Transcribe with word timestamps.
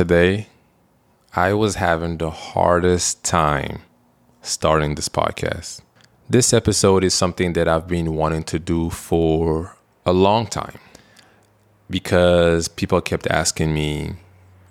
today, 0.00 0.46
I 1.36 1.52
was 1.52 1.74
having 1.74 2.16
the 2.16 2.30
hardest 2.30 3.22
time 3.22 3.82
starting 4.40 4.94
this 4.94 5.10
podcast. 5.10 5.82
This 6.26 6.54
episode 6.54 7.04
is 7.04 7.12
something 7.12 7.52
that 7.52 7.68
I've 7.68 7.86
been 7.86 8.14
wanting 8.14 8.44
to 8.44 8.58
do 8.58 8.88
for 8.88 9.76
a 10.06 10.14
long 10.14 10.46
time 10.46 10.78
because 11.90 12.66
people 12.66 12.98
kept 13.02 13.26
asking 13.26 13.74
me 13.74 14.14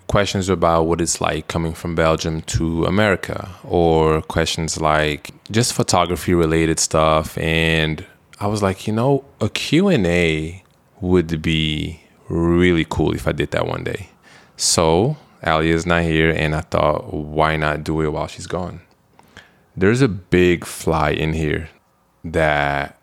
questions 0.08 0.48
about 0.48 0.86
what 0.88 1.00
it's 1.00 1.20
like 1.20 1.46
coming 1.46 1.74
from 1.74 1.94
Belgium 1.94 2.42
to 2.56 2.84
America 2.86 3.50
or 3.62 4.22
questions 4.22 4.80
like 4.80 5.30
just 5.52 5.74
photography 5.74 6.34
related 6.34 6.80
stuff 6.80 7.38
and 7.38 8.04
I 8.40 8.48
was 8.48 8.64
like, 8.64 8.88
you 8.88 8.92
know, 8.92 9.24
a 9.40 9.48
Q&A 9.48 10.64
would 11.00 11.40
be 11.40 12.00
really 12.28 12.84
cool 12.90 13.14
if 13.14 13.28
I 13.28 13.32
did 13.32 13.52
that 13.52 13.68
one 13.68 13.84
day. 13.84 14.10
So, 14.60 15.16
Alia 15.42 15.74
is 15.74 15.86
not 15.86 16.02
here 16.02 16.30
and 16.30 16.54
I 16.54 16.60
thought 16.60 17.14
why 17.14 17.56
not 17.56 17.82
do 17.82 18.02
it 18.02 18.12
while 18.12 18.26
she's 18.26 18.46
gone. 18.46 18.82
There's 19.74 20.02
a 20.02 20.08
big 20.08 20.66
fly 20.66 21.12
in 21.12 21.32
here 21.32 21.70
that 22.24 23.00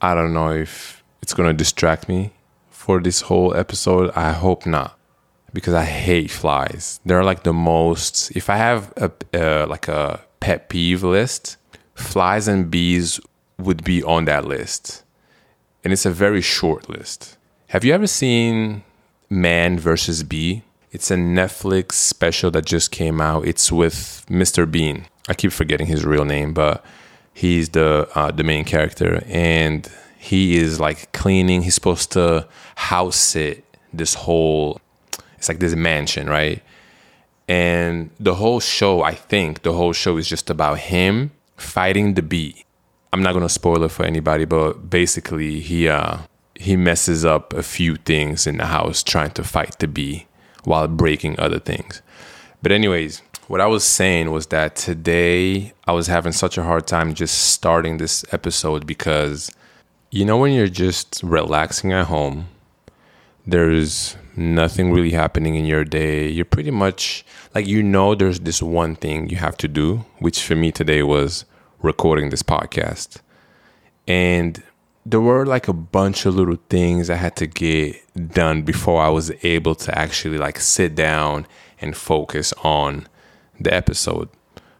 I 0.00 0.16
don't 0.16 0.34
know 0.34 0.50
if 0.50 1.04
it's 1.22 1.32
to 1.32 1.52
distract 1.52 2.08
me 2.08 2.32
for 2.70 3.00
this 3.00 3.20
whole 3.20 3.54
episode. 3.54 4.10
I 4.16 4.32
hope 4.32 4.66
not 4.66 4.98
because 5.52 5.74
I 5.74 5.84
hate 5.84 6.28
flies. 6.28 6.98
They're 7.06 7.22
like 7.22 7.44
the 7.44 7.52
most. 7.52 8.32
If 8.32 8.50
I 8.50 8.56
have 8.56 8.92
a 8.96 9.12
uh, 9.32 9.66
like 9.68 9.86
a 9.86 10.22
pet 10.40 10.68
peeve 10.68 11.04
list, 11.04 11.56
flies 11.94 12.48
and 12.48 12.68
bees 12.68 13.20
would 13.58 13.84
be 13.84 14.02
on 14.02 14.24
that 14.24 14.44
list, 14.44 15.04
and 15.84 15.92
it's 15.92 16.04
a 16.04 16.10
very 16.10 16.40
short 16.40 16.88
list. 16.88 17.36
Have 17.68 17.84
you 17.84 17.94
ever 17.94 18.08
seen 18.08 18.82
Man 19.30 19.78
versus 19.78 20.24
Bee? 20.24 20.64
It's 20.96 21.10
a 21.10 21.14
Netflix 21.14 21.92
special 21.92 22.50
that 22.52 22.64
just 22.64 22.90
came 22.90 23.20
out. 23.20 23.46
It's 23.46 23.70
with 23.70 24.24
Mr. 24.30 24.64
Bean. 24.64 25.04
I 25.28 25.34
keep 25.34 25.52
forgetting 25.52 25.88
his 25.88 26.06
real 26.06 26.24
name, 26.24 26.54
but 26.54 26.82
he's 27.34 27.68
the 27.68 28.08
uh, 28.14 28.30
the 28.30 28.42
main 28.42 28.64
character, 28.64 29.22
and 29.26 29.86
he 30.16 30.56
is 30.56 30.80
like 30.80 31.12
cleaning. 31.12 31.60
He's 31.60 31.74
supposed 31.74 32.12
to 32.12 32.48
house 32.76 33.16
sit 33.16 33.62
this 33.92 34.14
whole 34.14 34.80
it's 35.36 35.50
like 35.50 35.58
this 35.58 35.74
mansion, 35.74 36.30
right? 36.30 36.62
And 37.46 38.08
the 38.18 38.36
whole 38.36 38.60
show, 38.60 39.02
I 39.02 39.12
think 39.12 39.64
the 39.64 39.74
whole 39.74 39.92
show 39.92 40.16
is 40.16 40.26
just 40.26 40.48
about 40.48 40.78
him 40.78 41.30
fighting 41.58 42.14
the 42.14 42.22
bee. 42.22 42.64
I'm 43.12 43.22
not 43.22 43.34
gonna 43.34 43.50
spoil 43.50 43.82
it 43.82 43.90
for 43.90 44.06
anybody, 44.06 44.46
but 44.46 44.88
basically 44.88 45.60
he 45.60 45.90
uh 45.90 46.20
he 46.54 46.74
messes 46.74 47.22
up 47.22 47.52
a 47.52 47.62
few 47.62 47.96
things 47.96 48.46
in 48.46 48.56
the 48.56 48.66
house 48.68 49.02
trying 49.02 49.32
to 49.32 49.44
fight 49.44 49.78
the 49.78 49.88
bee 49.88 50.26
while 50.66 50.88
breaking 50.88 51.38
other 51.38 51.60
things. 51.60 52.02
But 52.60 52.72
anyways, 52.72 53.22
what 53.46 53.60
I 53.60 53.66
was 53.66 53.84
saying 53.84 54.32
was 54.32 54.46
that 54.48 54.74
today 54.74 55.72
I 55.86 55.92
was 55.92 56.08
having 56.08 56.32
such 56.32 56.58
a 56.58 56.64
hard 56.64 56.86
time 56.86 57.14
just 57.14 57.52
starting 57.52 57.96
this 57.96 58.24
episode 58.32 58.86
because 58.86 59.50
you 60.10 60.24
know 60.24 60.36
when 60.36 60.52
you're 60.52 60.68
just 60.68 61.20
relaxing 61.22 61.92
at 61.92 62.06
home, 62.06 62.48
there's 63.46 64.16
nothing 64.36 64.92
really 64.92 65.12
happening 65.12 65.54
in 65.54 65.64
your 65.64 65.84
day. 65.84 66.28
You're 66.28 66.44
pretty 66.44 66.72
much 66.72 67.24
like 67.54 67.66
you 67.68 67.82
know 67.84 68.16
there's 68.16 68.40
this 68.40 68.60
one 68.60 68.96
thing 68.96 69.28
you 69.28 69.36
have 69.36 69.56
to 69.58 69.68
do, 69.68 70.04
which 70.18 70.42
for 70.42 70.56
me 70.56 70.72
today 70.72 71.04
was 71.04 71.44
recording 71.80 72.30
this 72.30 72.42
podcast. 72.42 73.20
And 74.08 74.60
there 75.08 75.20
were 75.20 75.46
like 75.46 75.68
a 75.68 75.72
bunch 75.72 76.26
of 76.26 76.34
little 76.34 76.58
things 76.68 77.08
I 77.10 77.14
had 77.14 77.36
to 77.36 77.46
get 77.46 77.94
done 78.34 78.62
before 78.62 79.00
I 79.00 79.08
was 79.08 79.30
able 79.44 79.76
to 79.76 79.96
actually 79.96 80.36
like 80.36 80.58
sit 80.58 80.96
down 80.96 81.46
and 81.80 81.96
focus 81.96 82.52
on 82.64 83.06
the 83.60 83.72
episode. 83.72 84.28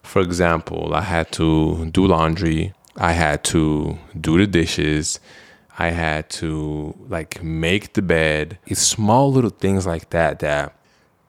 For 0.02 0.20
example, 0.20 0.94
I 0.94 1.02
had 1.02 1.30
to 1.32 1.86
do 1.92 2.06
laundry, 2.06 2.74
I 2.97 3.12
had 3.12 3.44
to 3.44 3.98
do 4.20 4.38
the 4.38 4.48
dishes, 4.48 5.20
I 5.78 5.91
had 5.91 6.28
to 6.41 6.97
like 7.08 7.41
make 7.41 7.93
the 7.93 8.03
bed. 8.03 8.58
It's 8.66 8.82
small 8.82 9.32
little 9.32 9.50
things 9.50 9.87
like 9.87 10.10
that 10.10 10.41
that 10.41 10.76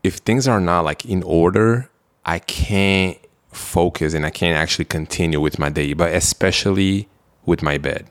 if 0.01 0.15
things 0.17 0.47
are 0.47 0.59
not 0.59 0.85
like 0.85 1.05
in 1.05 1.21
order, 1.21 1.91
I 2.25 2.39
can't 2.39 3.19
focus 3.51 4.15
and 4.15 4.25
I 4.25 4.31
can't 4.31 4.57
actually 4.57 4.85
continue 4.85 5.39
with 5.39 5.59
my 5.59 5.69
day, 5.69 5.93
but 5.93 6.15
especially 6.15 7.09
with 7.45 7.61
my 7.61 7.77
bed. 7.77 8.09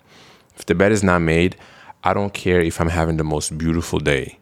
If 0.56 0.66
the 0.66 0.74
bed 0.74 0.92
is 0.92 1.02
not 1.02 1.20
made, 1.20 1.56
I 2.02 2.14
don't 2.14 2.32
care 2.32 2.60
if 2.60 2.80
I'm 2.80 2.88
having 2.88 3.16
the 3.16 3.24
most 3.24 3.56
beautiful 3.58 3.98
day. 3.98 4.38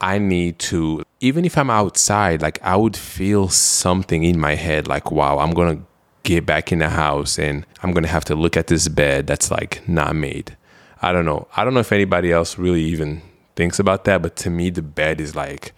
I 0.00 0.18
need 0.18 0.58
to, 0.60 1.02
even 1.20 1.44
if 1.44 1.58
I'm 1.58 1.70
outside, 1.70 2.42
like 2.42 2.62
I 2.62 2.76
would 2.76 2.96
feel 2.96 3.48
something 3.48 4.24
in 4.24 4.38
my 4.38 4.54
head 4.54 4.86
like, 4.86 5.10
wow, 5.10 5.38
I'm 5.38 5.52
gonna 5.52 5.80
get 6.22 6.46
back 6.46 6.70
in 6.72 6.78
the 6.78 6.90
house 6.90 7.38
and 7.38 7.66
I'm 7.82 7.92
gonna 7.92 8.08
have 8.08 8.24
to 8.26 8.34
look 8.34 8.56
at 8.56 8.68
this 8.68 8.86
bed 8.88 9.26
that's 9.26 9.50
like 9.50 9.86
not 9.88 10.14
made. 10.14 10.56
I 11.00 11.12
don't 11.12 11.24
know. 11.24 11.48
I 11.56 11.64
don't 11.64 11.74
know 11.74 11.80
if 11.80 11.92
anybody 11.92 12.32
else 12.32 12.58
really 12.58 12.82
even 12.82 13.22
thinks 13.56 13.78
about 13.78 14.04
that, 14.04 14.22
but 14.22 14.36
to 14.36 14.50
me, 14.50 14.70
the 14.70 14.82
bed 14.82 15.20
is 15.20 15.34
like 15.34 15.72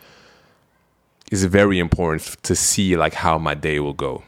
is 1.31 1.45
very 1.45 1.79
important 1.79 2.43
to 2.43 2.57
see 2.57 2.97
like 2.97 3.15
how 3.15 3.39
my 3.39 3.55
day 3.55 3.79
will 3.81 3.95
go. 3.95 4.23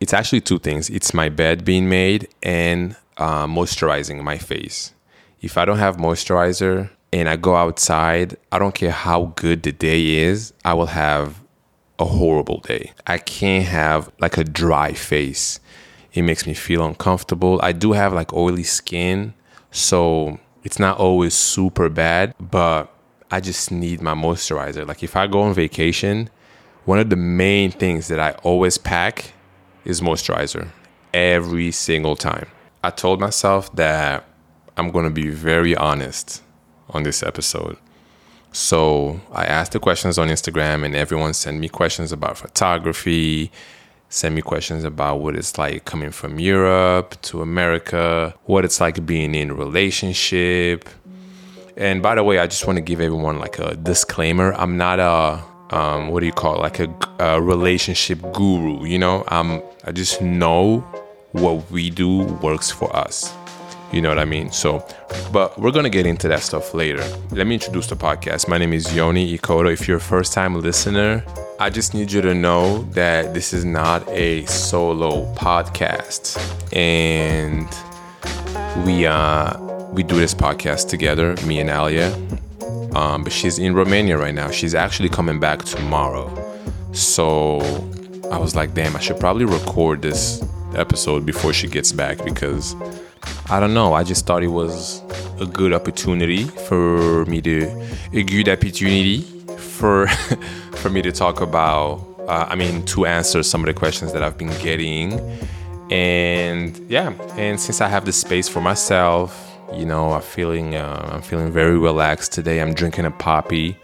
It's 0.00 0.12
actually 0.12 0.40
two 0.40 0.58
things. 0.58 0.90
It's 0.90 1.14
my 1.14 1.28
bed 1.28 1.64
being 1.64 1.88
made 1.88 2.28
and 2.42 2.96
uh, 3.18 3.46
moisturizing 3.46 4.22
my 4.22 4.38
face. 4.38 4.94
If 5.40 5.58
I 5.58 5.64
don't 5.64 5.78
have 5.78 5.96
moisturizer 5.96 6.90
and 7.12 7.28
I 7.28 7.36
go 7.36 7.56
outside, 7.56 8.36
I 8.50 8.58
don't 8.58 8.74
care 8.74 8.90
how 8.90 9.32
good 9.36 9.62
the 9.62 9.72
day 9.72 10.18
is, 10.18 10.52
I 10.64 10.74
will 10.74 10.86
have 10.86 11.42
a 11.98 12.04
horrible 12.04 12.60
day. 12.60 12.92
I 13.06 13.18
can't 13.18 13.64
have 13.66 14.10
like 14.20 14.38
a 14.38 14.44
dry 14.44 14.92
face. 14.92 15.60
It 16.12 16.22
makes 16.22 16.46
me 16.46 16.54
feel 16.54 16.84
uncomfortable. 16.84 17.60
I 17.62 17.72
do 17.72 17.92
have 17.92 18.12
like 18.12 18.32
oily 18.32 18.62
skin, 18.62 19.34
so 19.70 20.38
it's 20.64 20.78
not 20.78 20.98
always 20.98 21.34
super 21.34 21.88
bad, 21.88 22.34
but 22.40 22.92
I 23.30 23.40
just 23.40 23.70
need 23.70 24.00
my 24.00 24.14
moisturizer. 24.14 24.86
Like 24.86 25.02
if 25.02 25.16
I 25.16 25.26
go 25.26 25.42
on 25.42 25.54
vacation, 25.54 26.30
one 26.84 26.98
of 26.98 27.10
the 27.10 27.16
main 27.16 27.70
things 27.70 28.08
that 28.08 28.20
I 28.20 28.32
always 28.42 28.78
pack 28.78 29.32
is 29.84 30.00
moisturizer 30.00 30.68
every 31.12 31.70
single 31.70 32.16
time. 32.16 32.48
I 32.82 32.90
told 32.90 33.20
myself 33.20 33.74
that 33.76 34.24
I'm 34.76 34.90
going 34.90 35.04
to 35.04 35.10
be 35.10 35.28
very 35.28 35.74
honest 35.74 36.42
on 36.90 37.02
this 37.02 37.22
episode. 37.22 37.76
So 38.52 39.20
I 39.32 39.44
asked 39.44 39.72
the 39.72 39.80
questions 39.80 40.18
on 40.18 40.28
Instagram, 40.28 40.84
and 40.84 40.94
everyone 40.94 41.34
sent 41.34 41.58
me 41.58 41.68
questions 41.68 42.12
about 42.12 42.38
photography, 42.38 43.50
send 44.08 44.34
me 44.34 44.42
questions 44.42 44.84
about 44.84 45.20
what 45.20 45.36
it's 45.36 45.58
like 45.58 45.84
coming 45.84 46.10
from 46.12 46.38
Europe 46.38 47.20
to 47.22 47.42
America, 47.42 48.34
what 48.44 48.64
it's 48.64 48.80
like 48.80 49.04
being 49.04 49.34
in 49.34 49.50
a 49.50 49.54
relationship. 49.54 50.88
And 51.76 52.02
by 52.02 52.14
the 52.14 52.22
way, 52.22 52.38
I 52.38 52.46
just 52.46 52.66
want 52.66 52.76
to 52.76 52.82
give 52.82 53.00
everyone 53.00 53.38
like 53.38 53.58
a 53.58 53.76
disclaimer. 53.76 54.52
I'm 54.54 54.76
not 54.76 54.98
a 54.98 55.42
um, 55.70 56.08
what 56.08 56.20
do 56.20 56.26
you 56.26 56.32
call 56.32 56.56
it? 56.56 56.60
like 56.60 56.80
a, 56.80 56.88
a 57.18 57.42
relationship 57.42 58.20
guru. 58.32 58.86
You 58.86 58.98
know, 58.98 59.24
I'm 59.28 59.62
I 59.84 59.92
just 59.92 60.22
know 60.22 60.84
what 61.32 61.70
we 61.70 61.90
do 61.90 62.22
works 62.42 62.70
for 62.70 62.94
us. 62.96 63.34
You 63.92 64.02
know 64.02 64.10
what 64.10 64.18
I 64.18 64.24
mean? 64.26 64.52
So, 64.52 64.86
but 65.32 65.58
we're 65.58 65.70
gonna 65.70 65.88
get 65.88 66.06
into 66.06 66.28
that 66.28 66.42
stuff 66.42 66.74
later. 66.74 67.02
Let 67.30 67.46
me 67.46 67.54
introduce 67.54 67.86
the 67.86 67.96
podcast. 67.96 68.46
My 68.48 68.58
name 68.58 68.74
is 68.74 68.94
Yoni 68.94 69.36
Ekoto. 69.36 69.72
If 69.72 69.88
you're 69.88 69.96
a 69.96 70.00
first 70.00 70.34
time 70.34 70.60
listener, 70.60 71.24
I 71.58 71.70
just 71.70 71.94
need 71.94 72.12
you 72.12 72.20
to 72.20 72.34
know 72.34 72.82
that 72.92 73.32
this 73.32 73.54
is 73.54 73.64
not 73.64 74.06
a 74.10 74.44
solo 74.44 75.32
podcast. 75.34 76.36
And 76.76 77.66
we 78.86 79.06
uh 79.06 79.58
we 79.92 80.02
do 80.02 80.16
this 80.16 80.34
podcast 80.34 80.88
together, 80.88 81.34
me 81.46 81.60
and 81.60 81.70
Alia. 81.70 82.12
Um, 82.94 83.24
but 83.24 83.32
she's 83.32 83.58
in 83.58 83.74
Romania 83.74 84.18
right 84.18 84.34
now. 84.34 84.50
She's 84.50 84.74
actually 84.74 85.08
coming 85.08 85.40
back 85.40 85.64
tomorrow. 85.64 86.28
So 86.92 87.60
I 88.30 88.36
was 88.38 88.54
like, 88.54 88.74
damn, 88.74 88.96
I 88.96 89.00
should 89.00 89.18
probably 89.18 89.44
record 89.46 90.02
this 90.02 90.42
episode 90.74 91.24
before 91.24 91.52
she 91.52 91.68
gets 91.68 91.92
back 91.92 92.22
because 92.24 92.74
I 93.50 93.60
don't 93.60 93.74
know. 93.74 93.94
I 93.94 94.04
just 94.04 94.26
thought 94.26 94.42
it 94.42 94.48
was 94.48 95.02
a 95.40 95.46
good 95.46 95.72
opportunity 95.72 96.44
for 96.44 97.24
me 97.26 97.40
to 97.42 97.88
a 98.12 98.22
good 98.22 98.48
opportunity 98.48 99.22
for 99.56 100.06
for 100.76 100.90
me 100.90 101.02
to 101.02 101.12
talk 101.12 101.40
about. 101.40 102.04
Uh, 102.28 102.46
I 102.48 102.54
mean, 102.56 102.84
to 102.86 103.06
answer 103.06 103.42
some 103.42 103.62
of 103.62 103.66
the 103.66 103.72
questions 103.72 104.12
that 104.12 104.22
I've 104.22 104.36
been 104.36 104.56
getting, 104.60 105.18
and 105.90 106.78
yeah, 106.88 107.12
and 107.36 107.58
since 107.58 107.80
I 107.80 107.88
have 107.88 108.04
the 108.04 108.12
space 108.12 108.48
for 108.48 108.60
myself, 108.60 109.58
you 109.72 109.86
know, 109.86 110.12
I'm 110.12 110.22
feeling 110.22 110.74
uh, 110.74 111.10
I'm 111.12 111.22
feeling 111.22 111.50
very 111.50 111.78
relaxed 111.78 112.32
today. 112.32 112.60
I'm 112.60 112.74
drinking 112.74 113.06
a 113.06 113.10
Poppi, 113.10 113.78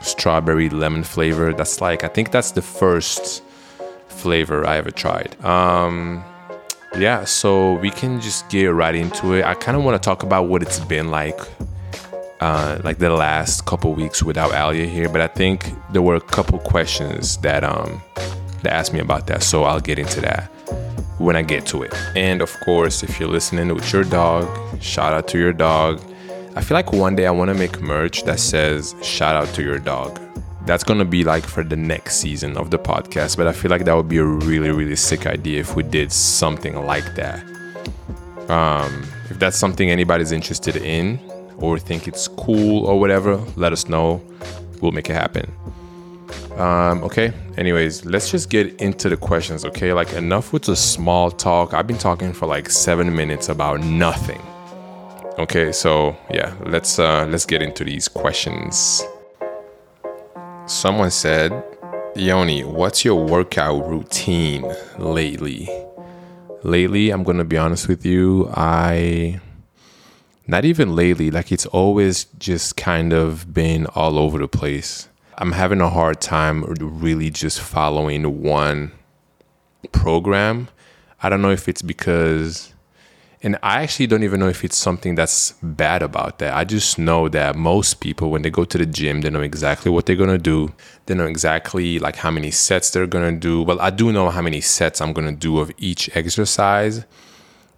strawberry 0.00 0.70
lemon 0.70 1.04
flavor. 1.04 1.52
That's 1.52 1.82
like 1.82 2.04
I 2.04 2.08
think 2.08 2.30
that's 2.30 2.52
the 2.52 2.62
first 2.62 3.43
flavor 4.24 4.66
I 4.66 4.78
ever 4.78 4.90
tried. 4.90 5.30
Um, 5.44 6.24
yeah, 6.98 7.24
so 7.24 7.74
we 7.74 7.90
can 7.90 8.22
just 8.22 8.48
get 8.48 8.68
right 8.68 8.94
into 8.94 9.34
it. 9.34 9.44
I 9.44 9.52
kind 9.52 9.76
of 9.76 9.84
want 9.84 10.00
to 10.00 10.04
talk 10.10 10.22
about 10.22 10.48
what 10.48 10.62
it's 10.62 10.80
been 10.80 11.10
like 11.10 11.38
uh, 12.40 12.78
like 12.82 12.98
the 12.98 13.10
last 13.10 13.66
couple 13.66 13.94
weeks 13.94 14.22
without 14.22 14.52
Alia 14.52 14.86
here, 14.86 15.08
but 15.08 15.20
I 15.20 15.26
think 15.26 15.58
there 15.92 16.02
were 16.02 16.16
a 16.16 16.26
couple 16.36 16.58
questions 16.58 17.36
that 17.38 17.62
um 17.64 18.02
that 18.62 18.72
asked 18.72 18.94
me 18.94 19.00
about 19.00 19.26
that, 19.26 19.42
so 19.42 19.64
I'll 19.64 19.84
get 19.90 19.98
into 19.98 20.20
that 20.22 20.44
when 21.18 21.36
I 21.36 21.42
get 21.42 21.66
to 21.66 21.82
it. 21.82 21.92
And 22.16 22.40
of 22.40 22.52
course, 22.60 23.02
if 23.02 23.20
you're 23.20 23.28
listening 23.38 23.74
with 23.74 23.92
your 23.92 24.04
dog, 24.04 24.46
shout 24.80 25.12
out 25.12 25.28
to 25.28 25.38
your 25.38 25.52
dog. 25.52 26.00
I 26.56 26.62
feel 26.62 26.76
like 26.76 26.92
one 26.92 27.14
day 27.14 27.26
I 27.26 27.30
want 27.30 27.48
to 27.50 27.58
make 27.64 27.80
merch 27.80 28.24
that 28.24 28.40
says 28.40 28.94
shout 29.02 29.36
out 29.36 29.54
to 29.56 29.62
your 29.62 29.78
dog. 29.78 30.18
That's 30.66 30.82
gonna 30.82 31.04
be 31.04 31.24
like 31.24 31.44
for 31.44 31.62
the 31.62 31.76
next 31.76 32.16
season 32.16 32.56
of 32.56 32.70
the 32.70 32.78
podcast, 32.78 33.36
but 33.36 33.46
I 33.46 33.52
feel 33.52 33.70
like 33.70 33.84
that 33.84 33.94
would 33.94 34.08
be 34.08 34.18
a 34.18 34.24
really, 34.24 34.70
really 34.70 34.96
sick 34.96 35.26
idea 35.26 35.60
if 35.60 35.76
we 35.76 35.82
did 35.82 36.10
something 36.10 36.86
like 36.86 37.14
that. 37.16 37.44
Um, 38.48 39.06
if 39.30 39.38
that's 39.38 39.56
something 39.56 39.90
anybody's 39.90 40.32
interested 40.32 40.76
in 40.76 41.18
or 41.58 41.78
think 41.78 42.08
it's 42.08 42.28
cool 42.28 42.86
or 42.86 42.98
whatever, 42.98 43.36
let 43.56 43.72
us 43.72 43.88
know. 43.88 44.22
We'll 44.80 44.92
make 44.92 45.08
it 45.08 45.14
happen. 45.14 45.52
Um, 46.56 47.02
okay. 47.02 47.32
Anyways, 47.56 48.04
let's 48.04 48.30
just 48.30 48.50
get 48.50 48.80
into 48.80 49.08
the 49.08 49.16
questions. 49.16 49.64
Okay, 49.64 49.92
like 49.92 50.12
enough 50.12 50.52
with 50.52 50.64
the 50.64 50.76
small 50.76 51.30
talk. 51.30 51.74
I've 51.74 51.86
been 51.86 51.98
talking 51.98 52.32
for 52.32 52.46
like 52.46 52.70
seven 52.70 53.14
minutes 53.14 53.48
about 53.48 53.80
nothing. 53.80 54.40
Okay, 55.38 55.72
so 55.72 56.16
yeah, 56.30 56.54
let's 56.66 56.98
uh, 56.98 57.26
let's 57.28 57.46
get 57.46 57.60
into 57.60 57.84
these 57.84 58.08
questions. 58.08 59.02
Someone 60.66 61.10
said, 61.10 61.52
Yoni, 62.16 62.64
what's 62.64 63.04
your 63.04 63.24
workout 63.24 63.86
routine 63.88 64.70
lately? 64.98 65.68
Lately, 66.62 67.10
I'm 67.10 67.22
gonna 67.22 67.44
be 67.44 67.56
honest 67.56 67.88
with 67.88 68.04
you. 68.04 68.50
I 68.54 69.40
not 70.46 70.64
even 70.64 70.94
lately. 70.94 71.30
Like 71.30 71.52
it's 71.52 71.66
always 71.66 72.24
just 72.38 72.76
kind 72.76 73.12
of 73.12 73.52
been 73.52 73.86
all 73.94 74.18
over 74.18 74.38
the 74.38 74.48
place 74.48 75.08
I'm 75.36 75.52
having 75.52 75.80
a 75.80 75.90
hard 75.90 76.20
time 76.20 76.62
really 76.78 77.28
just 77.28 77.60
following 77.60 78.42
one 78.42 78.92
program. 79.90 80.68
I 81.22 81.28
don't 81.28 81.42
know 81.42 81.50
if 81.50 81.68
it's 81.68 81.82
because, 81.82 82.73
and 83.44 83.58
I 83.62 83.82
actually 83.82 84.06
don't 84.06 84.22
even 84.22 84.40
know 84.40 84.48
if 84.48 84.64
it's 84.64 84.76
something 84.76 85.16
that's 85.16 85.52
bad 85.62 86.02
about 86.02 86.38
that. 86.38 86.56
I 86.56 86.64
just 86.64 86.98
know 86.98 87.28
that 87.28 87.54
most 87.54 88.00
people, 88.00 88.30
when 88.30 88.40
they 88.40 88.48
go 88.48 88.64
to 88.64 88.78
the 88.78 88.86
gym, 88.86 89.20
they 89.20 89.28
know 89.28 89.42
exactly 89.42 89.90
what 89.90 90.06
they're 90.06 90.16
gonna 90.16 90.38
do. 90.38 90.72
They 91.04 91.14
know 91.14 91.26
exactly 91.26 91.98
like 91.98 92.16
how 92.16 92.30
many 92.30 92.50
sets 92.50 92.90
they're 92.90 93.06
gonna 93.06 93.32
do. 93.32 93.62
Well, 93.62 93.78
I 93.82 93.90
do 93.90 94.12
know 94.12 94.30
how 94.30 94.40
many 94.40 94.62
sets 94.62 95.02
I'm 95.02 95.12
gonna 95.12 95.30
do 95.30 95.58
of 95.58 95.70
each 95.76 96.08
exercise. 96.16 97.04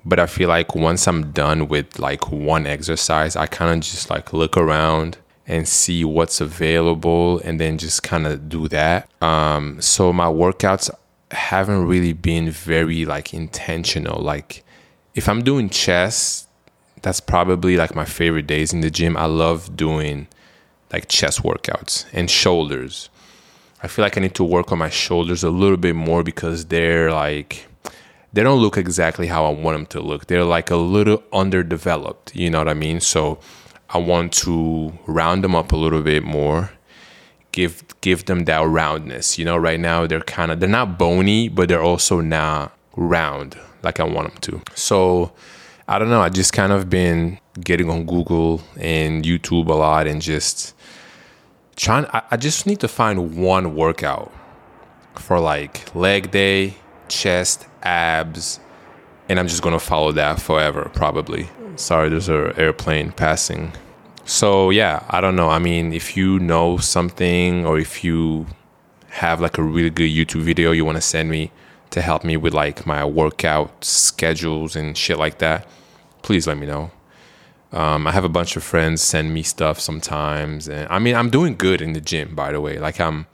But 0.04 0.20
I 0.20 0.26
feel 0.26 0.48
like 0.48 0.76
once 0.76 1.08
I'm 1.08 1.32
done 1.32 1.66
with 1.66 1.98
like 1.98 2.30
one 2.30 2.64
exercise, 2.64 3.34
I 3.34 3.46
kind 3.46 3.72
of 3.74 3.80
just 3.80 4.08
like 4.08 4.32
look 4.32 4.56
around 4.56 5.18
and 5.48 5.66
see 5.66 6.04
what's 6.04 6.40
available 6.40 7.40
and 7.40 7.58
then 7.58 7.76
just 7.76 8.04
kind 8.04 8.24
of 8.28 8.48
do 8.48 8.68
that. 8.68 9.10
Um, 9.20 9.80
so 9.80 10.12
my 10.12 10.26
workouts 10.26 10.90
haven't 11.32 11.88
really 11.88 12.12
been 12.12 12.52
very 12.52 13.04
like 13.04 13.34
intentional. 13.34 14.22
Like 14.22 14.62
if 15.16 15.30
I'm 15.30 15.42
doing 15.42 15.70
chest, 15.70 16.46
that's 17.00 17.20
probably 17.20 17.76
like 17.76 17.94
my 17.94 18.04
favorite 18.04 18.46
days 18.46 18.72
in 18.72 18.82
the 18.82 18.90
gym. 18.90 19.16
I 19.16 19.24
love 19.24 19.74
doing 19.76 20.28
like 20.92 21.08
chest 21.08 21.42
workouts 21.42 22.04
and 22.12 22.30
shoulders. 22.30 23.08
I 23.82 23.88
feel 23.88 24.04
like 24.04 24.18
I 24.18 24.20
need 24.20 24.34
to 24.34 24.44
work 24.44 24.72
on 24.72 24.78
my 24.78 24.90
shoulders 24.90 25.42
a 25.42 25.50
little 25.50 25.78
bit 25.78 25.96
more 25.96 26.22
because 26.22 26.66
they're 26.66 27.10
like 27.10 27.66
they 28.32 28.42
don't 28.42 28.60
look 28.60 28.76
exactly 28.76 29.26
how 29.26 29.46
I 29.46 29.50
want 29.50 29.76
them 29.78 29.86
to 29.86 30.00
look. 30.00 30.26
They're 30.26 30.44
like 30.44 30.70
a 30.70 30.76
little 30.76 31.22
underdeveloped, 31.32 32.36
you 32.36 32.50
know 32.50 32.58
what 32.58 32.68
I 32.68 32.74
mean? 32.74 33.00
So 33.00 33.38
I 33.88 33.98
want 33.98 34.34
to 34.44 34.92
round 35.06 35.42
them 35.42 35.54
up 35.54 35.72
a 35.72 35.76
little 35.76 36.02
bit 36.02 36.24
more, 36.24 36.72
give 37.52 37.82
give 38.02 38.26
them 38.26 38.44
that 38.44 38.66
roundness. 38.66 39.38
You 39.38 39.46
know, 39.46 39.56
right 39.56 39.80
now 39.80 40.06
they're 40.06 40.20
kind 40.20 40.52
of 40.52 40.60
they're 40.60 40.68
not 40.68 40.98
bony, 40.98 41.48
but 41.48 41.70
they're 41.70 41.82
also 41.82 42.20
not 42.20 42.76
round 42.96 43.56
like 43.86 44.00
I 44.00 44.04
want 44.04 44.28
them 44.28 44.40
to. 44.42 44.62
So 44.74 45.32
I 45.88 45.98
don't 45.98 46.10
know. 46.10 46.20
I 46.20 46.28
just 46.28 46.52
kind 46.52 46.72
of 46.72 46.90
been 46.90 47.38
getting 47.60 47.88
on 47.88 48.04
Google 48.04 48.60
and 48.78 49.24
YouTube 49.24 49.68
a 49.68 49.74
lot 49.74 50.06
and 50.06 50.20
just 50.20 50.74
trying. 51.76 52.06
I, 52.12 52.22
I 52.32 52.36
just 52.36 52.66
need 52.66 52.80
to 52.80 52.88
find 52.88 53.36
one 53.36 53.74
workout 53.74 54.32
for 55.14 55.40
like 55.40 55.94
leg 55.94 56.30
day, 56.30 56.74
chest, 57.08 57.66
abs, 57.82 58.60
and 59.28 59.38
I'm 59.38 59.48
just 59.48 59.62
gonna 59.62 59.78
follow 59.78 60.12
that 60.12 60.40
forever, 60.40 60.90
probably. 60.92 61.48
Sorry, 61.76 62.08
there's 62.08 62.28
an 62.28 62.52
airplane 62.56 63.12
passing. 63.12 63.72
So 64.24 64.70
yeah, 64.70 65.04
I 65.08 65.20
don't 65.20 65.36
know. 65.36 65.48
I 65.48 65.58
mean, 65.60 65.92
if 65.92 66.16
you 66.16 66.38
know 66.40 66.78
something 66.78 67.64
or 67.64 67.78
if 67.78 68.02
you 68.02 68.46
have 69.16 69.40
like 69.40 69.56
a 69.56 69.62
really 69.62 69.88
good 69.88 70.10
YouTube 70.10 70.42
video 70.42 70.72
you 70.72 70.84
want 70.84 70.96
to 70.96 71.00
send 71.00 71.30
me 71.30 71.50
to 71.96 72.02
help 72.02 72.24
me 72.24 72.36
with 72.36 72.52
like 72.52 72.84
my 72.84 73.06
workout 73.06 73.82
schedules 73.82 74.76
and 74.76 74.98
shit 74.98 75.18
like 75.18 75.38
that, 75.38 75.66
please 76.20 76.46
let 76.46 76.58
me 76.58 76.66
know. 76.66 76.90
Um, 77.72 78.06
I 78.06 78.12
have 78.12 78.22
a 78.22 78.28
bunch 78.28 78.54
of 78.54 78.62
friends 78.62 79.00
send 79.00 79.32
me 79.32 79.42
stuff 79.42 79.80
sometimes, 79.80 80.68
and 80.68 80.86
I 80.90 80.98
mean, 80.98 81.14
I'm 81.14 81.30
doing 81.30 81.56
good 81.56 81.80
in 81.80 81.94
the 81.94 82.00
gym. 82.02 82.34
By 82.34 82.52
the 82.52 82.60
way, 82.60 82.78
like 82.78 83.00
I'm, 83.00 83.26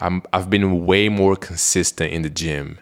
I'm, 0.00 0.22
I've 0.34 0.50
been 0.50 0.84
way 0.84 1.08
more 1.08 1.34
consistent 1.34 2.12
in 2.12 2.20
the 2.20 2.28
gym 2.28 2.78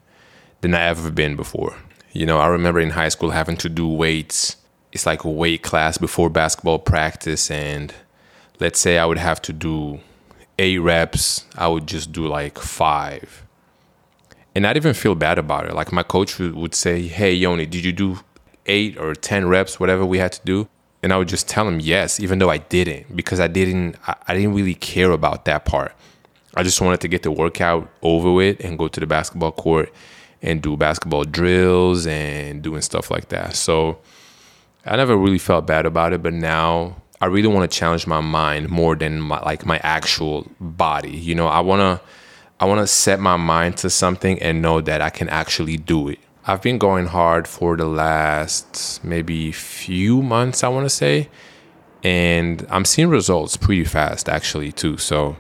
than 0.61 0.75
I 0.75 0.87
ever 0.87 1.09
been 1.13 1.37
before. 1.37 1.77
You 2.13 2.27
know, 2.27 2.39
I 2.39 2.49
remember 2.49 2.81
in 2.81 2.91
high 2.91 3.09
school 3.09 3.31
having 3.31 3.57
to 3.59 3.69
do 3.69 3.87
weights 3.87 4.57
it's 4.93 5.07
like 5.07 5.25
a 5.25 5.31
weight 5.31 5.63
class 5.63 5.99
before 5.99 6.29
basketball 6.29 6.79
practice 6.79 7.51
and 7.51 7.95
let's 8.61 8.79
say 8.79 8.99
I 8.99 9.07
would 9.07 9.19
have 9.19 9.41
to 9.43 9.53
do 9.53 10.01
eight 10.59 10.79
reps, 10.79 11.47
I 11.57 11.69
would 11.69 11.87
just 11.87 12.13
do 12.13 12.27
like 12.27 12.59
five. 12.59 13.47
And 14.55 14.67
I'd 14.67 14.77
even 14.77 14.95
feel 14.95 15.15
bad 15.15 15.39
about 15.39 15.67
it. 15.67 15.75
Like 15.75 15.93
my 15.93 16.03
coach 16.03 16.39
would 16.39 16.75
say, 16.75 17.03
Hey, 17.03 17.33
Yoni, 17.33 17.67
did 17.67 17.85
you 17.85 17.93
do 17.93 18.19
eight 18.67 18.99
or 18.99 19.15
10 19.15 19.49
reps, 19.49 19.81
whatever 19.81 20.05
we 20.05 20.19
had 20.19 20.33
to 20.33 20.41
do? 20.45 20.69
And 21.03 21.13
I 21.13 21.17
would 21.17 21.29
just 21.29 21.49
tell 21.49 21.67
him 21.67 21.81
yes, 21.81 22.21
even 22.21 22.39
though 22.39 22.51
I 22.51 22.59
didn't, 22.59 23.17
because 23.17 23.41
I 23.41 23.49
didn't, 23.49 23.97
I 24.07 24.35
didn't 24.35 24.55
really 24.55 24.75
care 24.75 25.11
about 25.11 25.47
that 25.47 25.65
part. 25.65 25.93
I 26.55 26.63
just 26.63 26.81
wanted 26.81 27.01
to 27.01 27.09
get 27.09 27.23
the 27.23 27.31
workout 27.31 27.91
over 28.03 28.31
with 28.31 28.65
and 28.65 28.79
go 28.79 28.87
to 28.87 29.01
the 29.01 29.07
basketball 29.07 29.53
court 29.53 29.93
and 30.43 30.63
do 30.63 30.77
basketball 30.77 31.25
drills 31.25 32.07
and 32.07 32.63
doing 32.63 32.83
stuff 32.83 33.11
like 33.11 33.31
that. 33.31 33.57
So, 33.57 33.99
I 34.85 34.97
never 34.97 35.17
really 35.17 35.39
felt 35.39 35.67
bad 35.67 35.87
about 35.87 36.13
it, 36.13 36.23
but 36.23 36.33
now 36.35 36.97
I 37.21 37.27
really 37.27 37.47
want 37.47 37.71
to 37.71 37.79
challenge 37.79 38.07
my 38.07 38.21
mind 38.21 38.69
more 38.69 38.97
than 38.97 39.21
my 39.21 39.41
like 39.41 39.65
my 39.65 39.79
actual 39.79 40.47
body. 40.61 41.17
You 41.17 41.37
know, 41.37 41.47
I 41.47 41.61
want 41.61 41.81
to 41.81 42.05
I 42.63 42.65
want 42.65 42.81
to 42.81 42.87
set 42.87 43.19
my 43.19 43.37
mind 43.37 43.79
to 43.79 43.91
something 43.91 44.41
and 44.41 44.63
know 44.63 44.81
that 44.83 45.01
I 45.01 45.11
can 45.11 45.29
actually 45.29 45.77
do 45.79 46.07
it. 46.07 46.21
I've 46.47 46.63
been 46.63 46.79
going 46.79 47.07
hard 47.07 47.49
for 47.49 47.77
the 47.77 47.87
last 47.87 49.03
maybe 49.03 49.51
few 49.51 50.23
months, 50.23 50.63
I 50.63 50.69
want 50.69 50.85
to 50.85 50.89
say, 50.89 51.29
and 52.05 52.65
I'm 52.71 52.85
seeing 52.85 53.09
results 53.09 53.57
pretty 53.57 53.85
fast 53.85 54.29
actually 54.29 54.71
too. 54.71 54.97
So 54.97 55.35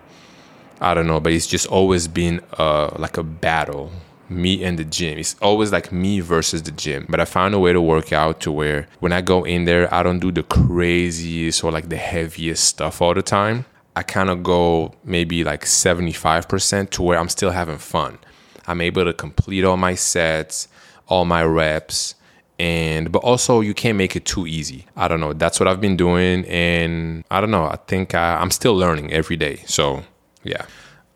I 0.80 0.94
don't 0.94 1.06
know, 1.06 1.20
but 1.20 1.32
it's 1.32 1.46
just 1.46 1.68
always 1.68 2.08
been 2.08 2.40
uh, 2.58 2.90
like 2.98 3.16
a 3.16 3.22
battle 3.22 3.92
me 4.28 4.64
and 4.64 4.76
the 4.76 4.84
gym. 4.84 5.16
It's 5.18 5.36
always 5.40 5.70
like 5.70 5.92
me 5.92 6.18
versus 6.18 6.64
the 6.64 6.72
gym. 6.72 7.06
But 7.08 7.20
I 7.20 7.24
found 7.24 7.54
a 7.54 7.60
way 7.60 7.72
to 7.72 7.80
work 7.80 8.12
out 8.12 8.40
to 8.40 8.50
where 8.50 8.88
when 8.98 9.12
I 9.12 9.20
go 9.20 9.44
in 9.44 9.64
there, 9.64 9.92
I 9.94 10.02
don't 10.02 10.18
do 10.18 10.32
the 10.32 10.42
craziest 10.42 11.62
or 11.62 11.70
like 11.70 11.88
the 11.88 11.98
heaviest 11.98 12.64
stuff 12.64 13.00
all 13.00 13.14
the 13.14 13.22
time. 13.22 13.64
I 13.94 14.02
kind 14.02 14.30
of 14.30 14.42
go 14.42 14.94
maybe 15.04 15.44
like 15.44 15.64
75% 15.64 16.90
to 16.90 17.02
where 17.02 17.18
I'm 17.18 17.28
still 17.28 17.50
having 17.50 17.78
fun. 17.78 18.18
I'm 18.66 18.80
able 18.80 19.04
to 19.04 19.12
complete 19.12 19.64
all 19.64 19.76
my 19.76 19.94
sets, 19.94 20.68
all 21.08 21.24
my 21.24 21.44
reps, 21.44 22.14
and 22.58 23.10
but 23.10 23.18
also 23.20 23.60
you 23.60 23.74
can't 23.74 23.98
make 23.98 24.14
it 24.14 24.24
too 24.24 24.46
easy. 24.46 24.86
I 24.96 25.08
don't 25.08 25.20
know. 25.20 25.32
That's 25.32 25.58
what 25.58 25.68
I've 25.68 25.80
been 25.80 25.96
doing, 25.96 26.44
and 26.46 27.24
I 27.30 27.40
don't 27.40 27.50
know. 27.50 27.64
I 27.64 27.76
think 27.86 28.14
I, 28.14 28.36
I'm 28.36 28.50
still 28.50 28.74
learning 28.74 29.12
every 29.12 29.36
day. 29.36 29.62
So 29.66 30.04
yeah. 30.44 30.64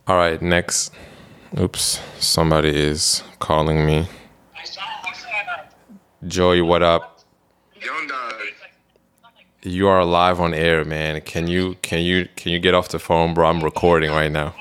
All 0.08 0.16
right, 0.16 0.40
next. 0.42 0.92
Oops, 1.58 2.00
somebody 2.18 2.68
is 2.68 3.22
calling 3.38 3.86
me. 3.86 4.08
Joey, 6.26 6.60
what 6.60 6.82
up? 6.82 7.20
You 9.66 9.88
are 9.88 10.04
live 10.04 10.40
on 10.40 10.54
air, 10.54 10.84
man. 10.84 11.20
Can 11.22 11.48
you 11.48 11.74
can 11.82 12.00
you 12.00 12.28
can 12.36 12.52
you 12.52 12.60
get 12.60 12.72
off 12.72 12.88
the 12.90 13.00
phone, 13.00 13.34
bro? 13.34 13.48
I'm 13.48 13.64
recording 13.64 14.12
right 14.12 14.30
now. 14.30 14.54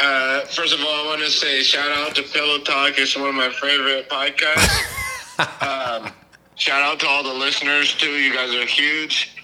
Uh, 0.00 0.40
first 0.46 0.74
of 0.74 0.80
all, 0.80 0.88
I 0.88 1.06
want 1.06 1.20
to 1.20 1.30
say 1.30 1.62
shout 1.62 1.92
out 1.92 2.16
to 2.16 2.22
Pillow 2.24 2.58
Talk. 2.58 2.94
It's 2.98 3.16
one 3.16 3.28
of 3.28 3.36
my 3.36 3.50
favorite 3.50 4.10
podcasts. 4.10 5.38
um, 6.02 6.12
shout 6.56 6.82
out 6.82 6.98
to 7.00 7.06
all 7.06 7.22
the 7.22 7.32
listeners 7.32 7.94
too. 7.94 8.10
You 8.10 8.34
guys 8.34 8.52
are 8.52 8.66
huge. 8.66 9.36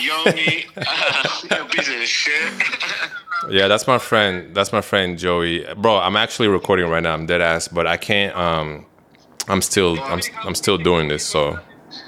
Yoni, 0.00 0.64
uh, 0.78 1.64
piece 1.70 1.88
of 1.88 2.02
shit. 2.04 2.52
Yeah, 3.48 3.68
that's 3.68 3.86
my 3.86 3.96
friend. 3.96 4.54
That's 4.54 4.70
my 4.70 4.82
friend 4.82 5.18
Joey. 5.18 5.64
Bro, 5.78 5.96
I'm 5.96 6.14
actually 6.14 6.48
recording 6.48 6.90
right 6.90 7.02
now. 7.02 7.14
I'm 7.14 7.24
dead 7.24 7.40
ass, 7.40 7.68
but 7.68 7.86
I 7.86 7.96
can't. 7.96 8.36
Um, 8.36 8.84
I'm 9.48 9.62
still. 9.62 9.98
I'm. 9.98 10.20
I'm 10.44 10.54
still 10.54 10.76
doing 10.76 11.08
this. 11.08 11.24
So. 11.24 11.58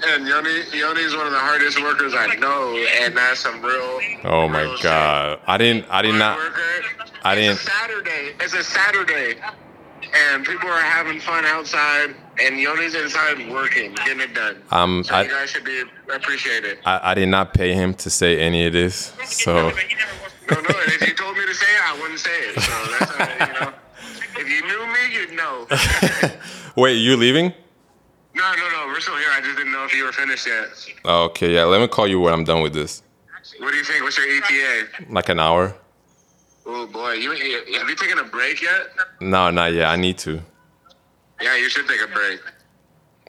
And 0.07 0.25
Yoni, 0.27 0.49
Yoni's 0.71 1.15
one 1.15 1.25
of 1.27 1.33
the 1.33 1.39
hardest 1.39 1.81
workers 1.81 2.13
I 2.15 2.35
know, 2.35 2.75
and 3.01 3.15
that's 3.17 3.41
some 3.41 3.61
real. 3.61 3.99
Oh 4.23 4.47
my 4.47 4.61
real 4.61 4.75
shit. 4.75 4.83
god. 4.83 5.39
I 5.45 5.57
didn't 5.57 5.85
I 5.89 6.01
did 6.01 6.15
not 6.15 6.37
worker. 6.37 6.61
I 7.23 7.35
didn't- 7.35 7.53
It's 7.53 7.61
Saturday. 7.63 8.33
It's 8.39 8.53
a 8.53 8.63
Saturday, 8.63 9.35
and 10.31 10.45
people 10.45 10.69
are 10.69 10.79
having 10.81 11.19
fun 11.19 11.43
outside, 11.45 12.15
and 12.41 12.57
Yoni's 12.59 12.95
inside 12.95 13.49
working, 13.51 13.93
getting 13.95 14.21
it 14.21 14.33
done. 14.33 14.61
um 14.71 15.03
So 15.03 15.15
I, 15.15 15.23
you 15.23 15.29
guys 15.29 15.49
should 15.49 15.65
be 15.65 15.83
appreciated. 16.13 16.77
I 16.85 17.11
I 17.11 17.13
did 17.13 17.27
not 17.27 17.53
pay 17.53 17.73
him 17.73 17.93
to 17.95 18.09
say 18.09 18.39
any 18.39 18.65
of 18.65 18.71
this. 18.73 19.11
So 19.25 19.53
No, 20.49 20.55
no. 20.61 20.69
If 20.87 21.07
you 21.07 21.13
told 21.13 21.35
me 21.37 21.45
to 21.45 21.53
say 21.55 21.65
it, 21.65 21.81
I 21.89 21.99
wouldn't 22.01 22.19
say 22.19 22.39
it. 22.39 22.59
So 22.61 22.71
that's 22.99 23.11
how, 23.15 23.47
you 23.47 23.53
know. 23.59 23.73
If 24.35 24.49
you 24.49 24.61
knew 24.61 24.85
me, 24.87 25.01
you'd 25.13 25.33
know. 25.33 25.67
Wait, 26.75 26.93
you 26.95 27.15
leaving? 27.17 27.53
No, 28.35 28.51
no, 28.55 28.69
no. 28.69 28.87
We're 28.87 28.99
still 28.99 29.17
here. 29.17 29.29
I 29.31 29.41
just 29.41 29.57
didn't 29.57 29.71
know 29.71 29.85
if 29.85 29.93
you 29.95 30.05
were 30.05 30.11
finished 30.11 30.47
yet. 30.47 30.69
Okay, 31.05 31.53
yeah, 31.53 31.65
let 31.65 31.79
me 31.81 31.87
call 31.87 32.07
you 32.07 32.19
when 32.19 32.33
I'm 32.33 32.43
done 32.43 32.61
with 32.61 32.73
this. 32.73 33.03
What 33.59 33.71
do 33.71 33.77
you 33.77 33.83
think? 33.83 34.03
What's 34.03 34.17
your 34.17 34.27
ETA? 34.27 34.87
Like 35.09 35.29
an 35.29 35.39
hour? 35.39 35.75
Oh 36.65 36.87
boy, 36.87 37.11
you 37.13 37.31
have 37.31 37.89
you 37.89 37.95
taken 37.95 38.17
a 38.19 38.23
break 38.23 38.61
yet? 38.61 38.87
No, 39.19 39.49
not 39.51 39.73
yet. 39.73 39.87
I 39.89 39.97
need 39.97 40.17
to. 40.19 40.41
Yeah, 41.41 41.55
you 41.57 41.69
should 41.69 41.87
take 41.87 42.01
a 42.01 42.07
break. 42.07 42.39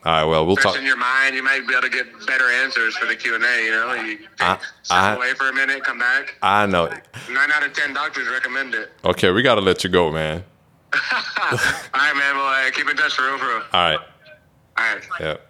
All 0.04 0.12
right, 0.12 0.24
well, 0.24 0.46
we'll 0.46 0.54
Fresh 0.56 0.74
talk. 0.74 0.76
in 0.78 0.86
your 0.86 0.98
mind, 0.98 1.34
you 1.34 1.42
might 1.42 1.66
be 1.66 1.72
able 1.72 1.82
to 1.82 1.88
get 1.88 2.06
better 2.26 2.48
answers 2.50 2.94
for 2.96 3.06
the 3.06 3.16
Q 3.16 3.34
and 3.34 3.42
A. 3.44 3.64
You 3.64 3.70
know, 3.72 3.94
you 3.94 4.18
I- 4.38 4.58
step 4.82 4.96
I- 4.98 5.14
away 5.16 5.32
for 5.34 5.48
a 5.48 5.52
minute, 5.52 5.82
come 5.82 5.98
back. 5.98 6.36
I 6.42 6.66
know. 6.66 6.86
Nine 7.30 7.50
out 7.50 7.64
of 7.64 7.72
ten 7.72 7.92
doctors 7.94 8.28
recommend 8.28 8.74
it. 8.74 8.92
Okay, 9.04 9.30
we 9.32 9.42
gotta 9.42 9.60
let 9.62 9.82
you 9.82 9.90
go, 9.90 10.12
man. 10.12 10.44
All 10.92 11.58
right, 11.94 12.14
man. 12.14 12.36
Well, 12.36 12.70
keep 12.70 12.88
in 12.88 12.96
touch 12.96 13.14
for 13.14 13.22
real, 13.24 13.38
for 13.38 13.46
real. 13.46 13.62
All 13.72 13.90
right. 13.90 13.98
All 14.76 14.84
right. 15.20 15.40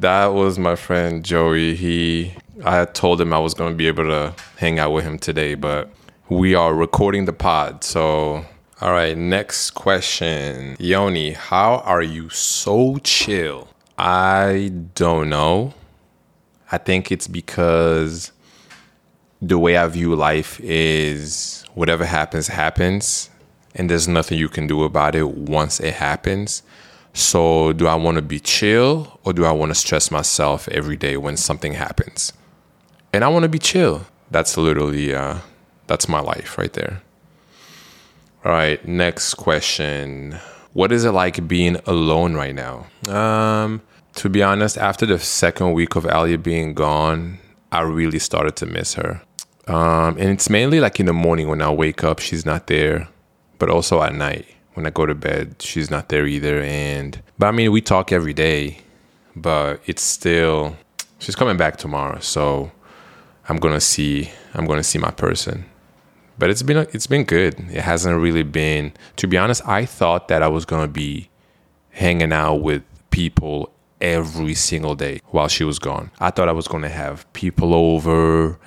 That 0.00 0.26
was 0.28 0.58
my 0.58 0.76
friend 0.76 1.24
Joey. 1.24 1.74
He 1.74 2.34
I 2.64 2.84
told 2.84 3.20
him 3.20 3.32
I 3.32 3.38
was 3.38 3.54
gonna 3.54 3.74
be 3.74 3.86
able 3.86 4.04
to 4.04 4.34
hang 4.56 4.78
out 4.78 4.92
with 4.92 5.04
him 5.04 5.18
today, 5.18 5.54
but 5.54 5.90
we 6.28 6.54
are 6.54 6.74
recording 6.74 7.24
the 7.24 7.32
pod. 7.32 7.84
So 7.84 8.44
all 8.80 8.92
right, 8.92 9.16
next 9.16 9.72
question. 9.72 10.76
Yoni, 10.78 11.32
how 11.32 11.78
are 11.84 12.02
you 12.02 12.30
so 12.30 12.96
chill? 13.04 13.68
I 13.98 14.72
don't 14.94 15.28
know. 15.28 15.74
I 16.72 16.78
think 16.78 17.12
it's 17.12 17.28
because 17.28 18.32
the 19.42 19.58
way 19.58 19.76
I 19.76 19.86
view 19.88 20.14
life 20.14 20.60
is 20.60 21.64
whatever 21.74 22.06
happens, 22.06 22.48
happens, 22.48 23.28
and 23.74 23.90
there's 23.90 24.08
nothing 24.08 24.38
you 24.38 24.48
can 24.48 24.66
do 24.66 24.84
about 24.84 25.14
it 25.14 25.28
once 25.28 25.80
it 25.80 25.94
happens. 25.94 26.62
So, 27.12 27.72
do 27.72 27.86
I 27.86 27.96
want 27.96 28.16
to 28.16 28.22
be 28.22 28.38
chill 28.38 29.18
or 29.24 29.32
do 29.32 29.44
I 29.44 29.52
want 29.52 29.70
to 29.70 29.74
stress 29.74 30.10
myself 30.10 30.68
every 30.68 30.96
day 30.96 31.16
when 31.16 31.36
something 31.36 31.72
happens? 31.72 32.32
And 33.12 33.24
I 33.24 33.28
want 33.28 33.42
to 33.42 33.48
be 33.48 33.58
chill. 33.58 34.06
That's 34.30 34.56
literally, 34.56 35.14
uh, 35.14 35.38
that's 35.88 36.08
my 36.08 36.20
life 36.20 36.56
right 36.56 36.72
there. 36.72 37.02
All 38.44 38.52
right, 38.52 38.82
next 38.86 39.34
question. 39.34 40.38
What 40.72 40.92
is 40.92 41.04
it 41.04 41.10
like 41.10 41.48
being 41.48 41.76
alone 41.86 42.34
right 42.34 42.54
now? 42.54 42.86
Um, 43.12 43.82
to 44.14 44.28
be 44.28 44.42
honest, 44.42 44.78
after 44.78 45.04
the 45.04 45.18
second 45.18 45.72
week 45.72 45.96
of 45.96 46.06
Alia 46.06 46.38
being 46.38 46.74
gone, 46.74 47.38
I 47.72 47.80
really 47.80 48.20
started 48.20 48.54
to 48.56 48.66
miss 48.66 48.94
her. 48.94 49.20
Um, 49.66 50.16
and 50.16 50.30
it's 50.30 50.48
mainly 50.48 50.80
like 50.80 51.00
in 51.00 51.06
the 51.06 51.12
morning 51.12 51.48
when 51.48 51.60
I 51.60 51.70
wake 51.70 52.04
up, 52.04 52.20
she's 52.20 52.46
not 52.46 52.68
there, 52.68 53.08
but 53.58 53.68
also 53.68 54.00
at 54.02 54.14
night 54.14 54.46
when 54.74 54.86
I 54.86 54.90
go 54.90 55.06
to 55.06 55.14
bed, 55.14 55.56
she's 55.60 55.90
not 55.90 56.08
there 56.08 56.26
either. 56.26 56.60
And 56.60 57.20
but 57.38 57.46
I 57.46 57.50
mean, 57.52 57.72
we 57.72 57.80
talk 57.80 58.12
every 58.12 58.32
day, 58.32 58.78
but 59.36 59.80
it's 59.86 60.02
still 60.02 60.76
she's 61.18 61.36
coming 61.36 61.56
back 61.56 61.76
tomorrow, 61.76 62.20
so 62.20 62.72
I'm 63.48 63.56
gonna 63.56 63.80
see 63.80 64.30
I'm 64.54 64.66
gonna 64.66 64.82
see 64.82 64.98
my 64.98 65.10
person. 65.10 65.64
But 66.38 66.50
it's 66.50 66.62
been 66.62 66.86
it's 66.92 67.06
been 67.06 67.24
good. 67.24 67.58
It 67.70 67.82
hasn't 67.82 68.20
really 68.20 68.42
been. 68.42 68.92
To 69.16 69.26
be 69.26 69.36
honest, 69.36 69.66
I 69.66 69.84
thought 69.84 70.28
that 70.28 70.42
I 70.42 70.48
was 70.48 70.64
gonna 70.64 70.88
be 70.88 71.28
hanging 71.90 72.32
out 72.32 72.56
with 72.56 72.82
people 73.10 73.72
every 74.00 74.54
single 74.54 74.94
day 74.94 75.20
while 75.26 75.48
she 75.48 75.64
was 75.64 75.78
gone. 75.78 76.10
I 76.18 76.30
thought 76.30 76.48
I 76.48 76.52
was 76.52 76.68
going 76.68 76.82
to 76.82 76.88
have 76.88 77.30
people 77.32 77.74
over, 77.74 78.58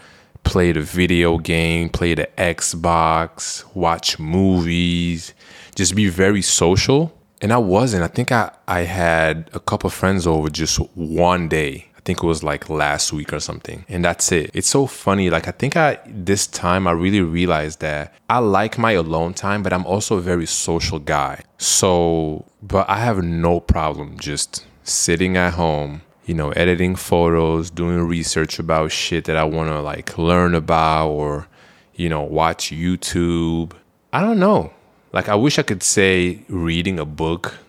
play 0.43 0.71
the 0.71 0.81
video 0.81 1.37
game, 1.37 1.89
play 1.89 2.13
the 2.13 2.29
Xbox, 2.37 3.63
watch 3.75 4.19
movies, 4.19 5.33
just 5.75 5.95
be 5.95 6.09
very 6.09 6.41
social. 6.41 7.17
And 7.41 7.51
I 7.51 7.57
wasn't. 7.57 8.03
I 8.03 8.07
think 8.07 8.31
I, 8.31 8.51
I 8.67 8.81
had 8.81 9.49
a 9.53 9.59
couple 9.59 9.89
friends 9.89 10.25
over 10.25 10.49
just 10.49 10.77
one 10.95 11.49
day. 11.49 11.89
I 11.97 11.99
think 12.05 12.23
it 12.23 12.25
was 12.25 12.43
like 12.43 12.69
last 12.69 13.13
week 13.13 13.33
or 13.33 13.39
something. 13.39 13.85
And 13.87 14.03
that's 14.03 14.31
it. 14.31 14.51
It's 14.53 14.69
so 14.69 14.87
funny. 14.87 15.29
Like 15.29 15.47
I 15.47 15.51
think 15.51 15.77
I 15.77 15.99
this 16.05 16.47
time 16.47 16.87
I 16.87 16.91
really 16.91 17.21
realized 17.21 17.79
that 17.79 18.13
I 18.29 18.39
like 18.39 18.77
my 18.77 18.91
alone 18.91 19.33
time, 19.33 19.63
but 19.63 19.73
I'm 19.73 19.85
also 19.85 20.17
a 20.17 20.21
very 20.21 20.45
social 20.45 20.99
guy. 20.99 21.43
So 21.57 22.45
but 22.61 22.89
I 22.89 22.97
have 22.97 23.23
no 23.23 23.59
problem 23.59 24.17
just 24.19 24.65
sitting 24.83 25.37
at 25.37 25.53
home, 25.53 26.01
you 26.25 26.33
know, 26.33 26.51
editing 26.51 26.95
photos, 26.95 27.69
doing 27.69 27.99
research 27.99 28.59
about 28.59 28.91
shit 28.91 29.25
that 29.25 29.37
I 29.37 29.43
want 29.43 29.69
to 29.69 29.81
like 29.81 30.17
learn 30.17 30.55
about 30.55 31.09
or, 31.09 31.47
you 31.95 32.09
know, 32.09 32.21
watch 32.21 32.71
YouTube. 32.71 33.71
I 34.11 34.21
don't 34.21 34.39
know. 34.39 34.73
Like, 35.13 35.29
I 35.29 35.35
wish 35.35 35.59
I 35.59 35.63
could 35.63 35.83
say 35.83 36.43
reading 36.49 36.99
a 36.99 37.05
book, 37.05 37.59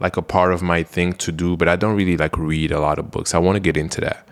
like 0.00 0.16
a 0.16 0.22
part 0.22 0.52
of 0.52 0.62
my 0.62 0.82
thing 0.82 1.12
to 1.14 1.30
do, 1.30 1.56
but 1.56 1.68
I 1.68 1.76
don't 1.76 1.94
really 1.94 2.16
like 2.16 2.36
read 2.36 2.72
a 2.72 2.80
lot 2.80 2.98
of 2.98 3.10
books. 3.10 3.34
I 3.34 3.38
want 3.38 3.56
to 3.56 3.60
get 3.60 3.76
into 3.76 4.00
that. 4.00 4.26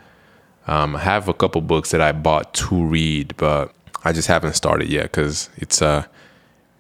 Um, 0.67 0.97
I 0.97 1.01
have 1.01 1.29
a 1.29 1.35
couple 1.35 1.61
books 1.61 1.91
that 1.91 2.01
I 2.01 2.13
bought 2.13 2.55
to 2.55 2.85
read, 2.85 3.37
but 3.37 3.73
I 4.05 4.13
just 4.13 4.29
haven't 4.29 4.55
started 4.55 4.89
yet 4.89 5.05
because 5.05 5.51
it's 5.57 5.83
uh, 5.83 6.07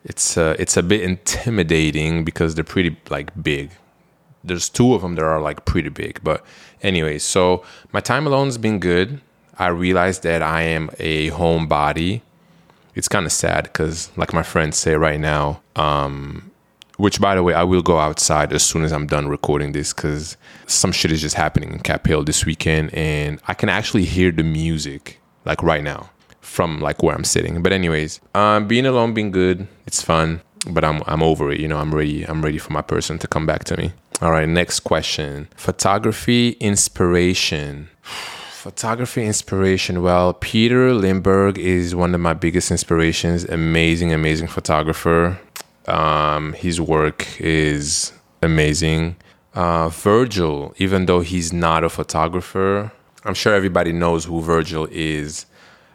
it's 0.04 0.36
uh, 0.36 0.56
it's 0.58 0.76
a 0.76 0.82
bit 0.82 1.02
intimidating 1.02 2.24
because 2.24 2.54
they're 2.54 2.64
pretty 2.64 2.96
like 3.10 3.30
big 3.42 3.70
there's 4.42 4.68
two 4.68 4.94
of 4.94 5.02
them 5.02 5.14
that 5.16 5.24
are 5.24 5.40
like 5.40 5.64
pretty 5.64 5.88
big. 5.88 6.20
But 6.22 6.44
anyway, 6.82 7.18
so 7.18 7.64
my 7.92 8.00
time 8.00 8.26
alone 8.26 8.46
has 8.46 8.58
been 8.58 8.78
good. 8.78 9.20
I 9.58 9.68
realized 9.68 10.22
that 10.22 10.42
I 10.42 10.62
am 10.62 10.90
a 10.98 11.30
homebody. 11.30 12.22
It's 12.94 13.08
kind 13.08 13.26
of 13.26 13.32
sad 13.32 13.64
because, 13.64 14.10
like 14.16 14.32
my 14.32 14.42
friends 14.42 14.76
say 14.76 14.94
right 14.94 15.20
now, 15.20 15.60
um, 15.76 16.50
which 16.96 17.20
by 17.20 17.34
the 17.34 17.42
way, 17.42 17.54
I 17.54 17.62
will 17.62 17.82
go 17.82 17.98
outside 17.98 18.52
as 18.52 18.62
soon 18.62 18.84
as 18.84 18.92
I'm 18.92 19.06
done 19.06 19.28
recording 19.28 19.72
this 19.72 19.92
because 19.92 20.36
some 20.66 20.92
shit 20.92 21.10
is 21.12 21.20
just 21.20 21.36
happening 21.36 21.72
in 21.72 21.78
Cap 21.80 22.06
Hill 22.06 22.24
this 22.24 22.44
weekend, 22.44 22.92
and 22.94 23.40
I 23.48 23.54
can 23.54 23.68
actually 23.68 24.04
hear 24.04 24.30
the 24.30 24.42
music 24.42 25.18
like 25.44 25.62
right 25.62 25.82
now 25.82 26.10
from 26.40 26.80
like 26.80 27.02
where 27.02 27.14
I'm 27.14 27.24
sitting. 27.24 27.62
But 27.62 27.72
anyways, 27.72 28.20
um, 28.34 28.66
being 28.66 28.86
alone, 28.86 29.14
being 29.14 29.30
good, 29.30 29.66
it's 29.86 30.02
fun. 30.02 30.42
But 30.68 30.84
I'm 30.84 31.02
I'm 31.06 31.22
over 31.22 31.50
it. 31.50 31.58
You 31.58 31.68
know, 31.68 31.78
I'm 31.78 31.94
ready. 31.94 32.24
I'm 32.24 32.42
ready 32.42 32.58
for 32.58 32.72
my 32.72 32.82
person 32.82 33.18
to 33.20 33.26
come 33.26 33.46
back 33.46 33.64
to 33.64 33.76
me. 33.78 33.92
All 34.20 34.30
right, 34.30 34.46
next 34.46 34.80
question. 34.80 35.48
Photography 35.56 36.50
inspiration. 36.60 37.88
Photography 38.60 39.24
inspiration. 39.24 40.02
Well, 40.02 40.34
Peter 40.34 40.92
Lindbergh 40.92 41.56
is 41.56 41.94
one 41.94 42.14
of 42.14 42.20
my 42.20 42.34
biggest 42.34 42.70
inspirations. 42.70 43.44
Amazing, 43.44 44.12
amazing 44.12 44.48
photographer. 44.48 45.40
Um, 45.86 46.52
his 46.52 46.78
work 46.78 47.40
is 47.40 48.12
amazing. 48.42 49.16
Uh, 49.54 49.88
Virgil, 49.88 50.74
even 50.76 51.06
though 51.06 51.20
he's 51.20 51.54
not 51.54 51.84
a 51.84 51.88
photographer, 51.88 52.92
I'm 53.24 53.32
sure 53.32 53.54
everybody 53.54 53.92
knows 53.92 54.26
who 54.26 54.42
Virgil 54.42 54.86
is 54.90 55.46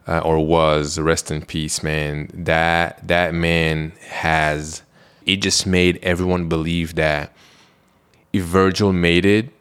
uh, 0.07 0.21
or 0.21 0.43
was. 0.43 0.97
Rest 0.97 1.29
in 1.29 1.45
peace, 1.45 1.83
man. 1.83 2.31
That 2.33 3.07
that 3.07 3.35
man 3.35 3.93
has. 4.07 4.81
It 5.27 5.35
just 5.35 5.67
made 5.67 5.99
everyone 6.01 6.49
believe 6.49 6.95
that 6.95 7.31
if 8.33 8.41
Virgil 8.41 8.91
made 8.91 9.23
it 9.23 9.51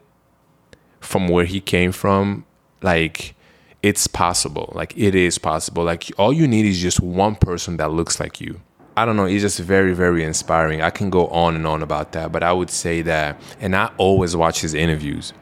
from 1.01 1.27
where 1.27 1.45
he 1.45 1.61
came 1.61 1.91
from, 1.91 2.45
like 2.85 3.35
it's 3.81 4.07
possible. 4.07 4.71
Like 4.73 4.97
it 4.97 5.13
is 5.13 5.37
possible. 5.37 5.83
Like 5.83 6.09
all 6.17 6.31
you 6.31 6.47
need 6.47 6.65
is 6.65 6.79
just 6.79 7.01
one 7.01 7.35
person 7.35 7.77
that 7.77 7.91
looks 7.91 8.19
like 8.19 8.39
you. 8.39 8.61
I 8.97 9.03
don't 9.05 9.17
know. 9.17 9.25
It's 9.25 9.41
just 9.41 9.59
very, 9.59 9.93
very 9.93 10.23
inspiring. 10.23 10.81
I 10.81 10.89
can 10.89 11.09
go 11.09 11.27
on 11.27 11.55
and 11.55 11.67
on 11.67 11.83
about 11.83 12.13
that, 12.13 12.31
but 12.31 12.43
I 12.43 12.53
would 12.53 12.69
say 12.69 13.01
that, 13.01 13.41
and 13.59 13.75
I 13.75 13.91
always 13.97 14.37
watch 14.37 14.61
his 14.61 14.73
interviews. 14.73 15.33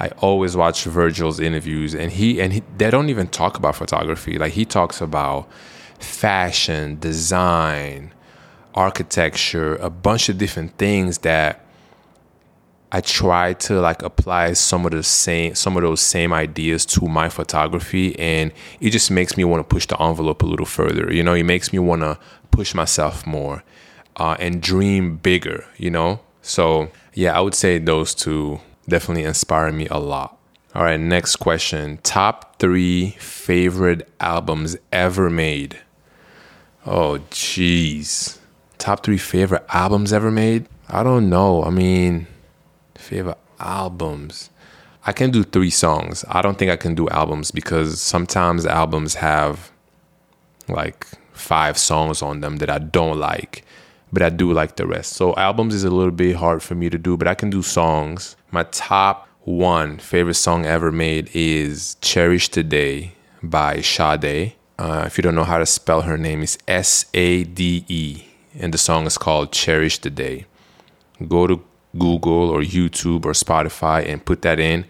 I 0.00 0.08
always 0.18 0.56
watch 0.56 0.84
Virgil's 0.84 1.38
interviews, 1.38 1.94
and 1.94 2.10
he 2.10 2.40
and 2.40 2.52
he, 2.52 2.62
they 2.76 2.90
don't 2.90 3.08
even 3.08 3.28
talk 3.28 3.56
about 3.56 3.76
photography. 3.76 4.36
Like 4.38 4.52
he 4.52 4.64
talks 4.64 5.00
about 5.00 5.48
fashion, 6.00 6.98
design, 6.98 8.12
architecture, 8.74 9.76
a 9.76 9.90
bunch 9.90 10.28
of 10.28 10.38
different 10.38 10.76
things 10.76 11.18
that 11.18 11.67
I 12.90 13.02
try 13.02 13.52
to 13.52 13.80
like 13.80 14.02
apply 14.02 14.54
some 14.54 14.86
of 14.86 14.92
the 14.92 15.02
same 15.02 15.54
some 15.54 15.76
of 15.76 15.82
those 15.82 16.00
same 16.00 16.32
ideas 16.32 16.86
to 16.86 17.06
my 17.06 17.28
photography 17.28 18.18
and 18.18 18.50
it 18.80 18.90
just 18.90 19.10
makes 19.10 19.36
me 19.36 19.44
want 19.44 19.60
to 19.60 19.64
push 19.74 19.86
the 19.86 20.00
envelope 20.00 20.42
a 20.42 20.46
little 20.46 20.66
further. 20.66 21.12
You 21.12 21.22
know, 21.22 21.34
it 21.34 21.42
makes 21.42 21.72
me 21.72 21.78
want 21.78 22.02
to 22.02 22.18
push 22.50 22.74
myself 22.74 23.26
more 23.26 23.62
uh, 24.16 24.36
and 24.38 24.62
dream 24.62 25.16
bigger, 25.16 25.66
you 25.76 25.90
know? 25.90 26.20
So, 26.42 26.90
yeah, 27.14 27.36
I 27.36 27.40
would 27.40 27.54
say 27.54 27.78
those 27.78 28.14
two 28.14 28.60
definitely 28.88 29.24
inspired 29.24 29.74
me 29.74 29.86
a 29.88 29.98
lot. 29.98 30.38
All 30.74 30.82
right, 30.82 30.98
next 30.98 31.36
question. 31.36 31.98
Top 32.02 32.58
three 32.58 33.10
favorite 33.18 34.08
albums 34.20 34.76
ever 34.92 35.28
made. 35.28 35.78
Oh, 36.86 37.18
jeez. 37.30 38.38
Top 38.78 39.02
three 39.02 39.18
favorite 39.18 39.64
albums 39.70 40.12
ever 40.12 40.30
made? 40.30 40.66
I 40.88 41.02
don't 41.02 41.28
know. 41.28 41.64
I 41.64 41.70
mean, 41.70 42.26
favorite 43.08 43.38
albums. 43.58 44.50
I 45.06 45.12
can 45.12 45.30
do 45.30 45.42
three 45.42 45.70
songs. 45.70 46.24
I 46.28 46.42
don't 46.42 46.58
think 46.58 46.70
I 46.70 46.76
can 46.76 46.94
do 46.94 47.08
albums 47.08 47.50
because 47.50 48.02
sometimes 48.02 48.66
albums 48.66 49.14
have 49.14 49.70
like 50.68 51.06
five 51.32 51.78
songs 51.78 52.20
on 52.20 52.40
them 52.40 52.56
that 52.58 52.68
I 52.68 52.78
don't 52.78 53.18
like, 53.18 53.64
but 54.12 54.22
I 54.22 54.28
do 54.28 54.52
like 54.52 54.76
the 54.76 54.86
rest. 54.86 55.14
So 55.14 55.34
albums 55.36 55.74
is 55.74 55.84
a 55.84 55.90
little 55.90 56.12
bit 56.12 56.36
hard 56.36 56.62
for 56.62 56.74
me 56.74 56.90
to 56.90 56.98
do, 56.98 57.16
but 57.16 57.26
I 57.26 57.34
can 57.34 57.48
do 57.48 57.62
songs. 57.62 58.36
My 58.50 58.64
top 58.64 59.26
one 59.44 59.98
favorite 59.98 60.34
song 60.34 60.66
ever 60.66 60.92
made 60.92 61.30
is 61.32 61.96
Cherish 62.02 62.50
the 62.50 62.62
Day 62.62 63.12
by 63.42 63.80
Sade. 63.80 64.52
Uh, 64.78 65.04
if 65.06 65.16
you 65.16 65.22
don't 65.22 65.34
know 65.34 65.44
how 65.44 65.58
to 65.58 65.66
spell 65.66 66.02
her 66.02 66.18
name, 66.18 66.42
it's 66.42 66.58
S 66.68 67.06
A 67.14 67.44
D 67.44 67.84
E, 67.88 68.24
and 68.54 68.74
the 68.74 68.78
song 68.78 69.06
is 69.06 69.16
called 69.16 69.52
Cherish 69.52 69.98
the 69.98 70.10
Day. 70.10 70.44
Go 71.26 71.46
to 71.46 71.64
Google 71.96 72.50
or 72.50 72.60
YouTube 72.60 73.24
or 73.24 73.32
Spotify 73.32 74.06
and 74.06 74.24
put 74.24 74.42
that 74.42 74.58
in. 74.60 74.84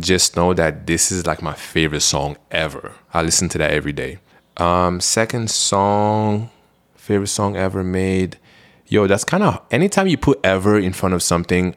Just 0.00 0.36
know 0.36 0.54
that 0.54 0.86
this 0.86 1.10
is 1.10 1.26
like 1.26 1.42
my 1.42 1.54
favorite 1.54 2.02
song 2.02 2.36
ever. 2.50 2.94
I 3.12 3.22
listen 3.22 3.48
to 3.50 3.58
that 3.58 3.72
every 3.72 3.92
day. 3.92 4.18
Um, 4.56 5.00
second 5.00 5.50
song, 5.50 6.50
favorite 6.94 7.28
song 7.28 7.56
ever 7.56 7.82
made. 7.82 8.38
Yo, 8.86 9.06
that's 9.06 9.24
kind 9.24 9.42
of 9.42 9.60
anytime 9.70 10.06
you 10.06 10.16
put 10.16 10.40
ever 10.44 10.78
in 10.78 10.92
front 10.92 11.14
of 11.14 11.22
something, 11.22 11.74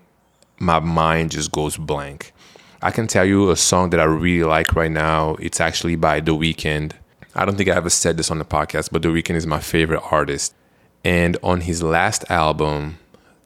my 0.59 0.79
mind 0.79 1.31
just 1.31 1.51
goes 1.51 1.77
blank. 1.77 2.33
I 2.81 2.91
can 2.91 3.05
tell 3.07 3.25
you 3.25 3.51
a 3.51 3.55
song 3.55 3.91
that 3.91 3.99
I 3.99 4.05
really 4.05 4.43
like 4.43 4.75
right 4.75 4.91
now. 4.91 5.35
It's 5.35 5.59
actually 5.61 5.95
by 5.95 6.19
The 6.19 6.35
Weeknd. 6.35 6.93
I 7.35 7.45
don't 7.45 7.55
think 7.55 7.69
I 7.69 7.75
ever 7.75 7.89
said 7.89 8.17
this 8.17 8.31
on 8.31 8.39
the 8.39 8.45
podcast, 8.45 8.89
but 8.91 9.01
The 9.01 9.09
Weeknd 9.09 9.35
is 9.35 9.45
my 9.45 9.59
favorite 9.59 10.01
artist. 10.11 10.53
And 11.03 11.37
on 11.43 11.61
his 11.61 11.83
last 11.83 12.29
album, 12.29 12.97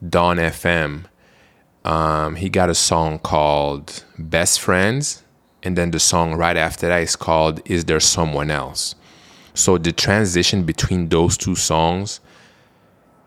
Dawn 0.06 0.36
FM, 0.36 1.04
um, 1.86 2.34
he 2.34 2.48
got 2.48 2.68
a 2.68 2.74
song 2.74 3.18
called 3.20 4.04
Best 4.18 4.60
Friends. 4.60 5.22
And 5.62 5.76
then 5.76 5.90
the 5.90 5.98
song 5.98 6.34
right 6.34 6.56
after 6.56 6.88
that 6.88 7.02
is 7.02 7.16
called 7.16 7.60
Is 7.64 7.86
There 7.86 8.00
Someone 8.00 8.50
Else? 8.50 8.94
So 9.54 9.78
the 9.78 9.92
transition 9.92 10.64
between 10.64 11.08
those 11.08 11.36
two 11.36 11.54
songs 11.54 12.20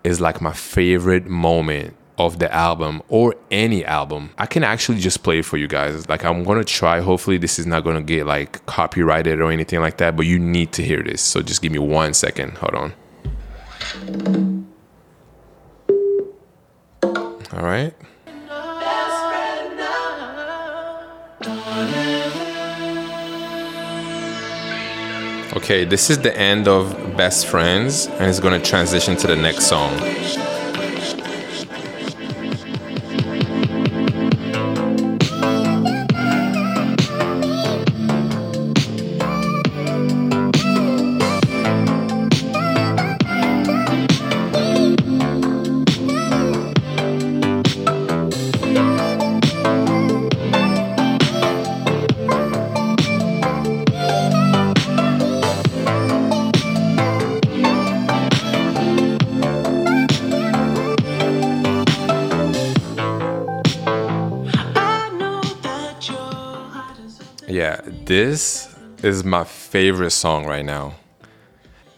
is 0.04 0.22
like 0.22 0.42
my 0.42 0.54
favorite 0.54 1.26
moment 1.26 1.96
of 2.18 2.40
the 2.40 2.54
album 2.54 3.02
or 3.08 3.34
any 3.50 3.84
album, 3.86 4.32
I 4.38 4.46
can 4.46 4.64
actually 4.64 5.00
just 5.00 5.24
play 5.24 5.40
it 5.40 5.46
for 5.46 5.58
you 5.58 5.68
guys. 5.68 6.08
Like 6.10 6.26
I'm 6.26 6.44
gonna 6.44 6.66
try. 6.66 7.00
Hopefully, 7.00 7.38
this 7.38 7.58
is 7.58 7.66
not 7.66 7.84
gonna 7.84 8.02
get 8.02 8.26
like 8.26 8.66
copyrighted 8.66 9.40
or 9.40 9.52
anything 9.52 9.80
like 9.80 9.98
that. 9.98 10.16
But 10.16 10.26
you 10.26 10.38
need 10.38 10.74
to 10.74 10.84
hear 10.84 11.02
this. 11.02 11.22
So 11.22 11.42
just 11.42 11.62
give 11.62 11.72
me 11.72 11.80
one 11.80 12.14
second. 12.14 12.58
Hold 12.58 12.76
on. 12.76 12.94
All 17.54 17.64
right. 17.64 17.94
Okay, 25.52 25.84
this 25.84 26.12
is 26.12 26.20
the 26.20 26.38
end 26.38 26.68
of 26.68 27.18
Best 27.18 27.48
Friends, 27.48 28.06
and 28.06 28.30
it's 28.30 28.40
gonna 28.40 28.60
transition 28.60 29.18
to 29.18 29.26
the 29.26 29.36
next 29.36 29.66
song. 29.66 29.92
This 68.10 68.76
is 69.04 69.24
my 69.24 69.44
favorite 69.44 70.10
song 70.10 70.44
right 70.44 70.66
now. 70.66 70.96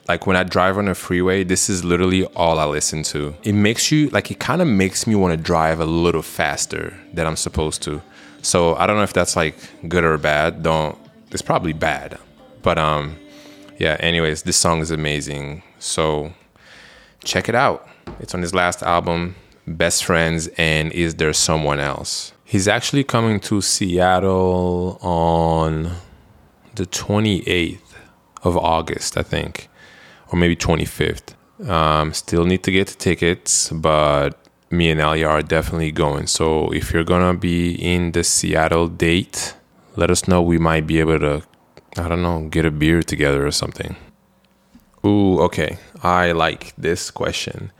Like 0.09 0.27
when 0.27 0.35
I 0.35 0.43
drive 0.43 0.77
on 0.77 0.83
the 0.85 0.93
freeway, 0.93 1.45
this 1.45 1.69
is 1.69 1.85
literally 1.85 2.25
all 2.35 2.59
I 2.59 2.65
listen 2.65 3.01
to. 3.03 3.33
It 3.43 3.53
makes 3.53 3.93
you 3.93 4.09
like 4.09 4.29
it 4.29 4.37
kind 4.37 4.61
of 4.61 4.67
makes 4.67 5.07
me 5.07 5.15
want 5.15 5.31
to 5.31 5.41
drive 5.41 5.79
a 5.79 5.85
little 5.85 6.21
faster 6.21 6.93
than 7.13 7.25
I'm 7.25 7.37
supposed 7.37 7.81
to. 7.83 8.01
So 8.41 8.75
I 8.75 8.87
don't 8.87 8.97
know 8.97 9.03
if 9.03 9.13
that's 9.13 9.37
like 9.37 9.55
good 9.87 10.03
or 10.03 10.17
bad. 10.17 10.63
Don't 10.63 10.97
it's 11.31 11.41
probably 11.41 11.71
bad. 11.71 12.19
But 12.61 12.77
um 12.77 13.15
yeah, 13.79 13.95
anyways, 14.01 14.41
this 14.41 14.57
song 14.57 14.81
is 14.81 14.91
amazing. 14.91 15.63
So 15.79 16.33
check 17.23 17.47
it 17.47 17.55
out. 17.55 17.87
It's 18.19 18.35
on 18.35 18.41
his 18.41 18.53
last 18.53 18.83
album, 18.83 19.37
Best 19.65 20.03
Friends 20.03 20.49
and 20.57 20.91
Is 20.91 21.15
There 21.15 21.31
Someone 21.31 21.79
Else? 21.79 22.33
He's 22.51 22.67
actually 22.67 23.05
coming 23.05 23.39
to 23.47 23.61
Seattle 23.61 24.99
on 25.01 25.89
the 26.75 26.85
28th 26.85 27.79
of 28.43 28.57
August, 28.57 29.17
I 29.17 29.23
think, 29.23 29.69
or 30.27 30.37
maybe 30.37 30.57
25th. 30.57 31.33
Um, 31.65 32.11
still 32.11 32.43
need 32.43 32.61
to 32.63 32.71
get 32.73 32.87
the 32.87 32.95
tickets, 32.95 33.69
but 33.69 34.37
me 34.69 34.91
and 34.91 34.99
Alia 34.99 35.29
are 35.29 35.41
definitely 35.41 35.93
going. 35.93 36.27
So 36.27 36.73
if 36.73 36.91
you're 36.91 37.05
gonna 37.05 37.35
be 37.35 37.71
in 37.75 38.11
the 38.11 38.21
Seattle 38.21 38.89
date, 38.89 39.55
let 39.95 40.11
us 40.11 40.27
know. 40.27 40.41
We 40.41 40.57
might 40.57 40.85
be 40.85 40.99
able 40.99 41.19
to, 41.19 41.43
I 41.95 42.09
don't 42.09 42.21
know, 42.21 42.49
get 42.49 42.65
a 42.65 42.71
beer 42.71 43.01
together 43.01 43.47
or 43.47 43.51
something. 43.51 43.95
Ooh, 45.05 45.39
okay. 45.39 45.77
I 46.03 46.33
like 46.33 46.73
this 46.77 47.11
question. 47.11 47.71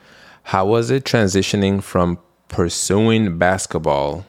How 0.44 0.66
was 0.66 0.90
it 0.90 1.04
transitioning 1.04 1.84
from 1.84 2.20
pursuing 2.48 3.38
basketball 3.38 4.26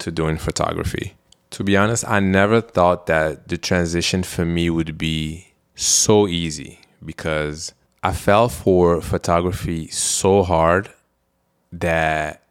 to 0.00 0.10
doing 0.10 0.36
photography. 0.36 1.14
To 1.50 1.64
be 1.64 1.76
honest, 1.76 2.04
I 2.06 2.20
never 2.20 2.60
thought 2.60 3.06
that 3.06 3.48
the 3.48 3.58
transition 3.58 4.22
for 4.22 4.44
me 4.44 4.70
would 4.70 4.96
be 4.96 5.48
so 5.74 6.26
easy 6.28 6.80
because 7.04 7.72
I 8.02 8.12
fell 8.12 8.48
for 8.48 9.00
photography 9.00 9.88
so 9.88 10.42
hard 10.42 10.90
that 11.72 12.42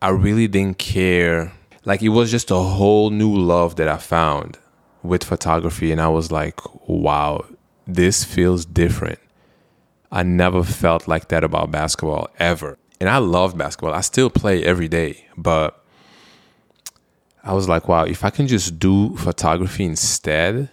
I 0.00 0.10
really 0.10 0.48
didn't 0.48 0.78
care. 0.78 1.52
Like 1.84 2.02
it 2.02 2.10
was 2.10 2.30
just 2.30 2.50
a 2.50 2.56
whole 2.56 3.10
new 3.10 3.34
love 3.34 3.76
that 3.76 3.88
I 3.88 3.96
found 3.96 4.58
with 5.02 5.24
photography. 5.24 5.90
And 5.92 6.00
I 6.00 6.08
was 6.08 6.30
like, 6.30 6.60
wow, 6.88 7.44
this 7.86 8.24
feels 8.24 8.64
different. 8.64 9.18
I 10.10 10.22
never 10.22 10.62
felt 10.62 11.06
like 11.08 11.28
that 11.28 11.44
about 11.44 11.70
basketball 11.70 12.28
ever. 12.38 12.78
And 13.00 13.08
I 13.08 13.18
love 13.18 13.56
basketball. 13.58 13.94
I 13.94 14.00
still 14.00 14.30
play 14.30 14.64
every 14.64 14.88
day, 14.88 15.26
but 15.36 15.84
I 17.48 17.54
was 17.54 17.66
like, 17.66 17.88
wow, 17.88 18.04
if 18.04 18.24
I 18.26 18.30
can 18.30 18.46
just 18.46 18.78
do 18.78 19.16
photography 19.16 19.84
instead, 19.84 20.68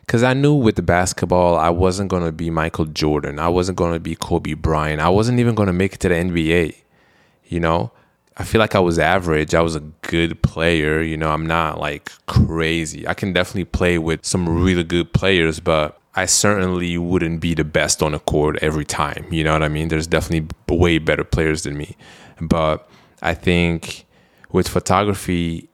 because 0.00 0.22
I 0.22 0.32
knew 0.32 0.54
with 0.54 0.76
the 0.76 0.82
basketball, 0.82 1.58
I 1.58 1.68
wasn't 1.68 2.08
going 2.08 2.24
to 2.24 2.32
be 2.32 2.48
Michael 2.48 2.86
Jordan. 2.86 3.38
I 3.38 3.48
wasn't 3.48 3.76
going 3.76 3.92
to 3.92 4.00
be 4.00 4.14
Kobe 4.14 4.54
Bryant. 4.54 5.02
I 5.02 5.10
wasn't 5.10 5.38
even 5.38 5.54
going 5.54 5.66
to 5.66 5.74
make 5.74 5.92
it 5.92 6.00
to 6.00 6.08
the 6.08 6.14
NBA. 6.14 6.76
You 7.44 7.60
know, 7.60 7.92
I 8.38 8.44
feel 8.44 8.58
like 8.58 8.74
I 8.74 8.78
was 8.78 8.98
average. 8.98 9.54
I 9.54 9.60
was 9.60 9.76
a 9.76 9.80
good 9.80 10.40
player. 10.40 11.02
You 11.02 11.18
know, 11.18 11.28
I'm 11.28 11.44
not 11.44 11.78
like 11.78 12.10
crazy. 12.24 13.06
I 13.06 13.12
can 13.12 13.34
definitely 13.34 13.66
play 13.66 13.98
with 13.98 14.24
some 14.24 14.48
really 14.48 14.82
good 14.82 15.12
players, 15.12 15.60
but 15.60 16.00
I 16.14 16.24
certainly 16.24 16.96
wouldn't 16.96 17.40
be 17.40 17.52
the 17.52 17.64
best 17.64 18.02
on 18.02 18.12
the 18.12 18.18
court 18.18 18.56
every 18.62 18.86
time. 18.86 19.30
You 19.30 19.44
know 19.44 19.52
what 19.52 19.62
I 19.62 19.68
mean? 19.68 19.88
There's 19.88 20.06
definitely 20.06 20.48
way 20.74 20.96
better 20.96 21.24
players 21.24 21.64
than 21.64 21.76
me. 21.76 21.98
But 22.40 22.88
I 23.20 23.34
think 23.34 24.06
with 24.52 24.68
photography, 24.68 25.68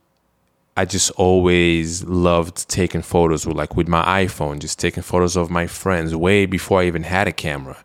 I 0.81 0.87
just 0.87 1.11
always 1.11 2.05
loved 2.05 2.67
taking 2.71 3.03
photos 3.03 3.47
with 3.47 3.55
like 3.55 3.77
with 3.77 3.87
my 3.87 4.03
iPhone, 4.25 4.61
just 4.61 4.79
taking 4.79 5.03
photos 5.03 5.37
of 5.37 5.51
my 5.51 5.67
friends 5.67 6.17
way 6.17 6.47
before 6.47 6.81
I 6.81 6.87
even 6.87 7.03
had 7.03 7.29
a 7.29 7.33
camera. 7.33 7.77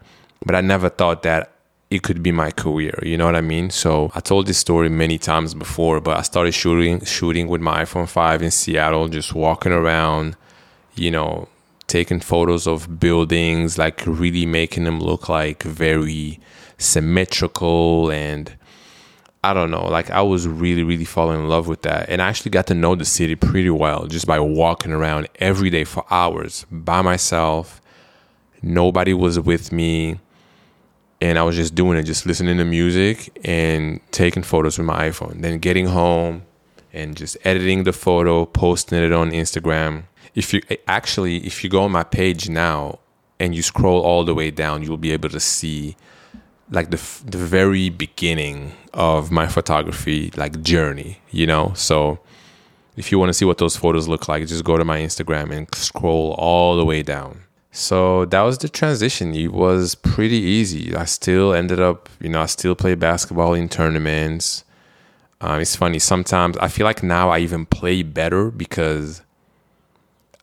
But 0.45 0.55
I 0.55 0.61
never 0.61 0.87
thought 0.87 1.21
that 1.23 1.51
it 1.89 2.03
could 2.03 2.23
be 2.23 2.31
my 2.31 2.51
career. 2.51 2.97
You 3.03 3.17
know 3.17 3.25
what 3.25 3.35
I 3.35 3.41
mean? 3.41 3.69
So 3.69 4.11
I 4.15 4.21
told 4.21 4.47
this 4.47 4.59
story 4.59 4.87
many 4.87 5.17
times 5.17 5.53
before, 5.53 5.99
but 5.99 6.15
I 6.17 6.21
started 6.21 6.53
shooting 6.53 7.03
shooting 7.03 7.49
with 7.49 7.59
my 7.59 7.83
iPhone 7.83 8.07
5 8.07 8.41
in 8.41 8.51
Seattle, 8.51 9.09
just 9.09 9.35
walking 9.35 9.73
around, 9.73 10.37
you 10.95 11.11
know, 11.11 11.49
taking 11.87 12.21
photos 12.21 12.65
of 12.65 12.97
buildings, 12.97 13.77
like 13.77 14.03
really 14.05 14.45
making 14.45 14.85
them 14.85 15.01
look 15.01 15.27
like 15.27 15.63
very 15.63 16.39
symmetrical 16.77 18.09
and 18.09 18.55
I 19.45 19.53
don't 19.53 19.69
know, 19.69 19.85
like 19.85 20.09
I 20.09 20.23
was 20.23 20.47
really, 20.47 20.81
really 20.81 21.05
falling 21.05 21.39
in 21.39 21.47
love 21.47 21.67
with 21.67 21.83
that. 21.83 22.09
And 22.09 22.19
I 22.19 22.29
actually 22.29 22.49
got 22.49 22.65
to 22.67 22.73
know 22.73 22.95
the 22.95 23.05
city 23.05 23.35
pretty 23.35 23.69
well 23.69 24.07
just 24.07 24.25
by 24.25 24.39
walking 24.39 24.91
around 24.91 25.27
every 25.35 25.69
day 25.69 25.83
for 25.83 26.03
hours 26.09 26.65
by 26.71 27.03
myself. 27.03 27.79
Nobody 28.63 29.13
was 29.13 29.39
with 29.39 29.71
me. 29.71 30.19
And 31.21 31.37
I 31.37 31.43
was 31.43 31.55
just 31.55 31.75
doing 31.75 31.95
it, 31.99 32.03
just 32.03 32.25
listening 32.25 32.57
to 32.57 32.65
music 32.65 33.37
and 33.45 33.99
taking 34.11 34.41
photos 34.41 34.79
with 34.79 34.87
my 34.87 35.09
iPhone. 35.09 35.41
Then 35.41 35.59
getting 35.59 35.85
home 35.85 36.41
and 36.91 37.15
just 37.15 37.37
editing 37.43 37.83
the 37.83 37.93
photo, 37.93 38.45
posting 38.45 39.03
it 39.03 39.11
on 39.11 39.29
Instagram. 39.29 40.05
If 40.33 40.55
you 40.55 40.61
actually, 40.87 41.45
if 41.45 41.63
you 41.63 41.69
go 41.69 41.83
on 41.83 41.91
my 41.91 42.03
page 42.03 42.49
now 42.49 42.97
and 43.39 43.53
you 43.53 43.61
scroll 43.61 44.01
all 44.01 44.25
the 44.25 44.33
way 44.33 44.49
down, 44.49 44.81
you'll 44.81 44.97
be 44.97 45.11
able 45.11 45.29
to 45.29 45.39
see 45.39 45.95
like 46.71 46.89
the 46.89 47.01
the 47.25 47.37
very 47.37 47.89
beginning 47.89 48.73
of 48.93 49.31
my 49.31 49.47
photography 49.47 50.31
like 50.35 50.61
journey, 50.61 51.19
you 51.31 51.45
know. 51.45 51.73
So 51.75 52.19
if 52.95 53.11
you 53.11 53.19
want 53.19 53.29
to 53.29 53.33
see 53.33 53.45
what 53.45 53.57
those 53.57 53.75
photos 53.75 54.07
look 54.07 54.27
like, 54.27 54.45
just 54.47 54.63
go 54.63 54.77
to 54.77 54.85
my 54.85 54.99
Instagram 54.99 55.51
and 55.51 55.73
scroll 55.75 56.33
all 56.37 56.77
the 56.77 56.85
way 56.85 57.03
down. 57.03 57.41
So 57.71 58.23
that 58.25 58.41
was 58.41 58.57
the 58.57 58.69
transition. 58.69 59.35
It 59.35 59.51
was 59.51 59.95
pretty 59.95 60.37
easy. 60.37 60.95
I 60.95 61.03
still 61.03 61.53
ended 61.53 61.81
up, 61.81 62.07
you 62.21 62.29
know, 62.29 62.41
I 62.41 62.45
still 62.45 62.73
play 62.73 62.95
basketball 62.95 63.53
in 63.53 63.67
tournaments. 63.67 64.63
Um, 65.41 65.59
it's 65.59 65.75
funny. 65.75 65.99
Sometimes 65.99 66.55
I 66.57 66.69
feel 66.69 66.85
like 66.85 67.03
now 67.03 67.29
I 67.29 67.39
even 67.39 67.65
play 67.65 68.01
better 68.01 68.49
because 68.49 69.21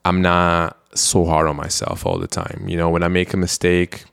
I'm 0.05 0.21
not 0.21 0.79
so 0.95 1.25
hard 1.25 1.49
on 1.49 1.57
myself 1.57 2.05
all 2.05 2.19
the 2.19 2.27
time. 2.27 2.67
You 2.69 2.77
know, 2.77 2.91
when 2.91 3.03
I 3.03 3.09
make 3.09 3.33
a 3.33 3.39
mistake, 3.39 4.05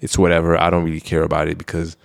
it's 0.00 0.18
whatever. 0.18 0.60
I 0.60 0.70
don't 0.70 0.84
really 0.84 1.00
care 1.00 1.22
about 1.22 1.48
it 1.48 1.58
because 1.58 1.96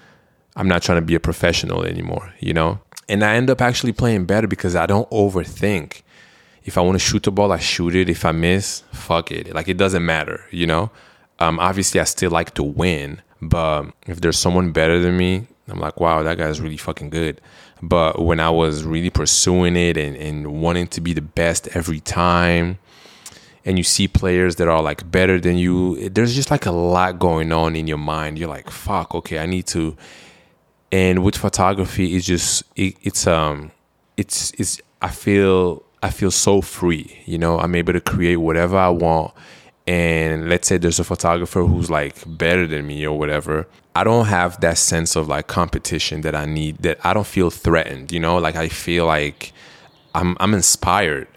I'm 0.56 0.67
not 0.67 0.82
trying 0.82 0.97
to 0.97 1.06
be 1.06 1.15
a 1.15 1.19
professional 1.19 1.84
anymore, 1.84 2.34
you 2.39 2.54
know? 2.54 2.80
And 3.08 3.23
I 3.23 3.36
end 3.36 3.49
up 3.49 3.62
actually 3.62 3.93
playing 3.93 4.25
better 4.25 4.47
because 4.47 4.75
I 4.75 4.86
don't 4.86 5.10
overthink. 5.10 6.02
If 6.63 6.78
I 6.78 6.82
want 6.82 6.95
to 6.95 6.99
shoot 6.99 7.23
the 7.23 7.32
ball, 7.32 7.52
I 7.52 7.58
shoot 7.58 7.95
it. 7.95 8.10
If 8.10 8.25
I 8.25 8.32
miss, 8.32 8.84
fuck 8.91 9.32
it. 9.32 9.54
Like 9.54 9.67
it 9.67 9.78
doesn't 9.78 10.06
matter, 10.06 10.43
you 10.52 10.67
know? 10.67 10.91
Um, 11.39 11.60
obviously, 11.60 11.99
I 11.99 12.04
still 12.04 12.32
like 12.32 12.54
to 12.56 12.63
win, 12.63 13.21
but 13.41 13.86
if 14.08 14.21
there's 14.21 14.38
someone 14.38 14.71
better 14.71 14.99
than 14.99 15.17
me, 15.17 15.47
I'm 15.69 15.80
like, 15.80 15.99
wow, 15.99 16.23
that 16.23 16.38
guy's 16.38 16.60
really 16.60 16.78
fucking 16.78 17.10
good. 17.10 17.39
But 17.82 18.21
when 18.21 18.39
I 18.39 18.49
was 18.49 18.84
really 18.84 19.10
pursuing 19.10 19.75
it 19.75 19.97
and, 19.97 20.15
and 20.17 20.62
wanting 20.62 20.88
to 20.88 21.02
be 21.02 21.13
the 21.13 21.21
best 21.21 21.69
every 21.75 22.02
time, 22.02 22.78
and 23.65 23.78
you 23.78 23.84
see 23.84 24.08
players 24.08 24.56
that 24.56 24.67
are 24.67 24.82
like 24.82 25.10
better 25.12 25.39
than 25.39 25.58
you 25.58 26.10
there's 26.10 26.36
just 26.36 26.52
like 26.52 26.65
a 26.65 26.72
lot 26.72 27.19
going 27.19 27.52
on 27.52 27.76
in 27.76 27.88
your 27.88 27.98
mind. 27.98 28.38
You're 28.39 28.50
like 28.50 28.69
fuck 28.69 29.13
okay 29.15 29.39
i 29.39 29.45
need 29.45 29.67
to 29.67 29.95
and 30.91 31.24
with 31.24 31.36
photography 31.36 32.15
it's 32.15 32.26
just 32.26 32.63
it, 32.76 32.95
it's 33.02 33.28
um 33.28 33.72
it's 34.17 34.52
it's 34.58 34.82
i 35.02 35.10
feel 35.10 35.84
i 36.02 36.10
feel 36.10 36.32
so 36.32 36.62
free 36.62 37.22
you 37.26 37.38
know? 37.38 37.60
I'm 37.60 37.76
able 37.76 37.93
to 37.93 38.02
create 38.02 38.38
whatever 38.38 38.78
i 38.78 38.89
want. 38.89 39.34
And 39.88 40.50
let's 40.50 40.67
say 40.67 40.78
there's 40.78 41.00
a 41.00 41.04
photographer 41.04 41.63
who's 41.65 41.89
like 41.89 42.15
better 42.38 42.67
than 42.67 42.88
me 42.88 43.06
or 43.06 43.17
whatever 43.17 43.67
i 43.95 44.04
don't 44.04 44.28
have 44.28 44.60
that 44.62 44.78
sense 44.78 45.15
of 45.15 45.28
like 45.28 45.48
competition 45.48 46.22
that 46.22 46.36
i 46.36 46.45
need 46.45 46.78
that 46.80 47.04
i 47.04 47.13
don't 47.13 47.28
feel 47.28 47.50
threatened 47.50 48.12
you 48.12 48.19
know? 48.19 48.38
Like 48.38 48.56
i 48.56 48.69
feel 48.69 49.06
like 49.06 49.52
i'm 50.15 50.38
i'm 50.39 50.54
inspired 50.54 51.28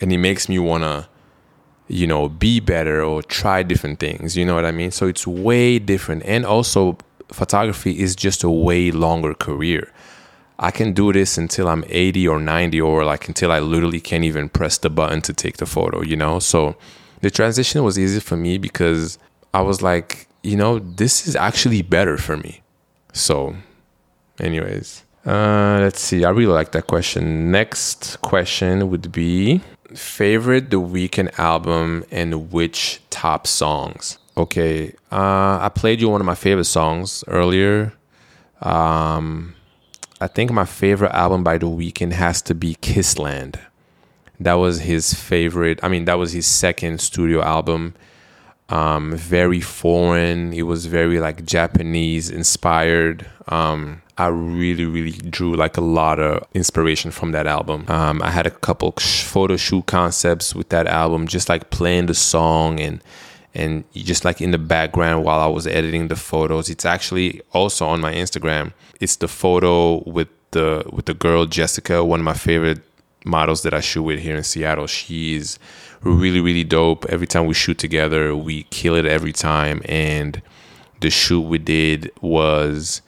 and 0.00 0.12
it 0.12 0.18
makes 0.18 0.48
me 0.48 0.58
want 0.58 0.82
to 0.82 1.09
you 1.90 2.06
know, 2.06 2.28
be 2.28 2.60
better 2.60 3.02
or 3.02 3.22
try 3.22 3.62
different 3.62 3.98
things. 3.98 4.36
You 4.36 4.44
know 4.44 4.54
what 4.54 4.64
I 4.64 4.70
mean? 4.70 4.92
So 4.92 5.06
it's 5.08 5.26
way 5.26 5.78
different. 5.78 6.22
And 6.24 6.46
also, 6.46 6.96
photography 7.32 7.98
is 7.98 8.14
just 8.14 8.44
a 8.44 8.50
way 8.50 8.90
longer 8.92 9.34
career. 9.34 9.92
I 10.58 10.70
can 10.70 10.92
do 10.92 11.12
this 11.12 11.36
until 11.36 11.68
I'm 11.68 11.84
80 11.88 12.28
or 12.28 12.38
90 12.38 12.80
or 12.80 13.04
like 13.04 13.26
until 13.28 13.50
I 13.50 13.58
literally 13.58 14.00
can't 14.00 14.24
even 14.24 14.48
press 14.48 14.78
the 14.78 14.90
button 14.90 15.20
to 15.22 15.32
take 15.32 15.56
the 15.56 15.66
photo, 15.66 16.02
you 16.02 16.16
know? 16.16 16.38
So 16.38 16.76
the 17.22 17.30
transition 17.30 17.82
was 17.82 17.98
easy 17.98 18.20
for 18.20 18.36
me 18.36 18.58
because 18.58 19.18
I 19.52 19.62
was 19.62 19.82
like, 19.82 20.28
you 20.42 20.56
know, 20.56 20.78
this 20.78 21.26
is 21.26 21.34
actually 21.34 21.82
better 21.82 22.16
for 22.16 22.36
me. 22.36 22.62
So, 23.12 23.56
anyways, 24.38 25.04
uh, 25.26 25.78
let's 25.80 26.00
see. 26.00 26.24
I 26.24 26.30
really 26.30 26.52
like 26.52 26.72
that 26.72 26.86
question. 26.86 27.50
Next 27.50 28.20
question 28.22 28.90
would 28.90 29.10
be 29.10 29.60
favorite 29.94 30.70
The 30.70 30.80
Weeknd 30.80 31.38
album 31.38 32.04
and 32.10 32.52
which 32.52 33.00
top 33.10 33.46
songs? 33.46 34.18
Okay, 34.36 34.94
uh, 35.10 35.58
I 35.60 35.70
played 35.74 36.00
you 36.00 36.08
one 36.08 36.20
of 36.20 36.26
my 36.26 36.34
favorite 36.34 36.64
songs 36.64 37.24
earlier. 37.26 37.92
Um, 38.62 39.54
I 40.20 40.26
think 40.26 40.50
my 40.52 40.64
favorite 40.64 41.12
album 41.12 41.42
by 41.42 41.58
The 41.58 41.66
Weeknd 41.66 42.12
has 42.12 42.42
to 42.42 42.54
be 42.54 42.74
Kiss 42.80 43.18
Land. 43.18 43.58
That 44.38 44.54
was 44.54 44.80
his 44.80 45.12
favorite. 45.12 45.80
I 45.82 45.88
mean, 45.88 46.06
that 46.06 46.14
was 46.14 46.32
his 46.32 46.46
second 46.46 47.00
studio 47.00 47.42
album. 47.42 47.94
Um, 48.70 49.12
very 49.16 49.60
foreign. 49.60 50.52
It 50.52 50.62
was 50.62 50.86
very 50.86 51.20
like 51.20 51.44
Japanese 51.44 52.30
inspired. 52.30 53.26
Um, 53.48 54.02
I 54.20 54.26
really, 54.26 54.84
really 54.84 55.12
drew 55.12 55.54
like 55.54 55.78
a 55.78 55.80
lot 55.80 56.18
of 56.18 56.46
inspiration 56.52 57.10
from 57.10 57.32
that 57.32 57.46
album. 57.46 57.86
Um, 57.88 58.20
I 58.20 58.30
had 58.30 58.46
a 58.46 58.50
couple 58.50 58.92
photo 58.92 59.56
shoot 59.56 59.86
concepts 59.86 60.54
with 60.54 60.68
that 60.68 60.86
album, 60.86 61.26
just 61.26 61.48
like 61.48 61.70
playing 61.70 62.04
the 62.04 62.14
song 62.14 62.80
and 62.80 63.02
and 63.54 63.82
just 63.94 64.26
like 64.26 64.42
in 64.42 64.50
the 64.50 64.58
background 64.58 65.24
while 65.24 65.40
I 65.40 65.46
was 65.46 65.66
editing 65.66 66.08
the 66.08 66.16
photos. 66.16 66.68
It's 66.68 66.84
actually 66.84 67.40
also 67.52 67.86
on 67.86 68.02
my 68.02 68.12
Instagram. 68.12 68.74
It's 69.00 69.16
the 69.16 69.26
photo 69.26 70.02
with 70.04 70.28
the 70.50 70.84
with 70.92 71.06
the 71.06 71.14
girl 71.14 71.46
Jessica, 71.46 72.04
one 72.04 72.20
of 72.20 72.24
my 72.24 72.34
favorite 72.34 72.82
models 73.24 73.62
that 73.62 73.72
I 73.72 73.80
shoot 73.80 74.02
with 74.02 74.20
here 74.20 74.36
in 74.36 74.44
Seattle. 74.44 74.86
She's 74.86 75.58
really, 76.02 76.42
really 76.42 76.64
dope. 76.64 77.06
Every 77.06 77.26
time 77.26 77.46
we 77.46 77.54
shoot 77.54 77.78
together, 77.78 78.36
we 78.36 78.64
kill 78.64 78.96
it 78.96 79.06
every 79.06 79.32
time. 79.32 79.80
And 79.86 80.42
the 81.00 81.08
shoot 81.08 81.40
we 81.40 81.56
did 81.56 82.10
was 82.20 83.00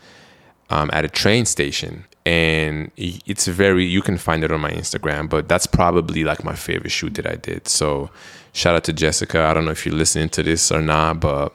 um, 0.72 0.90
at 0.92 1.04
a 1.04 1.08
train 1.08 1.44
station 1.44 2.04
and 2.24 2.90
it's 2.96 3.46
very 3.48 3.84
you 3.84 4.00
can 4.00 4.16
find 4.16 4.44
it 4.44 4.52
on 4.52 4.60
my 4.60 4.70
instagram 4.70 5.28
but 5.28 5.48
that's 5.48 5.66
probably 5.66 6.22
like 6.24 6.44
my 6.44 6.54
favorite 6.54 6.90
shoot 6.90 7.14
that 7.14 7.26
i 7.26 7.34
did. 7.34 7.66
So 7.68 8.10
shout 8.52 8.76
out 8.76 8.84
to 8.84 8.92
jessica. 8.92 9.42
I 9.42 9.54
don't 9.54 9.64
know 9.64 9.72
if 9.72 9.84
you're 9.84 9.94
listening 9.94 10.28
to 10.30 10.42
this 10.42 10.70
or 10.72 10.80
not 10.80 11.20
but 11.20 11.52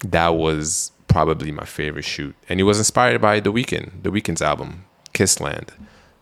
that 0.00 0.30
was 0.34 0.92
probably 1.06 1.52
my 1.52 1.64
favorite 1.64 2.04
shoot. 2.04 2.34
And 2.48 2.58
it 2.60 2.64
was 2.64 2.78
inspired 2.78 3.20
by 3.20 3.40
the 3.40 3.52
Weeknd 3.52 4.02
the 4.02 4.10
Weeknd's 4.10 4.42
album 4.42 4.84
Kiss 5.12 5.40
Land 5.40 5.72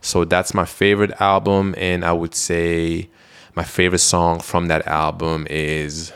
so 0.01 0.23
that's 0.25 0.53
my 0.53 0.65
favorite 0.65 1.13
album 1.21 1.73
and 1.77 2.03
i 2.05 2.11
would 2.11 2.35
say 2.35 3.09
my 3.55 3.63
favorite 3.63 3.99
song 3.99 4.39
from 4.39 4.67
that 4.67 4.85
album 4.85 5.47
is 5.49 6.11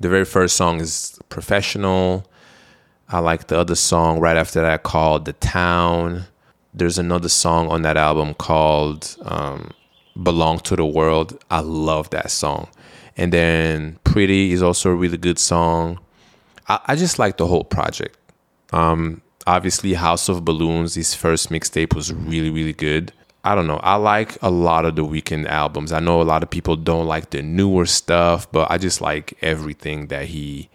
the 0.00 0.08
very 0.08 0.24
first 0.24 0.56
song 0.56 0.80
is 0.80 1.18
professional 1.28 2.24
I 3.12 3.18
like 3.18 3.48
the 3.48 3.58
other 3.58 3.74
song 3.74 4.20
right 4.20 4.36
after 4.36 4.62
that 4.62 4.84
called 4.84 5.24
The 5.24 5.32
Town. 5.32 6.26
There's 6.72 6.96
another 6.96 7.28
song 7.28 7.68
on 7.68 7.82
that 7.82 7.96
album 7.96 8.34
called 8.34 9.16
um, 9.22 9.72
Belong 10.22 10.60
to 10.60 10.76
the 10.76 10.86
World. 10.86 11.42
I 11.50 11.58
love 11.58 12.10
that 12.10 12.30
song. 12.30 12.68
And 13.16 13.32
then 13.32 13.98
Pretty 14.04 14.52
is 14.52 14.62
also 14.62 14.90
a 14.90 14.94
really 14.94 15.18
good 15.18 15.40
song. 15.40 15.98
I, 16.68 16.78
I 16.86 16.94
just 16.94 17.18
like 17.18 17.36
the 17.36 17.48
whole 17.48 17.64
project. 17.64 18.16
Um, 18.72 19.22
obviously, 19.44 19.94
House 19.94 20.28
of 20.28 20.44
Balloons, 20.44 20.94
his 20.94 21.12
first 21.12 21.50
mixtape 21.50 21.96
was 21.96 22.14
really, 22.14 22.50
really 22.50 22.72
good. 22.72 23.12
I 23.42 23.56
don't 23.56 23.66
know. 23.66 23.80
I 23.82 23.96
like 23.96 24.40
a 24.40 24.50
lot 24.50 24.84
of 24.84 24.94
the 24.94 25.04
Weeknd 25.04 25.48
albums. 25.48 25.90
I 25.90 25.98
know 25.98 26.22
a 26.22 26.22
lot 26.22 26.44
of 26.44 26.50
people 26.50 26.76
don't 26.76 27.06
like 27.06 27.30
the 27.30 27.42
newer 27.42 27.86
stuff, 27.86 28.50
but 28.52 28.70
I 28.70 28.78
just 28.78 29.00
like 29.00 29.36
everything 29.42 30.06
that 30.08 30.26
he 30.26 30.68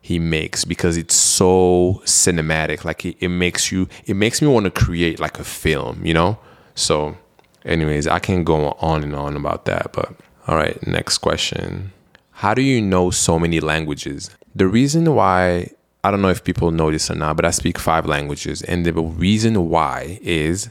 he 0.00 0.18
makes 0.18 0.64
because 0.64 0.96
it's 0.96 1.14
so 1.14 2.00
cinematic. 2.04 2.84
Like 2.84 3.04
it, 3.04 3.16
it 3.20 3.28
makes 3.28 3.72
you 3.72 3.88
it 4.06 4.14
makes 4.14 4.40
me 4.40 4.48
want 4.48 4.64
to 4.64 4.70
create 4.70 5.20
like 5.20 5.38
a 5.38 5.44
film 5.44 6.04
you 6.04 6.14
know? 6.14 6.38
So 6.74 7.16
anyways 7.64 8.06
i 8.06 8.18
can 8.18 8.44
go 8.44 8.70
on 8.80 9.02
and 9.02 9.14
on 9.14 9.36
about 9.36 9.64
that 9.64 9.92
but 9.92 10.14
all 10.46 10.56
right 10.56 10.84
next 10.86 11.18
question. 11.18 11.92
How 12.32 12.54
do 12.54 12.62
you 12.62 12.80
know 12.80 13.10
so 13.10 13.38
many 13.38 13.58
languages? 13.58 14.30
The 14.54 14.66
reason 14.66 15.14
why 15.14 15.70
i 16.04 16.10
don't 16.10 16.22
know 16.22 16.28
if 16.28 16.44
people 16.44 16.70
know 16.70 16.90
this 16.90 17.10
or 17.10 17.14
not 17.14 17.36
but 17.36 17.44
i 17.44 17.50
speak 17.50 17.78
five 17.78 18.06
languages 18.06 18.62
and 18.62 18.86
the 18.86 18.92
reason 18.92 19.68
why 19.68 20.18
is 20.22 20.70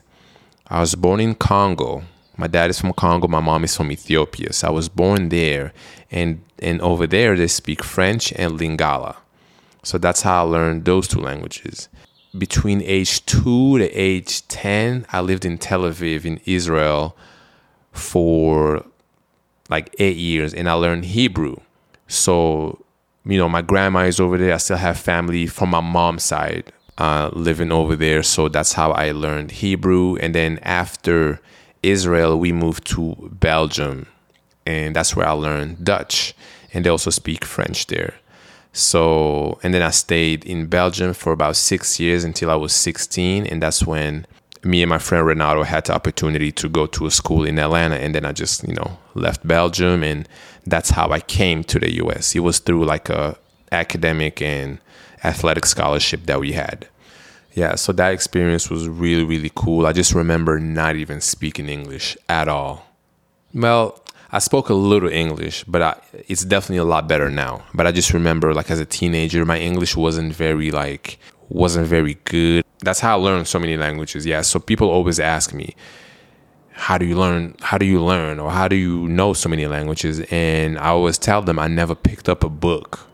i 0.68 0.80
was 0.80 0.96
born 0.96 1.20
in 1.20 1.36
congo 1.36 2.04
my 2.38 2.48
dad 2.48 2.70
is 2.70 2.80
from 2.80 2.94
congo 2.94 3.28
my 3.28 3.40
mom 3.40 3.64
is 3.64 3.76
from 3.76 3.92
ethiopia 3.92 4.54
so 4.54 4.68
i 4.68 4.72
was 4.72 4.90
born 4.90 5.30
there 5.30 5.74
and 6.12 6.42
and 6.60 6.82
over 6.82 7.06
there 7.08 7.36
they 7.36 7.48
speak 7.48 7.84
french 7.84 8.32
and 8.34 8.60
lingala 8.60 9.16
so 9.88 9.98
that's 9.98 10.22
how 10.22 10.40
I 10.40 10.50
learned 10.50 10.84
those 10.84 11.08
two 11.08 11.22
languages. 11.22 11.88
Between 12.38 12.82
age 12.82 13.26
two 13.26 13.78
to 13.78 13.90
age 13.92 14.46
10, 14.50 15.06
I 15.14 15.22
lived 15.22 15.46
in 15.46 15.58
Tel 15.58 15.84
Aviv 15.84 16.26
in 16.26 16.42
Israel 16.46 17.16
for 17.94 18.86
like 19.70 19.96
eight 19.98 20.18
years 20.18 20.54
and 20.54 20.70
I 20.70 20.74
learned 20.74 21.06
Hebrew. 21.06 21.56
So, 22.10 22.84
you 23.24 23.38
know, 23.38 23.48
my 23.48 23.62
grandma 23.62 24.02
is 24.02 24.20
over 24.20 24.38
there. 24.38 24.54
I 24.54 24.58
still 24.58 24.76
have 24.76 25.00
family 25.00 25.48
from 25.48 25.70
my 25.70 25.80
mom's 25.80 26.24
side 26.24 26.74
uh, 26.98 27.30
living 27.32 27.72
over 27.72 27.96
there. 27.96 28.24
So 28.24 28.50
that's 28.50 28.74
how 28.74 28.92
I 28.92 29.14
learned 29.14 29.52
Hebrew. 29.52 30.18
And 30.18 30.36
then 30.36 30.60
after 30.64 31.40
Israel, 31.84 32.40
we 32.40 32.52
moved 32.52 32.86
to 32.88 33.16
Belgium, 33.40 34.08
and 34.66 34.96
that's 34.96 35.16
where 35.16 35.28
I 35.28 35.32
learned 35.32 35.84
Dutch. 35.84 36.34
And 36.74 36.86
they 36.86 36.90
also 36.90 37.10
speak 37.10 37.46
French 37.46 37.88
there. 37.88 38.16
So, 38.74 39.60
and 39.64 39.74
then 39.74 39.82
I 39.82 39.90
stayed 39.90 40.46
in 40.46 40.68
Belgium 40.68 41.14
for 41.14 41.32
about 41.32 41.56
six 41.56 42.00
years 42.00 42.24
until 42.24 42.52
I 42.52 42.56
was 42.56 42.74
16. 42.74 43.48
And 43.48 43.64
that's 43.64 43.88
when 43.88 44.28
me 44.64 44.84
and 44.84 44.90
my 44.90 45.00
friend 45.00 45.26
Renato 45.26 45.64
had 45.64 45.86
the 45.86 45.96
opportunity 45.96 46.52
to 46.52 46.70
go 46.70 46.86
to 46.86 47.08
a 47.08 47.12
school 47.12 47.44
in 47.44 47.58
Atlanta. 47.58 47.96
And 47.96 48.14
then 48.14 48.26
I 48.26 48.34
just, 48.34 48.68
you 48.68 48.76
know, 48.76 48.98
left 49.16 49.48
Belgium. 49.48 50.04
And 50.04 50.30
that's 50.68 50.92
how 50.92 51.10
I 51.10 51.22
came 51.22 51.64
to 51.64 51.80
the 51.80 51.96
US. 52.04 52.36
It 52.36 52.42
was 52.42 52.60
through 52.60 52.86
like 52.86 53.10
a 53.10 53.38
academic 53.72 54.42
and 54.42 54.78
athletic 55.24 55.66
scholarship 55.66 56.26
that 56.28 56.40
we 56.40 56.52
had. 56.52 56.88
Yeah, 57.58 57.74
so 57.74 57.92
that 57.94 58.14
experience 58.14 58.70
was 58.70 58.88
really, 58.88 59.24
really 59.24 59.52
cool. 59.56 59.88
I 59.88 59.92
just 59.92 60.14
remember 60.14 60.60
not 60.60 60.96
even 60.96 61.22
speaking 61.22 61.70
English 61.70 62.16
at 62.30 62.48
all. 62.48 62.86
Well, 63.52 64.00
I 64.32 64.38
spoke 64.38 64.70
a 64.70 64.76
little 64.76 65.10
English, 65.10 65.64
but 65.64 65.82
I, 65.82 66.00
it's 66.28 66.46
definitely 66.46 66.78
a 66.78 66.84
lot 66.84 67.08
better 67.08 67.32
now. 67.32 67.64
But 67.74 67.88
I 67.88 67.92
just 67.92 68.14
remember, 68.14 68.54
like 68.54 68.70
as 68.70 68.80
a 68.80 68.86
teenager, 68.86 69.44
my 69.44 69.58
English 69.58 69.98
wasn't 69.98 70.36
very 70.36 70.70
like 70.70 71.18
wasn't 71.50 71.88
very 71.88 72.20
good. 72.26 72.64
That's 72.84 73.00
how 73.00 73.18
I 73.18 73.20
learned 73.20 73.48
so 73.48 73.58
many 73.58 73.76
languages. 73.76 74.24
Yeah, 74.24 74.42
so 74.42 74.60
people 74.60 74.92
always 74.92 75.20
ask 75.20 75.52
me, 75.52 75.76
"How 76.74 77.00
do 77.00 77.08
you 77.08 77.18
learn? 77.18 77.56
How 77.62 77.80
do 77.80 77.88
you 77.88 78.04
learn? 78.04 78.40
Or 78.40 78.52
how 78.52 78.68
do 78.68 78.76
you 78.76 79.08
know 79.08 79.34
so 79.34 79.50
many 79.50 79.66
languages?" 79.66 80.20
And 80.30 80.78
I 80.78 80.90
always 80.90 81.18
tell 81.18 81.42
them 81.42 81.58
I 81.58 81.68
never 81.68 81.96
picked 81.96 82.30
up 82.30 82.44
a 82.44 82.50
book 82.50 83.10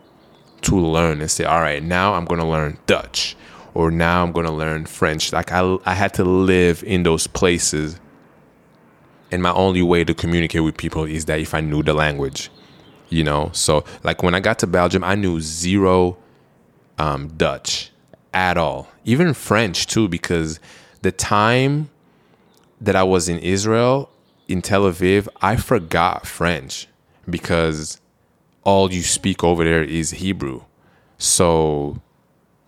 to 0.68 0.76
learn 0.78 1.22
and 1.22 1.30
say, 1.30 1.44
"All 1.44 1.62
right, 1.62 1.82
now 1.82 2.12
I'm 2.12 2.26
going 2.26 2.40
to 2.40 2.46
learn 2.46 2.76
Dutch." 2.86 3.36
Or 3.74 3.90
now 3.90 4.22
I'm 4.22 4.32
gonna 4.32 4.54
learn 4.54 4.86
French. 4.86 5.32
Like 5.32 5.52
I, 5.52 5.76
I 5.84 5.94
had 5.94 6.14
to 6.14 6.24
live 6.24 6.82
in 6.84 7.02
those 7.02 7.26
places 7.26 8.00
and 9.34 9.42
my 9.42 9.52
only 9.52 9.82
way 9.82 10.04
to 10.04 10.14
communicate 10.14 10.62
with 10.62 10.76
people 10.76 11.02
is 11.04 11.24
that 11.24 11.40
if 11.40 11.54
I 11.54 11.60
knew 11.60 11.82
the 11.82 11.92
language, 11.92 12.50
you 13.08 13.24
know. 13.24 13.50
So 13.52 13.84
like 14.04 14.22
when 14.22 14.32
I 14.32 14.38
got 14.38 14.60
to 14.60 14.68
Belgium, 14.68 15.02
I 15.02 15.16
knew 15.16 15.40
zero 15.40 16.16
um, 16.98 17.26
Dutch 17.36 17.90
at 18.32 18.56
all, 18.56 18.86
even 19.04 19.34
French 19.34 19.88
too, 19.88 20.06
because 20.08 20.60
the 21.02 21.10
time 21.10 21.90
that 22.80 22.94
I 22.94 23.02
was 23.02 23.28
in 23.28 23.40
Israel 23.40 24.08
in 24.46 24.62
Tel 24.62 24.82
Aviv, 24.82 25.26
I 25.42 25.56
forgot 25.56 26.28
French 26.28 26.86
because 27.28 28.00
all 28.62 28.92
you 28.92 29.02
speak 29.02 29.42
over 29.42 29.64
there 29.64 29.82
is 29.82 30.12
Hebrew. 30.12 30.62
So 31.18 32.00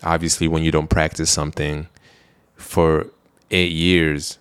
obviously, 0.03 0.49
when 0.49 0.63
you 0.63 0.71
don't 0.71 0.89
practice 0.89 1.31
something 1.31 1.89
for 2.57 3.07
eight 3.51 3.73
years, 3.73 4.39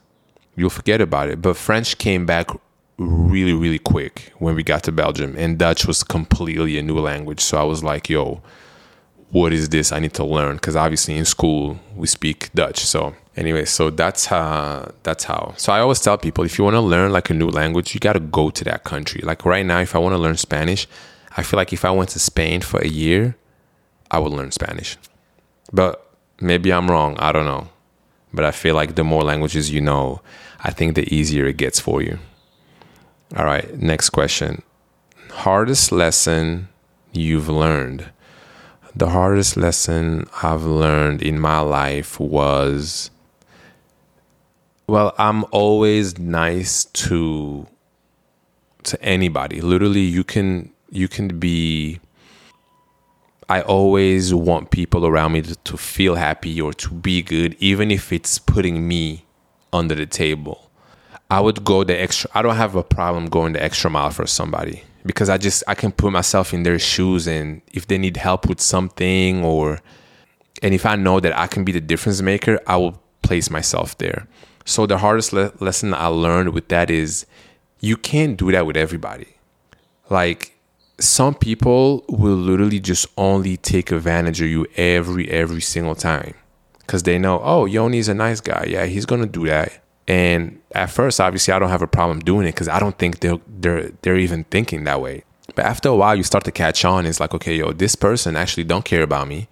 you'll 0.56 0.70
forget 0.70 1.02
about 1.02 1.30
it. 1.30 1.42
But 1.42 1.58
French 1.58 1.98
came 1.98 2.26
back 2.26 2.50
really, 2.98 3.54
really 3.54 3.80
quick 3.80 4.32
when 4.40 4.56
we 4.56 4.64
got 4.64 4.84
to 4.84 4.92
Belgium, 4.92 5.36
and 5.38 5.58
Dutch 5.58 5.86
was 5.86 6.04
completely 6.04 6.78
a 6.78 6.82
new 6.82 7.00
language. 7.00 7.42
So 7.42 7.58
I 7.58 7.64
was 7.64 7.84
like, 7.84 8.10
yo, 8.10 8.42
what 9.32 9.52
is 9.52 9.70
this? 9.70 9.92
I 9.92 10.00
need 10.00 10.14
to 10.14 10.24
learn 10.24 10.56
because 10.56 10.76
obviously 10.76 11.18
in 11.18 11.26
school 11.26 11.80
we 11.96 12.08
speak 12.08 12.52
Dutch. 12.54 12.80
So 12.80 13.16
anyway, 13.36 13.66
so 13.66 13.90
that's 13.90 14.28
how 14.28 14.92
that's 15.04 15.26
how. 15.26 15.54
So 15.58 15.74
I 15.74 15.80
always 15.80 16.00
tell 16.00 16.18
people 16.18 16.44
if 16.46 16.58
you 16.58 16.64
want 16.64 16.76
to 16.76 16.82
learn 16.82 17.12
like 17.12 17.30
a 17.30 17.34
new 17.34 17.50
language, 17.50 17.94
you 17.94 18.00
got 18.00 18.14
to 18.14 18.20
go 18.20 18.50
to 18.50 18.64
that 18.64 18.84
country. 18.84 19.22
Like 19.24 19.46
right 19.46 19.66
now, 19.66 19.80
if 19.80 19.96
I 19.96 19.98
want 20.00 20.14
to 20.14 20.18
learn 20.20 20.38
Spanish, 20.38 20.88
I 21.36 21.44
feel 21.44 21.58
like 21.58 21.74
if 21.74 21.84
I 21.84 21.92
went 21.92 22.12
to 22.12 22.20
Spain 22.20 22.62
for 22.62 22.80
a 22.80 22.88
year, 22.88 23.36
I 24.10 24.20
would 24.20 24.32
learn 24.32 24.52
Spanish. 24.52 24.98
But 25.76 26.10
maybe 26.40 26.72
I'm 26.72 26.90
wrong. 26.90 27.18
I 27.20 27.34
don't 27.34 27.46
know. 27.46 27.68
But 28.34 28.46
I 28.46 28.52
feel 28.52 28.76
like 28.76 28.96
the 28.96 29.04
more 29.04 29.24
languages 29.24 29.72
you 29.72 29.82
know, 29.82 30.22
I 30.64 30.72
think 30.72 30.96
the 30.96 31.14
easier 31.14 31.46
it 31.46 31.58
gets 31.58 31.80
for 31.82 32.02
you. 32.02 32.18
All 33.36 33.46
right, 33.46 33.78
next 33.78 34.12
question. 34.12 34.62
Hardest 35.32 35.92
lesson 35.92 36.70
you've 37.12 37.50
learned? 37.50 38.10
The 38.96 39.10
hardest 39.10 39.58
lesson 39.58 40.28
I've 40.42 40.64
learned 40.64 41.22
in 41.22 41.40
my 41.40 41.60
life 41.60 42.20
was 42.20 43.12
well, 44.88 45.14
I'm 45.18 45.44
always 45.52 46.18
nice 46.18 46.86
to 46.86 47.68
to 48.84 49.02
anybody. 49.04 49.60
Literally, 49.60 50.02
you 50.02 50.24
can 50.24 50.72
you 50.90 51.10
can 51.10 51.40
be 51.40 52.00
I 53.48 53.62
always 53.62 54.34
want 54.34 54.72
people 54.72 55.06
around 55.06 55.34
me 55.34 55.42
to, 55.44 55.56
to 55.56 55.78
feel 55.78 56.16
happy 56.16 56.60
or 56.60 56.74
to 56.74 56.90
be 56.90 57.22
good 57.22 57.56
even 57.60 57.92
if 57.92 58.12
it's 58.12 58.40
putting 58.40 58.88
me 58.88 59.26
under 59.72 59.94
the 59.94 60.06
table. 60.06 60.70
I 61.30 61.42
would 61.42 61.64
go 61.64 61.84
the 61.84 62.00
extra. 62.00 62.30
I 62.34 62.42
don't 62.42 62.56
have 62.56 62.76
a 62.76 62.84
problem 62.84 63.28
going 63.28 63.54
the 63.54 63.64
extra 63.64 63.90
mile 63.90 64.12
for 64.12 64.28
somebody 64.28 64.84
because 65.06 65.30
I 65.30 65.38
just 65.38 65.64
I 65.68 65.76
can 65.76 65.92
put 65.92 66.12
myself 66.12 66.54
in 66.54 66.64
their 66.64 66.80
shoes 66.80 67.28
and 67.28 67.62
if 67.72 67.88
they 67.88 67.98
need 67.98 68.18
help 68.18 68.48
with 68.48 68.62
something 68.62 69.44
or 69.44 69.82
and 70.64 70.74
if 70.74 70.86
I 70.86 70.96
know 70.96 71.20
that 71.20 71.38
I 71.38 71.48
can 71.48 71.64
be 71.64 71.72
the 71.72 71.82
difference 71.82 72.22
maker, 72.22 72.60
I 72.66 72.78
will 72.78 73.02
place 73.22 73.50
myself 73.50 73.98
there. 73.98 74.28
So 74.66 74.86
the 74.86 74.98
hardest 74.98 75.34
le- 75.34 75.52
lesson 75.60 75.94
I 75.94 76.08
learned 76.08 76.50
with 76.50 76.70
that 76.70 76.90
is 76.90 77.26
you 77.80 77.98
can't 77.98 78.38
do 78.38 78.52
that 78.52 78.66
with 78.66 78.78
everybody. 78.78 79.28
Like 80.10 80.55
some 81.00 81.36
people 81.36 82.06
will 82.08 82.36
literally 82.36 82.80
just 82.80 83.08
only 83.18 83.58
take 83.58 83.92
advantage 83.92 84.42
of 84.42 84.48
you 84.48 84.66
every 84.76 85.30
every 85.30 85.62
single 85.62 85.96
time 85.96 86.34
because 86.80 87.04
they 87.04 87.18
know, 87.18 87.42
oh, 87.44 87.66
Yoni's 87.66 88.08
a 88.08 88.14
nice 88.14 88.42
guy. 88.42 88.66
Yeah, 88.70 88.86
he's 88.86 89.06
gonna 89.06 89.26
do 89.26 89.46
that. 89.48 89.82
And 90.08 90.62
at 90.72 90.92
first, 90.92 91.20
obviously, 91.20 91.54
I 91.54 91.60
don't 91.60 91.70
have 91.70 91.82
a 91.82 91.88
problem 91.88 92.20
doing 92.20 92.48
it 92.48 92.52
because 92.52 92.68
I 92.68 92.80
don't 92.80 92.98
think 92.98 93.20
they're 93.20 93.40
they're 93.48 93.92
they're 94.02 94.18
even 94.18 94.44
thinking 94.46 94.84
that 94.86 95.02
way. 95.02 95.24
But 95.56 95.66
after 95.66 95.90
a 95.90 95.96
while, 95.96 96.16
you 96.16 96.24
start 96.24 96.44
to 96.46 96.52
catch 96.52 96.84
on. 96.86 97.06
It's 97.06 97.20
like, 97.20 97.34
okay, 97.34 97.56
yo, 97.56 97.72
this 97.72 97.96
person 97.96 98.36
actually 98.36 98.66
don't 98.66 98.86
care 98.86 99.04
about 99.04 99.28
me, 99.28 99.48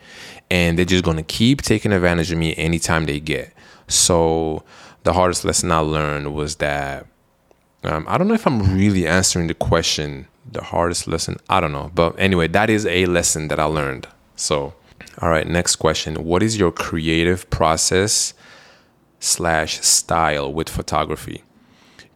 and 0.49 0.77
they're 0.77 0.86
just 0.86 1.03
gonna 1.03 1.23
keep 1.23 1.62
taking 1.62 1.91
advantage 1.91 2.32
of 2.32 2.38
me 2.38 2.56
anytime 2.56 3.06
they 3.06 3.19
get. 3.19 3.53
So 3.88 4.63
the 5.03 5.13
hardest 5.13 5.43
lesson 5.43 5.71
I 5.71 5.79
learned 5.79 6.34
was 6.34 6.58
that 6.58 7.08
um, 7.84 8.06
I 8.08 8.17
don't 8.17 8.27
know 8.27 8.34
if 8.34 8.47
I'm 8.47 8.75
really 8.75 9.08
answering 9.08 9.47
the 9.47 9.53
question. 9.53 10.27
The 10.51 10.63
hardest 10.63 11.08
lesson, 11.08 11.38
I 11.49 11.60
don't 11.60 11.71
know, 11.71 11.91
but 11.95 12.15
anyway, 12.19 12.47
that 12.49 12.69
is 12.69 12.86
a 12.86 13.06
lesson 13.06 13.47
that 13.47 13.60
I 13.60 13.63
learned. 13.63 14.08
So 14.36 14.73
all 15.21 15.29
right, 15.29 15.47
next 15.47 15.75
question. 15.75 16.23
What 16.23 16.41
is 16.41 16.58
your 16.58 16.71
creative 16.71 17.47
process 17.51 18.34
slash 19.19 19.79
style 19.82 20.51
with 20.51 20.69
photography? 20.69 21.43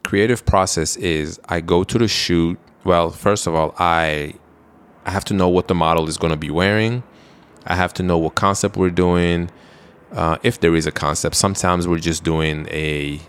Creative 0.02 0.44
process 0.44 0.96
is 0.96 1.38
I 1.48 1.60
go 1.60 1.84
to 1.84 1.98
the 1.98 2.08
shoot. 2.08 2.58
Well, 2.84 3.10
first 3.10 3.46
of 3.46 3.54
all, 3.54 3.74
I 3.78 4.34
I 5.06 5.10
have 5.10 5.24
to 5.26 5.34
know 5.34 5.48
what 5.48 5.68
the 5.68 5.74
model 5.74 6.08
is 6.08 6.18
going 6.18 6.32
to 6.32 6.36
be 6.36 6.50
wearing. 6.50 7.04
I 7.66 7.76
have 7.76 7.94
to 7.94 8.02
know 8.02 8.18
what 8.18 8.34
concept 8.34 8.76
we're 8.76 8.90
doing. 8.90 9.50
Uh, 10.12 10.38
if 10.42 10.58
there 10.60 10.74
is 10.74 10.86
a 10.86 10.92
concept, 10.92 11.36
sometimes 11.36 11.86
we're 11.86 11.98
just 11.98 12.24
doing 12.24 12.66
a 12.70 13.20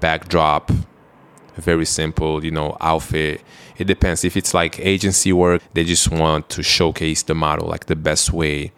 backdrop, 0.00 0.72
very 1.56 1.84
simple, 1.84 2.44
you 2.44 2.50
know, 2.50 2.76
outfit. 2.80 3.42
It 3.78 3.86
depends. 3.86 4.24
If 4.24 4.36
it's 4.36 4.52
like 4.52 4.78
agency 4.80 5.32
work, 5.32 5.62
they 5.72 5.84
just 5.84 6.10
want 6.10 6.48
to 6.50 6.62
showcase 6.62 7.22
the 7.22 7.34
model 7.34 7.68
like 7.68 7.86
the 7.86 7.96
best 7.96 8.32
way 8.32 8.72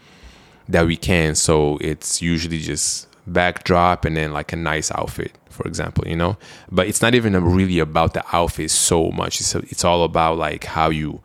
that 0.69 0.87
we 0.87 0.97
can. 0.97 1.35
So 1.35 1.79
it's 1.81 2.23
usually 2.23 2.59
just 2.59 3.09
backdrop 3.27 4.05
and 4.05 4.17
then 4.17 4.33
like 4.33 4.53
a 4.53 4.57
nice 4.57 4.91
outfit, 4.93 5.33
for 5.49 5.67
example, 5.67 6.07
you 6.07 6.17
know. 6.17 6.37
But 6.71 6.87
it's 6.87 7.03
not 7.03 7.15
even 7.15 7.43
really 7.43 7.79
about 7.79 8.15
the 8.15 8.25
outfit 8.33 8.71
so 8.71 9.11
much. 9.11 9.41
It's 9.41 9.55
it's 9.55 9.85
all 9.85 10.05
about 10.05 10.39
like 10.39 10.65
how 10.65 10.91
you, 10.91 11.21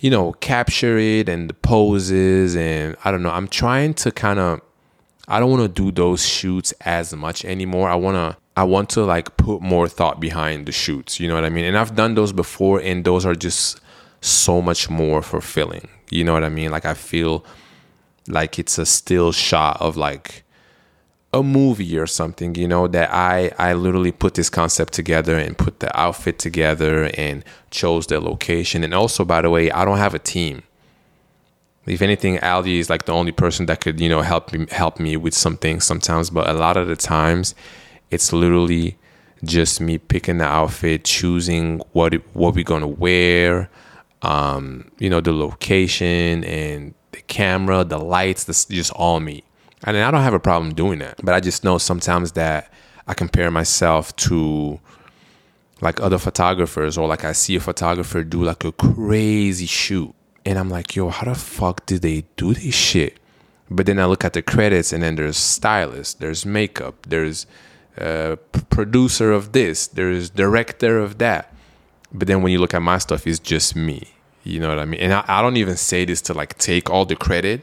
you 0.00 0.10
know, 0.10 0.32
capture 0.34 0.98
it 0.98 1.28
and 1.28 1.50
the 1.50 1.54
poses 1.54 2.56
and 2.56 2.96
I 3.04 3.10
don't 3.10 3.22
know. 3.22 3.30
I'm 3.30 3.48
trying 3.48 3.94
to 3.94 4.10
kind 4.10 4.38
of. 4.38 4.60
I 5.28 5.38
don't 5.38 5.50
want 5.50 5.62
to 5.62 5.82
do 5.82 5.92
those 5.92 6.26
shoots 6.26 6.72
as 6.80 7.14
much 7.14 7.44
anymore. 7.44 7.88
I 7.88 7.94
want 7.94 8.16
to 8.16 8.41
I 8.56 8.64
want 8.64 8.90
to 8.90 9.04
like 9.04 9.36
put 9.36 9.62
more 9.62 9.88
thought 9.88 10.20
behind 10.20 10.66
the 10.66 10.72
shoots, 10.72 11.18
you 11.18 11.28
know 11.28 11.34
what 11.34 11.44
I 11.44 11.48
mean? 11.48 11.64
And 11.64 11.76
I've 11.76 11.94
done 11.94 12.14
those 12.14 12.32
before 12.32 12.80
and 12.80 13.04
those 13.04 13.24
are 13.24 13.34
just 13.34 13.80
so 14.20 14.60
much 14.60 14.90
more 14.90 15.22
fulfilling. 15.22 15.88
You 16.10 16.24
know 16.24 16.34
what 16.34 16.44
I 16.44 16.50
mean? 16.50 16.70
Like 16.70 16.84
I 16.84 16.94
feel 16.94 17.44
like 18.28 18.58
it's 18.58 18.78
a 18.78 18.86
still 18.86 19.32
shot 19.32 19.80
of 19.80 19.96
like 19.96 20.44
a 21.34 21.42
movie 21.42 21.98
or 21.98 22.06
something 22.06 22.54
you 22.54 22.68
know 22.68 22.86
that 22.86 23.12
i 23.12 23.50
i 23.58 23.72
literally 23.72 24.12
put 24.12 24.34
this 24.34 24.50
concept 24.50 24.92
together 24.92 25.38
and 25.38 25.56
put 25.56 25.80
the 25.80 25.98
outfit 25.98 26.38
together 26.38 27.10
and 27.14 27.42
chose 27.70 28.06
the 28.06 28.20
location 28.20 28.84
and 28.84 28.92
also 28.92 29.24
by 29.24 29.40
the 29.40 29.48
way 29.48 29.70
i 29.70 29.84
don't 29.84 29.96
have 29.96 30.14
a 30.14 30.18
team 30.18 30.62
if 31.86 32.00
anything 32.00 32.38
Alia 32.42 32.78
is 32.78 32.88
like 32.88 33.06
the 33.06 33.12
only 33.12 33.32
person 33.32 33.66
that 33.66 33.80
could 33.80 33.98
you 33.98 34.10
know 34.10 34.20
help 34.20 34.52
me 34.52 34.66
help 34.70 35.00
me 35.00 35.16
with 35.16 35.34
something 35.34 35.80
sometimes 35.80 36.28
but 36.28 36.48
a 36.48 36.52
lot 36.52 36.76
of 36.76 36.86
the 36.86 36.96
times 36.96 37.54
it's 38.12 38.32
literally 38.32 38.98
just 39.44 39.80
me 39.80 39.98
picking 39.98 40.38
the 40.38 40.44
outfit 40.44 41.04
choosing 41.04 41.80
what 41.92 42.14
it, 42.14 42.22
what 42.34 42.54
we're 42.54 42.64
gonna 42.64 42.86
wear 42.86 43.68
um, 44.22 44.90
you 44.98 45.10
know 45.10 45.20
the 45.20 45.32
location 45.32 46.44
and 46.44 46.94
the 47.12 47.20
camera, 47.22 47.84
the 47.84 47.98
lights, 47.98 48.44
just 48.66 48.90
all 48.92 49.20
me. 49.20 49.44
And 49.84 49.96
I 49.96 50.10
don't 50.10 50.22
have 50.22 50.34
a 50.34 50.40
problem 50.40 50.74
doing 50.74 50.98
that. 51.00 51.16
But 51.22 51.34
I 51.34 51.40
just 51.40 51.64
know 51.64 51.78
sometimes 51.78 52.32
that 52.32 52.72
I 53.06 53.14
compare 53.14 53.50
myself 53.50 54.14
to 54.16 54.80
like 55.80 56.00
other 56.00 56.18
photographers 56.18 56.96
or 56.96 57.08
like 57.08 57.24
I 57.24 57.32
see 57.32 57.56
a 57.56 57.60
photographer 57.60 58.22
do 58.22 58.44
like 58.44 58.64
a 58.64 58.72
crazy 58.72 59.66
shoot. 59.66 60.14
And 60.46 60.58
I'm 60.58 60.70
like, 60.70 60.94
yo, 60.96 61.08
how 61.08 61.26
the 61.26 61.34
fuck 61.34 61.84
did 61.86 62.02
they 62.02 62.24
do 62.36 62.54
this 62.54 62.74
shit? 62.74 63.18
But 63.70 63.86
then 63.86 63.98
I 63.98 64.04
look 64.04 64.24
at 64.24 64.34
the 64.34 64.42
credits 64.42 64.92
and 64.92 65.02
then 65.02 65.16
there's 65.16 65.36
stylist, 65.36 66.20
there's 66.20 66.46
makeup, 66.46 67.06
there's 67.08 67.46
uh, 67.98 68.36
producer 68.70 69.32
of 69.32 69.52
this, 69.52 69.86
there's 69.86 70.30
director 70.30 70.98
of 70.98 71.18
that. 71.18 71.54
But 72.12 72.28
then 72.28 72.42
when 72.42 72.52
you 72.52 72.58
look 72.58 72.74
at 72.74 72.82
my 72.82 72.98
stuff, 72.98 73.26
it's 73.26 73.38
just 73.38 73.74
me. 73.74 74.08
You 74.44 74.60
know 74.60 74.68
what 74.68 74.78
I 74.78 74.84
mean? 74.84 75.00
And 75.00 75.12
I, 75.12 75.24
I 75.28 75.42
don't 75.42 75.56
even 75.56 75.76
say 75.76 76.04
this 76.04 76.20
to 76.22 76.34
like 76.34 76.58
take 76.58 76.90
all 76.90 77.04
the 77.04 77.16
credit, 77.16 77.62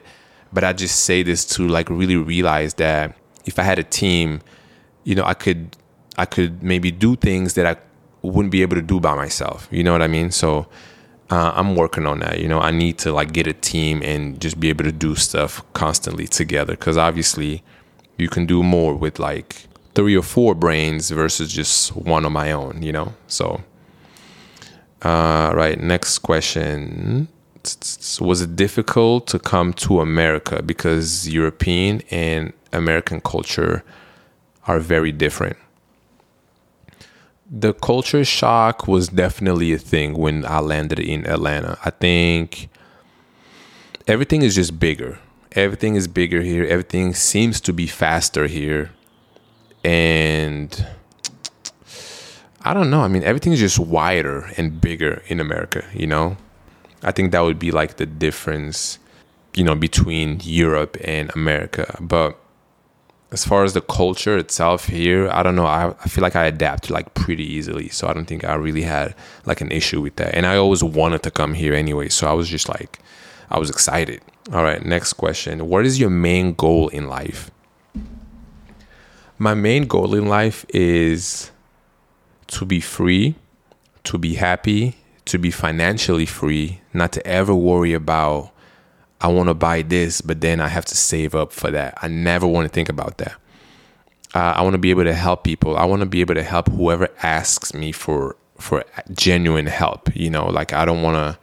but 0.54 0.64
I 0.64 0.74
just 0.74 1.02
say 1.02 1.24
this 1.24 1.46
to 1.56 1.68
like 1.68 1.90
really 1.90 2.16
realize 2.16 2.76
that 2.76 3.16
if 3.46 3.60
I 3.60 3.64
had 3.64 3.80
a 3.80 3.84
team, 3.84 4.42
you 5.04 5.16
know, 5.16 5.24
I 5.26 5.34
could 5.34 5.76
I 6.18 6.26
could 6.26 6.64
maybe 6.64 6.92
do 6.92 7.16
things 7.16 7.54
that 7.56 7.66
I 7.66 7.80
wouldn't 8.22 8.52
be 8.52 8.62
able 8.62 8.76
to 8.76 8.82
do 8.82 9.00
by 9.00 9.16
myself. 9.16 9.68
You 9.72 9.84
know 9.84 9.92
what 9.92 10.02
I 10.02 10.08
mean? 10.08 10.32
So 10.32 10.68
uh, 11.30 11.54
I'm 11.56 11.76
working 11.76 12.06
on 12.06 12.20
that. 12.20 12.40
You 12.40 12.48
know, 12.48 12.60
I 12.60 12.72
need 12.72 12.98
to 13.00 13.12
like 13.12 13.32
get 13.34 13.48
a 13.48 13.54
team 13.54 14.02
and 14.04 14.40
just 14.40 14.60
be 14.60 14.70
able 14.70 14.84
to 14.86 14.92
do 14.92 15.16
stuff 15.16 15.64
constantly 15.74 16.28
together 16.28 16.74
because 16.74 16.98
obviously 16.98 17.64
you 18.18 18.30
can 18.30 18.46
do 18.46 18.64
more 18.64 18.96
with 18.96 19.20
like 19.20 19.69
three 20.00 20.16
or 20.16 20.24
four 20.24 20.56
brains 20.56 21.10
versus 21.10 21.52
just 21.52 21.94
one 21.94 22.26
on 22.26 22.32
my 22.32 22.54
own. 22.54 22.82
You 22.82 22.94
know, 22.94 23.14
so. 23.28 23.62
Uh, 25.02 25.52
right. 25.54 25.78
Next 25.80 26.20
question. 26.20 27.28
Was 28.22 28.42
it 28.42 28.56
difficult 28.56 29.28
to 29.28 29.40
come 29.40 29.74
to 29.74 30.00
America 30.00 30.62
because 30.64 31.28
European 31.28 32.02
and 32.12 32.54
American 32.72 33.20
culture 33.20 33.84
are 34.68 34.80
very 34.80 35.12
different? 35.12 35.58
the 37.52 37.74
culture 37.74 38.24
shock 38.24 38.88
was 38.88 39.08
definitely 39.08 39.74
a 39.74 39.78
thing 39.78 40.14
when 40.14 40.46
I 40.46 40.60
landed 40.60 41.00
in 41.00 41.26
Atlanta. 41.26 41.80
I 41.84 41.90
think 41.90 42.70
everything 44.08 44.44
is 44.44 44.56
just 44.56 44.80
bigger. 44.80 45.18
Everything 45.54 45.96
is 45.96 46.08
bigger 46.08 46.42
here. 46.42 46.64
Everything 46.66 47.16
seems 47.16 47.60
to 47.62 47.74
be 47.74 47.88
faster 47.88 48.46
here. 48.46 48.92
And 49.84 50.88
I 52.62 52.74
don't 52.74 52.90
know. 52.90 53.02
I 53.02 53.08
mean, 53.08 53.24
everything 53.24 53.54
is 53.54 53.60
just 53.60 53.80
wider 53.80 54.52
and 54.58 54.80
bigger 54.82 55.24
in 55.28 55.40
America, 55.40 55.86
you 55.94 56.08
know? 56.08 56.38
I 57.04 57.12
think 57.12 57.32
that 57.32 57.42
would 57.42 57.60
be 57.60 57.72
like 57.72 57.96
the 57.96 58.06
difference, 58.06 59.00
you 59.56 59.64
know, 59.64 59.76
between 59.76 60.40
Europe 60.44 60.98
and 61.04 61.32
America. 61.34 61.98
But 62.02 62.38
as 63.32 63.46
far 63.46 63.64
as 63.64 63.74
the 63.74 63.82
culture 63.82 64.38
itself 64.38 64.88
here, 64.88 65.30
I 65.30 65.44
don't 65.44 65.56
know. 65.56 65.66
I, 65.66 65.90
I 66.04 66.08
feel 66.10 66.22
like 66.22 66.36
I 66.36 66.46
adapt 66.46 66.90
like 66.90 67.14
pretty 67.14 67.46
easily. 67.46 67.88
So 67.90 68.08
I 68.08 68.14
don't 68.14 68.26
think 68.26 68.44
I 68.44 68.56
really 68.56 68.82
had 68.82 69.16
like 69.46 69.62
an 69.62 69.72
issue 69.72 70.02
with 70.02 70.18
that. 70.18 70.36
And 70.36 70.46
I 70.46 70.58
always 70.58 70.84
wanted 70.84 71.24
to 71.24 71.32
come 71.32 71.54
here 71.54 71.74
anyway. 71.74 72.10
So 72.10 72.28
I 72.30 72.34
was 72.34 72.50
just 72.50 72.68
like, 72.68 73.00
I 73.50 73.60
was 73.60 73.70
excited. 73.70 74.22
All 74.52 74.64
right, 74.64 74.84
next 74.84 75.14
question. 75.14 75.70
What 75.70 75.86
is 75.86 76.00
your 76.00 76.10
main 76.10 76.54
goal 76.54 76.90
in 76.90 77.08
life? 77.08 77.52
My 79.42 79.54
main 79.54 79.88
goal 79.88 80.16
in 80.16 80.26
life 80.26 80.66
is 80.68 81.50
to 82.48 82.66
be 82.66 82.82
free, 82.82 83.36
to 84.04 84.18
be 84.18 84.36
happy, 84.36 84.98
to 85.26 85.38
be 85.38 85.50
financially 85.50 86.26
free, 86.26 86.82
not 86.94 87.14
to 87.14 87.26
ever 87.26 87.56
worry 87.56 87.94
about 87.94 88.52
I 89.22 89.28
want 89.28 89.48
to 89.48 89.54
buy 89.54 89.82
this, 89.82 90.22
but 90.22 90.42
then 90.42 90.60
I 90.62 90.68
have 90.68 90.86
to 90.86 90.96
save 90.96 91.36
up 91.36 91.52
for 91.52 91.72
that. 91.72 91.98
I 92.02 92.08
never 92.08 92.48
want 92.48 92.66
to 92.66 92.70
think 92.74 92.90
about 92.90 93.18
that. 93.18 93.34
Uh, 94.34 94.54
I 94.56 94.62
want 94.62 94.74
to 94.74 94.78
be 94.78 94.92
able 94.92 95.04
to 95.04 95.14
help 95.14 95.44
people. 95.44 95.76
I 95.76 95.86
want 95.86 96.02
to 96.02 96.06
be 96.06 96.22
able 96.22 96.36
to 96.36 96.44
help 96.44 96.70
whoever 96.70 97.10
asks 97.24 97.74
me 97.74 97.92
for 97.92 98.36
for 98.58 98.84
genuine 99.14 99.66
help. 99.66 100.14
You 100.16 100.30
know, 100.30 100.48
like 100.48 100.74
I 100.74 100.86
don't 100.86 101.02
want 101.02 101.16
to 101.16 101.40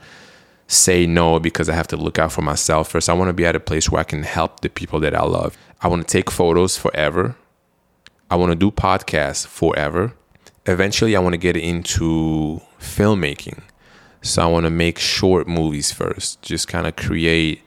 say 0.69 1.07
no 1.07 1.39
because 1.39 1.69
I 1.69 1.75
have 1.75 1.89
to 1.89 1.97
look 1.97 2.19
out 2.19 2.33
for 2.33 2.43
myself 2.43 2.91
first. 2.91 3.09
I 3.09 3.15
want 3.15 3.29
to 3.29 3.35
be 3.35 3.47
at 3.47 3.57
a 3.57 3.61
place 3.61 3.91
where 3.91 4.01
I 4.01 4.05
can 4.05 4.23
help 4.23 4.61
the 4.61 4.69
people 4.69 5.01
that 5.01 5.15
I 5.15 5.23
love. 5.23 5.57
I 5.81 5.89
want 5.89 6.07
to 6.07 6.11
take 6.11 6.31
photos 6.31 6.77
forever. 6.77 7.37
I 8.31 8.37
want 8.37 8.53
to 8.53 8.57
do 8.57 8.71
podcasts 8.71 9.47
forever. 9.47 10.13
Eventually, 10.67 11.15
I 11.15 11.21
want 11.21 11.35
to 11.35 11.39
get 11.39 11.57
into 11.57 12.61
filmmaking. 12.81 13.63
So 14.23 14.43
I 14.43 14.47
want 14.47 14.65
to 14.65 14.71
make 14.71 14.99
short 14.99 15.47
movies 15.47 15.93
first, 15.93 16.43
just 16.43 16.67
kind 16.67 16.87
of 16.87 16.97
create 16.97 17.63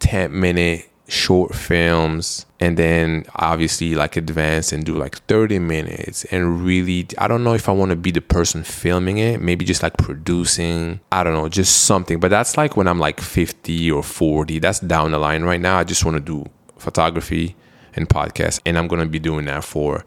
10 0.00 0.38
minute 0.38 0.88
short 1.08 1.54
films 1.54 2.44
and 2.60 2.76
then 2.76 3.24
obviously 3.36 3.94
like 3.94 4.14
advance 4.16 4.72
and 4.72 4.84
do 4.84 4.94
like 4.94 5.16
30 5.22 5.58
minutes 5.58 6.26
and 6.26 6.62
really 6.62 7.06
I 7.16 7.26
don't 7.28 7.42
know 7.42 7.54
if 7.54 7.66
I 7.66 7.72
want 7.72 7.90
to 7.90 7.96
be 7.96 8.10
the 8.10 8.20
person 8.20 8.62
filming 8.62 9.16
it 9.16 9.40
maybe 9.40 9.64
just 9.64 9.82
like 9.82 9.96
producing 9.96 11.00
I 11.10 11.24
don't 11.24 11.32
know 11.32 11.48
just 11.48 11.84
something 11.84 12.20
but 12.20 12.28
that's 12.28 12.58
like 12.58 12.76
when 12.76 12.86
I'm 12.86 12.98
like 12.98 13.22
50 13.22 13.90
or 13.90 14.02
40 14.02 14.58
that's 14.58 14.80
down 14.80 15.12
the 15.12 15.18
line 15.18 15.44
right 15.44 15.60
now 15.60 15.78
I 15.78 15.84
just 15.84 16.04
want 16.04 16.18
to 16.18 16.20
do 16.20 16.44
photography 16.76 17.56
and 17.94 18.08
podcast 18.08 18.60
and 18.64 18.78
I'm 18.78 18.88
going 18.88 19.02
to 19.02 19.08
be 19.08 19.18
doing 19.18 19.44
that 19.46 19.64
for 19.64 20.04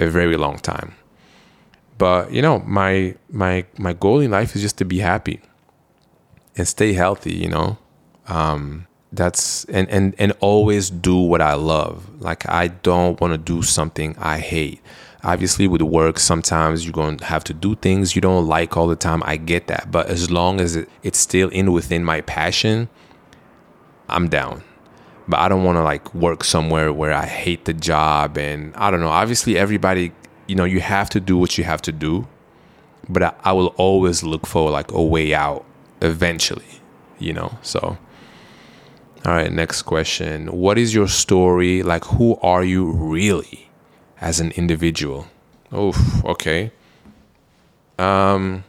a 0.00 0.06
very 0.06 0.36
long 0.36 0.58
time 0.58 0.94
but 1.98 2.32
you 2.32 2.42
know 2.42 2.60
my 2.60 3.14
my 3.30 3.64
my 3.78 3.92
goal 3.92 4.20
in 4.20 4.30
life 4.30 4.56
is 4.56 4.62
just 4.62 4.78
to 4.78 4.84
be 4.84 4.98
happy 4.98 5.40
and 6.56 6.66
stay 6.66 6.92
healthy 6.92 7.34
you 7.34 7.48
know 7.48 7.78
um 8.26 8.86
that's 9.14 9.64
and 9.66 9.88
and 9.88 10.14
and 10.18 10.32
always 10.40 10.90
do 10.90 11.16
what 11.16 11.40
I 11.40 11.54
love. 11.54 12.20
Like 12.20 12.48
I 12.48 12.68
don't 12.68 13.20
want 13.20 13.32
to 13.32 13.38
do 13.38 13.62
something 13.62 14.16
I 14.18 14.38
hate. 14.38 14.80
Obviously, 15.22 15.66
with 15.66 15.80
work, 15.80 16.18
sometimes 16.18 16.84
you're 16.84 16.92
going 16.92 17.16
to 17.16 17.24
have 17.24 17.44
to 17.44 17.54
do 17.54 17.74
things 17.76 18.14
you 18.14 18.20
don't 18.20 18.46
like 18.46 18.76
all 18.76 18.86
the 18.86 18.96
time. 18.96 19.22
I 19.24 19.36
get 19.36 19.68
that, 19.68 19.90
but 19.90 20.08
as 20.08 20.30
long 20.30 20.60
as 20.60 20.76
it, 20.76 20.88
it's 21.02 21.18
still 21.18 21.48
in 21.48 21.72
within 21.72 22.04
my 22.04 22.20
passion, 22.20 22.90
I'm 24.08 24.28
down. 24.28 24.62
But 25.26 25.40
I 25.40 25.48
don't 25.48 25.64
want 25.64 25.76
to 25.76 25.82
like 25.82 26.14
work 26.14 26.44
somewhere 26.44 26.92
where 26.92 27.14
I 27.14 27.26
hate 27.26 27.64
the 27.64 27.72
job 27.72 28.36
and 28.36 28.74
I 28.76 28.90
don't 28.90 29.00
know. 29.00 29.08
Obviously, 29.08 29.56
everybody, 29.56 30.12
you 30.46 30.54
know, 30.54 30.64
you 30.64 30.80
have 30.80 31.08
to 31.10 31.20
do 31.20 31.38
what 31.38 31.56
you 31.56 31.64
have 31.64 31.80
to 31.82 31.92
do, 31.92 32.28
but 33.08 33.22
I, 33.22 33.34
I 33.42 33.52
will 33.52 33.68
always 33.78 34.22
look 34.22 34.46
for 34.46 34.70
like 34.70 34.92
a 34.92 35.02
way 35.02 35.32
out 35.32 35.64
eventually, 36.02 36.80
you 37.18 37.32
know. 37.32 37.56
So 37.62 37.96
all 39.26 39.32
right, 39.32 39.50
next 39.50 39.82
question. 39.82 40.48
What 40.48 40.76
is 40.76 40.94
your 40.94 41.08
story? 41.08 41.82
Like, 41.82 42.04
who 42.04 42.36
are 42.42 42.62
you 42.62 42.90
really 42.92 43.70
as 44.20 44.38
an 44.38 44.50
individual? 44.50 45.28
Oh, 45.72 45.94
okay. 46.26 46.72
Um, 47.98 48.64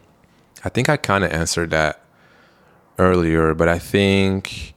I 0.63 0.69
think 0.69 0.87
I 0.87 0.95
kind 0.95 1.25
of 1.25 1.33
answered 1.33 1.71
that 1.71 2.01
earlier, 2.97 3.53
but 3.53 3.67
I 3.67 3.79
think 3.79 4.74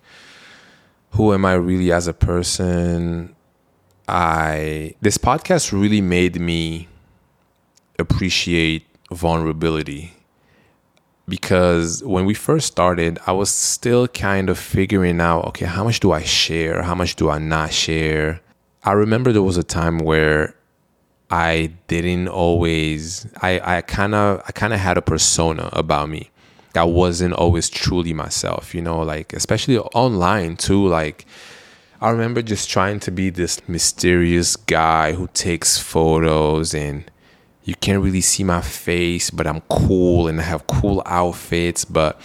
who 1.19 1.35
am 1.35 1.45
I 1.45 1.55
really 1.55 1.91
as 1.91 2.07
a 2.07 2.13
person? 2.13 3.35
I 4.07 4.95
this 5.01 5.19
podcast 5.19 5.73
really 5.73 6.01
made 6.01 6.41
me 6.41 6.87
appreciate 7.99 8.87
vulnerability 9.11 10.13
because 11.27 12.05
when 12.05 12.25
we 12.25 12.35
first 12.35 12.69
started, 12.69 13.19
I 13.27 13.33
was 13.33 13.51
still 13.51 14.07
kind 14.07 14.49
of 14.49 14.61
figuring 14.61 15.21
out 15.21 15.45
okay, 15.47 15.67
how 15.67 15.83
much 15.83 15.99
do 15.99 16.13
I 16.13 16.23
share? 16.23 16.83
How 16.85 16.95
much 16.95 17.17
do 17.17 17.29
I 17.29 17.39
not 17.39 17.73
share? 17.73 18.41
I 18.85 18.93
remember 18.93 19.33
there 19.33 19.43
was 19.43 19.57
a 19.57 19.65
time 19.65 19.99
where 19.99 20.55
I 21.33 21.73
didn't 21.89 22.29
always 22.29 23.27
I 23.43 23.79
I 23.79 23.81
kind 23.81 24.15
of 24.15 24.41
I 24.47 24.53
kind 24.53 24.73
of 24.73 24.79
had 24.79 24.97
a 24.97 25.03
persona 25.03 25.69
about 25.73 26.09
me. 26.09 26.31
I 26.79 26.85
wasn't 26.85 27.35
always 27.35 27.69
truly 27.69 28.15
myself, 28.15 28.75
you 28.75 28.81
know, 28.81 29.01
like 29.01 29.33
especially 29.35 29.79
online 29.79 30.57
too 30.57 30.87
like 30.87 31.27
I 32.01 32.11
remember 32.11 32.43
just 32.43 32.71
trying 32.71 33.01
to 33.01 33.11
be 33.11 33.29
this 33.29 33.61
mysterious 33.69 34.55
guy 34.55 35.15
who 35.15 35.29
takes 35.35 35.79
photos 35.79 36.73
and 36.73 37.11
you 37.65 37.75
can't 37.75 38.03
really 38.03 38.21
see 38.21 38.45
my 38.45 38.61
face, 38.61 39.31
but 39.31 39.49
I'm 39.49 39.63
cool 39.63 40.29
and 40.29 40.41
I 40.41 40.45
have 40.45 40.69
cool 40.69 41.03
outfits, 41.05 41.85
but 41.85 42.21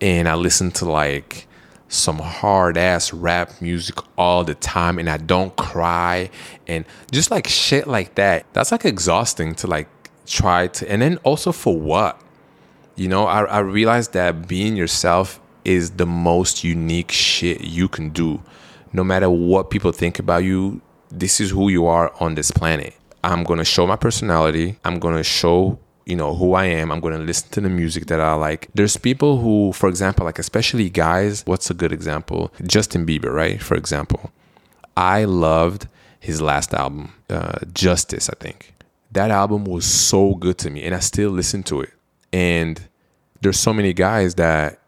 and 0.00 0.28
I 0.28 0.34
listen 0.34 0.72
to 0.72 0.90
like 0.90 1.46
some 1.86 2.18
hard 2.18 2.76
ass 2.76 3.12
rap 3.12 3.60
music 3.60 3.94
all 4.18 4.42
the 4.42 4.56
time 4.56 4.98
and 4.98 5.08
I 5.08 5.16
don't 5.16 5.54
cry 5.56 6.30
and 6.66 6.84
just 7.12 7.30
like 7.30 7.46
shit 7.46 7.86
like 7.86 8.16
that. 8.16 8.46
That's 8.52 8.72
like 8.72 8.84
exhausting 8.84 9.54
to 9.56 9.68
like 9.68 9.88
try 10.26 10.66
to 10.66 10.90
and 10.90 11.02
then 11.02 11.18
also 11.18 11.52
for 11.52 11.78
what? 11.78 12.20
You 12.96 13.08
know, 13.08 13.26
I, 13.26 13.44
I 13.44 13.58
realized 13.60 14.12
that 14.12 14.46
being 14.46 14.76
yourself 14.76 15.40
is 15.64 15.92
the 15.92 16.06
most 16.06 16.64
unique 16.64 17.12
shit 17.12 17.62
you 17.62 17.88
can 17.88 18.10
do. 18.10 18.42
No 18.92 19.02
matter 19.02 19.30
what 19.30 19.70
people 19.70 19.92
think 19.92 20.18
about 20.18 20.44
you, 20.44 20.80
this 21.10 21.40
is 21.40 21.50
who 21.50 21.68
you 21.68 21.86
are 21.86 22.12
on 22.20 22.34
this 22.34 22.50
planet. 22.50 22.94
I'm 23.24 23.44
to 23.44 23.64
show 23.64 23.86
my 23.86 23.96
personality. 23.96 24.78
I'm 24.84 25.00
to 25.00 25.22
show 25.22 25.78
you 26.04 26.16
know 26.16 26.34
who 26.34 26.54
I 26.54 26.64
am. 26.64 26.90
I'm 26.90 27.00
to 27.00 27.18
listen 27.18 27.48
to 27.50 27.60
the 27.60 27.68
music 27.68 28.06
that 28.06 28.20
I 28.20 28.34
like. 28.34 28.68
There's 28.74 28.96
people 28.96 29.38
who, 29.38 29.72
for 29.72 29.88
example, 29.88 30.24
like 30.24 30.38
especially 30.38 30.90
guys. 30.90 31.42
What's 31.46 31.70
a 31.70 31.74
good 31.74 31.92
example? 31.92 32.52
Justin 32.66 33.06
Bieber, 33.06 33.32
right? 33.32 33.62
For 33.62 33.76
example, 33.76 34.32
I 34.96 35.24
loved 35.24 35.88
his 36.18 36.40
last 36.40 36.74
album, 36.74 37.14
uh, 37.30 37.58
Justice, 37.72 38.28
I 38.28 38.34
think. 38.38 38.74
That 39.12 39.30
album 39.30 39.64
was 39.64 39.84
so 39.84 40.34
good 40.34 40.58
to 40.58 40.70
me, 40.70 40.82
and 40.84 40.94
I 40.94 41.00
still 41.00 41.30
listen 41.30 41.62
to 41.64 41.82
it. 41.82 41.92
And 42.32 42.88
there's 43.40 43.58
so 43.58 43.72
many 43.72 43.92
guys 43.92 44.36
that 44.36 44.78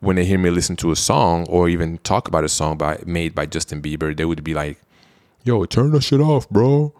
when 0.00 0.16
they 0.16 0.24
hear 0.24 0.38
me 0.38 0.50
listen 0.50 0.76
to 0.76 0.90
a 0.90 0.96
song 0.96 1.46
or 1.48 1.68
even 1.68 1.98
talk 1.98 2.26
about 2.28 2.44
a 2.44 2.48
song 2.48 2.76
by 2.76 3.00
made 3.06 3.34
by 3.34 3.46
Justin 3.46 3.80
Bieber, 3.80 4.16
they 4.16 4.24
would 4.24 4.42
be 4.42 4.54
like, 4.54 4.78
"Yo, 5.44 5.64
turn 5.64 5.92
that 5.92 6.02
shit 6.02 6.20
off, 6.20 6.48
bro. 6.50 6.92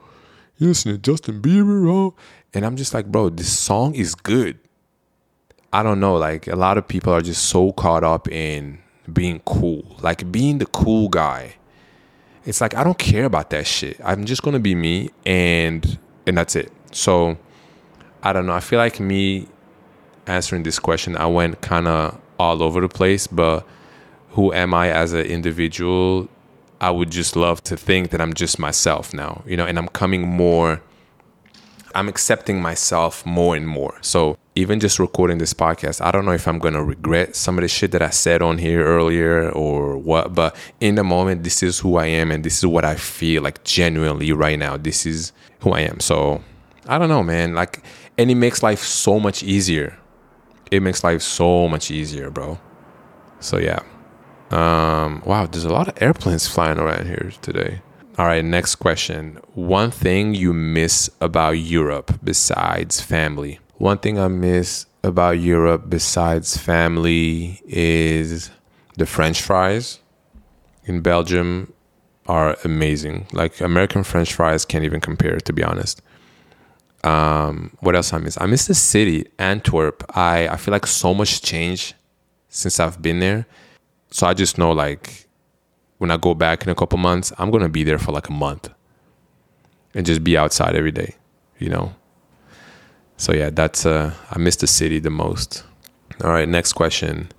You 0.57 0.69
listen 0.69 0.93
to 0.93 0.99
Justin 0.99 1.43
Bieber, 1.43 1.83
bro?" 1.83 2.15
And 2.55 2.65
I'm 2.65 2.77
just 2.77 2.95
like, 2.95 3.07
"Bro, 3.07 3.31
this 3.31 3.53
song 3.53 3.95
is 3.95 4.15
good." 4.15 4.59
I 5.73 5.83
don't 5.83 6.01
know, 6.01 6.17
like 6.17 6.47
a 6.47 6.57
lot 6.57 6.79
of 6.79 6.87
people 6.87 7.13
are 7.13 7.23
just 7.23 7.45
so 7.45 7.73
caught 7.73 8.05
up 8.05 8.29
in 8.29 8.79
being 9.11 9.41
cool, 9.47 9.97
like 10.03 10.31
being 10.31 10.59
the 10.59 10.67
cool 10.67 11.09
guy. 11.09 11.57
It's 12.45 12.61
like 12.61 12.75
I 12.75 12.85
don't 12.85 12.99
care 12.99 13.25
about 13.25 13.51
that 13.51 13.67
shit. 13.67 13.99
I'm 14.05 14.25
just 14.27 14.43
gonna 14.43 14.61
be 14.61 14.75
me, 14.75 15.11
and 15.25 15.99
and 16.27 16.37
that's 16.37 16.57
it. 16.57 16.71
So 16.93 17.39
I 18.23 18.33
don't 18.33 18.47
know. 18.47 18.53
I 18.53 18.61
feel 18.61 18.79
like 18.79 19.01
me 19.01 19.49
answering 20.27 20.63
this 20.63 20.79
question, 20.79 21.17
I 21.17 21.27
went 21.27 21.61
kind 21.61 21.89
of 21.89 22.19
all 22.39 22.63
over 22.63 22.81
the 22.81 22.89
place, 22.89 23.27
but 23.27 23.67
who 24.31 24.53
am 24.53 24.75
I 24.75 24.91
as 24.91 25.13
an 25.13 25.27
individual? 25.27 26.29
I 26.81 26.91
would 26.91 27.11
just 27.11 27.37
love 27.37 27.63
to 27.65 27.77
think 27.77 28.11
that 28.11 28.21
I'm 28.21 28.35
just 28.35 28.59
myself 28.59 29.15
now, 29.15 29.43
you 29.47 29.57
know, 29.57 29.67
and 29.67 29.79
I'm 29.79 29.89
coming 29.89 30.27
more, 30.27 30.83
I'm 31.95 32.09
accepting 32.09 32.61
myself 32.61 33.25
more 33.25 33.55
and 33.55 33.69
more. 33.69 33.97
So 34.01 34.37
even 34.55 34.81
just 34.81 34.99
recording 34.99 35.39
this 35.39 35.55
podcast, 35.55 36.05
I 36.05 36.11
don't 36.11 36.25
know 36.25 36.33
if 36.33 36.49
I'm 36.49 36.59
going 36.59 36.75
to 36.75 36.83
regret 36.83 37.37
some 37.37 37.57
of 37.57 37.63
the 37.63 37.69
shit 37.69 37.93
that 37.93 38.03
I 38.03 38.11
said 38.11 38.43
on 38.43 38.59
here 38.59 38.85
earlier 38.85 39.51
or 39.51 39.97
what, 39.97 40.35
but 40.35 40.57
in 40.81 40.97
the 40.97 41.05
moment, 41.05 41.45
this 41.45 41.63
is 41.63 41.79
who 41.79 41.97
I 41.97 42.07
am 42.07 42.33
and 42.33 42.43
this 42.45 42.59
is 42.59 42.67
what 42.67 42.85
I 42.85 42.97
feel 42.97 43.43
like 43.43 43.63
genuinely 43.63 44.33
right 44.33 44.59
now. 44.59 44.77
This 44.77 45.07
is 45.07 45.33
who 45.61 45.71
I 45.73 45.83
am. 45.83 46.01
So 46.01 46.43
I 46.89 46.99
don't 46.99 47.09
know, 47.09 47.23
man. 47.23 47.55
Like, 47.55 47.85
and 48.19 48.31
it 48.31 48.35
makes 48.35 48.63
life 48.63 48.81
so 48.81 49.21
much 49.21 49.43
easier 49.43 49.97
it 50.73 50.81
makes 50.81 51.05
life 51.05 51.21
so 51.21 51.69
much 51.69 51.91
easier, 51.91 52.31
bro. 52.31 52.59
So 53.41 53.59
yeah. 53.59 53.81
Um, 54.51 55.23
wow, 55.25 55.47
there's 55.47 55.65
a 55.65 55.73
lot 55.73 55.89
of 55.89 56.03
airplanes 56.03 56.49
flying 56.49 56.79
around 56.79 57.07
here 57.07 57.33
today. 57.43 57.83
All 58.19 58.27
right, 58.27 58.45
next 58.45 58.77
question. 58.77 59.39
One 59.55 59.91
thing 59.91 60.35
you 60.35 60.53
miss 60.53 61.11
about 61.21 61.53
Europe 61.53 62.19
besides 62.25 63.01
family. 63.01 63.61
One 63.77 63.99
thing 63.99 64.19
I 64.19 64.29
miss 64.29 64.87
about 65.05 65.41
Europe 65.41 65.85
besides 65.89 66.57
family 66.57 67.61
is 67.67 68.51
the 68.97 69.07
French 69.07 69.43
fries 69.43 70.01
in 70.85 71.01
Belgium 71.01 71.73
are 72.27 72.57
amazing. 72.65 73.27
Like 73.33 73.61
American 73.61 74.05
French 74.05 74.33
fries 74.33 74.65
can't 74.65 74.85
even 74.85 75.01
compare, 75.01 75.39
to 75.39 75.53
be 75.53 75.63
honest. 75.63 76.01
Um, 77.05 77.77
what 77.81 77.97
else 77.97 78.13
I 78.13 78.19
miss? 78.19 78.41
I 78.41 78.47
miss 78.47 78.67
the 78.67 78.75
city, 78.75 79.27
Antwerp. 79.39 80.05
I, 80.17 80.49
I 80.49 80.57
feel 80.57 80.73
like 80.73 80.87
so 80.87 81.13
much 81.13 81.43
change 81.43 81.95
since 82.49 82.79
I've 82.79 83.03
been 83.03 83.19
there. 83.21 83.47
So 84.11 84.27
I 84.27 84.35
just 84.35 84.59
know 84.59 84.73
like 84.73 85.27
when 85.99 86.11
I 86.11 86.17
go 86.17 86.35
back 86.35 86.63
in 86.63 86.69
a 86.69 86.75
couple 86.75 86.99
months, 86.99 87.33
I'm 87.39 87.51
gonna 87.51 87.69
be 87.69 87.85
there 87.85 87.99
for 87.99 88.13
like 88.13 88.29
a 88.29 88.33
month 88.33 88.69
and 89.95 90.07
just 90.07 90.23
be 90.23 90.37
outside 90.37 90.77
every 90.77 90.93
day, 90.93 91.17
you 91.59 91.69
know. 91.69 91.95
So 93.17 93.33
yeah, 93.33 93.51
that's 93.51 93.87
uh, 93.87 94.15
I 94.31 94.39
miss 94.39 94.57
the 94.57 94.67
city 94.67 94.99
the 94.99 95.11
most. 95.11 95.65
All 96.23 96.31
right, 96.31 96.49
next 96.49 96.75
question. 96.75 97.31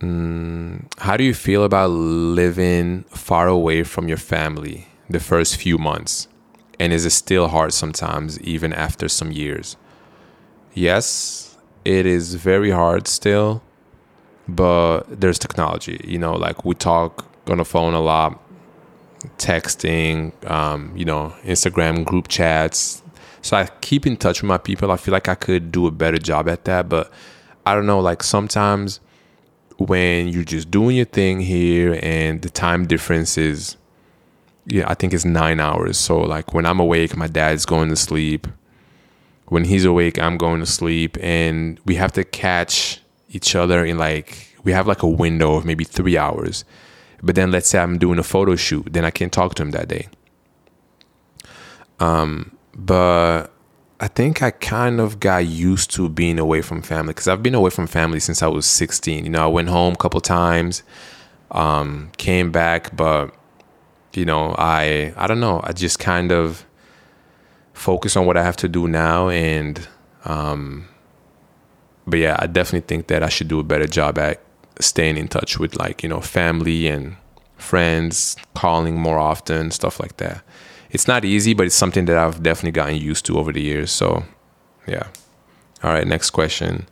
Mm, 0.00 0.86
how 0.98 1.16
do 1.16 1.24
you 1.24 1.34
feel 1.34 1.64
about 1.64 1.90
living 1.90 3.04
far 3.10 3.48
away 3.48 3.82
from 3.82 4.08
your 4.08 4.16
family 4.16 4.88
the 5.10 5.20
first 5.20 5.56
few 5.56 5.76
months? 5.76 6.28
And 6.80 6.94
is 6.94 7.04
it 7.04 7.10
still 7.10 7.48
hard 7.48 7.74
sometimes, 7.74 8.40
even 8.40 8.72
after 8.72 9.06
some 9.06 9.30
years? 9.30 9.76
Yes, 10.72 11.58
it 11.84 12.06
is 12.06 12.36
very 12.36 12.70
hard 12.70 13.06
still, 13.06 13.62
but 14.48 15.02
there's 15.20 15.38
technology. 15.38 16.00
You 16.02 16.18
know, 16.18 16.32
like 16.32 16.64
we 16.64 16.74
talk 16.74 17.26
on 17.48 17.58
the 17.58 17.66
phone 17.66 17.92
a 17.92 18.00
lot, 18.00 18.40
texting, 19.36 20.32
um, 20.50 20.96
you 20.96 21.04
know, 21.04 21.34
Instagram 21.44 22.06
group 22.06 22.28
chats. 22.28 23.02
So 23.42 23.58
I 23.58 23.66
keep 23.82 24.06
in 24.06 24.16
touch 24.16 24.40
with 24.40 24.48
my 24.48 24.56
people. 24.56 24.90
I 24.90 24.96
feel 24.96 25.12
like 25.12 25.28
I 25.28 25.34
could 25.34 25.70
do 25.70 25.86
a 25.86 25.90
better 25.90 26.18
job 26.18 26.48
at 26.48 26.64
that, 26.64 26.88
but 26.88 27.12
I 27.66 27.74
don't 27.74 27.86
know, 27.86 28.00
like 28.00 28.22
sometimes 28.22 29.00
when 29.76 30.28
you're 30.28 30.44
just 30.44 30.70
doing 30.70 30.96
your 30.96 31.04
thing 31.04 31.40
here 31.40 31.98
and 32.02 32.40
the 32.40 32.48
time 32.48 32.86
difference 32.86 33.36
is 33.36 33.76
yeah, 34.66 34.88
I 34.88 34.94
think 34.94 35.12
it's 35.12 35.24
nine 35.24 35.60
hours. 35.60 35.98
So 35.98 36.20
like 36.20 36.54
when 36.54 36.66
I'm 36.66 36.80
awake, 36.80 37.16
my 37.16 37.26
dad's 37.26 37.66
going 37.66 37.88
to 37.90 37.96
sleep. 37.96 38.46
When 39.46 39.64
he's 39.64 39.84
awake, 39.84 40.18
I'm 40.18 40.36
going 40.38 40.60
to 40.60 40.66
sleep, 40.66 41.16
and 41.20 41.80
we 41.84 41.96
have 41.96 42.12
to 42.12 42.22
catch 42.22 43.00
each 43.30 43.56
other 43.56 43.84
in 43.84 43.98
like 43.98 44.56
we 44.62 44.72
have 44.72 44.86
like 44.86 45.02
a 45.02 45.08
window 45.08 45.54
of 45.54 45.64
maybe 45.64 45.84
three 45.84 46.16
hours. 46.16 46.64
But 47.22 47.34
then 47.34 47.50
let's 47.50 47.68
say 47.68 47.78
I'm 47.78 47.98
doing 47.98 48.18
a 48.18 48.22
photo 48.22 48.56
shoot, 48.56 48.92
then 48.92 49.04
I 49.04 49.10
can't 49.10 49.32
talk 49.32 49.54
to 49.56 49.62
him 49.62 49.72
that 49.72 49.88
day. 49.88 50.08
Um, 51.98 52.56
but 52.74 53.52
I 54.00 54.08
think 54.08 54.42
I 54.42 54.50
kind 54.50 55.00
of 55.00 55.20
got 55.20 55.46
used 55.46 55.90
to 55.92 56.08
being 56.08 56.38
away 56.38 56.62
from 56.62 56.80
family 56.80 57.12
because 57.12 57.28
I've 57.28 57.42
been 57.42 57.54
away 57.54 57.70
from 57.70 57.86
family 57.86 58.20
since 58.20 58.42
I 58.42 58.46
was 58.46 58.64
16. 58.64 59.24
You 59.24 59.30
know, 59.30 59.44
I 59.44 59.46
went 59.48 59.68
home 59.68 59.92
a 59.92 59.96
couple 59.96 60.20
times, 60.20 60.82
um, 61.50 62.10
came 62.16 62.50
back, 62.50 62.96
but 62.96 63.34
you 64.14 64.24
know, 64.24 64.54
I 64.58 65.12
I 65.16 65.26
don't 65.26 65.40
know. 65.40 65.60
I 65.62 65.72
just 65.72 65.98
kind 65.98 66.32
of 66.32 66.64
focus 67.72 68.16
on 68.16 68.26
what 68.26 68.36
I 68.36 68.42
have 68.42 68.56
to 68.58 68.68
do 68.68 68.88
now, 68.88 69.28
and 69.28 69.86
um, 70.24 70.88
but 72.06 72.18
yeah, 72.18 72.36
I 72.38 72.46
definitely 72.46 72.86
think 72.86 73.06
that 73.08 73.22
I 73.22 73.28
should 73.28 73.48
do 73.48 73.60
a 73.60 73.64
better 73.64 73.86
job 73.86 74.18
at 74.18 74.40
staying 74.80 75.16
in 75.16 75.28
touch 75.28 75.58
with 75.58 75.76
like 75.76 76.02
you 76.02 76.08
know 76.08 76.20
family 76.20 76.88
and 76.88 77.16
friends, 77.56 78.36
calling 78.54 78.98
more 78.98 79.18
often, 79.18 79.70
stuff 79.70 80.00
like 80.00 80.16
that. 80.16 80.42
It's 80.90 81.06
not 81.06 81.24
easy, 81.24 81.54
but 81.54 81.66
it's 81.66 81.74
something 81.74 82.06
that 82.06 82.16
I've 82.16 82.42
definitely 82.42 82.72
gotten 82.72 82.96
used 82.96 83.24
to 83.26 83.38
over 83.38 83.52
the 83.52 83.60
years. 83.60 83.92
So, 83.92 84.24
yeah. 84.88 85.06
All 85.82 85.92
right, 85.92 86.06
next 86.06 86.30
question. 86.30 86.88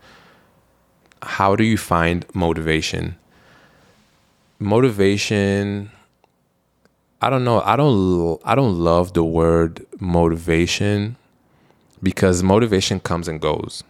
How 1.22 1.56
do 1.56 1.64
you 1.64 1.76
find 1.76 2.24
motivation? 2.32 3.16
Motivation 4.60 5.90
I 7.20 7.30
don't 7.30 7.44
know. 7.44 7.60
I 7.62 7.76
don't 7.76 8.40
I 8.44 8.54
don't 8.54 8.78
love 8.78 9.12
the 9.12 9.24
word 9.24 9.84
motivation 9.98 11.16
because 12.02 12.42
motivation 12.42 13.00
comes 13.00 13.26
and 13.26 13.40
goes. 13.40 13.82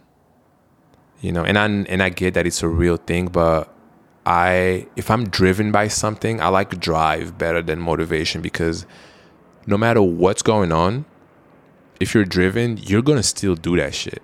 You 1.21 1.31
know, 1.31 1.43
and 1.43 1.57
I 1.57 1.65
and 1.65 2.01
I 2.01 2.09
get 2.09 2.33
that 2.33 2.47
it's 2.47 2.63
a 2.63 2.67
real 2.67 2.97
thing, 2.97 3.27
but 3.27 3.71
I 4.25 4.87
if 4.95 5.11
I'm 5.11 5.29
driven 5.29 5.71
by 5.71 5.89
something, 5.89 6.41
I 6.41 6.47
like 6.47 6.79
drive 6.79 7.37
better 7.37 7.61
than 7.61 7.79
motivation 7.79 8.41
because 8.41 8.85
no 9.67 9.77
matter 9.77 10.01
what's 10.01 10.41
going 10.41 10.71
on, 10.71 11.05
if 11.99 12.15
you're 12.15 12.25
driven, 12.25 12.77
you're 12.77 13.01
going 13.03 13.17
to 13.17 13.23
still 13.23 13.55
do 13.55 13.75
that 13.77 13.93
shit. 13.93 14.23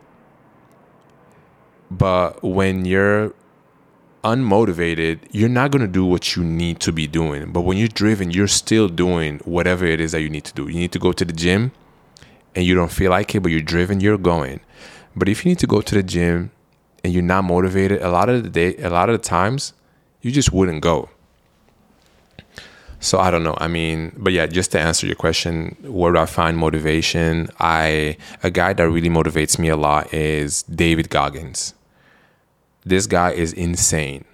But 1.91 2.43
when 2.43 2.85
you're 2.85 3.33
unmotivated, 4.25 5.19
you're 5.31 5.47
not 5.47 5.71
going 5.71 5.83
to 5.83 5.87
do 5.87 6.03
what 6.03 6.35
you 6.35 6.43
need 6.43 6.79
to 6.81 6.91
be 6.91 7.05
doing. 7.07 7.51
But 7.51 7.61
when 7.61 7.77
you're 7.77 7.87
driven, 7.87 8.31
you're 8.31 8.47
still 8.47 8.89
doing 8.89 9.39
whatever 9.45 9.85
it 9.85 10.01
is 10.01 10.11
that 10.13 10.21
you 10.21 10.29
need 10.29 10.45
to 10.45 10.53
do. 10.53 10.67
You 10.67 10.79
need 10.79 10.91
to 10.93 10.99
go 10.99 11.11
to 11.13 11.23
the 11.23 11.31
gym 11.31 11.71
and 12.55 12.65
you 12.65 12.73
don't 12.73 12.91
feel 12.91 13.11
like 13.11 13.35
it, 13.35 13.41
but 13.41 13.51
you're 13.51 13.61
driven, 13.61 13.99
you're 13.99 14.17
going. 14.17 14.59
But 15.15 15.29
if 15.29 15.45
you 15.45 15.49
need 15.51 15.59
to 15.59 15.67
go 15.67 15.81
to 15.81 15.95
the 15.95 16.03
gym 16.03 16.51
and 17.03 17.13
you're 17.13 17.23
not 17.23 17.43
motivated, 17.43 18.01
a 18.01 18.09
lot 18.09 18.27
of 18.27 18.43
the 18.43 18.49
day, 18.49 18.75
a 18.77 18.89
lot 18.89 19.09
of 19.09 19.21
the 19.21 19.25
times, 19.27 19.73
you 20.21 20.31
just 20.31 20.51
wouldn't 20.51 20.81
go. 20.81 21.09
So 22.99 23.19
I 23.19 23.29
don't 23.29 23.43
know. 23.43 23.55
I 23.59 23.67
mean, 23.67 24.11
but 24.17 24.33
yeah, 24.33 24.47
just 24.47 24.71
to 24.71 24.79
answer 24.79 25.05
your 25.05 25.15
question, 25.15 25.77
where 25.83 26.11
do 26.13 26.17
I 26.17 26.25
find 26.25 26.57
motivation? 26.57 27.49
I 27.59 28.17
a 28.41 28.49
guy 28.49 28.73
that 28.73 28.89
really 28.89 29.09
motivates 29.09 29.59
me 29.59 29.69
a 29.69 29.77
lot 29.77 30.11
is 30.11 30.63
David 30.63 31.09
Goggins. 31.11 31.75
This 32.85 33.07
guy 33.07 33.31
is 33.31 33.51
insane. 33.53 34.25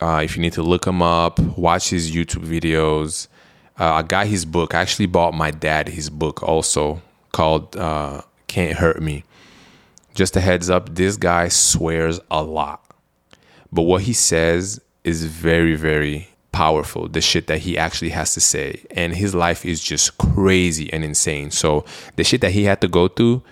Uh, 0.00 0.20
if 0.22 0.36
you 0.36 0.42
need 0.42 0.52
to 0.52 0.62
look 0.62 0.86
him 0.86 1.02
up, 1.02 1.40
watch 1.58 1.90
his 1.90 2.14
YouTube 2.14 2.46
videos. 2.46 3.26
Uh, 3.78 3.94
I 3.94 4.02
got 4.02 4.26
his 4.26 4.44
book. 4.44 4.74
I 4.74 4.80
actually 4.80 5.06
bought 5.06 5.34
my 5.34 5.50
dad 5.50 5.88
his 5.88 6.10
book 6.10 6.42
also 6.42 7.02
called 7.32 7.76
uh, 7.76 8.22
Can't 8.46 8.78
Hurt 8.78 9.02
Me. 9.02 9.24
Just 10.14 10.36
a 10.36 10.40
heads 10.40 10.70
up, 10.70 10.94
this 10.94 11.16
guy 11.16 11.48
swears 11.48 12.20
a 12.30 12.42
lot. 12.42 12.84
But 13.72 13.82
what 13.82 14.02
he 14.02 14.12
says 14.12 14.80
is 15.02 15.24
very, 15.24 15.74
very 15.74 16.28
powerful. 16.52 17.08
The 17.08 17.20
shit 17.20 17.48
that 17.48 17.58
he 17.58 17.76
actually 17.76 18.10
has 18.10 18.32
to 18.34 18.40
say. 18.40 18.84
And 18.92 19.12
his 19.12 19.34
life 19.34 19.66
is 19.66 19.82
just 19.82 20.16
crazy 20.18 20.92
and 20.92 21.02
insane. 21.02 21.50
So 21.50 21.84
the 22.14 22.22
shit 22.22 22.40
that 22.42 22.52
he 22.52 22.62
had 22.64 22.80
to 22.82 22.88
go 22.88 23.08
through 23.08 23.42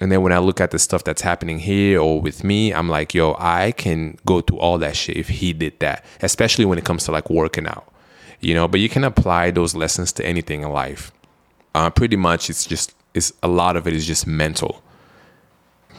and 0.00 0.10
then 0.10 0.22
when 0.22 0.32
I 0.32 0.38
look 0.38 0.60
at 0.60 0.70
the 0.70 0.78
stuff 0.78 1.04
that's 1.04 1.22
happening 1.22 1.58
here 1.58 2.00
or 2.00 2.20
with 2.20 2.42
me, 2.42 2.72
I'm 2.72 2.88
like, 2.88 3.14
yo, 3.14 3.36
I 3.38 3.72
can 3.72 4.16
go 4.26 4.40
through 4.40 4.58
all 4.58 4.78
that 4.78 4.96
shit 4.96 5.16
if 5.16 5.28
he 5.28 5.52
did 5.52 5.78
that, 5.80 6.04
especially 6.22 6.64
when 6.64 6.78
it 6.78 6.84
comes 6.84 7.04
to 7.04 7.12
like 7.12 7.28
working 7.28 7.66
out. 7.66 7.86
you 8.40 8.54
know, 8.54 8.66
but 8.66 8.80
you 8.80 8.88
can 8.88 9.04
apply 9.04 9.50
those 9.50 9.74
lessons 9.74 10.12
to 10.12 10.24
anything 10.24 10.62
in 10.62 10.70
life. 10.70 11.12
Uh, 11.74 11.90
pretty 11.90 12.16
much, 12.16 12.50
it's 12.50 12.64
just 12.66 12.94
it's 13.14 13.32
a 13.42 13.48
lot 13.48 13.76
of 13.76 13.86
it 13.86 13.92
is 13.92 14.06
just 14.06 14.26
mental. 14.26 14.82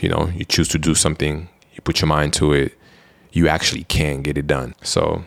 You 0.02 0.10
know, 0.10 0.32
you 0.36 0.46
choose 0.46 0.68
to 0.70 0.80
do 0.80 0.96
something, 0.96 1.48
you 1.74 1.82
put 1.82 2.02
your 2.02 2.08
mind 2.08 2.34
to 2.34 2.54
it, 2.54 2.78
you 3.32 3.48
actually 3.48 3.84
can 3.84 4.22
get 4.24 4.38
it 4.38 4.48
done. 4.48 4.74
So, 4.82 5.24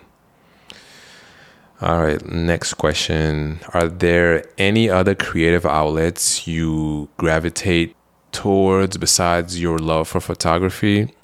all 1.80 2.02
right, 2.02 2.24
next 2.26 2.74
question. 2.74 3.60
Are 3.72 3.88
there 3.88 4.44
any 4.58 4.90
other 4.90 5.14
creative 5.14 5.64
outlets 5.64 6.46
you 6.48 7.08
gravitate 7.16 7.94
towards 8.34 8.98
besides 8.98 9.60
your 9.60 9.78
love 9.78 10.08
for 10.08 10.20
photography? 10.20 11.14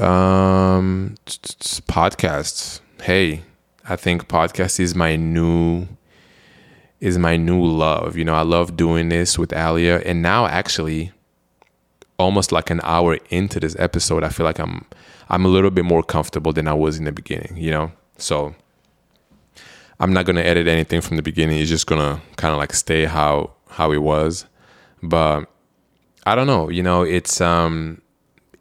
Um, 0.00 1.16
podcasts. 1.26 2.80
Hey, 3.02 3.42
I 3.86 3.96
think 3.96 4.28
podcast 4.28 4.80
is 4.80 4.94
my 4.94 5.16
new 5.16 5.86
is 7.00 7.18
my 7.18 7.36
new 7.36 7.62
love. 7.62 8.16
You 8.16 8.24
know, 8.24 8.34
I 8.34 8.42
love 8.42 8.76
doing 8.76 9.10
this 9.10 9.38
with 9.38 9.52
Alia, 9.52 9.98
and 10.00 10.22
now 10.22 10.46
actually, 10.46 11.12
almost 12.18 12.52
like 12.52 12.70
an 12.70 12.80
hour 12.84 13.18
into 13.28 13.60
this 13.60 13.76
episode, 13.78 14.24
I 14.24 14.28
feel 14.30 14.46
like 14.46 14.58
I'm 14.58 14.86
I'm 15.28 15.44
a 15.44 15.48
little 15.48 15.70
bit 15.70 15.84
more 15.84 16.02
comfortable 16.02 16.52
than 16.52 16.68
I 16.68 16.74
was 16.74 16.98
in 16.98 17.04
the 17.04 17.12
beginning. 17.12 17.56
You 17.56 17.70
know, 17.72 17.92
so 18.16 18.54
I'm 19.98 20.12
not 20.12 20.24
gonna 20.24 20.42
edit 20.42 20.68
anything 20.68 21.00
from 21.00 21.16
the 21.16 21.22
beginning. 21.22 21.58
It's 21.58 21.68
just 21.68 21.86
gonna 21.86 22.22
kind 22.36 22.52
of 22.52 22.58
like 22.58 22.72
stay 22.74 23.04
how 23.06 23.52
how 23.70 23.92
it 23.92 24.02
was, 24.02 24.46
but 25.02 25.50
I 26.26 26.34
don't 26.34 26.48
know. 26.48 26.68
You 26.68 26.82
know, 26.82 27.02
it's 27.02 27.40
um 27.40 28.02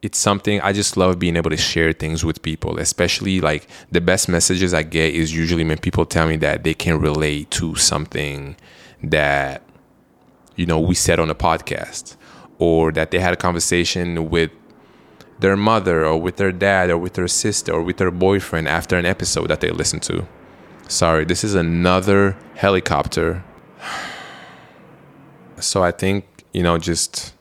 it's 0.03 0.19
something 0.19 0.61
I 0.61 0.71
just 0.71 0.97
love 0.97 1.17
being 1.17 1.35
able 1.35 1.49
to 1.49 1.57
share 1.57 1.91
things 1.91 2.23
with 2.23 2.43
people, 2.43 2.77
especially 2.77 3.41
like 3.41 3.67
the 3.91 3.99
best 3.99 4.29
messages 4.29 4.71
I 4.71 4.83
get 4.83 5.15
is 5.15 5.35
usually 5.35 5.63
when 5.63 5.79
people 5.79 6.05
tell 6.05 6.27
me 6.27 6.35
that 6.37 6.63
they 6.63 6.75
can 6.75 6.99
relate 6.99 7.49
to 7.51 7.73
something 7.75 8.55
that, 9.01 9.63
you 10.55 10.67
know, 10.67 10.79
we 10.79 10.93
said 10.93 11.19
on 11.19 11.27
the 11.27 11.33
podcast 11.33 12.17
or 12.59 12.91
that 12.91 13.09
they 13.09 13.17
had 13.17 13.33
a 13.33 13.35
conversation 13.35 14.29
with 14.29 14.51
their 15.39 15.57
mother 15.57 16.05
or 16.05 16.21
with 16.21 16.35
their 16.37 16.51
dad 16.51 16.91
or 16.91 16.99
with 16.99 17.13
their 17.13 17.27
sister 17.27 17.73
or 17.73 17.81
with 17.81 17.97
their 17.97 18.11
boyfriend 18.11 18.67
after 18.67 18.95
an 18.95 19.07
episode 19.07 19.47
that 19.47 19.61
they 19.61 19.71
listened 19.71 20.03
to. 20.03 20.27
Sorry, 20.87 21.25
this 21.25 21.43
is 21.43 21.55
another 21.55 22.37
helicopter. 22.53 23.43
So 25.57 25.81
I 25.81 25.91
think, 25.91 26.25
you 26.51 26.63
know, 26.63 26.77
just 26.77 27.34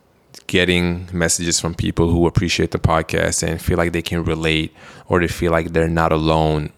getting 0.47 1.09
messages 1.13 1.61
from 1.61 1.75
people 1.75 2.11
who 2.11 2.27
appreciate 2.27 2.71
the 2.71 2.79
podcast 2.79 3.47
and 3.47 3.61
feel 3.61 3.77
like 3.77 3.93
they 3.93 4.03
can 4.03 4.25
relate 4.25 4.75
or 5.09 5.21
they 5.21 5.29
feel 5.29 5.53
like 5.53 5.73
they're 5.73 5.89
not 5.89 6.13
alone 6.13 6.73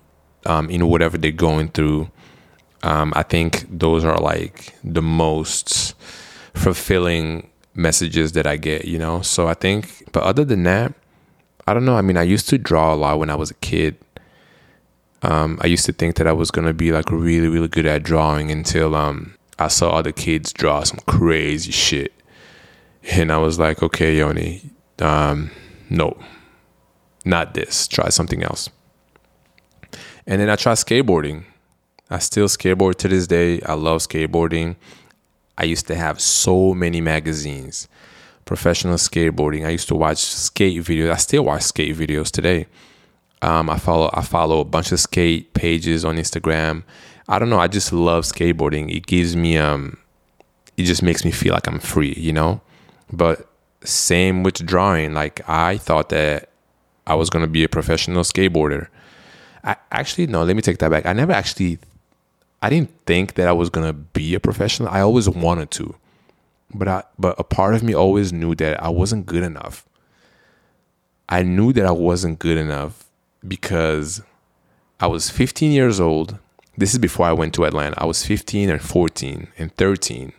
um, 0.44 0.70
in 0.70 0.86
whatever 0.88 1.18
they're 1.18 1.32
going 1.32 1.68
through. 1.68 2.10
Um, 2.82 3.12
I 3.16 3.22
think 3.22 3.66
those 3.68 4.04
are 4.04 4.18
like 4.18 4.74
the 4.84 5.02
most 5.02 5.94
fulfilling 6.54 7.50
messages 7.74 8.32
that 8.32 8.46
I 8.46 8.56
get, 8.56 8.84
you 8.84 8.98
know? 8.98 9.22
So 9.22 9.48
I 9.48 9.54
think, 9.54 10.04
but 10.12 10.22
other 10.22 10.44
than 10.44 10.62
that, 10.64 10.94
I 11.66 11.74
don't 11.74 11.84
know. 11.84 11.96
I 11.96 12.02
mean, 12.02 12.16
I 12.16 12.22
used 12.22 12.48
to 12.50 12.58
draw 12.58 12.94
a 12.94 12.96
lot 12.96 13.18
when 13.18 13.30
I 13.30 13.34
was 13.34 13.50
a 13.50 13.54
kid. 13.54 13.96
Um, 15.22 15.58
I 15.60 15.66
used 15.66 15.84
to 15.86 15.92
think 15.92 16.16
that 16.16 16.26
I 16.26 16.32
was 16.32 16.50
going 16.50 16.66
to 16.66 16.74
be 16.74 16.92
like 16.92 17.10
really, 17.10 17.48
really 17.48 17.68
good 17.68 17.86
at 17.86 18.04
drawing 18.04 18.50
until 18.50 18.94
um, 18.94 19.34
I 19.58 19.68
saw 19.68 19.90
other 19.90 20.12
kids 20.12 20.52
draw 20.52 20.84
some 20.84 21.00
crazy 21.06 21.72
shit 21.72 22.12
and 23.10 23.30
I 23.30 23.38
was 23.38 23.58
like, 23.58 23.82
okay, 23.82 24.16
Yoni, 24.16 24.62
um, 25.00 25.50
no, 25.90 26.16
not 27.24 27.54
this. 27.54 27.86
Try 27.88 28.08
something 28.08 28.42
else. 28.42 28.70
And 30.26 30.40
then 30.40 30.50
I 30.50 30.56
tried 30.56 30.74
skateboarding. 30.74 31.44
I 32.10 32.18
still 32.18 32.48
skateboard 32.48 32.96
to 32.96 33.08
this 33.08 33.26
day. 33.26 33.60
I 33.62 33.74
love 33.74 34.00
skateboarding. 34.02 34.76
I 35.58 35.64
used 35.64 35.86
to 35.86 35.94
have 35.94 36.20
so 36.20 36.74
many 36.74 37.00
magazines, 37.00 37.88
professional 38.44 38.96
skateboarding. 38.96 39.64
I 39.66 39.70
used 39.70 39.88
to 39.88 39.94
watch 39.94 40.18
skate 40.18 40.82
videos. 40.82 41.10
I 41.10 41.16
still 41.16 41.44
watch 41.44 41.62
skate 41.62 41.96
videos 41.96 42.30
today. 42.30 42.66
Um, 43.42 43.70
I 43.70 43.78
follow 43.78 44.10
I 44.12 44.22
follow 44.22 44.60
a 44.60 44.64
bunch 44.64 44.92
of 44.92 45.00
skate 45.00 45.54
pages 45.54 46.04
on 46.04 46.16
Instagram. 46.16 46.84
I 47.28 47.38
don't 47.38 47.50
know. 47.50 47.58
I 47.58 47.68
just 47.68 47.92
love 47.92 48.24
skateboarding. 48.24 48.94
It 48.94 49.06
gives 49.06 49.36
me 49.36 49.56
um, 49.58 49.98
it 50.76 50.84
just 50.84 51.02
makes 51.02 51.24
me 51.24 51.30
feel 51.30 51.54
like 51.54 51.66
I'm 51.66 51.78
free. 51.78 52.14
You 52.16 52.32
know. 52.32 52.60
But 53.12 53.48
same 53.84 54.42
with 54.42 54.64
drawing. 54.66 55.14
Like 55.14 55.48
I 55.48 55.78
thought 55.78 56.08
that 56.10 56.50
I 57.06 57.14
was 57.14 57.30
gonna 57.30 57.46
be 57.46 57.64
a 57.64 57.68
professional 57.68 58.22
skateboarder. 58.22 58.88
I 59.64 59.76
actually 59.90 60.26
no, 60.26 60.44
let 60.44 60.56
me 60.56 60.62
take 60.62 60.78
that 60.78 60.90
back. 60.90 61.06
I 61.06 61.12
never 61.12 61.32
actually 61.32 61.78
I 62.62 62.70
didn't 62.70 62.90
think 63.06 63.34
that 63.34 63.48
I 63.48 63.52
was 63.52 63.70
gonna 63.70 63.92
be 63.92 64.34
a 64.34 64.40
professional. 64.40 64.88
I 64.88 65.00
always 65.00 65.28
wanted 65.28 65.70
to. 65.72 65.94
But 66.74 66.88
I 66.88 67.04
but 67.18 67.38
a 67.38 67.44
part 67.44 67.74
of 67.74 67.82
me 67.82 67.94
always 67.94 68.32
knew 68.32 68.54
that 68.56 68.82
I 68.82 68.88
wasn't 68.88 69.26
good 69.26 69.42
enough. 69.42 69.86
I 71.28 71.42
knew 71.42 71.72
that 71.72 71.86
I 71.86 71.92
wasn't 71.92 72.38
good 72.38 72.56
enough 72.56 73.04
because 73.46 74.22
I 75.00 75.08
was 75.08 75.28
15 75.30 75.72
years 75.72 76.00
old. 76.00 76.38
This 76.76 76.92
is 76.92 76.98
before 76.98 77.26
I 77.26 77.32
went 77.32 77.54
to 77.54 77.64
Atlanta. 77.64 78.00
I 78.00 78.06
was 78.06 78.24
15 78.24 78.70
and 78.70 78.80
14 78.80 79.48
and 79.58 79.74
13 79.76 80.32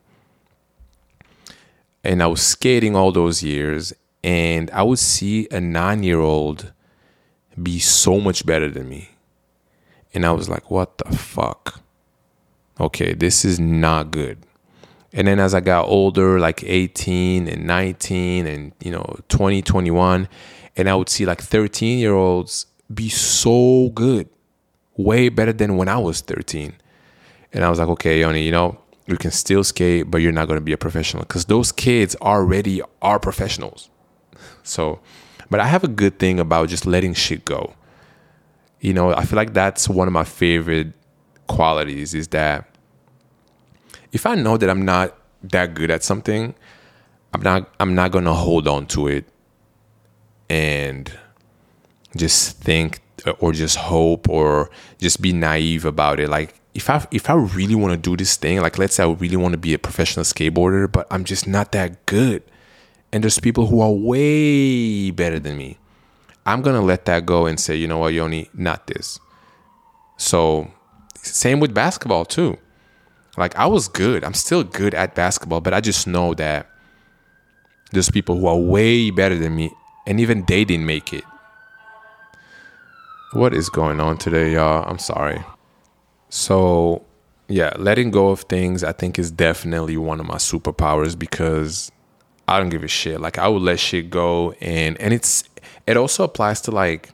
and 2.04 2.22
I 2.22 2.28
was 2.28 2.41
skating 2.41 2.95
all 2.95 3.12
those 3.12 3.43
years, 3.43 3.93
and 4.24 4.70
I 4.72 4.84
would 4.84 5.00
see 5.00 5.48
a 5.52 5.60
nine 5.60 6.04
year 6.04 6.20
old 6.20 6.72
be 7.62 7.80
so 7.80 8.20
much 8.20 8.45
better 8.45 8.70
than 8.70 8.89
me. 8.89 9.10
And 10.14 10.26
I 10.26 10.32
was 10.32 10.50
like, 10.50 10.70
what 10.72 10.98
the 10.98 11.16
fuck? 11.16 11.82
Okay, 12.80 13.14
this 13.14 13.43
is 13.43 13.60
not 13.60 14.12
good. 14.12 14.38
And 15.14 15.28
then 15.28 15.39
as 15.39 15.56
I 15.56 15.62
got 15.62 15.88
older, 15.88 16.39
like 16.39 16.64
18 16.64 17.48
and 17.48 17.66
19 17.66 18.45
and, 18.45 18.72
you 18.84 18.91
know, 18.91 19.20
20, 19.30 19.62
21, 19.62 20.28
and 20.76 20.89
I 20.89 20.95
would 20.95 21.10
see 21.10 21.26
like 21.26 21.41
13 21.41 21.98
year 21.98 22.14
olds 22.14 22.68
be 22.93 23.10
so 23.10 23.89
good, 23.93 24.30
way 24.95 25.30
better 25.30 25.54
than 25.54 25.78
when 25.78 25.88
I 25.88 25.98
was 25.98 26.22
13. 26.22 26.76
And 27.54 27.66
I 27.66 27.70
was 27.70 27.80
like, 27.80 27.88
okay, 27.89 28.20
Yoni, 28.20 28.43
you 28.43 28.52
know, 28.52 28.78
you 29.08 29.18
can 29.18 29.32
still 29.32 29.64
skate, 29.64 30.12
but 30.12 30.22
you're 30.22 30.34
not 30.34 30.47
going 30.47 30.58
to 30.60 30.64
be 30.64 30.74
a 30.74 30.78
professional 30.78 31.24
because 31.24 31.45
those 31.45 31.72
kids 31.72 32.16
already 32.22 32.82
are 33.01 33.20
professionals. 33.20 33.89
So, 34.64 34.99
but 35.49 35.60
I 35.60 35.66
have 35.66 35.84
a 35.84 35.88
good 35.88 36.20
thing 36.20 36.39
about 36.39 36.68
just 36.68 36.86
letting 36.86 37.14
shit 37.14 37.45
go. 37.45 37.74
You 38.82 38.93
know, 38.93 39.14
I 39.14 39.26
feel 39.26 39.38
like 39.38 39.53
that's 39.53 39.88
one 39.88 40.08
of 40.08 40.14
my 40.14 40.26
favorite 40.26 40.91
qualities 41.47 42.14
is 42.14 42.28
that 42.30 42.70
if 44.12 44.26
I 44.26 44.36
know 44.36 44.58
that 44.58 44.70
I'm 44.70 44.84
not 44.84 45.18
that 45.41 45.74
good 45.74 45.89
at 45.89 46.03
something, 46.03 46.53
I'm 47.34 47.41
not 47.41 47.74
I'm 47.80 47.95
not 47.95 48.12
going 48.12 48.26
to 48.26 48.34
hold 48.34 48.68
on 48.68 48.88
to 48.88 49.08
it 49.08 49.26
and 50.49 51.12
just 52.16 52.58
think 52.60 53.01
or 53.39 53.51
just 53.51 53.78
hope 53.78 54.30
or 54.30 54.70
just 54.97 55.22
be 55.22 55.34
naive 55.34 55.86
about 55.86 56.20
it 56.20 56.30
like 56.30 56.60
if 56.78 56.91
I 56.91 57.05
if 57.09 57.28
I 57.28 57.34
really 57.34 57.73
want 57.73 57.91
to 57.91 57.97
do 57.97 58.15
this 58.15 58.38
thing, 58.38 58.61
like 58.61 58.78
let's 58.78 58.95
say 58.95 59.03
I 59.03 59.07
really 59.11 59.36
want 59.36 59.53
to 59.53 59.57
be 59.57 59.73
a 59.73 59.80
professional 59.80 60.23
skateboarder, 60.23 60.89
but 60.89 61.07
I'm 61.09 61.23
just 61.23 61.47
not 61.47 61.71
that 61.71 62.05
good. 62.05 62.43
And 63.11 63.23
there's 63.23 63.39
people 63.39 63.65
who 63.65 63.82
are 63.82 63.91
way 63.91 65.09
better 65.09 65.39
than 65.39 65.57
me. 65.57 65.80
I'm 66.45 66.61
gonna 66.61 66.84
let 66.84 67.05
that 67.05 67.25
go 67.25 67.47
and 67.47 67.59
say, 67.59 67.75
you 67.75 67.88
know 67.88 67.97
what, 67.97 68.13
Yoni, 68.13 68.51
not 68.53 68.86
this. 68.86 69.19
So 70.17 70.71
same 71.15 71.59
with 71.59 71.73
basketball 71.73 72.25
too. 72.25 72.57
Like 73.38 73.55
I 73.55 73.65
was 73.65 73.88
good. 73.88 74.23
I'm 74.23 74.36
still 74.36 74.63
good 74.63 74.93
at 74.93 75.15
basketball, 75.15 75.61
but 75.61 75.73
I 75.73 75.82
just 75.82 76.05
know 76.05 76.36
that 76.36 76.69
there's 77.91 78.11
people 78.11 78.38
who 78.38 78.45
are 78.45 78.57
way 78.57 79.09
better 79.09 79.36
than 79.36 79.55
me, 79.55 79.71
and 80.05 80.19
even 80.19 80.45
they 80.45 80.63
didn't 80.63 80.86
make 80.86 81.11
it. 81.11 81.23
What 83.34 83.55
is 83.55 83.67
going 83.67 83.99
on 83.99 84.19
today, 84.19 84.53
y'all? 84.53 84.88
I'm 84.88 84.99
sorry. 84.99 85.43
So, 86.30 87.05
yeah, 87.47 87.73
letting 87.78 88.11
go 88.11 88.30
of 88.30 88.41
things 88.41 88.84
I 88.84 88.91
think 88.91 89.17
is 89.17 89.32
definitely 89.32 89.97
one 89.97 90.19
of 90.19 90.25
my 90.25 90.36
superpowers 90.36 91.17
because 91.17 91.91
I 92.47 92.59
don't 92.59 92.69
give 92.69 92.84
a 92.84 92.88
shit. 92.88 93.19
Like 93.19 93.38
I 93.38 93.47
would 93.47 93.61
let 93.61 93.80
shit 93.80 94.09
go 94.09 94.51
and 94.61 94.99
and 95.01 95.13
it's 95.13 95.43
it 95.86 95.97
also 95.97 96.23
applies 96.23 96.61
to 96.61 96.71
like 96.71 97.09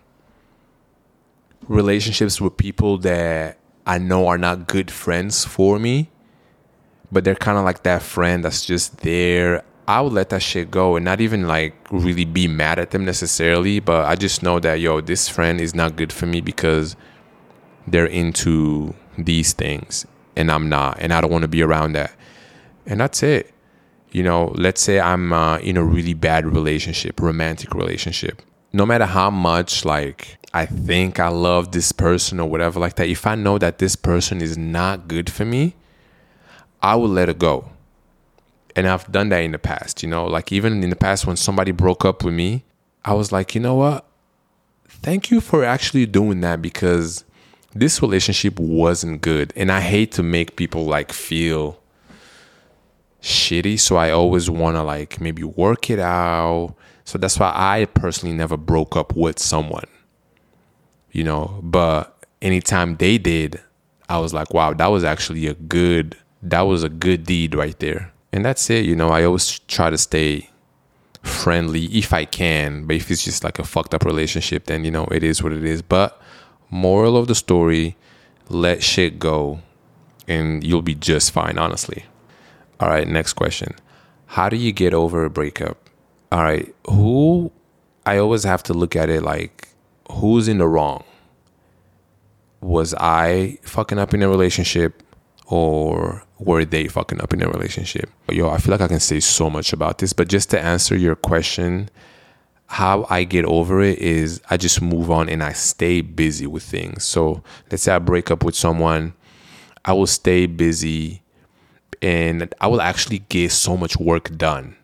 relationships 1.68 2.40
with 2.40 2.58
people 2.58 2.98
that 3.00 3.58
I 3.86 3.98
know 3.98 4.28
are 4.28 4.38
not 4.38 4.68
good 4.68 4.92
friends 4.92 5.44
for 5.44 5.80
me, 5.80 6.10
but 7.12 7.24
they're 7.24 7.36
kind 7.36 7.58
of 7.58 7.66
like 7.66 7.84
that 7.84 8.02
friend 8.02 8.44
that's 8.44 8.66
just 8.66 8.98
there. 9.00 9.64
I 9.88 10.02
would 10.02 10.14
let 10.14 10.30
that 10.30 10.42
shit 10.42 10.72
go 10.72 10.96
and 10.96 11.04
not 11.04 11.20
even 11.20 11.48
like 11.48 11.76
really 11.92 12.26
be 12.26 12.48
mad 12.48 12.80
at 12.80 12.92
them 12.92 13.04
necessarily, 13.04 13.80
but 13.80 14.06
I 14.06 14.16
just 14.16 14.42
know 14.42 14.60
that 14.60 14.80
yo, 14.80 15.02
this 15.02 15.28
friend 15.28 15.60
is 15.60 15.76
not 15.76 15.96
good 15.96 16.14
for 16.14 16.26
me 16.26 16.42
because 16.42 16.96
they're 17.88 18.06
into 18.06 18.94
these 19.18 19.54
things 19.54 20.06
and 20.36 20.52
I'm 20.52 20.70
not, 20.70 20.98
and 21.00 21.14
I 21.14 21.22
don't 21.22 21.32
want 21.32 21.44
to 21.44 21.48
be 21.48 21.62
around 21.62 21.94
that. 21.94 22.14
And 22.86 23.00
that's 23.00 23.24
it. 23.24 23.54
You 24.12 24.24
know, 24.24 24.54
let's 24.56 24.82
say 24.82 25.00
I'm 25.00 25.34
uh, 25.34 25.58
in 25.60 25.78
a 25.78 25.84
really 25.84 26.14
bad 26.14 26.46
relationship, 26.46 27.20
romantic 27.20 27.74
relationship, 27.74 28.42
no 28.72 28.86
matter 28.86 29.06
how 29.06 29.30
much 29.30 29.86
like 29.86 30.38
I 30.54 30.66
think 30.66 31.20
I 31.20 31.30
love 31.30 31.72
this 31.72 31.92
person 31.92 32.40
or 32.40 32.50
whatever 32.50 32.80
like 32.80 32.96
that, 32.96 33.08
if 33.08 33.26
I 33.26 33.36
know 33.36 33.58
that 33.58 33.80
this 33.80 33.96
person 33.96 34.42
is 34.42 34.58
not 34.58 35.08
good 35.08 35.32
for 35.32 35.46
me, 35.46 35.76
I 36.82 36.96
will 36.96 37.10
let 37.10 37.30
it 37.30 37.40
go. 37.40 37.70
And 38.76 38.88
I've 38.88 39.12
done 39.12 39.30
that 39.30 39.44
in 39.44 39.52
the 39.52 39.60
past, 39.60 40.04
you 40.04 40.10
know, 40.10 40.26
like 40.26 40.52
even 40.52 40.84
in 40.84 40.90
the 40.90 40.96
past 40.96 41.26
when 41.26 41.38
somebody 41.38 41.72
broke 41.72 42.06
up 42.06 42.24
with 42.24 42.34
me, 42.34 42.66
I 43.06 43.14
was 43.14 43.32
like, 43.32 43.56
you 43.56 43.62
know 43.62 43.76
what? 43.76 44.06
Thank 44.88 45.32
you 45.32 45.42
for 45.42 45.64
actually 45.64 46.06
doing 46.06 46.42
that 46.42 46.62
because 46.62 47.24
this 47.76 48.02
relationship 48.02 48.60
wasn't 48.60 49.22
good. 49.22 49.54
And 49.56 49.72
I 49.72 49.82
hate 49.82 50.12
to 50.14 50.24
make 50.24 50.56
people 50.56 50.86
like 50.86 51.12
feel 51.12 51.80
shitty. 53.22 53.80
So 53.80 53.96
I 53.96 54.12
always 54.12 54.50
want 54.50 54.76
to 54.76 54.84
like 54.84 55.20
maybe 55.20 55.44
work 55.44 55.90
it 55.90 56.00
out. 56.00 56.76
So 57.06 57.18
that's 57.18 57.40
why 57.40 57.52
I 57.54 57.86
personally 57.86 58.36
never 58.36 58.58
broke 58.58 58.96
up 58.96 59.16
with 59.16 59.40
someone, 59.40 59.88
you 61.12 61.24
know. 61.24 61.60
But 61.62 62.26
anytime 62.42 62.96
they 62.98 63.18
did, 63.18 63.60
I 64.08 64.20
was 64.20 64.34
like, 64.34 64.54
wow, 64.54 64.74
that 64.74 64.88
was 64.88 65.04
actually 65.04 65.48
a 65.48 65.54
good, 65.54 66.18
that 66.42 66.62
was 66.62 66.84
a 66.84 66.90
good 66.90 67.26
deed 67.26 67.56
right 67.56 67.78
there. 67.80 68.12
And 68.32 68.46
that's 68.46 68.70
it, 68.70 68.86
you 68.86 68.96
know. 68.96 69.10
I 69.10 69.24
always 69.24 69.60
try 69.60 69.90
to 69.90 69.98
stay 69.98 70.50
friendly 71.24 71.86
if 71.86 72.14
I 72.14 72.26
can. 72.26 72.86
But 72.86 72.98
if 72.98 73.12
it's 73.12 73.24
just 73.24 73.44
like 73.44 73.60
a 73.60 73.64
fucked 73.64 73.94
up 73.94 74.06
relationship, 74.06 74.66
then, 74.66 74.86
you 74.86 74.92
know, 74.92 75.06
it 75.06 75.24
is 75.24 75.44
what 75.44 75.54
it 75.54 75.66
is. 75.66 75.82
But 75.82 76.22
moral 76.74 77.16
of 77.16 77.28
the 77.28 77.36
story, 77.36 77.96
let 78.50 78.84
shit 78.84 79.20
go 79.20 79.62
and 80.28 80.64
you'll 80.64 80.82
be 80.82 80.96
just 80.96 81.32
fine, 81.32 81.58
honestly. 81.58 82.06
All 82.80 82.90
right, 82.90 83.08
next 83.08 83.34
question. 83.34 83.76
How 84.26 84.50
do 84.50 84.58
you 84.58 84.72
get 84.72 84.94
over 84.94 85.24
a 85.24 85.30
breakup? 85.30 85.78
All 86.32 86.44
right, 86.44 86.74
who 86.90 87.52
I 88.06 88.18
always 88.18 88.44
have 88.44 88.64
to 88.64 88.74
look 88.74 88.96
at 88.96 89.10
it 89.10 89.22
like 89.22 89.70
who's 90.12 90.48
in 90.48 90.58
the 90.58 90.68
wrong? 90.68 91.04
Was 92.62 92.96
I 92.96 93.60
fucking 93.62 94.00
up 94.00 94.14
in 94.14 94.24
a 94.24 94.30
relationship 94.30 95.04
or 95.46 96.24
were 96.40 96.66
they 96.66 96.88
fucking 96.88 97.22
up 97.22 97.34
in 97.34 97.44
a 97.44 97.50
relationship? 97.50 98.10
Yo, 98.30 98.50
I 98.50 98.58
feel 98.58 98.72
like 98.72 98.82
I 98.82 98.88
can 98.88 99.00
say 99.00 99.20
so 99.20 99.50
much 99.50 99.74
about 99.74 100.00
this, 100.00 100.12
but 100.14 100.28
just 100.28 100.50
to 100.52 100.60
answer 100.60 100.98
your 100.98 101.16
question, 101.16 101.90
how 102.74 103.06
I 103.08 103.24
get 103.24 103.46
over 103.46 103.84
it 103.84 104.00
is 104.00 104.42
I 104.50 104.58
just 104.58 104.82
move 104.82 105.12
on 105.12 105.30
and 105.30 105.44
I 105.44 105.54
stay 105.54 106.02
busy 106.02 106.48
with 106.48 106.64
things. 106.64 107.04
So 107.04 107.44
let's 107.70 107.84
say 107.84 107.94
I 107.94 108.00
break 108.00 108.32
up 108.32 108.44
with 108.44 108.56
someone, 108.56 109.14
I 109.86 109.94
will 109.94 110.08
stay 110.08 110.48
busy 110.48 111.22
and 112.02 112.52
I 112.60 112.66
will 112.66 112.82
actually 112.82 113.20
get 113.30 113.52
so 113.52 113.78
much 113.78 113.98
work 113.98 114.36
done 114.36 114.76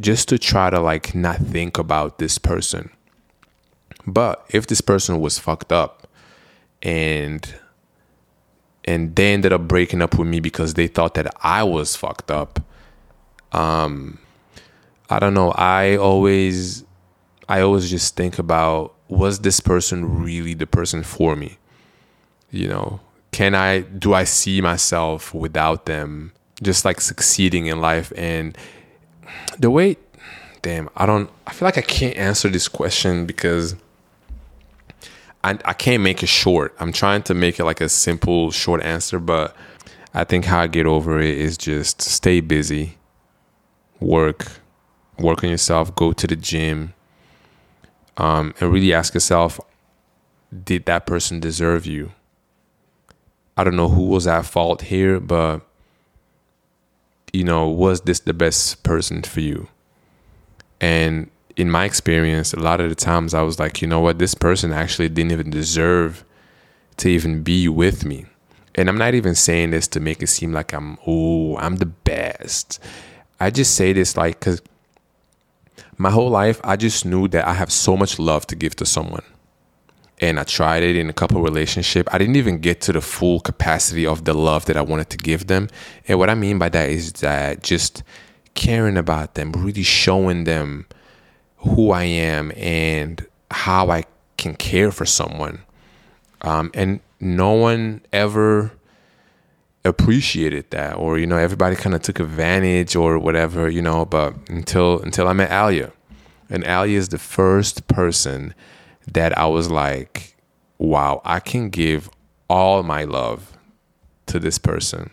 just 0.00 0.28
to 0.30 0.38
try 0.38 0.68
to 0.68 0.80
like 0.80 1.14
not 1.14 1.36
think 1.36 1.78
about 1.78 2.18
this 2.18 2.38
person. 2.38 2.90
But 4.04 4.44
if 4.48 4.66
this 4.66 4.80
person 4.80 5.20
was 5.20 5.38
fucked 5.38 5.70
up 5.70 6.08
and 6.82 7.54
and 8.84 9.14
they 9.14 9.32
ended 9.32 9.52
up 9.52 9.68
breaking 9.68 10.02
up 10.02 10.18
with 10.18 10.26
me 10.26 10.40
because 10.40 10.74
they 10.74 10.88
thought 10.88 11.14
that 11.14 11.32
I 11.40 11.62
was 11.62 11.94
fucked 11.94 12.32
up, 12.32 12.58
um 13.52 14.18
I 15.10 15.18
don't 15.18 15.34
know, 15.34 15.50
I 15.52 15.96
always 15.96 16.84
I 17.48 17.60
always 17.60 17.90
just 17.90 18.16
think 18.16 18.38
about 18.38 18.94
was 19.08 19.40
this 19.40 19.60
person 19.60 20.22
really 20.22 20.54
the 20.54 20.66
person 20.66 21.02
for 21.02 21.34
me? 21.34 21.58
You 22.50 22.68
know, 22.68 23.00
can 23.32 23.54
I 23.54 23.80
do 23.80 24.14
I 24.14 24.24
see 24.24 24.60
myself 24.60 25.34
without 25.34 25.86
them? 25.86 26.32
Just 26.62 26.84
like 26.84 27.00
succeeding 27.00 27.66
in 27.66 27.80
life 27.80 28.12
and 28.16 28.56
the 29.58 29.70
way 29.70 29.96
damn 30.62 30.88
i 30.96 31.06
don't 31.06 31.30
i 31.46 31.52
feel 31.52 31.66
like 31.66 31.78
i 31.78 31.82
can't 31.82 32.16
answer 32.16 32.48
this 32.48 32.68
question 32.68 33.26
because 33.26 33.76
I, 35.42 35.58
I 35.64 35.72
can't 35.72 36.02
make 36.02 36.22
it 36.22 36.28
short. 36.28 36.76
I'm 36.78 36.92
trying 36.92 37.22
to 37.22 37.32
make 37.32 37.58
it 37.58 37.64
like 37.64 37.80
a 37.80 37.88
simple 37.88 38.50
short 38.50 38.82
answer 38.82 39.18
but 39.18 39.56
i 40.12 40.24
think 40.24 40.44
how 40.44 40.60
i 40.60 40.66
get 40.66 40.86
over 40.86 41.18
it 41.20 41.36
is 41.38 41.56
just 41.56 42.02
stay 42.02 42.40
busy 42.40 42.98
work 44.00 44.60
work 45.20 45.44
on 45.44 45.50
yourself 45.50 45.94
go 45.94 46.12
to 46.12 46.26
the 46.26 46.36
gym 46.36 46.94
um, 48.16 48.54
and 48.60 48.72
really 48.72 48.92
ask 48.92 49.14
yourself 49.14 49.60
did 50.64 50.84
that 50.86 51.06
person 51.06 51.40
deserve 51.40 51.86
you 51.86 52.12
i 53.56 53.64
don't 53.64 53.76
know 53.76 53.88
who 53.88 54.06
was 54.06 54.26
at 54.26 54.44
fault 54.44 54.82
here 54.82 55.20
but 55.20 55.62
you 57.32 57.44
know, 57.44 57.68
was 57.68 58.02
this 58.02 58.20
the 58.20 58.32
best 58.32 58.82
person 58.82 59.22
for 59.22 59.40
you? 59.40 59.68
And 60.80 61.30
in 61.56 61.70
my 61.70 61.84
experience, 61.84 62.52
a 62.52 62.58
lot 62.58 62.80
of 62.80 62.88
the 62.88 62.94
times 62.94 63.34
I 63.34 63.42
was 63.42 63.58
like, 63.58 63.82
you 63.82 63.88
know 63.88 64.00
what, 64.00 64.18
this 64.18 64.34
person 64.34 64.72
actually 64.72 65.08
didn't 65.08 65.32
even 65.32 65.50
deserve 65.50 66.24
to 66.98 67.08
even 67.08 67.42
be 67.42 67.68
with 67.68 68.04
me. 68.04 68.26
And 68.74 68.88
I'm 68.88 68.98
not 68.98 69.14
even 69.14 69.34
saying 69.34 69.70
this 69.70 69.88
to 69.88 70.00
make 70.00 70.22
it 70.22 70.28
seem 70.28 70.52
like 70.52 70.72
I'm, 70.72 70.98
oh, 71.06 71.56
I'm 71.56 71.76
the 71.76 71.86
best. 71.86 72.78
I 73.38 73.50
just 73.50 73.74
say 73.74 73.92
this 73.92 74.16
like, 74.16 74.40
because 74.40 74.62
my 75.98 76.10
whole 76.10 76.30
life, 76.30 76.60
I 76.64 76.76
just 76.76 77.04
knew 77.04 77.28
that 77.28 77.46
I 77.46 77.54
have 77.54 77.72
so 77.72 77.96
much 77.96 78.18
love 78.18 78.46
to 78.48 78.56
give 78.56 78.76
to 78.76 78.86
someone 78.86 79.24
and 80.20 80.38
I 80.38 80.44
tried 80.44 80.82
it 80.82 80.96
in 80.96 81.08
a 81.08 81.12
couple 81.12 81.40
relationship. 81.42 82.08
I 82.12 82.18
didn't 82.18 82.36
even 82.36 82.58
get 82.58 82.80
to 82.82 82.92
the 82.92 83.00
full 83.00 83.40
capacity 83.40 84.06
of 84.06 84.24
the 84.24 84.34
love 84.34 84.66
that 84.66 84.76
I 84.76 84.82
wanted 84.82 85.08
to 85.10 85.16
give 85.16 85.46
them. 85.46 85.68
And 86.06 86.18
what 86.18 86.28
I 86.28 86.34
mean 86.34 86.58
by 86.58 86.68
that 86.68 86.90
is 86.90 87.12
that 87.14 87.62
just 87.62 88.02
caring 88.54 88.98
about 88.98 89.34
them, 89.34 89.52
really 89.52 89.82
showing 89.82 90.44
them 90.44 90.86
who 91.56 91.90
I 91.90 92.04
am 92.04 92.52
and 92.56 93.26
how 93.50 93.90
I 93.90 94.04
can 94.36 94.54
care 94.56 94.92
for 94.92 95.06
someone. 95.06 95.62
Um, 96.42 96.70
and 96.74 97.00
no 97.18 97.52
one 97.52 98.02
ever 98.12 98.72
appreciated 99.84 100.70
that 100.70 100.94
or 100.94 101.18
you 101.18 101.26
know 101.26 101.38
everybody 101.38 101.74
kind 101.74 101.94
of 101.94 102.02
took 102.02 102.20
advantage 102.20 102.94
or 102.94 103.18
whatever 103.18 103.70
you 103.70 103.80
know 103.80 104.04
but 104.04 104.34
until 104.50 105.00
until 105.00 105.26
i 105.26 105.32
met 105.32 105.50
alia 105.50 105.90
and 106.50 106.62
alia 106.64 106.98
is 106.98 107.08
the 107.08 107.18
first 107.18 107.86
person 107.88 108.54
that 109.12 109.36
I 109.36 109.46
was 109.46 109.70
like, 109.70 110.36
wow, 110.78 111.20
I 111.24 111.40
can 111.40 111.70
give 111.70 112.10
all 112.48 112.82
my 112.82 113.04
love 113.04 113.56
to 114.26 114.38
this 114.38 114.58
person. 114.58 115.10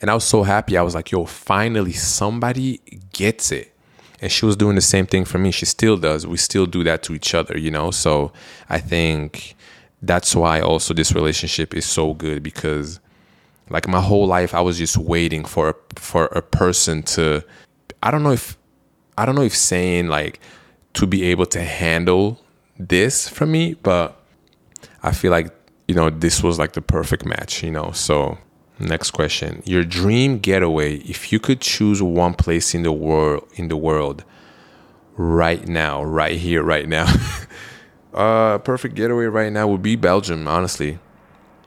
And 0.00 0.10
I 0.10 0.14
was 0.14 0.24
so 0.24 0.42
happy. 0.42 0.76
I 0.76 0.82
was 0.82 0.94
like, 0.94 1.10
yo, 1.10 1.24
finally 1.24 1.92
somebody 1.92 2.80
gets 3.12 3.50
it. 3.50 3.72
And 4.20 4.32
she 4.32 4.46
was 4.46 4.56
doing 4.56 4.76
the 4.76 4.82
same 4.82 5.06
thing 5.06 5.24
for 5.24 5.38
me. 5.38 5.50
She 5.50 5.66
still 5.66 5.96
does. 5.96 6.26
We 6.26 6.36
still 6.36 6.66
do 6.66 6.82
that 6.84 7.02
to 7.04 7.14
each 7.14 7.34
other, 7.34 7.56
you 7.58 7.70
know? 7.70 7.90
So 7.90 8.32
I 8.68 8.78
think 8.78 9.55
that's 10.02 10.34
why 10.34 10.60
also 10.60 10.94
this 10.94 11.12
relationship 11.12 11.74
is 11.74 11.86
so 11.86 12.14
good 12.14 12.42
because 12.42 13.00
like 13.70 13.88
my 13.88 14.00
whole 14.00 14.26
life 14.26 14.54
I 14.54 14.60
was 14.60 14.78
just 14.78 14.96
waiting 14.96 15.44
for 15.44 15.70
a, 15.70 15.74
for 15.96 16.26
a 16.26 16.42
person 16.42 17.02
to 17.04 17.44
I 18.02 18.10
don't 18.10 18.22
know 18.22 18.32
if 18.32 18.56
I 19.18 19.24
don't 19.26 19.34
know 19.34 19.42
if 19.42 19.56
saying 19.56 20.08
like 20.08 20.40
to 20.94 21.06
be 21.06 21.24
able 21.24 21.46
to 21.46 21.60
handle 21.62 22.40
this 22.78 23.28
for 23.28 23.46
me, 23.46 23.74
but 23.74 24.20
I 25.02 25.12
feel 25.12 25.30
like, 25.30 25.54
you 25.88 25.94
know, 25.94 26.10
this 26.10 26.42
was 26.42 26.58
like 26.58 26.72
the 26.72 26.82
perfect 26.82 27.24
match, 27.24 27.62
you 27.62 27.70
know. 27.70 27.92
So, 27.92 28.38
next 28.78 29.12
question. 29.12 29.62
Your 29.64 29.84
dream 29.84 30.38
getaway, 30.38 30.96
if 30.96 31.32
you 31.32 31.38
could 31.38 31.60
choose 31.60 32.02
one 32.02 32.34
place 32.34 32.74
in 32.74 32.82
the 32.82 32.92
world 32.92 33.48
in 33.54 33.68
the 33.68 33.76
world 33.76 34.24
right 35.16 35.66
now, 35.66 36.02
right 36.02 36.38
here, 36.38 36.62
right 36.62 36.88
now. 36.88 37.06
uh 38.16 38.58
perfect 38.58 38.94
getaway 38.94 39.26
right 39.26 39.52
now 39.52 39.66
would 39.68 39.82
be 39.82 39.96
Belgium, 39.96 40.48
honestly. 40.48 40.98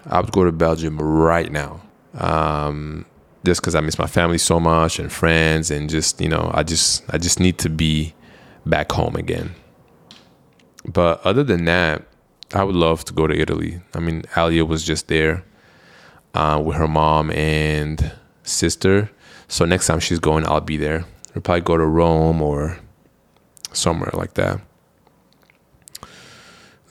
I 0.06 0.20
would 0.22 0.32
go 0.32 0.43
to 0.43 0.52
Belgium 0.52 1.00
right 1.00 1.52
now. 1.52 1.82
Um 2.14 3.06
just 3.45 3.62
cuz 3.64 3.76
I 3.76 3.80
miss 3.82 3.97
my 3.97 4.08
family 4.08 4.38
so 4.38 4.60
much 4.60 5.00
and 5.00 5.12
friends 5.12 5.72
and 5.72 5.89
just, 5.89 6.20
you 6.20 6.30
know, 6.30 6.52
I 6.54 6.64
just 6.64 7.04
I 7.10 7.18
just 7.18 7.39
need 7.39 7.58
to 7.60 7.70
be 7.70 8.14
back 8.66 8.91
home 8.91 9.16
again. 9.16 9.56
But 10.86 11.22
other 11.26 11.43
than 11.43 11.66
that, 11.66 12.04
I 12.54 12.64
would 12.64 12.76
love 12.76 13.06
to 13.06 13.14
go 13.14 13.28
to 13.28 13.34
Italy. 13.38 13.82
I 13.93 14.00
mean, 14.00 14.24
Alia 14.36 14.66
was 14.66 14.84
just 14.84 15.08
there 15.08 15.43
uh, 16.34 16.62
with 16.64 16.78
her 16.78 16.88
mom 16.88 17.32
and 17.32 18.12
sister. 18.43 19.10
So 19.47 19.66
next 19.66 19.88
time 19.88 20.00
she's 20.00 20.20
going, 20.20 20.47
I'll 20.47 20.62
be 20.62 20.78
there. 20.78 21.06
We'll 21.34 21.41
probably 21.41 21.62
go 21.62 21.78
to 21.78 21.86
Rome 21.86 22.41
or 22.41 22.80
somewhere 23.72 24.12
like 24.14 24.34
that. 24.36 24.62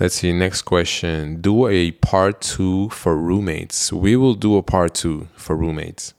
Let's 0.01 0.15
see. 0.15 0.33
Next 0.33 0.63
question. 0.63 1.41
Do 1.41 1.67
a 1.67 1.91
part 1.91 2.41
two 2.41 2.89
for 2.91 3.17
roommates. 3.17 3.93
We 3.93 4.15
will 4.15 4.35
do 4.35 4.57
a 4.57 4.63
part 4.63 4.95
two 4.95 5.27
for 5.35 5.57
roommates. 5.57 6.15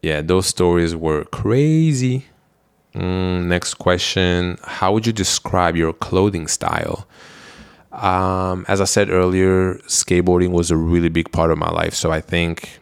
Yeah, 0.00 0.22
those 0.22 0.46
stories 0.46 0.96
were 0.96 1.24
crazy. 1.26 2.26
Mm, 2.94 3.46
next 3.46 3.74
question 3.74 4.58
How 4.64 4.92
would 4.92 5.06
you 5.06 5.12
describe 5.12 5.76
your 5.76 5.92
clothing 5.92 6.46
style? 6.46 7.06
Um, 7.92 8.64
as 8.68 8.80
I 8.80 8.84
said 8.84 9.10
earlier, 9.10 9.74
skateboarding 9.86 10.50
was 10.50 10.70
a 10.70 10.76
really 10.76 11.10
big 11.10 11.30
part 11.32 11.50
of 11.50 11.58
my 11.58 11.70
life. 11.70 11.94
So 11.94 12.10
I 12.10 12.20
think 12.20 12.80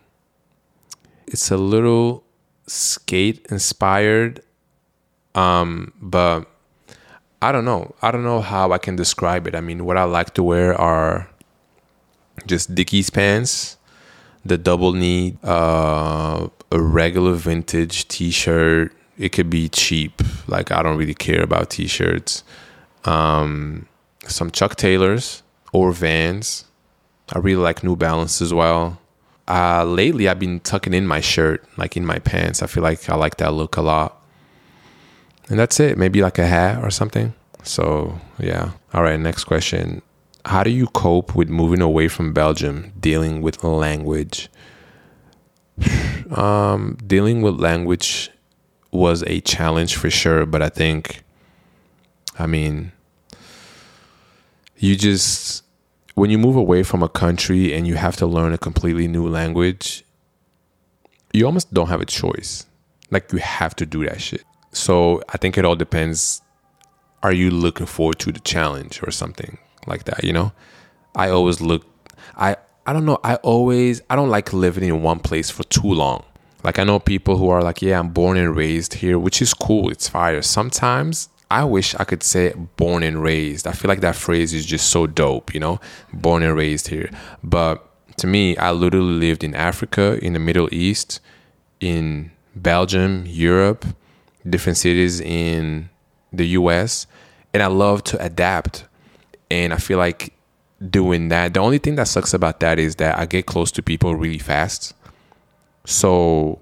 it's 1.26 1.50
a 1.50 1.56
little 1.56 2.24
skate 2.68 3.46
inspired. 3.50 4.42
Um, 5.34 5.92
but 6.00 6.49
I 7.42 7.52
don't 7.52 7.64
know. 7.64 7.94
I 8.02 8.10
don't 8.10 8.22
know 8.22 8.40
how 8.40 8.72
I 8.72 8.78
can 8.78 8.96
describe 8.96 9.46
it. 9.46 9.54
I 9.54 9.60
mean, 9.60 9.84
what 9.84 9.96
I 9.96 10.04
like 10.04 10.34
to 10.34 10.42
wear 10.42 10.78
are 10.78 11.30
just 12.46 12.74
Dickies 12.74 13.10
pants, 13.10 13.78
the 14.44 14.58
double 14.58 14.92
knee, 14.92 15.38
uh, 15.42 16.48
a 16.70 16.80
regular 16.80 17.34
vintage 17.34 18.08
t-shirt. 18.08 18.92
It 19.18 19.30
could 19.30 19.50
be 19.50 19.68
cheap. 19.68 20.22
Like 20.46 20.70
I 20.70 20.82
don't 20.82 20.98
really 20.98 21.14
care 21.14 21.42
about 21.42 21.70
t-shirts. 21.70 22.44
Um, 23.04 23.86
some 24.26 24.50
Chuck 24.50 24.76
Taylors 24.76 25.42
or 25.72 25.92
Vans. 25.92 26.64
I 27.32 27.38
really 27.38 27.62
like 27.62 27.82
New 27.82 27.96
Balance 27.96 28.42
as 28.42 28.52
well. 28.52 29.00
Uh, 29.48 29.84
lately, 29.84 30.28
I've 30.28 30.38
been 30.38 30.60
tucking 30.60 30.94
in 30.94 31.06
my 31.06 31.20
shirt, 31.20 31.64
like 31.76 31.96
in 31.96 32.04
my 32.04 32.18
pants. 32.18 32.62
I 32.62 32.66
feel 32.66 32.82
like 32.82 33.08
I 33.08 33.16
like 33.16 33.38
that 33.38 33.52
look 33.52 33.76
a 33.76 33.82
lot. 33.82 34.19
And 35.50 35.58
that's 35.58 35.80
it. 35.80 35.98
Maybe 35.98 36.22
like 36.22 36.38
a 36.38 36.46
hat 36.46 36.82
or 36.82 36.90
something. 36.90 37.34
So, 37.64 38.18
yeah. 38.38 38.70
All 38.94 39.02
right, 39.02 39.18
next 39.18 39.44
question. 39.44 40.00
How 40.46 40.62
do 40.62 40.70
you 40.70 40.86
cope 40.86 41.34
with 41.34 41.48
moving 41.48 41.82
away 41.82 42.08
from 42.08 42.32
Belgium, 42.32 42.92
dealing 42.98 43.42
with 43.42 43.62
language? 43.62 44.48
um, 46.30 46.96
dealing 47.06 47.42
with 47.42 47.60
language 47.60 48.30
was 48.92 49.22
a 49.26 49.40
challenge 49.40 49.96
for 49.96 50.08
sure, 50.08 50.46
but 50.46 50.62
I 50.62 50.68
think, 50.68 51.22
I 52.38 52.46
mean, 52.46 52.92
you 54.78 54.96
just 54.96 55.64
when 56.14 56.30
you 56.30 56.38
move 56.38 56.56
away 56.56 56.82
from 56.82 57.02
a 57.02 57.08
country 57.08 57.72
and 57.72 57.86
you 57.86 57.94
have 57.94 58.16
to 58.16 58.26
learn 58.26 58.52
a 58.52 58.58
completely 58.58 59.06
new 59.06 59.26
language, 59.28 60.04
you 61.32 61.46
almost 61.46 61.72
don't 61.72 61.88
have 61.88 62.00
a 62.00 62.06
choice. 62.06 62.66
Like 63.10 63.32
you 63.32 63.38
have 63.38 63.74
to 63.76 63.86
do 63.86 64.04
that 64.04 64.20
shit. 64.20 64.44
So 64.72 65.22
I 65.28 65.36
think 65.36 65.58
it 65.58 65.64
all 65.64 65.76
depends. 65.76 66.42
Are 67.22 67.32
you 67.32 67.50
looking 67.50 67.86
forward 67.86 68.18
to 68.20 68.32
the 68.32 68.40
challenge 68.40 69.02
or 69.02 69.10
something 69.10 69.58
like 69.86 70.04
that? 70.04 70.24
You 70.24 70.32
know, 70.32 70.52
I 71.14 71.30
always 71.30 71.60
look. 71.60 71.84
I 72.36 72.56
I 72.86 72.92
don't 72.92 73.04
know. 73.04 73.18
I 73.22 73.36
always 73.36 74.02
I 74.08 74.16
don't 74.16 74.30
like 74.30 74.52
living 74.52 74.84
in 74.84 75.02
one 75.02 75.20
place 75.20 75.50
for 75.50 75.64
too 75.64 75.92
long. 75.92 76.24
Like 76.62 76.78
I 76.78 76.84
know 76.84 76.98
people 76.98 77.36
who 77.36 77.48
are 77.48 77.62
like, 77.62 77.82
yeah, 77.82 77.98
I'm 77.98 78.10
born 78.10 78.36
and 78.36 78.54
raised 78.54 78.94
here, 78.94 79.18
which 79.18 79.40
is 79.42 79.54
cool. 79.54 79.90
It's 79.90 80.08
fire. 80.08 80.42
Sometimes 80.42 81.28
I 81.50 81.64
wish 81.64 81.94
I 81.96 82.04
could 82.04 82.22
say 82.22 82.52
born 82.76 83.02
and 83.02 83.22
raised. 83.22 83.66
I 83.66 83.72
feel 83.72 83.88
like 83.88 84.00
that 84.00 84.14
phrase 84.14 84.52
is 84.54 84.64
just 84.64 84.88
so 84.88 85.06
dope, 85.06 85.52
you 85.52 85.60
know, 85.60 85.80
born 86.12 86.42
and 86.42 86.56
raised 86.56 86.88
here. 86.88 87.10
But 87.42 87.84
to 88.18 88.26
me, 88.26 88.56
I 88.56 88.70
literally 88.70 89.14
lived 89.14 89.42
in 89.42 89.54
Africa, 89.54 90.18
in 90.22 90.32
the 90.34 90.38
Middle 90.38 90.72
East, 90.72 91.20
in 91.80 92.30
Belgium, 92.54 93.24
Europe, 93.26 93.84
different 94.48 94.78
cities 94.78 95.20
in 95.20 95.88
the 96.32 96.46
US, 96.48 97.06
and 97.52 97.62
I 97.62 97.66
love 97.66 98.04
to 98.04 98.22
adapt. 98.22 98.84
And 99.50 99.72
I 99.72 99.78
feel 99.78 99.98
like 99.98 100.32
doing 100.88 101.28
that, 101.28 101.54
the 101.54 101.60
only 101.60 101.78
thing 101.78 101.96
that 101.96 102.08
sucks 102.08 102.32
about 102.32 102.60
that 102.60 102.78
is 102.78 102.96
that 102.96 103.18
I 103.18 103.26
get 103.26 103.46
close 103.46 103.70
to 103.72 103.82
people 103.82 104.14
really 104.14 104.38
fast. 104.38 104.94
So, 105.84 106.60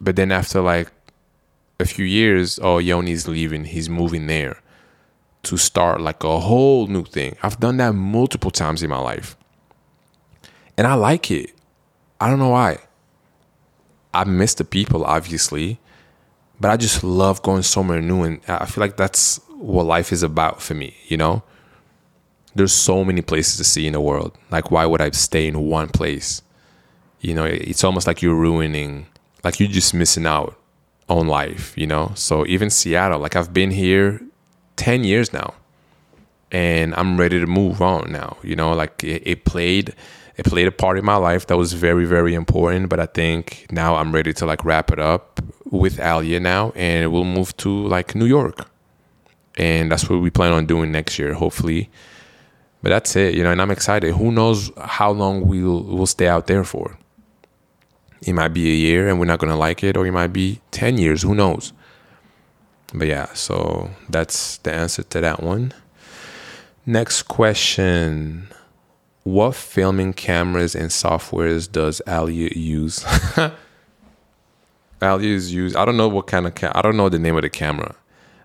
but 0.00 0.16
then 0.16 0.32
after 0.32 0.60
like 0.60 0.90
a 1.78 1.84
few 1.84 2.04
years, 2.04 2.58
oh, 2.62 2.78
Yoni's 2.78 3.28
leaving, 3.28 3.64
he's 3.64 3.88
moving 3.88 4.26
there 4.26 4.60
to 5.42 5.56
start 5.56 6.00
like 6.00 6.22
a 6.24 6.40
whole 6.40 6.86
new 6.86 7.04
thing. 7.04 7.36
I've 7.42 7.60
done 7.60 7.78
that 7.78 7.94
multiple 7.94 8.50
times 8.50 8.82
in 8.82 8.90
my 8.90 8.98
life. 8.98 9.36
And 10.76 10.86
I 10.86 10.94
like 10.94 11.30
it. 11.30 11.50
I 12.20 12.28
don't 12.28 12.38
know 12.38 12.50
why. 12.50 12.78
I 14.12 14.24
miss 14.24 14.54
the 14.54 14.64
people, 14.64 15.04
obviously, 15.04 15.78
but 16.60 16.70
I 16.70 16.76
just 16.76 17.02
love 17.02 17.42
going 17.42 17.62
somewhere 17.62 18.02
new. 18.02 18.22
And 18.22 18.40
I 18.46 18.66
feel 18.66 18.82
like 18.82 18.96
that's 18.96 19.40
what 19.56 19.84
life 19.84 20.12
is 20.12 20.22
about 20.22 20.60
for 20.60 20.74
me, 20.74 20.94
you 21.08 21.16
know? 21.16 21.42
There's 22.54 22.72
so 22.72 23.04
many 23.04 23.22
places 23.22 23.56
to 23.56 23.64
see 23.64 23.86
in 23.86 23.94
the 23.94 24.00
world. 24.00 24.36
Like, 24.50 24.70
why 24.70 24.84
would 24.84 25.00
I 25.00 25.10
stay 25.10 25.46
in 25.46 25.68
one 25.68 25.88
place? 25.88 26.42
You 27.20 27.34
know, 27.34 27.44
it's 27.44 27.84
almost 27.84 28.06
like 28.06 28.22
you're 28.22 28.34
ruining, 28.34 29.06
like 29.44 29.60
you're 29.60 29.68
just 29.68 29.94
missing 29.94 30.26
out 30.26 30.58
on 31.08 31.28
life, 31.28 31.72
you 31.76 31.86
know? 31.86 32.12
So 32.14 32.46
even 32.46 32.70
Seattle, 32.70 33.20
like 33.20 33.36
I've 33.36 33.52
been 33.52 33.70
here 33.70 34.20
10 34.76 35.04
years 35.04 35.32
now 35.32 35.54
and 36.50 36.94
I'm 36.94 37.18
ready 37.18 37.38
to 37.38 37.46
move 37.46 37.80
on 37.80 38.12
now, 38.12 38.36
you 38.42 38.56
know? 38.56 38.72
Like 38.72 39.04
it, 39.04 39.22
it 39.24 39.44
played 39.44 39.94
it 40.40 40.46
played 40.46 40.66
a 40.66 40.72
part 40.72 40.96
in 40.96 41.04
my 41.04 41.16
life 41.16 41.46
that 41.48 41.58
was 41.58 41.74
very 41.74 42.06
very 42.06 42.34
important, 42.34 42.88
but 42.88 42.98
I 42.98 43.04
think 43.04 43.66
now 43.70 43.96
I'm 43.96 44.10
ready 44.10 44.32
to 44.32 44.46
like 44.46 44.64
wrap 44.64 44.90
it 44.90 44.98
up 44.98 45.38
with 45.66 46.00
Alia 46.00 46.40
now 46.40 46.72
and 46.74 47.12
we'll 47.12 47.24
move 47.24 47.54
to 47.58 47.68
like 47.86 48.14
New 48.14 48.24
York. 48.24 48.66
And 49.58 49.92
that's 49.92 50.08
what 50.08 50.22
we 50.22 50.30
plan 50.30 50.52
on 50.52 50.64
doing 50.64 50.90
next 50.92 51.18
year, 51.18 51.34
hopefully. 51.34 51.90
But 52.82 52.88
that's 52.88 53.14
it, 53.16 53.34
you 53.34 53.42
know, 53.42 53.50
and 53.50 53.60
I'm 53.60 53.70
excited. 53.70 54.14
Who 54.14 54.32
knows 54.32 54.72
how 54.78 55.10
long 55.10 55.46
we'll 55.46 55.82
we'll 55.82 56.06
stay 56.06 56.26
out 56.26 56.46
there 56.46 56.64
for. 56.64 56.96
It 58.22 58.32
might 58.32 58.54
be 58.54 58.70
a 58.70 58.74
year 58.74 59.08
and 59.08 59.20
we're 59.20 59.26
not 59.26 59.40
going 59.40 59.52
to 59.52 59.58
like 59.58 59.84
it, 59.84 59.94
or 59.94 60.06
it 60.06 60.12
might 60.12 60.32
be 60.32 60.60
10 60.70 60.96
years. 60.96 61.20
Who 61.20 61.34
knows? 61.34 61.74
But 62.94 63.08
yeah, 63.08 63.26
so 63.34 63.90
that's 64.08 64.56
the 64.58 64.72
answer 64.72 65.02
to 65.02 65.20
that 65.20 65.42
one. 65.42 65.74
Next 66.86 67.24
question 67.24 68.48
What 69.24 69.54
filming 69.54 70.14
cameras 70.14 70.74
and 70.74 70.90
softwares 70.90 71.70
does 71.70 72.00
Alia 72.08 72.50
use? 72.54 73.04
Alia 75.02 75.34
is 75.34 75.52
use. 75.52 75.76
I 75.76 75.84
don't 75.84 75.96
know 75.96 76.08
what 76.08 76.26
kind 76.26 76.46
of 76.46 76.54
cam. 76.54 76.72
I 76.74 76.82
don't 76.82 76.96
know 76.96 77.08
the 77.08 77.18
name 77.18 77.36
of 77.36 77.42
the 77.42 77.50
camera, 77.50 77.94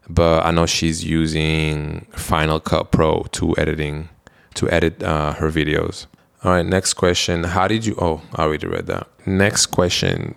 but 0.10 0.46
I 0.46 0.52
know 0.52 0.66
she's 0.66 1.04
using 1.04 2.06
Final 2.12 2.60
Cut 2.60 2.92
Pro 2.92 3.24
to 3.32 3.56
editing 3.58 4.10
to 4.56 4.70
edit 4.70 5.02
uh, 5.02 5.34
her 5.34 5.50
videos. 5.50 6.08
All 6.44 6.52
right, 6.52 6.66
next 6.66 6.94
question. 6.96 7.44
How 7.44 7.68
did 7.68 7.86
you. 7.86 7.96
Oh, 7.98 8.22
I 8.36 8.44
already 8.44 8.68
read 8.68 8.88
that. 8.88 9.08
Next 9.26 9.68
question. 9.68 10.36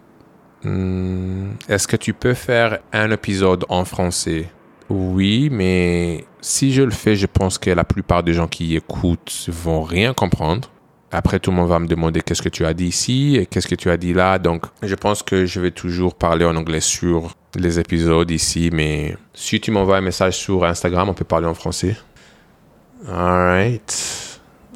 Hmm, 0.63 1.53
est-ce 1.69 1.87
que 1.87 1.97
tu 1.97 2.13
peux 2.15 2.35
faire 2.35 2.79
un 2.93 3.11
épisode 3.11 3.65
en 3.69 3.85
français? 3.85 4.51
Oui, 4.89 5.49
mais 5.51 6.25
si 6.41 6.73
je 6.73 6.83
le 6.83 6.91
fais, 6.91 7.17
je 7.17 7.27
pense 7.27 7.59
que 7.59 7.71
la 7.71 7.85
plupart 7.85 8.23
des 8.23 8.35
gens 8.35 8.49
qui 8.49 8.77
écoutent 8.77 9.47
vont 9.49 9.83
rien 9.83 10.15
comprendre. 10.15 10.71
Après, 11.11 11.39
tout 11.39 11.51
le 11.51 11.57
monde 11.57 11.69
va 11.69 11.79
me 11.79 11.87
demander 11.87 12.21
qu'est-ce 12.21 12.43
que 12.43 12.51
tu 12.51 12.67
as 12.67 12.75
dit 12.75 12.87
ici 12.87 13.37
et 13.37 13.47
qu'est-ce 13.47 13.67
que 13.67 13.75
tu 13.75 13.91
as 13.91 13.97
dit 13.97 14.13
là. 14.13 14.39
Donc, 14.39 14.67
je 14.83 14.95
pense 14.95 15.23
que 15.23 15.47
je 15.47 15.61
vais 15.61 15.71
toujours 15.71 16.15
parler 16.15 16.45
en 16.45 16.55
anglais 16.55 16.81
sur 16.81 17.35
les 17.57 17.79
épisodes 17.81 18.31
ici. 18.31 18.71
Mais 18.73 19.17
si 19.33 19.59
tu 19.61 19.71
m'envoies 19.71 19.97
un 19.97 20.03
message 20.03 20.37
sur 20.37 20.65
Instagram, 20.65 21.09
on 21.09 21.15
peut 21.15 21.25
parler 21.25 21.47
en 21.47 21.55
français. 21.55 21.97
All 23.09 23.15
right. 23.15 24.29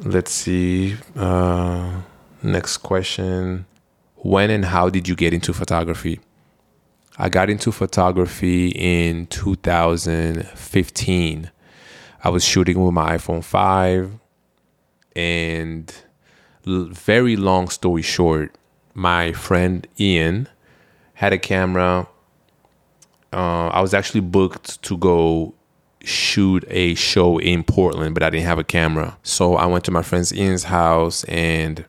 let's 0.05 0.31
see. 0.31 0.95
Uh, 1.15 2.01
next 2.41 2.77
question. 2.77 3.65
When 4.17 4.49
and 4.49 4.65
how 4.65 4.89
did 4.89 5.07
you 5.07 5.15
get 5.15 5.33
into 5.33 5.53
photography? 5.53 6.19
I 7.23 7.29
got 7.29 7.49
into 7.49 7.71
photography 7.71 8.67
in 8.75 9.25
2015. 9.27 11.51
I 12.21 12.29
was 12.29 12.43
shooting 12.43 12.83
with 12.83 12.93
my 12.93 13.15
iPhone 13.15 13.41
5. 13.41 14.19
And 15.15 15.95
very 16.65 17.37
long 17.37 17.69
story 17.69 18.01
short, 18.01 18.57
my 18.93 19.31
friend 19.31 19.87
Ian 19.97 20.49
had 21.13 21.31
a 21.31 21.37
camera. 21.37 22.09
Uh, 23.31 23.67
I 23.67 23.79
was 23.79 23.93
actually 23.93 24.19
booked 24.19 24.83
to 24.83 24.97
go 24.97 25.53
shoot 26.03 26.65
a 26.67 26.93
show 26.95 27.37
in 27.37 27.63
Portland, 27.63 28.15
but 28.15 28.23
I 28.23 28.31
didn't 28.31 28.47
have 28.47 28.59
a 28.59 28.65
camera. 28.65 29.17
So 29.23 29.55
I 29.55 29.65
went 29.67 29.85
to 29.85 29.91
my 29.91 30.01
friend's 30.01 30.33
Ian's 30.33 30.65
house 30.65 31.23
and 31.29 31.85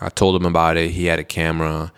I 0.00 0.08
told 0.08 0.40
him 0.40 0.46
about 0.46 0.76
it. 0.76 0.92
He 0.92 1.06
had 1.06 1.18
a 1.18 1.24
camera. 1.24 1.92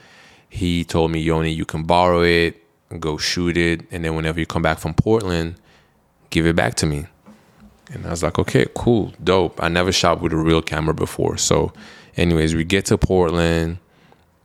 He 0.48 0.82
told 0.82 1.10
me, 1.10 1.20
Yoni, 1.20 1.50
you 1.50 1.66
can 1.66 1.82
borrow 1.82 2.22
it, 2.22 2.56
go 2.98 3.16
shoot 3.16 3.56
it, 3.56 3.82
and 3.90 4.04
then 4.04 4.16
whenever 4.16 4.40
you 4.40 4.46
come 4.46 4.62
back 4.62 4.78
from 4.78 4.94
Portland, 4.94 5.56
give 6.30 6.46
it 6.46 6.56
back 6.56 6.74
to 6.76 6.86
me. 6.86 7.06
And 7.92 8.06
I 8.06 8.10
was 8.10 8.22
like, 8.22 8.38
okay, 8.38 8.66
cool, 8.74 9.12
dope. 9.22 9.62
I 9.62 9.68
never 9.68 9.92
shot 9.92 10.20
with 10.20 10.32
a 10.32 10.36
real 10.36 10.62
camera 10.62 10.94
before. 10.94 11.36
So, 11.36 11.72
anyways, 12.16 12.54
we 12.54 12.64
get 12.64 12.86
to 12.86 12.98
Portland, 12.98 13.78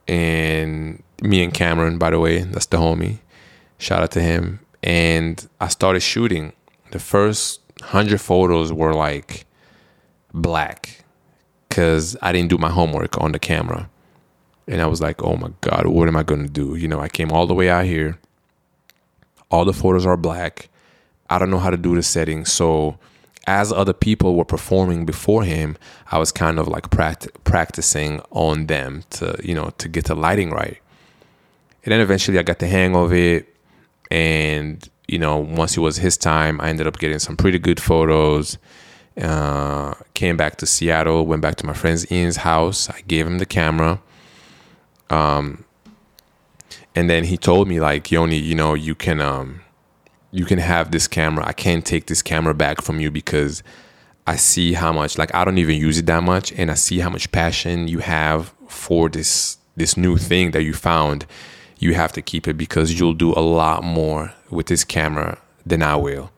and 0.07 1.01
me 1.21 1.43
and 1.43 1.53
Cameron, 1.53 1.97
by 1.97 2.09
the 2.09 2.19
way, 2.19 2.39
that's 2.39 2.65
the 2.67 2.77
homie. 2.77 3.19
Shout 3.77 4.03
out 4.03 4.11
to 4.11 4.21
him. 4.21 4.59
And 4.83 5.47
I 5.59 5.67
started 5.67 6.01
shooting 6.01 6.53
the 6.91 6.99
first 6.99 7.61
hundred 7.81 8.21
photos 8.21 8.71
were 8.71 8.93
like 8.93 9.45
black 10.33 11.03
because 11.67 12.15
I 12.21 12.31
didn't 12.31 12.49
do 12.49 12.57
my 12.57 12.69
homework 12.69 13.19
on 13.19 13.31
the 13.31 13.39
camera. 13.39 13.89
And 14.67 14.81
I 14.81 14.87
was 14.87 15.01
like, 15.01 15.23
oh 15.23 15.35
my 15.35 15.49
God, 15.61 15.87
what 15.87 16.07
am 16.07 16.15
I 16.15 16.23
going 16.23 16.43
to 16.43 16.49
do? 16.49 16.75
You 16.75 16.87
know, 16.87 16.99
I 16.99 17.09
came 17.09 17.31
all 17.31 17.47
the 17.47 17.53
way 17.53 17.69
out 17.69 17.85
here. 17.85 18.17
All 19.49 19.65
the 19.65 19.73
photos 19.73 20.05
are 20.05 20.17
black. 20.17 20.69
I 21.29 21.39
don't 21.39 21.49
know 21.49 21.59
how 21.59 21.69
to 21.69 21.77
do 21.77 21.95
the 21.95 22.03
settings. 22.03 22.51
So, 22.51 22.97
as 23.47 23.71
other 23.71 23.93
people 23.93 24.35
were 24.35 24.45
performing 24.45 25.05
before 25.05 25.43
him, 25.43 25.77
I 26.11 26.17
was 26.17 26.31
kind 26.31 26.57
of 26.57 26.67
like 26.67 26.89
pract- 26.89 27.29
practicing 27.43 28.21
on 28.31 28.65
them 28.65 29.03
to, 29.11 29.37
you 29.43 29.53
know, 29.53 29.71
to 29.77 29.87
get 29.87 30.05
the 30.05 30.15
lighting 30.15 30.49
right. 30.49 30.79
And 31.83 31.91
then 31.91 32.01
eventually 32.01 32.39
I 32.39 32.43
got 32.43 32.57
the 32.57 32.67
hang 32.67 32.95
of 32.95 33.13
it 33.13 33.55
and 34.09 34.89
you 35.07 35.19
know, 35.19 35.37
once 35.37 35.77
it 35.77 35.81
was 35.81 35.97
his 35.97 36.17
time, 36.17 36.59
I 36.61 36.69
ended 36.69 36.87
up 36.87 36.97
getting 36.97 37.19
some 37.19 37.37
pretty 37.37 37.59
good 37.59 37.79
photos. 37.79 38.57
Uh, 39.19 39.93
came 40.13 40.35
back 40.35 40.57
to 40.57 40.65
Seattle, 40.65 41.25
went 41.25 41.41
back 41.41 41.55
to 41.57 41.65
my 41.65 41.73
friend's 41.73 42.11
Ian's 42.11 42.37
house. 42.37 42.89
I 42.89 43.01
gave 43.07 43.25
him 43.25 43.37
the 43.37 43.45
camera. 43.45 44.01
Um, 45.09 45.64
and 46.95 47.09
then 47.09 47.25
he 47.25 47.37
told 47.37 47.67
me 47.67 47.79
like, 47.79 48.09
Yoni, 48.09 48.37
you 48.37 48.55
know, 48.55 48.73
you 48.73 48.95
can 48.95 49.19
um, 49.19 49.61
you 50.31 50.45
can 50.45 50.59
have 50.59 50.91
this 50.91 51.07
camera. 51.07 51.45
I 51.45 51.53
can't 51.53 51.85
take 51.85 52.07
this 52.07 52.21
camera 52.21 52.53
back 52.53 52.81
from 52.81 52.99
you 52.99 53.11
because 53.11 53.61
I 54.25 54.37
see 54.37 54.73
how 54.73 54.91
much 54.93 55.17
like 55.17 55.33
I 55.35 55.45
don't 55.45 55.57
even 55.57 55.77
use 55.77 55.99
it 55.99 56.05
that 56.07 56.23
much, 56.23 56.51
and 56.53 56.71
I 56.71 56.75
see 56.75 56.99
how 56.99 57.09
much 57.09 57.31
passion 57.31 57.87
you 57.87 57.99
have 57.99 58.53
for 58.67 59.09
this 59.09 59.57
this 59.75 59.97
new 59.97 60.17
thing 60.17 60.51
that 60.51 60.63
you 60.63 60.73
found. 60.73 61.25
You 61.77 61.93
have 61.93 62.13
to 62.13 62.21
keep 62.21 62.47
it 62.47 62.57
because 62.57 62.97
you'll 62.97 63.13
do 63.13 63.33
a 63.33 63.41
lot 63.41 63.83
more 63.83 64.33
with 64.49 64.67
this 64.67 64.85
camera 64.85 65.37
than 65.65 65.83
I 65.83 65.97
will. 65.97 66.31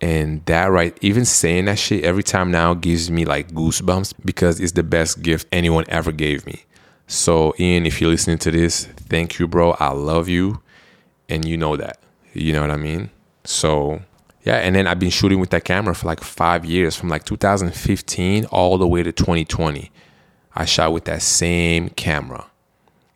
And 0.00 0.44
that 0.46 0.66
right, 0.66 0.96
even 1.00 1.24
saying 1.24 1.64
that 1.66 1.78
shit 1.78 2.04
every 2.04 2.22
time 2.22 2.50
now 2.50 2.74
gives 2.74 3.10
me 3.10 3.24
like 3.24 3.52
goosebumps 3.52 4.14
because 4.24 4.60
it's 4.60 4.72
the 4.72 4.82
best 4.82 5.22
gift 5.22 5.48
anyone 5.52 5.84
ever 5.88 6.12
gave 6.12 6.46
me. 6.46 6.64
So, 7.12 7.54
Ian, 7.60 7.84
if 7.84 8.00
you're 8.00 8.08
listening 8.08 8.38
to 8.38 8.50
this, 8.50 8.86
thank 8.86 9.38
you, 9.38 9.46
bro. 9.46 9.72
I 9.72 9.92
love 9.92 10.30
you. 10.30 10.62
And 11.28 11.44
you 11.44 11.58
know 11.58 11.76
that. 11.76 11.98
You 12.32 12.54
know 12.54 12.62
what 12.62 12.70
I 12.70 12.78
mean? 12.78 13.10
So, 13.44 14.00
yeah. 14.44 14.56
And 14.56 14.74
then 14.74 14.86
I've 14.86 14.98
been 14.98 15.10
shooting 15.10 15.38
with 15.38 15.50
that 15.50 15.64
camera 15.64 15.94
for 15.94 16.06
like 16.06 16.22
five 16.22 16.64
years, 16.64 16.96
from 16.96 17.10
like 17.10 17.24
2015 17.24 18.46
all 18.46 18.78
the 18.78 18.88
way 18.88 19.02
to 19.02 19.12
2020. 19.12 19.90
I 20.54 20.64
shot 20.64 20.94
with 20.94 21.04
that 21.04 21.20
same 21.20 21.90
camera. 21.90 22.46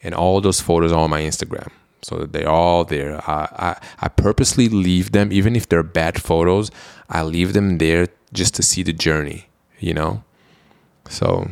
And 0.02 0.14
all 0.14 0.42
those 0.42 0.60
photos 0.60 0.92
are 0.92 1.00
on 1.00 1.08
my 1.08 1.22
Instagram. 1.22 1.70
So 2.02 2.26
they're 2.26 2.50
all 2.50 2.84
there. 2.84 3.16
I, 3.26 3.48
I, 3.56 3.86
I 4.00 4.08
purposely 4.08 4.68
leave 4.68 5.12
them, 5.12 5.32
even 5.32 5.56
if 5.56 5.70
they're 5.70 5.82
bad 5.82 6.20
photos, 6.20 6.70
I 7.08 7.22
leave 7.22 7.54
them 7.54 7.78
there 7.78 8.08
just 8.34 8.54
to 8.56 8.62
see 8.62 8.82
the 8.82 8.92
journey, 8.92 9.48
you 9.80 9.94
know? 9.94 10.22
So, 11.08 11.48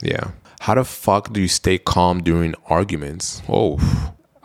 yeah. 0.00 0.30
How 0.60 0.74
the 0.74 0.84
fuck 0.84 1.32
do 1.32 1.40
you 1.40 1.48
stay 1.48 1.78
calm 1.78 2.22
during 2.22 2.54
arguments? 2.66 3.42
Oh, 3.48 3.78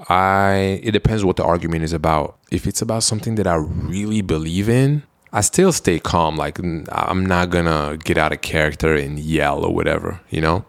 I 0.10 0.80
it 0.84 0.92
depends 0.92 1.26
what 1.26 1.38
the 1.38 1.44
argument 1.44 1.84
is 1.84 1.94
about. 1.94 2.38
If 2.52 2.68
it's 2.68 2.82
about 2.82 3.04
something 3.04 3.36
that 3.36 3.48
I 3.48 3.56
really 3.56 4.22
believe 4.22 4.70
in, 4.70 5.04
I 5.32 5.42
still 5.42 5.72
stay 5.72 6.00
calm. 6.00 6.36
Like 6.36 6.60
I'm 6.60 7.26
not 7.26 7.50
gonna 7.50 7.98
get 7.98 8.18
out 8.18 8.32
of 8.32 8.42
character 8.42 8.96
and 8.96 9.18
yell 9.18 9.66
or 9.66 9.74
whatever, 9.74 10.22
you 10.30 10.42
know. 10.42 10.66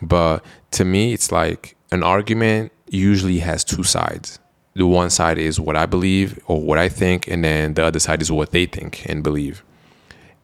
But 0.00 0.44
to 0.72 0.84
me, 0.84 1.12
it's 1.12 1.32
like 1.32 1.76
an 1.90 2.02
argument 2.02 2.72
usually 2.88 3.40
has 3.40 3.64
two 3.64 3.82
sides. 3.82 4.38
The 4.74 4.86
one 4.86 5.10
side 5.10 5.38
is 5.38 5.58
what 5.60 5.76
I 5.76 5.86
believe 5.86 6.38
or 6.46 6.60
what 6.60 6.78
I 6.78 6.88
think, 6.88 7.28
and 7.28 7.44
then 7.44 7.74
the 7.74 7.84
other 7.84 8.00
side 8.00 8.22
is 8.22 8.30
what 8.30 8.50
they 8.50 8.66
think 8.66 9.06
and 9.08 9.22
believe. 9.22 9.64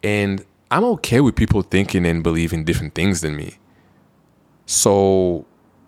And 0.03 0.45
I'm 0.71 0.85
okay 0.85 1.21
with 1.21 1.35
people 1.35 1.63
thinking 1.63 2.07
and 2.07 2.23
believing 2.23 2.65
different 2.65 2.95
things 2.95 3.21
than 3.21 3.37
me. 3.37 3.59
So, 4.71 5.47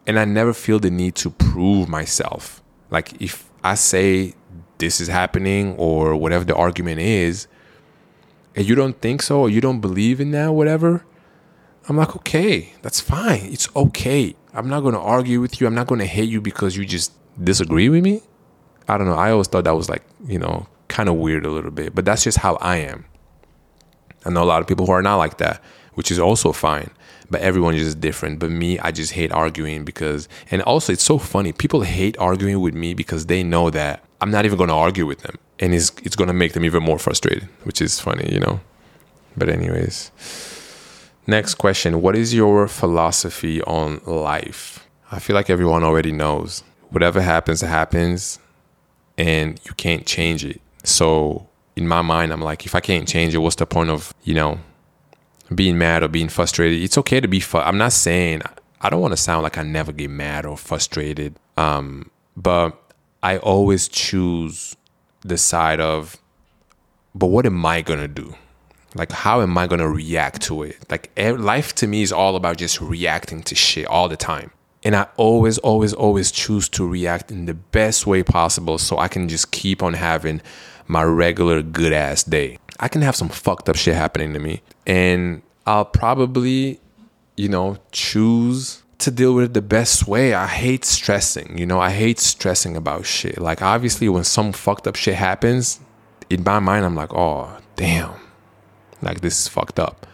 and 0.08 0.18
I 0.18 0.24
never 0.24 0.52
feel 0.52 0.80
the 0.80 0.90
need 0.90 1.14
to 1.14 1.30
prove 1.30 1.88
myself. 1.88 2.60
Like 2.90 3.22
if 3.22 3.48
I 3.62 3.76
say 3.76 4.34
this 4.78 5.00
is 5.00 5.06
happening 5.06 5.76
or 5.76 6.16
whatever 6.16 6.44
the 6.44 6.56
argument 6.56 6.98
is, 6.98 7.46
and 8.56 8.68
you 8.68 8.74
don't 8.74 9.00
think 9.00 9.22
so 9.22 9.42
or 9.42 9.48
you 9.48 9.60
don't 9.60 9.80
believe 9.80 10.20
in 10.20 10.32
that, 10.32 10.54
whatever, 10.54 11.04
I'm 11.88 11.96
like, 11.96 12.16
okay, 12.16 12.72
that's 12.82 12.98
fine. 13.00 13.42
It's 13.52 13.68
okay. 13.76 14.34
I'm 14.52 14.68
not 14.68 14.80
going 14.80 14.94
to 14.94 15.00
argue 15.00 15.40
with 15.40 15.60
you. 15.60 15.68
I'm 15.68 15.76
not 15.76 15.86
going 15.86 16.00
to 16.00 16.06
hate 16.06 16.28
you 16.28 16.40
because 16.40 16.76
you 16.76 16.84
just 16.84 17.12
disagree 17.40 17.88
with 17.88 18.02
me. 18.02 18.20
I 18.88 18.98
don't 18.98 19.06
know. 19.06 19.14
I 19.14 19.30
always 19.30 19.46
thought 19.46 19.62
that 19.62 19.76
was 19.76 19.88
like, 19.88 20.02
you 20.26 20.40
know, 20.40 20.66
kind 20.88 21.08
of 21.08 21.14
weird 21.14 21.46
a 21.46 21.50
little 21.50 21.70
bit, 21.70 21.94
but 21.94 22.04
that's 22.04 22.24
just 22.24 22.38
how 22.38 22.56
I 22.56 22.78
am. 22.78 23.04
I 24.24 24.30
know 24.30 24.42
a 24.42 24.44
lot 24.44 24.60
of 24.60 24.66
people 24.66 24.86
who 24.86 24.92
are 24.92 25.02
not 25.02 25.18
like 25.18 25.38
that, 25.38 25.62
which 25.94 26.10
is 26.10 26.18
also 26.18 26.50
fine, 26.50 26.90
but 27.30 27.40
everyone 27.40 27.74
is 27.74 27.84
just 27.84 28.00
different. 28.00 28.38
But 28.38 28.50
me, 28.50 28.78
I 28.78 28.90
just 28.90 29.12
hate 29.12 29.32
arguing 29.32 29.84
because, 29.84 30.28
and 30.50 30.62
also 30.62 30.92
it's 30.92 31.02
so 31.02 31.18
funny. 31.18 31.52
People 31.52 31.82
hate 31.82 32.16
arguing 32.18 32.60
with 32.60 32.74
me 32.74 32.94
because 32.94 33.26
they 33.26 33.42
know 33.42 33.70
that 33.70 34.04
I'm 34.20 34.30
not 34.30 34.44
even 34.44 34.56
going 34.56 34.68
to 34.68 34.74
argue 34.74 35.06
with 35.06 35.20
them. 35.20 35.36
And 35.58 35.74
it's, 35.74 35.92
it's 36.02 36.16
going 36.16 36.28
to 36.28 36.34
make 36.34 36.52
them 36.52 36.64
even 36.64 36.82
more 36.82 36.98
frustrated, 36.98 37.48
which 37.64 37.80
is 37.80 38.00
funny, 38.00 38.32
you 38.32 38.40
know? 38.40 38.60
But, 39.36 39.48
anyways. 39.48 40.10
Next 41.26 41.54
question 41.54 42.02
What 42.02 42.16
is 42.16 42.34
your 42.34 42.68
philosophy 42.68 43.62
on 43.62 44.00
life? 44.06 44.86
I 45.10 45.18
feel 45.18 45.34
like 45.34 45.50
everyone 45.50 45.84
already 45.84 46.12
knows. 46.12 46.64
Whatever 46.90 47.20
happens, 47.20 47.60
happens, 47.60 48.38
and 49.16 49.60
you 49.64 49.72
can't 49.74 50.06
change 50.06 50.44
it. 50.44 50.60
So, 50.84 51.48
in 51.76 51.86
my 51.86 52.02
mind, 52.02 52.32
I'm 52.32 52.42
like, 52.42 52.66
if 52.66 52.74
I 52.74 52.80
can't 52.80 53.08
change 53.08 53.34
it, 53.34 53.38
what's 53.38 53.56
the 53.56 53.66
point 53.66 53.90
of, 53.90 54.12
you 54.24 54.34
know, 54.34 54.58
being 55.54 55.78
mad 55.78 56.02
or 56.02 56.08
being 56.08 56.28
frustrated? 56.28 56.82
It's 56.82 56.98
okay 56.98 57.20
to 57.20 57.28
be, 57.28 57.40
fu- 57.40 57.58
I'm 57.58 57.78
not 57.78 57.92
saying, 57.92 58.42
I 58.80 58.90
don't 58.90 59.00
want 59.00 59.12
to 59.12 59.16
sound 59.16 59.42
like 59.42 59.58
I 59.58 59.62
never 59.62 59.92
get 59.92 60.10
mad 60.10 60.44
or 60.44 60.56
frustrated. 60.56 61.36
Um, 61.56 62.10
but 62.36 62.76
I 63.22 63.38
always 63.38 63.88
choose 63.88 64.76
the 65.20 65.38
side 65.38 65.80
of, 65.80 66.16
but 67.14 67.26
what 67.26 67.46
am 67.46 67.64
I 67.64 67.82
to 67.82 68.08
do? 68.08 68.34
Like, 68.94 69.12
how 69.12 69.40
am 69.40 69.56
I 69.56 69.66
gonna 69.66 69.88
react 69.88 70.42
to 70.42 70.64
it? 70.64 70.76
Like, 70.90 71.10
life 71.16 71.74
to 71.76 71.86
me 71.86 72.02
is 72.02 72.12
all 72.12 72.36
about 72.36 72.58
just 72.58 72.80
reacting 72.80 73.42
to 73.44 73.54
shit 73.54 73.86
all 73.86 74.08
the 74.08 74.16
time. 74.16 74.50
And 74.84 74.96
I 74.96 75.06
always, 75.16 75.58
always, 75.58 75.94
always 75.94 76.32
choose 76.32 76.68
to 76.70 76.86
react 76.86 77.30
in 77.30 77.46
the 77.46 77.54
best 77.54 78.06
way 78.06 78.22
possible 78.22 78.78
so 78.78 78.98
I 78.98 79.08
can 79.08 79.28
just 79.28 79.52
keep 79.52 79.82
on 79.82 79.94
having 79.94 80.42
my 80.88 81.04
regular 81.04 81.62
good 81.62 81.92
ass 81.92 82.24
day. 82.24 82.58
I 82.80 82.88
can 82.88 83.02
have 83.02 83.16
some 83.16 83.28
fucked 83.28 83.68
up 83.68 83.76
shit 83.76 83.94
happening 83.94 84.32
to 84.34 84.38
me. 84.38 84.62
And 84.86 85.42
I'll 85.66 85.84
probably, 85.84 86.80
you 87.36 87.48
know, 87.48 87.78
choose 87.92 88.82
to 88.98 89.10
deal 89.10 89.34
with 89.34 89.44
it 89.44 89.54
the 89.54 89.62
best 89.62 90.06
way. 90.06 90.34
I 90.34 90.46
hate 90.46 90.84
stressing, 90.84 91.58
you 91.58 91.66
know, 91.66 91.80
I 91.80 91.90
hate 91.90 92.18
stressing 92.18 92.76
about 92.76 93.06
shit. 93.06 93.38
Like, 93.38 93.62
obviously, 93.62 94.08
when 94.08 94.24
some 94.24 94.52
fucked 94.52 94.86
up 94.86 94.96
shit 94.96 95.14
happens, 95.14 95.80
in 96.30 96.44
my 96.44 96.60
mind, 96.60 96.84
I'm 96.84 96.94
like, 96.94 97.12
oh, 97.12 97.58
damn 97.76 98.22
like 99.02 99.20
this 99.20 99.40
is 99.40 99.48
fucked 99.48 99.78
up. 99.78 100.06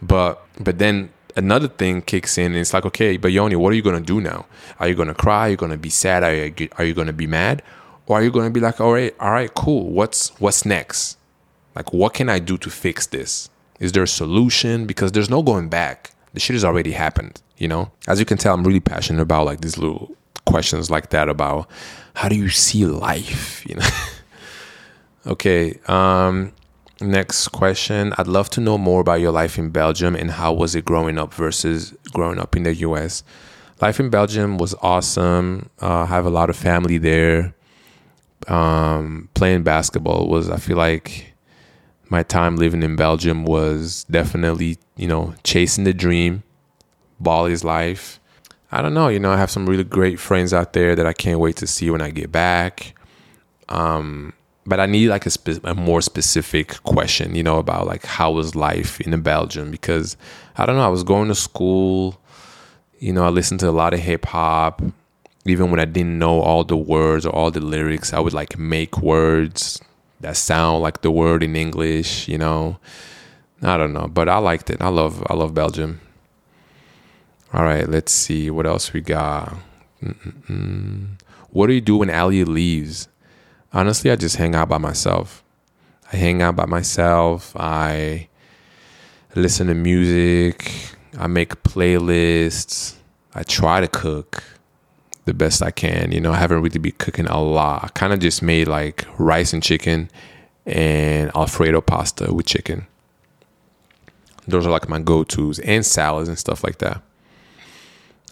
But 0.00 0.42
but 0.58 0.78
then 0.78 1.10
another 1.36 1.68
thing 1.68 2.02
kicks 2.02 2.38
in 2.38 2.46
and 2.46 2.56
it's 2.56 2.72
like, 2.72 2.86
okay, 2.86 3.16
but 3.16 3.32
Yoni, 3.32 3.56
what 3.56 3.72
are 3.72 3.76
you 3.76 3.82
gonna 3.82 4.00
do 4.00 4.20
now? 4.20 4.46
Are 4.78 4.88
you 4.88 4.94
gonna 4.94 5.14
cry? 5.14 5.48
Are 5.48 5.50
you 5.50 5.56
gonna 5.56 5.76
be 5.76 5.90
sad? 5.90 6.22
Are 6.22 6.34
you 6.34 6.68
are 6.78 6.84
you 6.84 6.94
gonna 6.94 7.12
be 7.12 7.26
mad? 7.26 7.62
Or 8.06 8.18
are 8.18 8.22
you 8.22 8.30
gonna 8.30 8.50
be 8.50 8.60
like, 8.60 8.80
all 8.80 8.92
right, 8.92 9.14
all 9.20 9.32
right, 9.32 9.52
cool. 9.54 9.90
What's 9.90 10.30
what's 10.40 10.64
next? 10.64 11.18
Like 11.74 11.92
what 11.92 12.14
can 12.14 12.28
I 12.28 12.38
do 12.38 12.58
to 12.58 12.70
fix 12.70 13.06
this? 13.06 13.48
Is 13.78 13.92
there 13.92 14.02
a 14.02 14.08
solution? 14.08 14.86
Because 14.86 15.12
there's 15.12 15.30
no 15.30 15.42
going 15.42 15.68
back. 15.68 16.12
The 16.34 16.40
shit 16.40 16.54
has 16.54 16.64
already 16.64 16.92
happened, 16.92 17.40
you 17.56 17.68
know? 17.68 17.90
As 18.06 18.20
you 18.20 18.26
can 18.26 18.38
tell, 18.38 18.54
I'm 18.54 18.64
really 18.64 18.80
passionate 18.80 19.22
about 19.22 19.46
like 19.46 19.60
these 19.60 19.78
little 19.78 20.14
questions 20.44 20.90
like 20.90 21.10
that 21.10 21.28
about 21.28 21.68
how 22.14 22.28
do 22.28 22.36
you 22.36 22.48
see 22.48 22.84
life, 22.86 23.64
you 23.66 23.76
know? 23.76 23.88
okay. 25.26 25.78
Um 25.86 26.52
Next 27.02 27.48
question. 27.48 28.12
I'd 28.18 28.26
love 28.26 28.50
to 28.50 28.60
know 28.60 28.76
more 28.76 29.00
about 29.00 29.20
your 29.20 29.32
life 29.32 29.58
in 29.58 29.70
Belgium 29.70 30.14
and 30.14 30.30
how 30.30 30.52
was 30.52 30.74
it 30.74 30.84
growing 30.84 31.16
up 31.16 31.32
versus 31.32 31.94
growing 32.12 32.38
up 32.38 32.54
in 32.54 32.64
the 32.64 32.74
US. 32.74 33.24
Life 33.80 33.98
in 34.00 34.10
Belgium 34.10 34.58
was 34.58 34.74
awesome. 34.82 35.70
Uh, 35.80 36.00
I 36.00 36.06
have 36.06 36.26
a 36.26 36.30
lot 36.30 36.50
of 36.50 36.56
family 36.56 36.98
there. 36.98 37.54
Um, 38.48 39.30
playing 39.32 39.62
basketball 39.62 40.28
was, 40.28 40.50
I 40.50 40.58
feel 40.58 40.76
like 40.76 41.29
my 42.10 42.24
time 42.24 42.56
living 42.56 42.82
in 42.82 42.96
Belgium 42.96 43.44
was 43.44 44.04
definitely, 44.10 44.78
you 44.96 45.06
know, 45.06 45.32
chasing 45.44 45.84
the 45.84 45.94
dream. 45.94 46.42
Ball 47.20 47.46
is 47.46 47.64
life. 47.64 48.18
I 48.72 48.82
don't 48.82 48.94
know, 48.94 49.08
you 49.08 49.18
know, 49.18 49.32
I 49.32 49.36
have 49.36 49.50
some 49.50 49.66
really 49.66 49.84
great 49.84 50.20
friends 50.20 50.52
out 50.52 50.72
there 50.72 50.94
that 50.94 51.06
I 51.06 51.12
can't 51.12 51.40
wait 51.40 51.56
to 51.56 51.66
see 51.66 51.90
when 51.90 52.00
I 52.00 52.10
get 52.10 52.30
back. 52.30 52.94
Um, 53.68 54.32
but 54.66 54.80
I 54.80 54.86
need 54.86 55.08
like 55.08 55.26
a, 55.26 55.30
spe- 55.30 55.64
a, 55.64 55.74
more 55.74 56.00
specific 56.00 56.82
question, 56.82 57.34
you 57.34 57.42
know, 57.42 57.58
about 57.58 57.86
like 57.86 58.04
how 58.04 58.32
was 58.32 58.54
life 58.54 59.00
in 59.00 59.18
Belgium 59.22 59.70
because 59.70 60.16
I 60.56 60.66
don't 60.66 60.76
know. 60.76 60.84
I 60.84 60.88
was 60.88 61.02
going 61.02 61.28
to 61.28 61.34
school, 61.34 62.20
you 62.98 63.12
know, 63.12 63.24
I 63.24 63.28
listened 63.28 63.60
to 63.60 63.68
a 63.68 63.72
lot 63.72 63.94
of 63.94 64.00
hip 64.00 64.26
hop. 64.26 64.82
Even 65.46 65.70
when 65.70 65.80
I 65.80 65.84
didn't 65.86 66.18
know 66.18 66.40
all 66.40 66.64
the 66.64 66.76
words 66.76 67.24
or 67.24 67.34
all 67.34 67.50
the 67.50 67.60
lyrics, 67.60 68.12
I 68.12 68.20
would 68.20 68.34
like 68.34 68.58
make 68.58 68.98
words 68.98 69.80
that 70.20 70.36
sound 70.36 70.82
like 70.82 71.02
the 71.02 71.10
word 71.10 71.42
in 71.42 71.56
English, 71.56 72.28
you 72.28 72.38
know. 72.38 72.78
I 73.62 73.76
don't 73.76 73.92
know, 73.92 74.08
but 74.08 74.28
I 74.28 74.38
liked 74.38 74.70
it. 74.70 74.80
I 74.80 74.88
love 74.88 75.22
I 75.28 75.34
love 75.34 75.54
Belgium. 75.54 76.00
All 77.52 77.64
right, 77.64 77.88
let's 77.88 78.12
see 78.12 78.50
what 78.50 78.66
else 78.66 78.92
we 78.92 79.00
got. 79.00 79.54
Mm-mm-mm. 80.02 81.08
What 81.50 81.66
do 81.66 81.72
you 81.72 81.80
do 81.80 81.96
when 81.98 82.10
Ali 82.10 82.44
leaves? 82.44 83.08
honestly, 83.72 84.10
I 84.10 84.16
just 84.16 84.36
hang 84.36 84.54
out 84.54 84.68
by 84.68 84.78
myself. 84.78 85.42
I 86.12 86.16
hang 86.16 86.42
out 86.42 86.56
by 86.56 86.66
myself. 86.66 87.54
I 87.56 88.28
listen 89.34 89.68
to 89.68 89.74
music. 89.74 90.72
I 91.18 91.26
make 91.26 91.62
playlists. 91.62 92.94
I 93.34 93.42
try 93.42 93.80
to 93.80 93.88
cook. 93.88 94.42
The 95.30 95.34
best 95.34 95.62
I 95.62 95.70
can. 95.70 96.10
You 96.10 96.20
know, 96.20 96.32
I 96.32 96.36
haven't 96.38 96.60
really 96.60 96.80
been 96.80 96.98
cooking 96.98 97.26
a 97.26 97.40
lot. 97.40 97.84
I 97.84 97.88
kind 97.88 98.12
of 98.12 98.18
just 98.18 98.42
made 98.42 98.66
like 98.66 99.06
rice 99.16 99.52
and 99.52 99.62
chicken 99.62 100.10
and 100.66 101.30
Alfredo 101.36 101.80
pasta 101.82 102.34
with 102.34 102.46
chicken. 102.46 102.88
Those 104.48 104.66
are 104.66 104.70
like 104.70 104.88
my 104.88 104.98
go 104.98 105.22
tos 105.22 105.60
and 105.60 105.86
salads 105.86 106.28
and 106.28 106.36
stuff 106.36 106.64
like 106.64 106.78
that. 106.78 107.00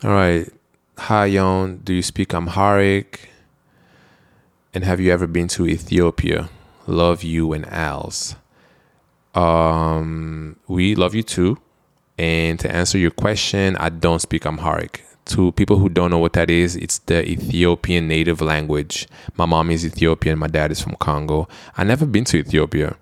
All 0.03 0.11
right. 0.11 0.53
Hi, 0.99 1.27
Yon. 1.27 1.79
Do 1.85 1.95
you 1.95 2.03
speak 2.03 2.35
Amharic? 2.35 3.31
And 4.75 4.83
have 4.83 4.99
you 4.99 5.13
ever 5.13 5.29
been 5.29 5.47
to 5.49 5.69
Ethiopia? 5.69 6.51
Love 6.89 7.23
you 7.23 7.53
and 7.53 7.65
Als. 7.67 8.35
Um, 9.37 10.57
we 10.67 10.97
love 10.97 11.15
you 11.15 11.23
too. 11.23 11.59
And 12.19 12.59
to 12.59 12.69
answer 12.69 12.99
your 12.99 13.13
question, 13.13 13.77
I 13.77 13.89
don't 13.89 14.21
speak 14.21 14.45
Amharic. 14.45 15.05
To 15.29 15.53
people 15.53 15.79
who 15.79 15.91
don't 15.91 16.11
know 16.11 16.19
what 16.19 16.33
that 16.33 16.49
is, 16.49 16.75
it's 16.75 17.01
the 17.01 17.23
Ethiopian 17.29 18.09
native 18.09 18.41
language. 18.41 19.07
My 19.37 19.45
mom 19.45 19.71
is 19.71 19.85
Ethiopian, 19.85 20.39
my 20.39 20.47
dad 20.47 20.73
is 20.73 20.81
from 20.81 20.97
Congo. 20.97 21.49
I 21.77 21.85
never 21.85 22.07
been 22.07 22.25
to 22.25 22.39
Ethiopia. 22.39 22.97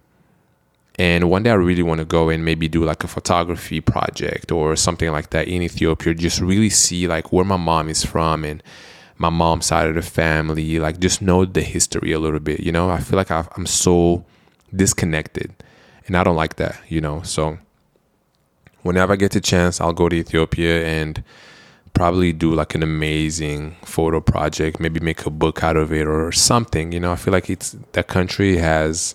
And 0.98 1.30
one 1.30 1.44
day 1.44 1.50
I 1.50 1.54
really 1.54 1.82
want 1.82 1.98
to 1.98 2.04
go 2.04 2.28
and 2.30 2.44
maybe 2.44 2.68
do 2.68 2.84
like 2.84 3.04
a 3.04 3.06
photography 3.06 3.80
project 3.80 4.50
or 4.50 4.74
something 4.76 5.12
like 5.12 5.30
that 5.30 5.46
in 5.46 5.62
Ethiopia. 5.62 6.14
Just 6.14 6.40
really 6.40 6.70
see 6.70 7.06
like 7.06 7.32
where 7.32 7.44
my 7.44 7.58
mom 7.58 7.88
is 7.88 8.04
from 8.04 8.44
and 8.44 8.62
my 9.18 9.30
mom's 9.30 9.66
side 9.66 9.88
of 9.88 9.94
the 9.94 10.02
family. 10.02 10.78
Like 10.78 10.98
just 10.98 11.22
know 11.22 11.44
the 11.44 11.62
history 11.62 12.12
a 12.12 12.18
little 12.18 12.40
bit. 12.40 12.60
You 12.60 12.72
know, 12.72 12.90
I 12.90 12.98
feel 12.98 13.18
like 13.18 13.30
I'm 13.30 13.66
so 13.66 14.24
disconnected, 14.74 15.54
and 16.06 16.16
I 16.16 16.24
don't 16.24 16.36
like 16.36 16.56
that. 16.56 16.80
You 16.88 17.00
know, 17.00 17.22
so 17.22 17.58
whenever 18.82 19.12
I 19.12 19.16
get 19.16 19.32
the 19.32 19.40
chance, 19.40 19.80
I'll 19.80 19.92
go 19.92 20.08
to 20.08 20.16
Ethiopia 20.16 20.84
and 20.84 21.22
probably 21.96 22.32
do 22.32 22.54
like 22.54 22.74
an 22.74 22.82
amazing 22.82 23.74
photo 23.82 24.20
project. 24.20 24.78
Maybe 24.78 25.00
make 25.00 25.24
a 25.24 25.30
book 25.30 25.64
out 25.64 25.76
of 25.76 25.92
it 25.92 26.06
or 26.06 26.30
something. 26.30 26.92
You 26.92 27.00
know, 27.00 27.10
I 27.10 27.16
feel 27.16 27.32
like 27.32 27.48
it's 27.48 27.74
that 27.92 28.06
country 28.06 28.58
has 28.58 29.14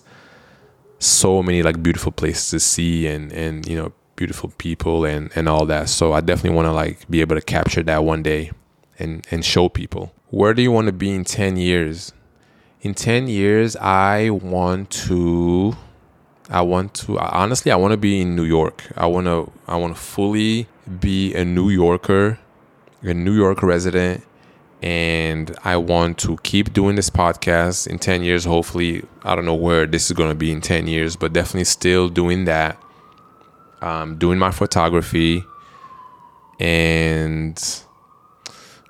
so 0.98 1.42
many 1.42 1.62
like 1.62 1.82
beautiful 1.82 2.12
places 2.12 2.50
to 2.50 2.60
see 2.60 3.06
and 3.06 3.32
and 3.32 3.66
you 3.66 3.76
know 3.76 3.92
beautiful 4.14 4.52
people 4.58 5.04
and 5.04 5.32
and 5.34 5.48
all 5.48 5.66
that 5.66 5.88
so 5.88 6.12
i 6.12 6.20
definitely 6.20 6.54
want 6.54 6.64
to 6.66 6.70
like 6.70 7.10
be 7.10 7.20
able 7.20 7.34
to 7.34 7.42
capture 7.42 7.82
that 7.82 8.04
one 8.04 8.22
day 8.22 8.52
and 9.00 9.26
and 9.32 9.44
show 9.44 9.68
people 9.68 10.12
where 10.30 10.54
do 10.54 10.62
you 10.62 10.70
want 10.70 10.86
to 10.86 10.92
be 10.92 11.10
in 11.10 11.24
10 11.24 11.56
years 11.56 12.12
in 12.82 12.94
10 12.94 13.26
years 13.26 13.74
i 13.76 14.30
want 14.30 14.90
to 14.90 15.74
i 16.50 16.60
want 16.60 16.94
to 16.94 17.18
honestly 17.18 17.72
i 17.72 17.74
want 17.74 17.90
to 17.90 17.96
be 17.96 18.20
in 18.20 18.36
new 18.36 18.44
york 18.44 18.84
i 18.96 19.04
want 19.04 19.26
to 19.26 19.50
i 19.66 19.74
want 19.74 19.92
to 19.92 20.00
fully 20.00 20.68
be 21.00 21.34
a 21.34 21.44
new 21.44 21.68
yorker 21.68 22.38
a 23.02 23.14
new 23.14 23.32
york 23.32 23.62
resident 23.62 24.24
and 24.82 25.56
I 25.62 25.76
want 25.76 26.18
to 26.18 26.36
keep 26.42 26.72
doing 26.72 26.96
this 26.96 27.08
podcast 27.08 27.86
in 27.86 28.00
10 28.00 28.24
years. 28.24 28.44
Hopefully, 28.44 29.04
I 29.22 29.36
don't 29.36 29.44
know 29.44 29.54
where 29.54 29.86
this 29.86 30.06
is 30.06 30.12
going 30.16 30.30
to 30.30 30.34
be 30.34 30.50
in 30.50 30.60
10 30.60 30.88
years, 30.88 31.14
but 31.14 31.32
definitely 31.32 31.64
still 31.64 32.08
doing 32.08 32.46
that. 32.46 32.76
Um, 33.80 34.16
doing 34.18 34.38
my 34.38 34.50
photography 34.50 35.44
and 36.60 37.60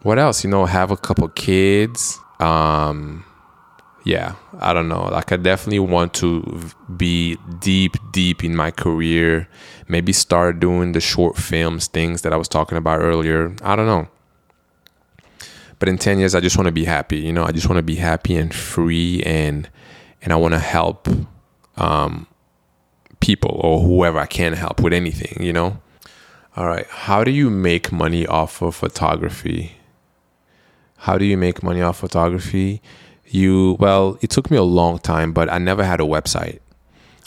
what 0.02 0.18
else? 0.18 0.44
You 0.44 0.50
know, 0.50 0.66
have 0.66 0.90
a 0.90 0.96
couple 0.96 1.28
kids. 1.28 2.18
Um, 2.40 3.24
yeah, 4.04 4.34
I 4.58 4.72
don't 4.72 4.88
know. 4.88 5.04
Like, 5.04 5.32
I 5.32 5.36
definitely 5.36 5.78
want 5.78 6.14
to 6.14 6.60
be 6.96 7.36
deep, 7.60 7.96
deep 8.12 8.44
in 8.44 8.56
my 8.56 8.70
career. 8.70 9.48
Maybe 9.88 10.12
start 10.12 10.60
doing 10.60 10.92
the 10.92 11.00
short 11.00 11.36
films, 11.36 11.86
things 11.86 12.22
that 12.22 12.32
I 12.32 12.36
was 12.36 12.48
talking 12.48 12.78
about 12.78 13.00
earlier. 13.00 13.54
I 13.62 13.76
don't 13.76 13.86
know 13.86 14.08
but 15.82 15.88
in 15.88 15.98
10 15.98 16.20
years 16.20 16.32
i 16.36 16.38
just 16.38 16.56
want 16.56 16.66
to 16.66 16.72
be 16.72 16.84
happy 16.84 17.18
you 17.18 17.32
know 17.32 17.42
i 17.42 17.50
just 17.50 17.68
want 17.68 17.76
to 17.76 17.82
be 17.82 17.96
happy 17.96 18.36
and 18.36 18.54
free 18.54 19.20
and 19.24 19.68
and 20.22 20.32
i 20.32 20.36
want 20.36 20.54
to 20.54 20.60
help 20.60 21.08
um, 21.76 22.28
people 23.18 23.60
or 23.64 23.80
whoever 23.80 24.20
i 24.20 24.26
can 24.26 24.52
help 24.52 24.80
with 24.80 24.92
anything 24.92 25.42
you 25.44 25.52
know 25.52 25.82
all 26.56 26.68
right 26.68 26.86
how 26.86 27.24
do 27.24 27.32
you 27.32 27.50
make 27.50 27.90
money 27.90 28.24
off 28.28 28.62
of 28.62 28.76
photography 28.76 29.72
how 30.98 31.18
do 31.18 31.24
you 31.24 31.36
make 31.36 31.64
money 31.64 31.82
off 31.82 31.98
photography 31.98 32.80
you 33.34 33.76
well 33.78 34.18
it 34.20 34.30
took 34.30 34.50
me 34.50 34.56
a 34.56 34.62
long 34.62 34.98
time 34.98 35.32
but 35.32 35.50
i 35.50 35.58
never 35.58 35.84
had 35.84 36.00
a 36.00 36.04
website. 36.04 36.58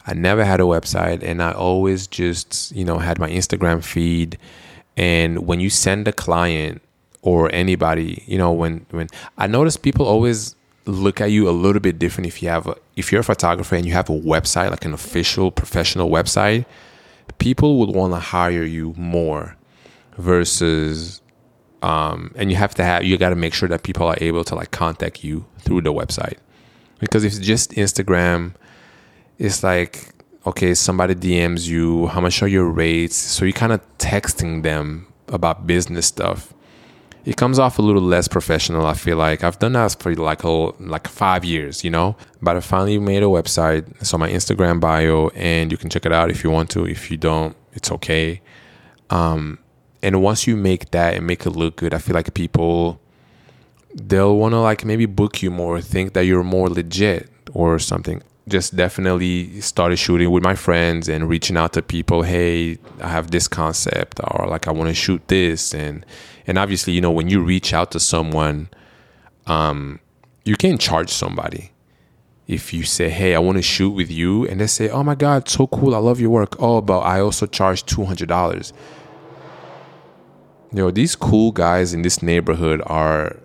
I 0.08 0.14
never 0.14 0.46
had 0.46 0.60
a 0.60 0.64
website 0.64 1.24
and 1.24 1.42
i 1.42 1.52
always 1.52 2.08
just 2.08 2.72
you 2.72 2.86
know 2.86 3.00
had 3.00 3.20
my 3.20 3.30
instagram 3.30 3.84
feed. 3.84 4.38
And 4.98 5.46
when 5.46 5.60
you 5.60 5.70
send 5.70 6.08
a 6.08 6.14
client 6.14 6.82
or 7.22 7.52
anybody 7.54 8.24
you 8.28 8.38
know 8.38 8.52
when 8.52 8.86
when 8.92 9.08
i 9.38 9.48
notice 9.48 9.78
people 9.78 10.06
always 10.06 10.56
look 10.86 11.20
at 11.20 11.32
you 11.32 11.50
a 11.50 11.52
little 11.52 11.82
bit 11.82 11.98
different 11.98 12.28
if 12.28 12.42
you 12.42 12.50
have 12.50 12.68
a 12.68 12.76
if 12.96 13.12
you're 13.12 13.22
a 13.22 13.24
photographer 13.24 13.76
and 13.76 13.86
you 13.86 13.94
have 13.94 14.10
a 14.10 14.14
website 14.14 14.70
like 14.70 14.86
an 14.86 14.94
official 14.94 15.52
professional 15.52 16.10
website 16.10 16.66
people 17.40 17.80
would 17.80 17.90
want 17.90 18.14
to 18.14 18.20
hire 18.20 18.64
you 18.64 18.94
more 18.96 19.58
versus 20.18 21.22
um, 21.86 22.32
and 22.36 22.50
you 22.50 22.58
have 22.58 22.74
to 22.76 22.84
have 22.84 23.04
you 23.04 23.18
got 23.18 23.30
to 23.30 23.36
make 23.36 23.54
sure 23.54 23.70
that 23.70 23.84
people 23.84 24.08
are 24.08 24.18
able 24.20 24.44
to 24.44 24.56
like 24.56 24.72
contact 24.72 25.24
you 25.24 25.46
through 25.60 25.82
the 25.82 25.94
website 25.94 26.38
because 27.00 27.24
if 27.24 27.34
it's 27.34 27.46
just 27.46 27.72
instagram 27.72 28.54
it's 29.38 29.64
like 29.64 30.10
okay 30.48 30.74
somebody 30.74 31.14
dms 31.14 31.68
you 31.68 32.08
how 32.08 32.20
much 32.20 32.42
are 32.42 32.48
your 32.48 32.68
rates 32.70 33.16
so 33.16 33.46
you're 33.46 33.54
kind 33.54 33.72
of 33.72 33.82
texting 33.98 34.64
them 34.64 35.08
about 35.28 35.68
business 35.68 36.08
stuff 36.08 36.54
it 37.26 37.38
comes 37.38 37.58
off 37.58 37.80
a 37.80 37.82
little 37.82 38.04
less 38.04 38.28
professional. 38.28 38.86
I 38.86 38.94
feel 38.94 39.18
like 39.18 39.44
I've 39.44 39.58
done 39.58 39.74
that 39.74 40.00
for 40.00 40.14
like 40.14 40.44
a, 40.44 40.48
like 40.48 41.08
five 41.08 41.44
years, 41.44 41.84
you 41.84 41.90
know. 41.90 42.16
But 42.40 42.56
I 42.56 42.60
finally 42.60 43.00
made 43.00 43.24
a 43.24 43.26
website. 43.26 44.06
So 44.06 44.20
my 44.20 44.30
Instagram 44.30 44.80
bio, 44.80 45.30
and 45.30 45.72
you 45.72 45.78
can 45.80 45.90
check 45.90 46.06
it 46.06 46.14
out 46.14 46.30
if 46.30 46.44
you 46.44 46.52
want 46.52 46.70
to. 46.72 46.86
If 46.86 47.10
you 47.10 47.18
don't, 47.18 47.56
it's 47.74 47.92
okay. 47.92 48.42
Um, 49.10 49.58
and 50.06 50.22
once 50.22 50.46
you 50.46 50.56
make 50.56 50.92
that 50.92 51.16
and 51.16 51.26
make 51.26 51.48
it 51.48 51.50
look 51.50 51.78
good, 51.78 51.92
I 51.92 51.98
feel 51.98 52.14
like 52.14 52.32
people 52.36 53.02
they'll 53.96 54.38
want 54.38 54.52
to 54.52 54.60
like 54.60 54.86
maybe 54.86 55.08
book 55.08 55.42
you 55.42 55.50
more, 55.50 55.82
think 55.82 56.14
that 56.14 56.26
you're 56.26 56.44
more 56.44 56.70
legit 56.70 57.28
or 57.54 57.80
something. 57.80 58.22
Just 58.48 58.76
definitely 58.76 59.60
started 59.62 59.96
shooting 59.96 60.30
with 60.30 60.44
my 60.44 60.54
friends 60.54 61.10
and 61.10 61.28
reaching 61.28 61.58
out 61.58 61.74
to 61.74 61.82
people. 61.82 62.22
Hey, 62.22 62.78
I 63.02 63.08
have 63.08 63.32
this 63.32 63.48
concept, 63.48 64.20
or 64.24 64.46
like 64.48 64.68
I 64.68 64.72
want 64.72 64.90
to 64.90 64.94
shoot 64.94 65.28
this, 65.28 65.74
and 65.74 66.06
and 66.46 66.60
obviously 66.60 66.94
you 66.94 67.02
know 67.02 67.10
when 67.10 67.28
you 67.28 67.42
reach 67.42 67.74
out 67.74 67.90
to 67.92 68.00
someone 68.00 68.70
um, 69.48 70.00
you 70.44 70.56
can't 70.56 70.80
charge 70.80 71.10
somebody 71.10 71.72
if 72.48 72.72
you 72.72 72.84
say 72.84 73.10
hey 73.10 73.34
i 73.34 73.40
want 73.40 73.58
to 73.58 73.62
shoot 73.64 73.90
with 73.90 74.12
you 74.12 74.46
and 74.48 74.62
they 74.62 74.68
say 74.68 74.88
oh 74.90 75.02
my 75.04 75.16
god 75.16 75.50
so 75.50 75.66
cool 75.66 75.96
i 75.96 75.98
love 75.98 76.20
your 76.20 76.30
work 76.30 76.56
oh 76.60 76.80
but 76.80 77.00
i 77.00 77.20
also 77.20 77.48
charge 77.48 77.84
$200 77.86 78.72
you 78.72 79.05
know 80.76 80.92
these 80.92 81.16
cool 81.16 81.52
guys 81.52 81.94
in 81.94 82.02
this 82.02 82.22
neighborhood 82.22 82.82
are 82.86 83.38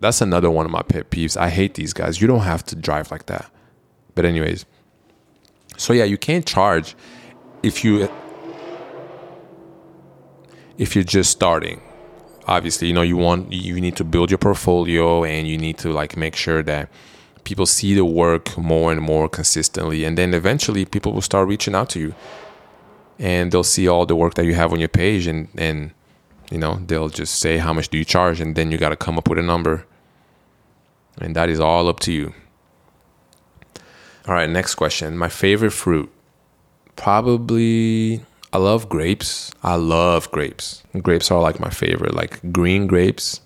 that's 0.00 0.20
another 0.20 0.50
one 0.50 0.66
of 0.66 0.72
my 0.72 0.82
pet 0.82 1.10
peeves. 1.10 1.36
I 1.36 1.48
hate 1.50 1.74
these 1.74 1.92
guys. 1.92 2.20
You 2.20 2.26
don't 2.26 2.40
have 2.40 2.64
to 2.66 2.76
drive 2.76 3.10
like 3.10 3.26
that. 3.26 3.50
But 4.14 4.24
anyways 4.24 4.66
so 5.76 5.92
yeah 5.92 6.04
you 6.04 6.18
can't 6.18 6.46
charge 6.46 6.96
if 7.62 7.84
you 7.84 8.08
if 10.78 10.94
you're 10.94 11.04
just 11.04 11.30
starting. 11.30 11.80
Obviously 12.46 12.88
you 12.88 12.94
know 12.94 13.02
you 13.02 13.16
want 13.16 13.52
you 13.52 13.80
need 13.80 13.96
to 13.96 14.04
build 14.04 14.30
your 14.30 14.38
portfolio 14.38 15.24
and 15.24 15.46
you 15.48 15.58
need 15.58 15.78
to 15.78 15.92
like 15.92 16.16
make 16.16 16.36
sure 16.36 16.62
that 16.62 16.88
people 17.44 17.66
see 17.66 17.94
the 17.94 18.04
work 18.04 18.56
more 18.56 18.92
and 18.92 19.00
more 19.00 19.28
consistently. 19.28 20.04
And 20.04 20.16
then 20.16 20.34
eventually 20.34 20.84
people 20.84 21.12
will 21.12 21.22
start 21.22 21.48
reaching 21.48 21.74
out 21.74 21.90
to 21.90 22.00
you 22.00 22.14
and 23.18 23.52
they'll 23.52 23.64
see 23.64 23.88
all 23.88 24.06
the 24.06 24.16
work 24.16 24.34
that 24.34 24.44
you 24.44 24.54
have 24.54 24.72
on 24.72 24.78
your 24.78 24.88
page 24.88 25.26
and 25.26 25.48
and 25.56 25.92
you 26.50 26.58
know 26.58 26.80
they'll 26.86 27.08
just 27.08 27.38
say 27.38 27.58
how 27.58 27.72
much 27.72 27.88
do 27.88 27.98
you 27.98 28.04
charge 28.04 28.40
and 28.40 28.54
then 28.56 28.70
you 28.70 28.78
got 28.78 28.90
to 28.90 28.96
come 28.96 29.18
up 29.18 29.28
with 29.28 29.38
a 29.38 29.42
number 29.42 29.86
and 31.20 31.34
that 31.34 31.48
is 31.48 31.60
all 31.60 31.88
up 31.88 32.00
to 32.00 32.12
you 32.12 32.34
all 34.26 34.34
right 34.34 34.50
next 34.50 34.74
question 34.74 35.16
my 35.16 35.28
favorite 35.28 35.72
fruit 35.72 36.10
probably 36.94 38.20
I 38.56 38.58
love 38.58 38.88
grapes. 38.88 39.52
I 39.62 39.74
love 39.74 40.30
grapes. 40.30 40.82
Grapes 41.02 41.30
are 41.30 41.42
like 41.42 41.60
my 41.60 41.68
favorite. 41.68 42.14
Like 42.14 42.40
green 42.52 42.86
grapes, 42.86 43.42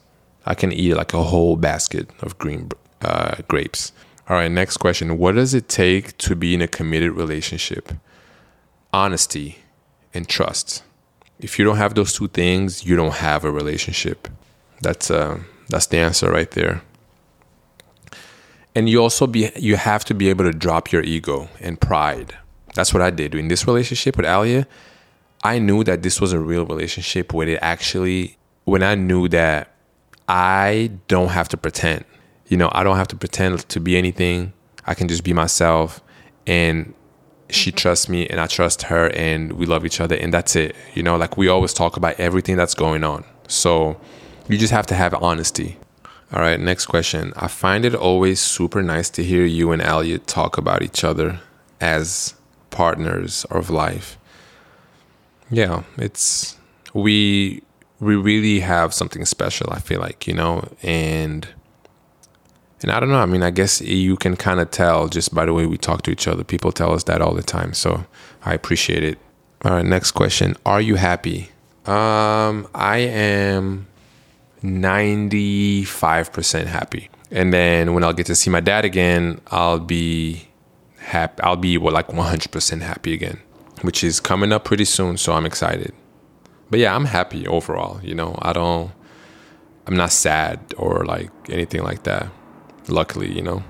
I 0.47 0.55
can 0.55 0.73
eat 0.73 0.95
like 0.95 1.15
a 1.15 1.23
whole 1.25 1.57
basket 1.57 2.09
of 2.21 2.39
green 2.39 2.71
uh, 3.03 3.37
grapes. 3.49 3.93
All 4.29 4.37
right, 4.37 4.51
next 4.51 4.77
question. 4.77 5.19
What 5.19 5.35
does 5.35 5.53
it 5.53 5.69
take 5.69 6.17
to 6.19 6.37
be 6.37 6.55
in 6.55 6.63
a 6.63 6.69
committed 6.69 7.11
relationship? 7.11 7.93
Honesty 8.93 9.59
and 10.15 10.29
trust. 10.29 10.85
If 11.43 11.59
you 11.59 11.65
don't 11.65 11.77
have 11.77 11.95
those 11.95 12.13
two 12.13 12.29
things, 12.29 12.85
you 12.85 12.97
don't 12.97 13.15
have 13.15 13.45
a 13.45 13.51
relationship. 13.51 14.29
That's 14.83 15.11
uh, 15.11 15.41
that's 15.69 15.87
the 15.87 15.99
answer 15.99 16.31
right 16.31 16.51
there. 16.51 16.83
And 18.75 18.89
you 18.89 19.03
also 19.03 19.27
be 19.27 19.51
you 19.57 19.77
have 19.77 20.05
to 20.07 20.15
be 20.15 20.29
able 20.29 20.45
to 20.45 20.53
drop 20.53 20.93
your 20.93 21.03
ego 21.03 21.49
and 21.61 21.81
pride. 21.81 22.37
That's 22.75 22.95
what 22.95 23.03
I 23.03 23.11
did 23.11 23.35
in 23.35 23.49
this 23.49 23.67
relationship 23.67 24.17
with 24.17 24.27
Alia. 24.27 24.67
I 25.43 25.59
knew 25.59 25.83
that 25.85 26.03
this 26.03 26.21
was 26.21 26.33
a 26.33 26.39
real 26.39 26.67
relationship 26.67 27.33
when 27.33 27.49
it 27.49 27.59
actually 27.63 28.37
when 28.65 28.83
I 28.83 28.95
knew 28.95 29.29
that 29.29 29.73
I 30.29 30.93
don't 31.09 31.31
have 31.31 31.49
to 31.49 31.57
pretend. 31.57 32.05
You 32.49 32.57
know, 32.57 32.71
I 32.73 32.85
don't 32.85 32.97
have 32.97 33.09
to 33.09 33.17
pretend 33.17 33.69
to 33.69 33.81
be 33.81 33.97
anything. 33.97 34.53
I 34.87 34.95
can 34.95 35.09
just 35.09 35.25
be 35.25 35.33
myself 35.33 36.03
and 36.47 36.95
she 37.53 37.71
mm-hmm. 37.71 37.77
trusts 37.77 38.09
me 38.09 38.27
and 38.27 38.41
I 38.41 38.47
trust 38.47 38.83
her 38.83 39.11
and 39.11 39.53
we 39.53 39.67
love 39.67 39.85
each 39.85 40.01
other 40.01 40.17
and 40.17 40.33
that's 40.33 40.57
it. 40.57 40.75
You 40.95 41.03
know, 41.03 41.17
like 41.17 41.37
we 41.37 41.49
always 41.49 41.73
talk 41.73 41.97
about 41.97 42.19
everything 42.19 42.57
that's 42.57 42.75
going 42.75 43.05
on. 43.05 43.25
So 43.49 44.01
you 44.49 44.59
just 44.59 44.73
have 44.73 44.87
to 44.89 44.95
have 44.95 45.15
honesty. 45.15 45.79
All 46.33 46.41
right, 46.41 46.61
next 46.61 46.87
question. 46.87 47.33
I 47.37 47.49
find 47.49 47.85
it 47.85 47.95
always 47.95 48.41
super 48.41 48.83
nice 48.83 49.11
to 49.11 49.25
hear 49.25 49.45
you 49.45 49.73
and 49.73 49.83
Alia 49.83 50.19
talk 50.19 50.59
about 50.59 50.83
each 50.83 51.03
other 51.03 51.41
as 51.81 52.35
partners 52.71 53.45
of 53.51 53.69
life. 53.69 54.17
Yeah, 55.51 55.83
it's 55.97 56.57
we 56.95 57.63
we 58.01 58.17
really 58.17 58.61
have 58.61 58.95
something 58.95 59.25
special, 59.25 59.69
I 59.71 59.79
feel 59.79 60.01
like, 60.01 60.27
you 60.27 60.35
know, 60.35 60.69
and 60.83 61.47
and 62.83 62.91
I 62.91 63.01
don't 63.01 63.11
know, 63.11 63.19
I 63.19 63.27
mean, 63.27 63.43
I 63.43 63.51
guess 63.51 63.81
you 63.81 64.17
can 64.17 64.37
kind 64.37 64.61
of 64.61 64.71
tell 64.71 65.09
just 65.09 65.35
by 65.35 65.45
the 65.45 65.53
way 65.53 65.67
we 65.67 65.77
talk 65.77 66.03
to 66.03 66.11
each 66.11 66.27
other. 66.27 66.45
People 66.45 66.73
tell 66.73 66.93
us 66.93 67.05
that 67.05 67.21
all 67.21 67.35
the 67.35 67.43
time, 67.43 67.75
so 67.75 68.07
I 68.45 68.55
appreciate 68.55 69.05
it. 69.05 69.19
All 69.65 69.73
right, 69.73 69.85
next 69.85 70.13
question. 70.13 70.57
Are 70.65 70.81
you 70.81 70.95
happy? 70.95 71.51
Um, 71.85 72.67
I 72.75 72.99
am 72.99 73.87
95% 74.63 76.67
happy. 76.67 77.11
And 77.31 77.53
then 77.53 77.95
when 77.95 78.03
I'll 78.03 78.13
get 78.13 78.27
to 78.27 78.35
see 78.35 78.51
my 78.51 78.61
dad 78.61 78.85
again, 78.85 79.41
I'll 79.49 79.79
be 79.79 80.49
happy. 80.99 81.43
I'll 81.43 81.57
be 81.57 81.79
well, 81.79 81.93
like 81.93 82.09
100% 82.09 82.83
happy 82.83 83.13
again, 83.13 83.39
which 83.83 84.03
is 84.03 84.21
coming 84.21 84.53
up 84.53 84.65
pretty 84.65 84.85
soon. 84.85 85.17
So 85.17 85.33
I'm 85.33 85.47
excited. 85.47 85.93
But 86.71 86.81
yeah, 86.81 86.95
I'm 86.95 87.05
happy 87.05 87.47
overall. 87.47 88.01
You 88.03 88.15
know, 88.15 88.37
I 88.41 88.53
don't, 88.53 88.93
I'm 89.87 89.97
not 89.97 90.13
sad 90.13 90.61
or 90.77 91.05
like 91.05 91.31
anything 91.49 91.83
like 91.83 92.05
that. 92.05 92.29
Luckily, 92.91 93.33
you 93.33 93.43
know. 93.43 93.63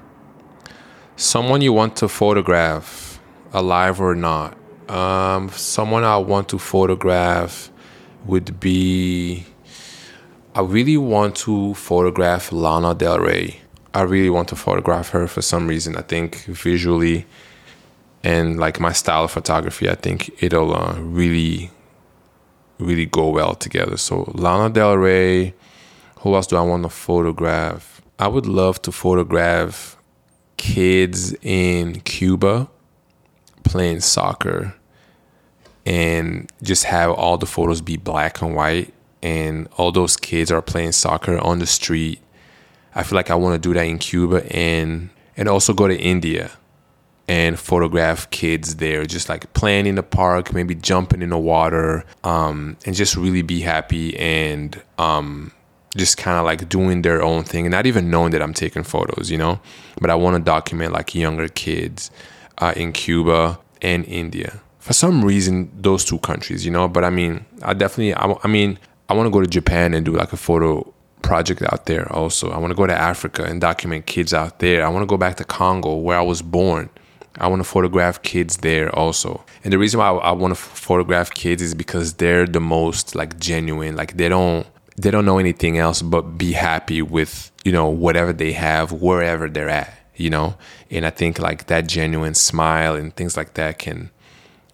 Someone 1.17 1.61
you 1.61 1.73
want 1.73 1.97
to 1.97 2.09
photograph, 2.09 3.21
alive 3.53 4.01
or 4.01 4.15
not. 4.15 4.57
Um, 4.89 5.51
someone 5.51 6.03
I 6.03 6.17
want 6.17 6.49
to 6.49 6.59
photograph 6.59 7.71
would 8.27 8.59
be 8.59 9.45
I 10.55 10.63
really 10.63 10.97
want 10.97 11.37
to 11.37 11.75
photograph 11.75 12.51
Lana 12.51 12.95
Del 12.95 13.21
Rey. 13.21 13.61
I 13.95 14.03
really 14.03 14.31
want 14.31 14.49
to 14.49 14.57
photograph 14.57 15.11
her 15.11 15.29
for 15.29 15.43
some 15.43 15.69
reason. 15.69 15.97
I 15.97 16.03
think 16.03 16.45
visually 16.45 17.27
and 18.23 18.59
like 18.59 18.81
my 18.81 18.93
style 18.93 19.25
of 19.25 19.31
photography, 19.31 19.89
I 19.89 19.95
think 19.95 20.43
it'll 20.43 20.75
uh, 20.75 20.95
really, 20.99 21.71
really 22.79 23.07
go 23.07 23.29
well 23.29 23.55
together. 23.55 23.97
So 23.97 24.33
Lana 24.35 24.73
Del 24.73 24.97
Rey. 24.97 25.55
Who 26.21 26.35
else 26.35 26.47
do 26.47 26.57
I 26.57 26.61
want 26.63 26.83
to 26.83 26.91
photograph? 26.91 28.00
I 28.21 28.29
would 28.29 28.45
love 28.45 28.83
to 28.83 28.93
photograph 28.93 29.97
kids 30.59 31.33
in 31.41 32.03
Cuba 32.03 32.69
playing 33.65 34.01
soccer 34.01 34.75
and 35.87 36.53
just 36.63 36.85
have 36.85 37.13
all 37.13 37.39
the 37.39 37.47
photos 37.47 37.81
be 37.81 37.97
black 37.97 38.43
and 38.43 38.55
white 38.55 38.93
and 39.23 39.71
all 39.79 39.91
those 39.91 40.19
kids 40.19 40.53
are 40.53 40.61
playing 40.61 40.93
soccer 40.93 41.39
on 41.39 41.61
the 41.61 41.67
street. 41.67 42.21
I 42.95 43.05
feel 43.05 43.17
like 43.17 43.31
I 43.31 43.37
want 43.37 43.55
to 43.55 43.69
do 43.69 43.73
that 43.73 43.87
in 43.87 43.97
Cuba 43.97 44.45
and 44.55 45.09
and 45.35 45.49
also 45.49 45.73
go 45.73 45.89
to 45.89 45.97
India 45.99 46.51
and 47.27 47.59
photograph 47.59 48.29
kids 48.29 48.77
there, 48.77 49.07
just 49.07 49.31
like 49.31 49.51
playing 49.55 49.87
in 49.87 49.95
the 49.95 50.03
park, 50.03 50.53
maybe 50.53 50.75
jumping 50.75 51.23
in 51.23 51.31
the 51.31 51.39
water, 51.39 52.05
um, 52.23 52.77
and 52.85 52.95
just 52.95 53.17
really 53.17 53.41
be 53.41 53.63
happy 53.63 54.15
and 54.19 54.83
um, 54.99 55.53
just 55.97 56.17
kind 56.17 56.39
of 56.39 56.45
like 56.45 56.69
doing 56.69 57.03
their 57.03 57.23
own 57.23 57.43
thing 57.43 57.67
and 57.67 57.73
not 57.73 57.87
even 57.87 58.11
knowing 58.11 58.31
that 58.33 58.43
I'm 58.43 58.55
taking 58.55 58.85
photos, 58.85 59.31
you 59.31 59.39
know. 59.39 59.61
But 60.01 60.11
I 60.11 60.15
want 60.15 60.37
to 60.37 60.43
document 60.43 60.93
like 60.93 61.15
younger 61.15 61.49
kids 61.49 62.11
uh, 62.59 62.73
in 62.77 62.93
Cuba 62.93 63.59
and 63.83 64.05
India. 64.07 64.61
For 64.79 64.93
some 64.93 65.25
reason, 65.25 65.71
those 65.75 66.05
two 66.05 66.19
countries, 66.19 66.65
you 66.65 66.71
know. 66.71 66.89
But 66.89 67.05
I 67.05 67.11
mean, 67.11 67.45
I 67.63 67.75
definitely, 67.75 68.15
I, 68.15 68.35
I 68.43 68.49
mean, 68.49 68.79
I 69.09 69.15
want 69.15 69.27
to 69.27 69.31
go 69.31 69.41
to 69.41 69.47
Japan 69.47 69.95
and 69.95 70.07
do 70.07 70.13
like 70.13 70.33
a 70.33 70.37
photo 70.37 70.93
project 71.23 71.63
out 71.63 71.87
there 71.87 72.11
also. 72.13 72.51
I 72.51 72.59
want 72.59 72.71
to 72.71 72.77
go 72.77 72.87
to 72.87 72.95
Africa 72.95 73.45
and 73.45 73.61
document 73.61 74.07
kids 74.07 74.33
out 74.33 74.61
there. 74.61 74.85
I 74.85 74.89
want 74.89 75.03
to 75.03 75.07
go 75.07 75.17
back 75.17 75.37
to 75.37 75.45
Congo 75.45 75.97
where 75.97 76.19
I 76.19 76.23
was 76.23 76.43
born. 76.43 76.89
I 77.37 77.47
want 77.49 77.61
to 77.61 77.69
photograph 77.69 78.23
kids 78.23 78.59
there 78.59 78.95
also. 78.95 79.45
And 79.65 79.73
the 79.73 79.79
reason 79.79 79.99
why 79.99 80.09
I, 80.09 80.17
I 80.17 80.33
want 80.33 80.53
to 80.53 80.61
photograph 80.61 81.31
kids 81.33 81.63
is 81.63 81.75
because 81.75 82.15
they're 82.15 82.47
the 82.47 82.61
most 82.61 83.15
like 83.15 83.39
genuine. 83.39 83.97
Like 83.97 84.17
they 84.17 84.29
don't 84.29 84.67
they 85.03 85.11
don't 85.11 85.25
know 85.25 85.39
anything 85.39 85.79
else 85.79 86.03
but 86.03 86.23
be 86.39 86.53
happy 86.53 87.03
with, 87.03 87.51
you 87.65 87.73
know, 87.73 87.89
whatever 87.89 88.33
they 88.33 88.53
have 88.53 88.93
wherever 88.93 89.49
they're 89.49 89.69
at, 89.69 89.93
you 90.17 90.31
know? 90.31 90.57
And 90.91 91.07
I 91.07 91.11
think 91.11 91.39
like 91.39 91.67
that 91.67 91.87
genuine 91.87 92.35
smile 92.35 92.95
and 92.95 93.15
things 93.15 93.37
like 93.37 93.55
that 93.55 93.79
can 93.79 94.11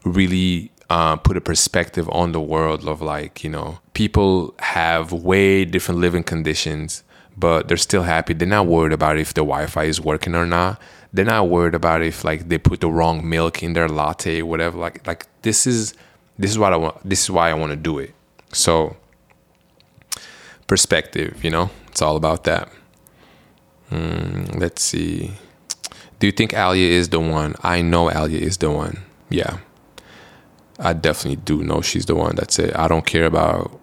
really 0.05 0.71
uh, 0.89 1.17
put 1.17 1.37
a 1.37 1.41
perspective 1.41 2.09
on 2.11 2.33
the 2.33 2.41
world 2.41 2.87
of 2.87 3.03
like 3.03 3.43
you 3.43 3.51
know 3.51 3.81
people 3.93 4.55
have 4.61 5.13
way 5.13 5.65
different 5.65 6.01
living 6.01 6.23
conditions 6.23 7.03
but 7.39 7.69
they're 7.69 7.77
still 7.77 8.05
happy. 8.05 8.33
They're 8.33 8.49
not 8.49 8.67
worried 8.67 8.95
about 8.95 9.19
if 9.19 9.35
the 9.35 9.43
wi-fi 9.43 9.85
is 9.85 10.01
working 10.01 10.35
or 10.35 10.47
not. 10.47 10.81
They're 11.13 11.27
not 11.27 11.51
worried 11.51 11.75
about 11.75 12.01
if 12.01 12.25
like 12.25 12.49
they 12.49 12.57
put 12.57 12.81
the 12.81 12.91
wrong 12.91 13.29
milk 13.29 13.63
in 13.63 13.75
their 13.75 13.89
latte 13.89 14.43
whatever. 14.43 14.79
Like 14.79 15.07
like 15.07 15.27
this 15.43 15.67
is 15.67 15.93
this 16.39 16.51
is 16.51 16.59
what 16.59 16.73
i 16.73 16.77
want 16.77 16.97
this 17.09 17.25
is 17.25 17.31
why 17.31 17.51
i 17.51 17.55
want 17.55 17.71
to 17.71 17.77
do 17.77 17.99
it. 17.99 18.15
So 18.53 18.97
perspective 20.67 21.43
you 21.45 21.51
know 21.51 21.71
it's 21.89 22.03
all 22.03 22.17
about 22.17 22.45
that 22.45 22.71
mm, 23.91 24.59
let's 24.59 24.83
see 24.83 25.33
do 26.19 26.27
you 26.27 26.33
think 26.33 26.53
alia 26.55 26.89
is 26.91 27.09
the 27.11 27.21
one 27.21 27.55
i 27.63 27.81
know 27.83 28.11
alia 28.11 28.39
is 28.39 28.59
the 28.59 28.71
one 28.71 28.99
yeah 29.31 29.59
I 30.79 30.93
definitely 30.93 31.37
do 31.37 31.63
know 31.63 31.81
she's 31.81 32.07
the 32.07 32.15
one. 32.15 32.37
That's 32.37 32.59
it. 32.59 32.77
I 32.77 32.89
don't 32.89 33.07
care 33.07 33.27
about 33.27 33.79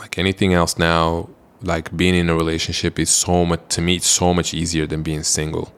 like 0.00 0.18
anything 0.18 0.54
else 0.54 0.78
now. 0.78 1.28
Like 1.62 1.96
being 1.96 2.14
in 2.14 2.28
a 2.28 2.34
relationship 2.34 2.98
is 2.98 3.10
so 3.10 3.44
much 3.44 3.60
to 3.70 3.80
me. 3.80 3.96
It's 3.96 4.08
so 4.08 4.34
much 4.34 4.52
easier 4.52 4.86
than 4.86 5.02
being 5.02 5.22
single. 5.22 5.72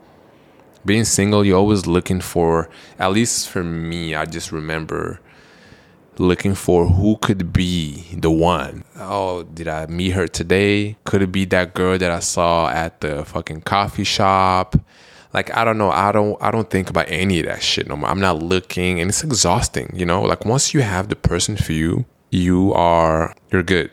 Being 0.85 1.05
single, 1.05 1.45
you're 1.45 1.59
always 1.59 1.87
looking 1.87 2.21
for. 2.21 2.71
At 2.99 3.13
least 3.13 3.49
for 3.49 3.63
me, 3.63 4.15
I 4.15 4.25
just 4.25 4.53
remember 4.53 5.21
looking 6.19 6.55
for 6.55 6.87
who 6.87 7.17
could 7.17 7.53
be 7.53 8.05
the 8.13 8.31
one. 8.31 8.85
Oh, 8.99 9.43
did 9.43 9.69
I 9.69 9.87
meet 9.87 10.11
her 10.11 10.27
today? 10.27 10.97
Could 11.05 11.23
it 11.23 11.33
be 11.33 11.45
that 11.47 11.75
girl 11.75 11.99
that 11.99 12.11
I 12.11 12.21
saw 12.21 12.69
at 12.69 13.01
the 13.01 13.25
fucking 13.25 13.63
coffee 13.63 14.05
shop? 14.05 14.77
like 15.35 15.55
I 15.55 15.65
don't 15.65 15.77
know, 15.77 15.91
I 15.91 16.13
don't 16.13 16.41
I 16.41 16.51
don't 16.51 16.71
think 16.71 16.89
about 16.89 17.07
any 17.09 17.41
of 17.41 17.47
that 17.47 17.63
shit 17.63 17.89
no 17.89 17.97
more. 17.97 18.09
I'm 18.09 18.21
not 18.21 18.43
looking 18.43 19.01
and 19.01 19.11
it's 19.11 19.23
exhausting, 19.23 19.91
you 19.93 20.07
know? 20.07 20.23
Like 20.23 20.47
once 20.47 20.73
you 20.73 20.81
have 20.81 21.09
the 21.09 21.17
person 21.17 21.57
for 21.57 21.73
you, 21.73 22.07
you 22.31 22.73
are 22.73 23.35
you're 23.51 23.65
good. 23.65 23.91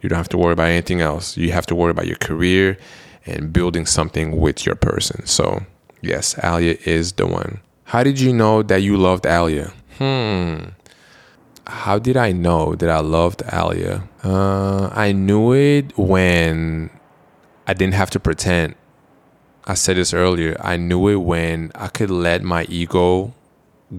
You 0.00 0.08
don't 0.08 0.16
have 0.16 0.30
to 0.30 0.38
worry 0.38 0.52
about 0.52 0.68
anything 0.68 1.02
else. 1.02 1.36
You 1.36 1.52
have 1.52 1.66
to 1.66 1.74
worry 1.74 1.90
about 1.90 2.06
your 2.06 2.16
career 2.16 2.78
and 3.26 3.52
building 3.52 3.84
something 3.84 4.40
with 4.40 4.64
your 4.64 4.76
person. 4.76 5.26
So, 5.26 5.66
yes, 6.00 6.38
Alia 6.42 6.78
is 6.86 7.12
the 7.12 7.26
one. 7.26 7.60
How 7.84 8.02
did 8.02 8.18
you 8.18 8.32
know 8.32 8.62
that 8.62 8.78
you 8.78 8.96
loved 8.96 9.26
Alia? 9.26 9.74
Hmm. 9.98 10.70
How 11.66 11.98
did 11.98 12.16
I 12.16 12.32
know 12.32 12.74
that 12.74 12.90
I 12.90 13.00
loved 13.00 13.42
Alia? 13.52 14.08
Uh, 14.24 14.88
I 14.92 15.12
knew 15.12 15.52
it 15.52 15.96
when 15.96 16.90
I 17.66 17.74
didn't 17.74 17.94
have 17.94 18.10
to 18.10 18.20
pretend 18.20 18.74
I 19.70 19.74
said 19.74 19.96
this 19.96 20.12
earlier. 20.12 20.56
I 20.58 20.76
knew 20.76 21.08
it 21.08 21.16
when 21.16 21.70
I 21.74 21.88
could 21.88 22.10
let 22.10 22.42
my 22.42 22.64
ego 22.64 23.34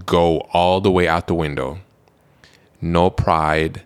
go 0.06 0.40
all 0.52 0.82
the 0.82 0.92
way 0.92 1.08
out 1.08 1.28
the 1.28 1.36
window. 1.36 1.80
No 2.82 3.10
pride. 3.10 3.84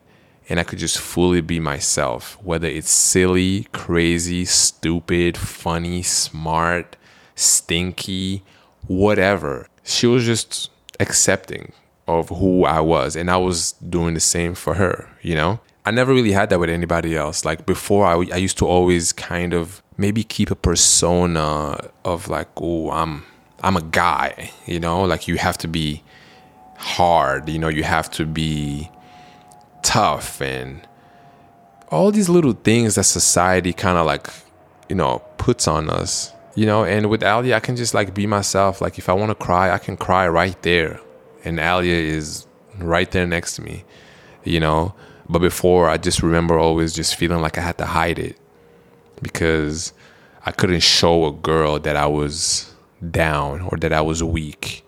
And 0.47 0.59
I 0.59 0.63
could 0.63 0.79
just 0.79 0.99
fully 0.99 1.41
be 1.41 1.59
myself, 1.59 2.37
whether 2.41 2.67
it's 2.67 2.89
silly, 2.89 3.67
crazy, 3.71 4.45
stupid, 4.45 5.37
funny, 5.37 6.01
smart, 6.01 6.95
stinky, 7.35 8.43
whatever. 8.87 9.67
She 9.83 10.07
was 10.07 10.25
just 10.25 10.69
accepting 10.99 11.71
of 12.07 12.29
who 12.29 12.65
I 12.65 12.79
was. 12.79 13.15
And 13.15 13.29
I 13.29 13.37
was 13.37 13.73
doing 13.73 14.13
the 14.13 14.19
same 14.19 14.55
for 14.55 14.75
her, 14.75 15.09
you 15.21 15.35
know? 15.35 15.59
I 15.85 15.91
never 15.91 16.13
really 16.13 16.31
had 16.31 16.49
that 16.49 16.59
with 16.59 16.69
anybody 16.69 17.15
else. 17.15 17.45
Like 17.45 17.65
before, 17.65 18.05
I, 18.05 18.13
I 18.33 18.37
used 18.37 18.57
to 18.57 18.65
always 18.65 19.13
kind 19.13 19.53
of 19.53 19.83
maybe 19.97 20.23
keep 20.23 20.49
a 20.49 20.55
persona 20.55 21.91
of 22.03 22.27
like, 22.27 22.49
oh, 22.57 22.89
I'm 22.91 23.23
I'm 23.61 23.77
a 23.77 23.81
guy, 23.81 24.51
you 24.65 24.79
know, 24.79 25.03
like 25.03 25.27
you 25.27 25.37
have 25.37 25.57
to 25.59 25.67
be 25.67 26.03
hard, 26.77 27.49
you 27.49 27.59
know, 27.59 27.67
you 27.67 27.83
have 27.83 28.09
to 28.11 28.25
be 28.25 28.91
tough 29.81 30.41
and 30.41 30.87
all 31.89 32.11
these 32.11 32.29
little 32.29 32.53
things 32.53 32.95
that 32.95 33.03
society 33.03 33.71
kind 33.71 33.97
of 33.97 34.05
like, 34.05 34.27
you 34.89 34.95
know, 34.95 35.19
puts 35.37 35.67
on 35.67 35.89
us, 35.89 36.33
you 36.55 36.65
know, 36.65 36.83
and 36.83 37.09
with 37.09 37.23
Alia, 37.23 37.55
I 37.55 37.59
can 37.59 37.75
just 37.75 37.93
like 37.93 38.13
be 38.13 38.27
myself. 38.27 38.81
Like 38.81 38.97
if 38.97 39.07
I 39.07 39.13
want 39.13 39.29
to 39.29 39.35
cry, 39.35 39.71
I 39.71 39.77
can 39.77 39.97
cry 39.97 40.27
right 40.27 40.59
there. 40.63 40.99
And 41.45 41.59
Alia 41.59 41.95
is 41.95 42.47
right 42.79 43.09
there 43.11 43.25
next 43.25 43.55
to 43.55 43.61
me, 43.61 43.85
you 44.43 44.59
know. 44.59 44.93
But 45.29 45.39
before, 45.39 45.89
I 45.89 45.97
just 45.97 46.21
remember 46.21 46.59
always 46.59 46.93
just 46.93 47.15
feeling 47.15 47.41
like 47.41 47.57
I 47.57 47.61
had 47.61 47.77
to 47.77 47.85
hide 47.85 48.19
it 48.19 48.37
because 49.21 49.93
I 50.45 50.51
couldn't 50.51 50.83
show 50.83 51.25
a 51.25 51.31
girl 51.31 51.79
that 51.79 51.95
I 51.95 52.05
was 52.07 52.73
down 53.11 53.61
or 53.61 53.77
that 53.77 53.93
I 53.93 54.01
was 54.01 54.23
weak. 54.23 54.83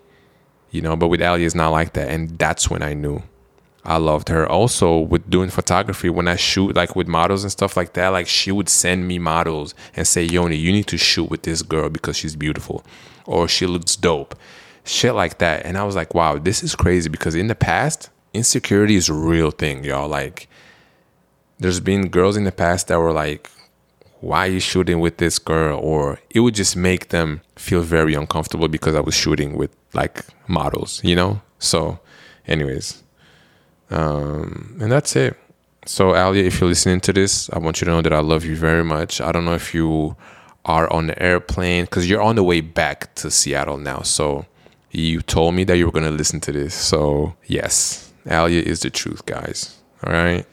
You 0.70 0.82
know, 0.82 0.96
but 0.96 1.08
with 1.08 1.22
Ali, 1.22 1.44
it's 1.44 1.54
not 1.54 1.70
like 1.70 1.94
that. 1.94 2.10
And 2.10 2.38
that's 2.38 2.68
when 2.68 2.82
I 2.82 2.92
knew 2.92 3.22
I 3.84 3.96
loved 3.96 4.28
her. 4.28 4.46
Also, 4.46 4.98
with 4.98 5.30
doing 5.30 5.48
photography, 5.48 6.10
when 6.10 6.28
I 6.28 6.36
shoot 6.36 6.76
like 6.76 6.94
with 6.94 7.08
models 7.08 7.42
and 7.42 7.50
stuff 7.50 7.76
like 7.76 7.94
that, 7.94 8.08
like 8.08 8.28
she 8.28 8.52
would 8.52 8.68
send 8.68 9.08
me 9.08 9.18
models 9.18 9.74
and 9.96 10.06
say, 10.06 10.24
Yoni, 10.24 10.56
you 10.56 10.72
need 10.72 10.86
to 10.88 10.98
shoot 10.98 11.30
with 11.30 11.42
this 11.42 11.62
girl 11.62 11.88
because 11.88 12.16
she's 12.16 12.36
beautiful 12.36 12.84
or 13.24 13.48
she 13.48 13.66
looks 13.66 13.96
dope. 13.96 14.34
Shit 14.88 15.14
like 15.14 15.38
that. 15.38 15.66
And 15.66 15.76
I 15.76 15.84
was 15.84 15.94
like, 15.94 16.14
wow, 16.14 16.38
this 16.38 16.62
is 16.62 16.74
crazy 16.74 17.10
because 17.10 17.34
in 17.34 17.48
the 17.48 17.54
past, 17.54 18.08
insecurity 18.32 18.96
is 18.96 19.10
a 19.10 19.14
real 19.14 19.50
thing, 19.50 19.84
y'all. 19.84 20.08
Like, 20.08 20.48
there's 21.58 21.80
been 21.80 22.08
girls 22.08 22.36
in 22.38 22.44
the 22.44 22.52
past 22.52 22.88
that 22.88 22.98
were 22.98 23.12
like, 23.12 23.50
why 24.20 24.46
are 24.46 24.50
you 24.50 24.60
shooting 24.60 25.00
with 25.00 25.18
this 25.18 25.38
girl? 25.38 25.78
Or 25.78 26.20
it 26.30 26.40
would 26.40 26.54
just 26.54 26.74
make 26.74 27.10
them 27.10 27.42
feel 27.56 27.82
very 27.82 28.14
uncomfortable 28.14 28.66
because 28.68 28.94
I 28.94 29.00
was 29.00 29.14
shooting 29.14 29.56
with 29.56 29.70
like 29.92 30.24
models, 30.46 31.02
you 31.04 31.14
know? 31.14 31.42
So, 31.58 32.00
anyways, 32.46 33.02
um, 33.90 34.78
and 34.80 34.90
that's 34.90 35.14
it. 35.16 35.36
So, 35.84 36.16
Alia, 36.16 36.44
if 36.44 36.60
you're 36.60 36.68
listening 36.68 37.00
to 37.00 37.12
this, 37.12 37.50
I 37.50 37.58
want 37.58 37.80
you 37.80 37.84
to 37.84 37.90
know 37.90 38.02
that 38.02 38.12
I 38.12 38.20
love 38.20 38.44
you 38.44 38.56
very 38.56 38.84
much. 38.84 39.20
I 39.20 39.32
don't 39.32 39.44
know 39.44 39.54
if 39.54 39.74
you 39.74 40.16
are 40.64 40.90
on 40.92 41.08
the 41.08 41.22
airplane 41.22 41.84
because 41.84 42.08
you're 42.08 42.22
on 42.22 42.36
the 42.36 42.42
way 42.42 42.60
back 42.60 43.14
to 43.16 43.30
Seattle 43.30 43.78
now. 43.78 44.00
So, 44.00 44.46
you 44.90 45.20
told 45.22 45.54
me 45.54 45.64
that 45.64 45.76
you 45.76 45.86
were 45.86 45.92
going 45.92 46.04
to 46.04 46.10
listen 46.10 46.40
to 46.40 46.52
this. 46.52 46.74
So, 46.74 47.34
yes, 47.46 48.12
Alia 48.26 48.62
is 48.62 48.80
the 48.80 48.90
truth, 48.90 49.26
guys. 49.26 49.78
All 50.04 50.12
right. 50.12 50.46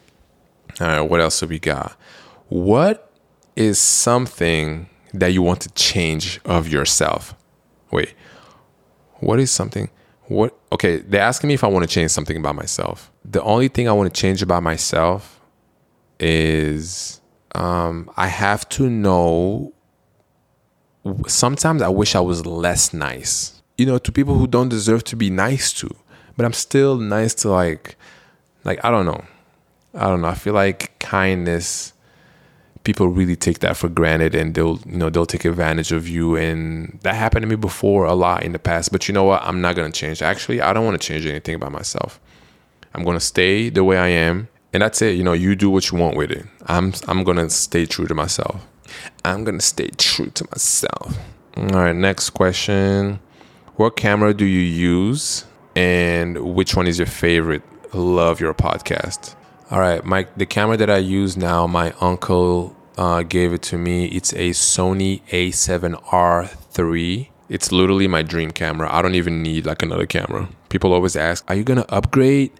All 0.79 0.87
right. 0.87 1.01
What 1.01 1.21
else 1.21 1.39
have 1.39 1.49
we 1.49 1.59
got? 1.59 1.97
What 2.47 3.11
is 3.55 3.79
something 3.79 4.89
that 5.13 5.27
you 5.27 5.41
want 5.41 5.61
to 5.61 5.69
change 5.69 6.39
of 6.45 6.67
yourself? 6.67 7.33
Wait, 7.91 8.13
what 9.19 9.39
is 9.39 9.51
something? 9.51 9.89
What? 10.27 10.57
Okay, 10.71 10.97
they're 10.97 11.21
asking 11.21 11.49
me 11.49 11.53
if 11.53 11.63
I 11.63 11.67
want 11.67 11.83
to 11.83 11.89
change 11.89 12.11
something 12.11 12.35
about 12.37 12.55
myself. 12.55 13.11
The 13.23 13.41
only 13.43 13.67
thing 13.67 13.87
I 13.87 13.93
want 13.93 14.13
to 14.13 14.19
change 14.19 14.41
about 14.41 14.63
myself 14.63 15.39
is 16.19 17.21
um, 17.53 18.09
I 18.17 18.27
have 18.27 18.67
to 18.69 18.89
know. 18.89 19.73
Sometimes 21.27 21.81
I 21.81 21.89
wish 21.89 22.15
I 22.15 22.19
was 22.19 22.45
less 22.45 22.93
nice, 22.93 23.55
you 23.77 23.85
know, 23.85 23.97
to 23.97 24.11
people 24.11 24.38
who 24.38 24.47
don't 24.47 24.69
deserve 24.69 25.03
to 25.06 25.15
be 25.15 25.30
nice 25.30 25.73
to, 25.73 25.89
but 26.38 26.45
I'm 26.45 26.53
still 26.53 26.97
nice 26.97 27.34
to 27.35 27.49
like, 27.49 27.95
like 28.64 28.84
I 28.84 28.91
don't 28.91 29.06
know, 29.06 29.23
I 29.93 30.07
don't 30.07 30.22
know. 30.22 30.27
I 30.27 30.35
feel 30.35 30.53
like 30.53 30.97
kindness 30.99 31.93
people 32.85 33.10
really 33.10 33.35
take 33.35 33.60
that 33.60 33.76
for 33.76 33.89
granted 33.89 34.35
and 34.35 34.53
they'll 34.53 34.80
you 34.85 34.95
know 34.95 35.10
they'll 35.10 35.26
take 35.26 35.43
advantage 35.43 35.91
of 35.91 36.07
you. 36.07 36.38
And 36.38 36.97
that 37.02 37.15
happened 37.15 37.43
to 37.43 37.47
me 37.47 37.57
before 37.57 38.06
a 38.06 38.14
lot 38.14 38.43
in 38.43 38.53
the 38.53 38.60
past 38.60 38.93
but 38.93 39.10
you 39.10 39.14
know 39.14 39.26
what? 39.26 39.43
I'm 39.43 39.60
not 39.60 39.76
to 39.76 39.91
change 39.91 40.22
actually 40.22 40.61
i 40.61 40.72
don't 40.72 40.85
want 40.85 40.99
to 40.99 41.06
change 41.06 41.26
anything 41.26 41.56
about 41.56 41.73
myself. 41.73 42.22
I'm 42.93 43.03
to 43.03 43.19
stay 43.19 43.69
the 43.69 43.84
way 43.84 43.97
i 43.97 44.07
am 44.07 44.47
and 44.72 44.81
that's 44.81 45.02
it. 45.02 45.18
You 45.18 45.23
know 45.23 45.34
you 45.34 45.56
do 45.56 45.69
what 45.69 45.91
you 45.91 45.97
want 45.97 46.15
with 46.15 46.31
it. 46.31 46.45
I'm 46.68 46.93
i'm 47.07 47.26
to 47.26 47.49
stay 47.49 47.85
true 47.85 48.07
to 48.07 48.15
myself. 48.15 48.65
I'm 49.26 49.43
to 49.43 49.60
stay 49.60 49.89
true 49.97 50.30
to 50.30 50.47
myself. 50.52 51.18
All 51.57 51.68
right 51.68 51.95
next 51.95 52.30
question 52.30 53.19
what 53.77 53.95
camera 53.95 54.34
do 54.34 54.45
you 54.45 54.61
use 54.61 55.45
and 55.76 56.56
which 56.56 56.76
one 56.76 56.88
is 56.88 56.97
your 56.97 57.07
favorite 57.07 57.61
love 57.93 58.39
your 58.39 58.53
podcast 58.53 59.35
all 59.72 59.80
right, 59.80 60.06
Mike. 60.06 60.38
The 60.38 60.45
camera 60.45 60.77
that 60.77 60.91
I 60.91 60.97
use 60.97 61.35
now, 61.35 61.65
my 61.65 61.91
uncle 61.99 62.76
uh, 62.99 63.23
gave 63.23 63.52
it 63.52 63.64
to 63.64 63.80
me. 63.80 64.06
It's 64.06 64.31
a 64.34 64.52
Sony 64.52 65.23
A7R3. 65.30 67.30
It's 67.49 67.72
literally 67.72 68.07
my 68.07 68.22
dream 68.22 68.52
camera. 68.52 68.93
I 68.93 69.02
don't 69.02 69.15
even 69.15 69.41
need 69.41 69.65
like 69.65 69.81
another 69.81 70.06
camera. 70.06 70.49
People 70.69 70.93
always 70.93 71.15
ask, 71.15 71.43
"Are 71.47 71.56
you 71.56 71.64
gonna 71.64 71.85
upgrade?" 71.89 72.52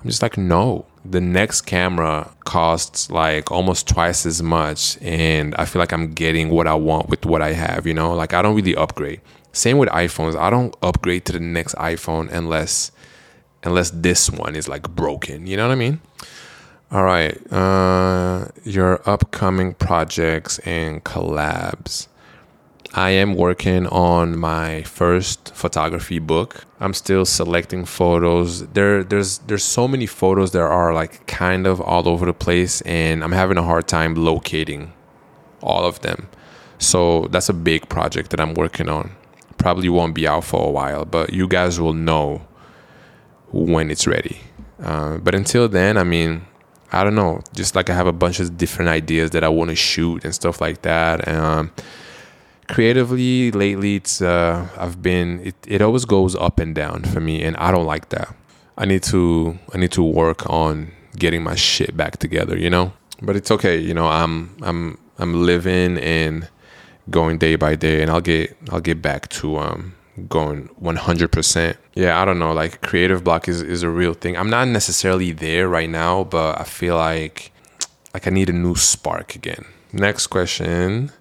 I'm 0.00 0.08
just 0.08 0.22
like, 0.22 0.38
no. 0.38 0.86
The 1.04 1.20
next 1.20 1.62
camera 1.62 2.30
costs 2.44 3.10
like 3.10 3.50
almost 3.50 3.88
twice 3.88 4.24
as 4.24 4.40
much, 4.40 4.96
and 5.02 5.56
I 5.56 5.64
feel 5.64 5.80
like 5.80 5.92
I'm 5.92 6.12
getting 6.12 6.50
what 6.50 6.68
I 6.68 6.74
want 6.74 7.08
with 7.08 7.26
what 7.26 7.42
I 7.42 7.52
have. 7.52 7.84
You 7.84 7.94
know, 7.94 8.14
like 8.14 8.32
I 8.32 8.42
don't 8.42 8.54
really 8.54 8.76
upgrade. 8.76 9.20
Same 9.58 9.78
with 9.78 9.88
iPhones. 9.88 10.36
I 10.36 10.50
don't 10.50 10.76
upgrade 10.82 11.24
to 11.24 11.32
the 11.32 11.40
next 11.40 11.74
iPhone 11.74 12.30
unless 12.30 12.92
unless 13.64 13.90
this 13.90 14.30
one 14.30 14.54
is 14.54 14.68
like 14.68 14.88
broken. 14.88 15.48
You 15.48 15.56
know 15.56 15.66
what 15.66 15.72
I 15.72 15.74
mean? 15.74 16.00
All 16.92 17.02
right. 17.02 17.36
Uh, 17.52 18.46
your 18.62 19.02
upcoming 19.04 19.74
projects 19.74 20.60
and 20.60 21.02
collabs. 21.02 22.06
I 22.94 23.10
am 23.10 23.34
working 23.34 23.88
on 23.88 24.38
my 24.38 24.84
first 24.84 25.52
photography 25.56 26.20
book. 26.20 26.64
I'm 26.78 26.94
still 26.94 27.24
selecting 27.24 27.84
photos. 27.84 28.64
There 28.68 29.02
there's 29.02 29.38
there's 29.38 29.64
so 29.64 29.88
many 29.88 30.06
photos 30.06 30.52
that 30.52 30.62
are 30.62 30.94
like 30.94 31.26
kind 31.26 31.66
of 31.66 31.80
all 31.80 32.08
over 32.08 32.26
the 32.26 32.32
place 32.32 32.80
and 32.82 33.24
I'm 33.24 33.32
having 33.32 33.58
a 33.58 33.64
hard 33.64 33.88
time 33.88 34.14
locating 34.14 34.92
all 35.60 35.84
of 35.84 35.98
them. 36.02 36.28
So 36.78 37.26
that's 37.32 37.48
a 37.48 37.54
big 37.54 37.88
project 37.88 38.30
that 38.30 38.38
I'm 38.38 38.54
working 38.54 38.88
on. 38.88 39.16
Probably 39.58 39.88
won't 39.88 40.14
be 40.14 40.26
out 40.26 40.44
for 40.44 40.66
a 40.66 40.70
while, 40.70 41.04
but 41.04 41.32
you 41.32 41.48
guys 41.48 41.80
will 41.80 41.94
know 41.94 42.46
when 43.52 43.90
it's 43.90 44.06
ready. 44.06 44.40
Uh, 44.82 45.18
but 45.18 45.34
until 45.34 45.68
then, 45.68 45.96
I 45.96 46.04
mean, 46.04 46.46
I 46.92 47.04
don't 47.04 47.14
know. 47.14 47.42
Just 47.54 47.74
like 47.74 47.90
I 47.90 47.94
have 47.94 48.06
a 48.06 48.12
bunch 48.12 48.40
of 48.40 48.56
different 48.56 48.88
ideas 48.88 49.30
that 49.32 49.44
I 49.44 49.48
want 49.48 49.70
to 49.70 49.76
shoot 49.76 50.24
and 50.24 50.34
stuff 50.34 50.60
like 50.60 50.82
that. 50.82 51.26
Um, 51.28 51.72
creatively, 52.68 53.50
lately, 53.50 53.96
it's 53.96 54.22
uh, 54.22 54.68
I've 54.76 55.02
been 55.02 55.40
it, 55.40 55.54
it 55.66 55.82
always 55.82 56.04
goes 56.04 56.34
up 56.36 56.60
and 56.60 56.74
down 56.74 57.02
for 57.04 57.20
me, 57.20 57.42
and 57.42 57.56
I 57.56 57.70
don't 57.70 57.86
like 57.86 58.10
that. 58.10 58.34
I 58.76 58.84
need 58.84 59.02
to 59.04 59.58
I 59.74 59.78
need 59.78 59.92
to 59.92 60.02
work 60.02 60.48
on 60.48 60.92
getting 61.18 61.42
my 61.42 61.56
shit 61.56 61.96
back 61.96 62.18
together, 62.18 62.56
you 62.56 62.70
know. 62.70 62.92
But 63.20 63.36
it's 63.36 63.50
okay, 63.50 63.78
you 63.78 63.92
know. 63.92 64.06
I'm 64.06 64.56
I'm 64.62 64.98
I'm 65.18 65.44
living 65.44 65.98
and 65.98 66.48
going 67.10 67.38
day 67.38 67.56
by 67.56 67.74
day, 67.74 68.02
and 68.02 68.10
I'll 68.10 68.20
get 68.20 68.56
I'll 68.70 68.80
get 68.80 69.02
back 69.02 69.28
to 69.30 69.58
um 69.58 69.94
going 70.28 70.68
100%. 70.82 71.76
Yeah, 71.94 72.20
I 72.20 72.24
don't 72.24 72.38
know. 72.38 72.52
Like 72.52 72.80
creative 72.80 73.22
block 73.22 73.48
is, 73.48 73.62
is 73.62 73.84
a 73.84 73.88
real 73.88 74.14
thing. 74.14 74.36
I'm 74.36 74.50
not 74.50 74.66
necessarily 74.66 75.30
there 75.30 75.68
right 75.68 75.88
now, 75.88 76.24
but 76.24 76.60
I 76.60 76.64
feel 76.64 76.96
like 76.96 77.52
like 78.14 78.26
I 78.26 78.30
need 78.30 78.48
a 78.48 78.52
new 78.52 78.74
spark 78.74 79.34
again. 79.34 79.64
Next 79.92 80.26
question. 80.26 81.12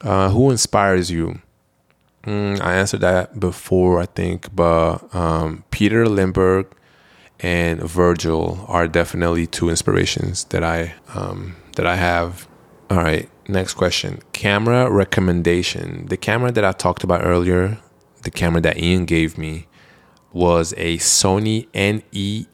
Uh, 0.00 0.30
who 0.30 0.50
inspires 0.50 1.10
you? 1.10 1.40
Mm, 2.24 2.60
I 2.60 2.74
answered 2.74 3.00
that 3.00 3.38
before, 3.38 4.00
I 4.00 4.06
think, 4.06 4.54
but 4.54 5.14
um, 5.14 5.64
Peter 5.70 6.06
Lindbergh 6.06 6.66
and 7.40 7.80
Virgil 7.80 8.64
are 8.68 8.86
definitely 8.86 9.46
two 9.46 9.70
inspirations 9.70 10.44
that 10.44 10.62
I 10.62 10.94
um, 11.14 11.56
that 11.76 11.86
I 11.86 11.96
have. 11.96 12.46
All 12.90 12.98
right, 12.98 13.28
next 13.50 13.74
question. 13.74 14.20
Camera 14.32 14.90
recommendation. 14.90 16.06
The 16.06 16.16
camera 16.16 16.50
that 16.52 16.64
I 16.64 16.72
talked 16.72 17.04
about 17.04 17.24
earlier, 17.24 17.78
the 18.22 18.30
camera 18.30 18.60
that 18.62 18.78
Ian 18.78 19.04
gave 19.04 19.36
me 19.36 19.66
was 20.32 20.72
a 20.76 20.96
Sony 20.98 21.68
NEX6. 21.72 22.46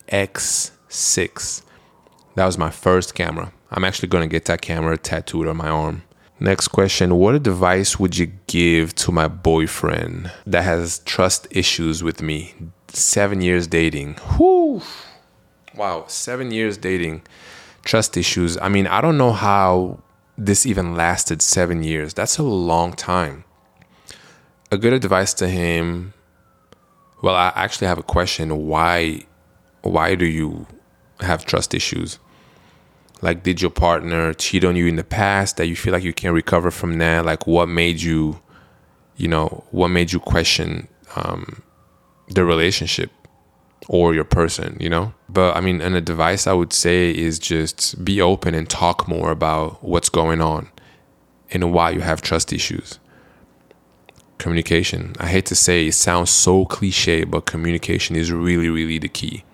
That 2.35 2.47
was 2.47 2.59
my 2.59 2.71
first 2.71 3.15
camera. 3.15 3.53
I'm 3.71 3.85
actually 3.85 4.09
going 4.09 4.29
to 4.29 4.33
get 4.33 4.47
that 4.47 4.61
camera 4.61 4.97
tattooed 4.97 5.47
on 5.47 5.57
my 5.57 5.69
arm. 5.69 6.03
Next 6.39 6.69
question 6.69 7.17
What 7.17 7.35
advice 7.35 7.99
would 7.99 8.19
you 8.19 8.27
give 8.47 8.95
to 8.97 9.11
my 9.11 9.27
boyfriend 9.27 10.31
that 10.47 10.63
has 10.65 10.99
trust 11.01 11.47
issues 11.51 12.03
with 12.03 12.21
me? 12.21 12.55
Seven 12.89 13.41
years 13.41 13.67
dating. 13.67 14.15
Whew. 14.37 14.83
Wow, 15.75 16.05
seven 16.09 16.53
years 16.53 16.79
dating, 16.79 17.23
trust 17.85 18.17
issues. 18.17 18.57
I 18.59 18.69
mean, 18.69 18.87
I 18.87 19.01
don't 19.03 19.19
know 19.19 19.33
how 19.33 19.99
this 20.39 20.67
even 20.67 20.95
lasted 20.95 21.43
seven 21.43 21.83
years. 21.83 22.15
That's 22.15 22.39
a 22.39 22.43
long 22.43 22.93
time 22.93 23.45
a 24.71 24.77
good 24.77 24.93
advice 24.93 25.35
to 25.35 25.49
him. 25.49 26.13
Well, 27.23 27.35
I 27.35 27.53
actually 27.55 27.87
have 27.87 27.99
a 27.99 28.03
question. 28.03 28.67
Why, 28.67 29.23
why 29.83 30.15
do 30.15 30.27
you 30.27 30.67
have 31.21 31.47
trust 31.47 31.75
issues? 31.75 32.19
Like, 33.23 33.43
did 33.43 33.63
your 33.63 33.71
partner 33.71 34.35
cheat 34.35 34.65
on 34.65 34.77
you 34.77 34.87
in 34.87 34.97
the 34.97 35.05
past 35.05 35.57
that 35.57 35.67
you 35.67 35.77
feel 35.77 35.93
like 35.93 36.05
you 36.05 36.13
can't 36.13 36.35
recover 36.35 36.71
from 36.71 36.99
that? 36.99 37.25
Like, 37.25 37.47
what 37.47 37.69
made 37.69 38.03
you, 38.03 38.41
you 39.17 39.29
know, 39.29 39.65
what 39.71 39.89
made 39.89 40.13
you 40.13 40.21
question 40.21 40.89
um, 41.15 41.63
the 42.29 42.45
relationship 42.45 43.11
or 43.89 44.15
your 44.15 44.25
person, 44.25 44.77
you 44.81 44.89
know? 44.89 45.13
But 45.29 45.57
I 45.57 45.61
mean, 45.61 45.81
an 45.81 45.95
advice 45.95 46.47
I 46.47 46.53
would 46.53 46.73
say 46.73 47.11
is 47.11 47.39
just 47.39 48.05
be 48.05 48.21
open 48.21 48.55
and 48.55 48.69
talk 48.69 49.09
more 49.09 49.31
about 49.31 49.83
what's 49.83 50.09
going 50.09 50.41
on 50.41 50.69
and 51.51 51.73
why 51.73 51.91
you 51.91 52.01
have 52.01 52.23
trust 52.23 52.53
issues 52.53 52.99
communication. 54.39 55.15
I 55.19 55.29
hate 55.29 55.47
to 55.47 55.55
say 55.55 55.87
it 55.87 55.95
sounds 55.95 56.29
so 56.29 56.67
cliche, 56.67 57.25
but 57.25 57.47
communication 57.47 58.17
is 58.17 58.31
really, 58.31 58.69
really 58.69 58.99
the 58.99 59.09
key. 59.09 59.45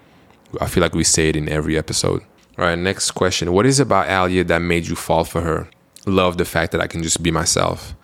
I 0.60 0.66
feel 0.66 0.82
like 0.82 0.92
we 0.92 1.04
say 1.04 1.28
it 1.28 1.36
in 1.36 1.48
every 1.48 1.78
episode. 1.78 2.20
All 2.59 2.64
right, 2.64 2.76
next 2.76 3.12
question. 3.12 3.52
What 3.52 3.64
is 3.64 3.78
about 3.78 4.10
Alia 4.10 4.42
that 4.42 4.59
made 4.59 4.88
you 4.88 4.96
fall 4.96 5.22
for 5.22 5.40
her? 5.42 5.68
love 6.06 6.38
the 6.38 6.44
fact 6.44 6.72
that 6.72 6.80
I 6.80 6.86
can 6.86 7.02
just 7.02 7.22
be 7.22 7.30
myself. 7.30 7.94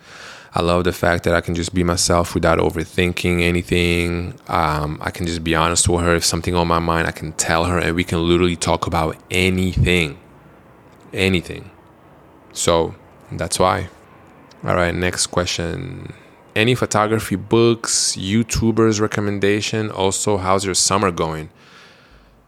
I 0.53 0.61
love 0.61 0.83
the 0.83 0.91
fact 0.91 1.25
that 1.25 1.35
I 1.35 1.41
can 1.41 1.53
just 1.53 1.75
be 1.75 1.83
myself 1.83 2.33
without 2.33 2.57
overthinking 2.57 3.41
anything. 3.41 4.39
Um, 4.47 4.97
I 5.01 5.11
can 5.11 5.27
just 5.27 5.43
be 5.43 5.53
honest 5.53 5.87
with 5.87 6.01
her. 6.01 6.15
If 6.15 6.25
something 6.25 6.55
on 6.55 6.67
my 6.67 6.79
mind, 6.79 7.07
I 7.07 7.11
can 7.11 7.33
tell 7.33 7.65
her, 7.65 7.77
and 7.77 7.95
we 7.95 8.03
can 8.03 8.27
literally 8.27 8.55
talk 8.55 8.87
about 8.87 9.15
anything. 9.29 10.17
Anything. 11.13 11.69
So 12.51 12.95
that's 13.31 13.59
why. 13.59 13.89
All 14.63 14.75
right, 14.75 14.93
next 14.93 15.27
question. 15.27 16.13
Any 16.55 16.73
photography 16.73 17.35
books, 17.35 18.15
YouTubers 18.17 18.99
recommendation? 18.99 19.91
Also, 19.91 20.37
how's 20.37 20.65
your 20.65 20.73
summer 20.73 21.11
going? 21.11 21.51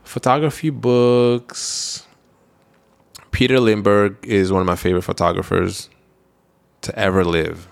Photography 0.03 0.72
books. 0.72 2.06
Peter 3.30 3.60
Lindbergh 3.60 4.18
is 4.26 4.52
one 4.52 4.60
of 4.60 4.68
my 4.68 4.76
favorite 4.76 5.03
photographers 5.03 5.90
to 6.82 6.98
ever 6.98 7.23
live. 7.23 7.70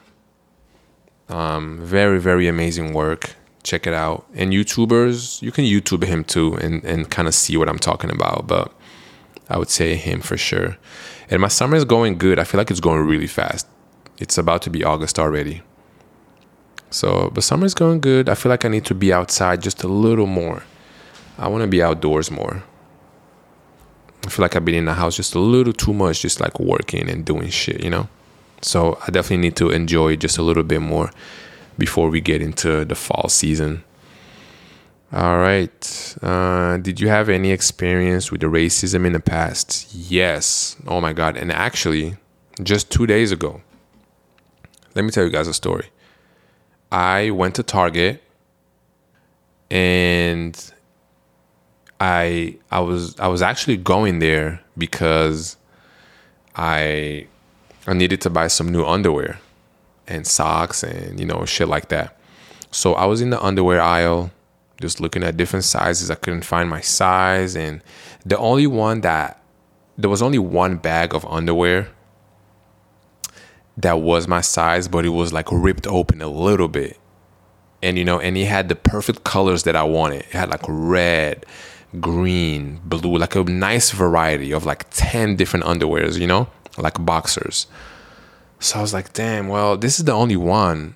Um, 1.30 1.80
very, 1.80 2.20
very 2.20 2.48
amazing 2.48 2.94
work. 2.94 3.36
Check 3.64 3.86
it 3.86 3.94
out. 3.94 4.26
And 4.34 4.52
YouTubers, 4.52 5.42
you 5.42 5.52
can 5.52 5.64
YouTube 5.64 6.04
him 6.04 6.24
too 6.24 6.56
and, 6.56 6.84
and 6.84 7.10
kind 7.10 7.28
of 7.28 7.36
see 7.36 7.56
what 7.56 7.70
I'm 7.70 7.80
talking 7.80 8.10
about. 8.10 8.48
But 8.48 8.72
I 9.48 9.58
would 9.58 9.70
say 9.70 9.96
him 9.96 10.22
for 10.22 10.38
sure. 10.38 10.78
And 11.30 11.42
my 11.42 11.48
summer 11.48 11.76
is 11.76 11.86
going 11.86 12.18
good. 12.18 12.40
I 12.40 12.44
feel 12.44 12.58
like 12.58 12.72
it's 12.72 12.80
going 12.80 13.06
really 13.06 13.28
fast. 13.28 13.68
It's 14.18 14.38
about 14.38 14.62
to 14.64 14.70
be 14.70 14.84
August 14.84 15.20
already. 15.20 15.62
So, 16.90 17.30
but 17.34 17.44
summer 17.44 17.66
is 17.66 17.76
going 17.76 18.00
good. 18.00 18.28
I 18.30 18.36
feel 18.36 18.50
like 18.50 18.66
I 18.66 18.68
need 18.68 18.86
to 18.86 18.96
be 18.96 19.14
outside 19.14 19.62
just 19.62 19.84
a 19.84 19.88
little 19.88 20.26
more. 20.26 20.64
I 21.38 21.48
want 21.48 21.62
to 21.62 21.68
be 21.68 21.84
outdoors 21.84 22.32
more. 22.32 22.64
I 24.26 24.30
feel 24.30 24.44
like 24.44 24.56
I've 24.56 24.66
been 24.66 24.76
in 24.76 24.86
the 24.86 24.96
house 24.96 25.16
just 25.16 25.36
a 25.36 25.40
little 25.40 25.72
too 25.72 25.94
much, 25.94 26.22
just 26.22 26.42
like 26.42 26.60
working 26.60 27.10
and 27.10 27.24
doing 27.24 27.50
shit, 27.50 27.84
you 27.84 27.90
know? 27.90 28.10
So 28.61 28.98
I 29.02 29.11
definitely 29.11 29.38
need 29.38 29.56
to 29.57 29.69
enjoy 29.69 30.15
just 30.15 30.38
a 30.38 30.41
little 30.41 30.64
bit 30.64 30.81
more 30.81 31.11
before 31.77 32.10
we 32.10 32.22
get 32.22 32.41
into 32.41 32.86
the 32.86 32.95
fall 32.95 33.30
season. 33.30 33.84
All 35.11 35.40
right. 35.40 36.15
Uh, 36.22 36.77
did 36.77 36.99
you 36.99 37.07
have 37.07 37.30
any 37.30 37.52
experience 37.52 38.31
with 38.31 38.41
the 38.41 38.48
racism 38.48 39.06
in 39.06 39.14
the 39.14 39.19
past? 39.19 39.91
Yes. 39.94 40.76
Oh 40.86 41.02
my 41.02 41.14
God. 41.14 41.36
And 41.36 41.52
actually, 41.52 42.18
just 42.61 42.91
two 42.91 43.07
days 43.07 43.31
ago, 43.31 43.61
let 44.94 45.03
me 45.03 45.11
tell 45.11 45.23
you 45.23 45.31
guys 45.31 45.48
a 45.48 45.53
story. 45.53 45.90
I 46.91 47.31
went 47.31 47.56
to 47.56 47.64
Target 47.64 48.22
and 49.72 50.72
I 51.99 52.57
I 52.72 52.80
was 52.80 53.19
I 53.19 53.27
was 53.27 53.41
actually 53.41 53.77
going 53.77 54.19
there 54.19 54.61
because 54.77 55.57
I 56.56 57.27
I 57.88 57.94
needed 57.94 58.22
to 58.22 58.30
buy 58.30 58.48
some 58.48 58.70
new 58.70 58.86
underwear 58.86 59.40
and 60.08 60.26
socks 60.26 60.84
and 60.84 61.20
you 61.20 61.26
know 61.26 61.46
shit 61.46 61.68
like 61.68 61.90
that. 61.90 62.18
So 62.72 62.94
I 62.94 63.06
was 63.06 63.22
in 63.22 63.30
the 63.30 63.42
underwear 63.44 63.82
aisle 63.82 64.32
just 64.80 65.02
looking 65.02 65.24
at 65.24 65.38
different 65.38 65.66
sizes. 65.66 66.10
I 66.10 66.16
couldn't 66.16 66.46
find 66.46 66.70
my 66.70 66.82
size 66.82 67.56
and 67.56 67.82
the 68.26 68.38
only 68.38 68.68
one 68.68 69.02
that 69.02 69.42
there 69.98 70.10
was 70.10 70.22
only 70.22 70.40
one 70.40 70.78
bag 70.78 71.14
of 71.14 71.26
underwear 71.26 71.90
that 73.78 74.02
was 74.02 74.28
my 74.28 74.42
size, 74.42 74.88
but 74.88 75.06
it 75.06 75.10
was 75.10 75.32
like 75.32 75.48
ripped 75.52 75.88
open 75.88 76.22
a 76.22 76.28
little 76.28 76.68
bit. 76.68 76.98
And 77.82 77.98
you 77.98 78.04
know, 78.04 78.20
and 78.20 78.38
it 78.38 78.46
had 78.46 78.68
the 78.70 78.76
perfect 78.76 79.24
colors 79.24 79.64
that 79.64 79.76
I 79.76 79.84
wanted. 79.84 80.22
It 80.22 80.34
had 80.34 80.50
like 80.50 80.64
red, 80.68 81.46
green, 82.00 82.82
blue, 82.84 83.18
like 83.18 83.36
a 83.36 83.44
nice 83.44 83.92
variety 83.92 84.52
of 84.52 84.66
like 84.66 84.86
10 84.92 85.38
different 85.38 85.66
underwears, 85.66 86.20
you 86.20 86.28
know, 86.28 86.48
like 86.82 87.04
boxers. 87.06 87.68
So 88.60 88.80
I 88.80 88.82
was 88.82 88.94
like, 88.94 89.14
damn, 89.14 89.48
well, 89.48 89.78
this 89.78 90.00
is 90.00 90.06
the 90.06 90.12
only 90.12 90.36
one. 90.36 90.96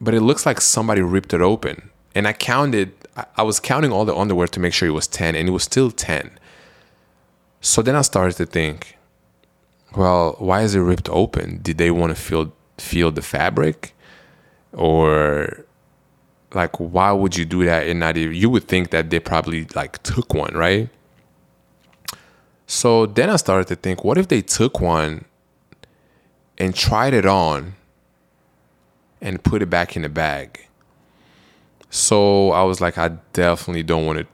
But 0.00 0.14
it 0.14 0.20
looks 0.20 0.46
like 0.46 0.60
somebody 0.60 1.02
ripped 1.02 1.34
it 1.34 1.40
open. 1.40 1.90
And 2.14 2.26
I 2.26 2.32
counted, 2.32 2.92
I 3.36 3.42
was 3.42 3.60
counting 3.60 3.92
all 3.92 4.04
the 4.04 4.14
underwear 4.14 4.46
to 4.48 4.60
make 4.60 4.72
sure 4.72 4.88
it 4.88 4.92
was 4.92 5.06
10, 5.06 5.34
and 5.34 5.48
it 5.48 5.52
was 5.52 5.64
still 5.64 5.90
10. 5.90 6.38
So 7.60 7.82
then 7.82 7.96
I 7.96 8.02
started 8.02 8.36
to 8.36 8.46
think, 8.46 8.96
well, 9.96 10.36
why 10.38 10.62
is 10.62 10.74
it 10.74 10.80
ripped 10.80 11.08
open? 11.08 11.60
Did 11.62 11.78
they 11.78 11.90
want 11.90 12.14
to 12.14 12.20
feel 12.20 12.52
feel 12.78 13.10
the 13.10 13.22
fabric? 13.22 13.94
Or 14.72 15.64
like 16.54 16.78
why 16.78 17.12
would 17.12 17.36
you 17.36 17.44
do 17.44 17.64
that 17.64 17.86
and 17.86 18.00
not 18.00 18.16
even 18.16 18.34
you 18.34 18.48
would 18.50 18.64
think 18.64 18.90
that 18.90 19.10
they 19.10 19.20
probably 19.20 19.66
like 19.74 20.02
took 20.02 20.32
one 20.34 20.54
right 20.54 20.88
so 22.68 23.06
then 23.06 23.28
i 23.30 23.36
started 23.36 23.66
to 23.66 23.74
think 23.74 24.04
what 24.04 24.16
if 24.16 24.28
they 24.28 24.42
took 24.42 24.80
one 24.80 25.24
and 26.58 26.74
tried 26.74 27.14
it 27.14 27.26
on 27.26 27.74
and 29.20 29.42
put 29.42 29.62
it 29.62 29.66
back 29.66 29.96
in 29.96 30.02
the 30.02 30.08
bag? 30.08 30.60
So 31.90 32.52
i 32.52 32.62
was 32.62 32.80
like 32.80 32.98
i 32.98 33.08
definitely 33.32 33.82
don't 33.82 34.06
want 34.06 34.20
to 34.20 34.26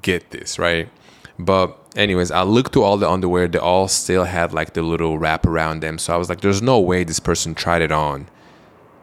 get 0.00 0.30
this 0.30 0.58
right? 0.58 0.88
But 1.38 1.76
anyways 1.96 2.30
i 2.30 2.42
looked 2.42 2.72
through 2.72 2.84
all 2.84 2.96
the 2.96 3.10
underwear 3.10 3.48
they 3.48 3.58
all 3.58 3.88
still 3.88 4.24
had 4.24 4.54
like 4.54 4.74
the 4.74 4.82
little 4.82 5.18
wrap 5.18 5.44
around 5.44 5.80
them. 5.80 5.98
So 5.98 6.14
i 6.14 6.16
was 6.16 6.28
like 6.28 6.40
there's 6.40 6.62
no 6.62 6.78
way 6.78 7.02
this 7.02 7.20
person 7.20 7.54
tried 7.54 7.82
it 7.82 7.90
on 7.92 8.28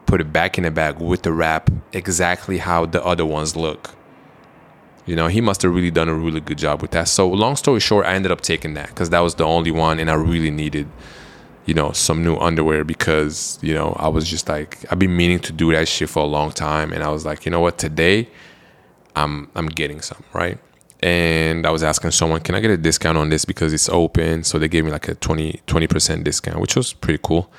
put 0.08 0.22
it 0.22 0.32
back 0.32 0.56
in 0.56 0.64
the 0.64 0.70
bag 0.70 0.98
with 0.98 1.20
the 1.20 1.30
wrap 1.30 1.70
exactly 1.92 2.56
how 2.56 2.86
the 2.86 3.04
other 3.04 3.26
ones 3.26 3.54
look. 3.54 3.90
You 5.08 5.16
know, 5.16 5.26
he 5.28 5.40
must 5.40 5.62
have 5.62 5.74
really 5.74 5.90
done 5.90 6.10
a 6.10 6.14
really 6.14 6.40
good 6.40 6.58
job 6.58 6.82
with 6.82 6.90
that. 6.90 7.08
So, 7.08 7.26
long 7.26 7.56
story 7.56 7.80
short, 7.80 8.04
I 8.04 8.12
ended 8.12 8.30
up 8.30 8.42
taking 8.42 8.74
that 8.74 8.88
because 8.88 9.08
that 9.08 9.20
was 9.20 9.36
the 9.36 9.44
only 9.44 9.70
one, 9.70 9.98
and 9.98 10.10
I 10.10 10.14
really 10.14 10.50
needed, 10.50 10.86
you 11.64 11.72
know, 11.72 11.92
some 11.92 12.22
new 12.22 12.36
underwear 12.36 12.84
because 12.84 13.58
you 13.62 13.72
know 13.72 13.96
I 13.98 14.08
was 14.08 14.28
just 14.28 14.50
like 14.50 14.84
I've 14.92 14.98
been 14.98 15.16
meaning 15.16 15.38
to 15.40 15.52
do 15.52 15.72
that 15.72 15.88
shit 15.88 16.10
for 16.10 16.22
a 16.22 16.26
long 16.26 16.50
time, 16.50 16.92
and 16.92 17.02
I 17.02 17.08
was 17.08 17.24
like, 17.24 17.46
you 17.46 17.50
know 17.50 17.60
what, 17.60 17.78
today, 17.78 18.28
I'm 19.16 19.48
I'm 19.54 19.68
getting 19.68 20.02
some 20.02 20.22
right. 20.34 20.58
And 21.00 21.64
I 21.66 21.70
was 21.70 21.82
asking 21.82 22.10
someone, 22.10 22.40
can 22.40 22.54
I 22.54 22.60
get 22.60 22.70
a 22.70 22.76
discount 22.76 23.16
on 23.16 23.30
this 23.30 23.46
because 23.46 23.72
it's 23.72 23.88
open? 23.88 24.44
So 24.44 24.58
they 24.58 24.68
gave 24.68 24.84
me 24.84 24.90
like 24.90 25.08
a 25.08 25.14
20 25.14 25.62
20% 25.66 26.22
discount, 26.22 26.60
which 26.60 26.76
was 26.76 26.92
pretty 26.92 27.20
cool. 27.22 27.50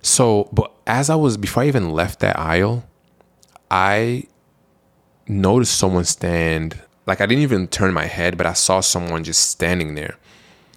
So, 0.00 0.48
but 0.50 0.72
as 0.86 1.10
I 1.10 1.16
was, 1.16 1.36
before 1.36 1.64
I 1.64 1.66
even 1.66 1.90
left 1.90 2.20
that 2.20 2.38
aisle, 2.38 2.84
I 3.70 4.28
noticed 5.30 5.78
someone 5.78 6.04
stand, 6.04 6.80
like 7.06 7.20
I 7.20 7.26
didn't 7.26 7.42
even 7.42 7.68
turn 7.68 7.94
my 7.94 8.06
head, 8.06 8.36
but 8.36 8.46
I 8.46 8.52
saw 8.52 8.80
someone 8.80 9.24
just 9.24 9.48
standing 9.50 9.94
there. 9.94 10.16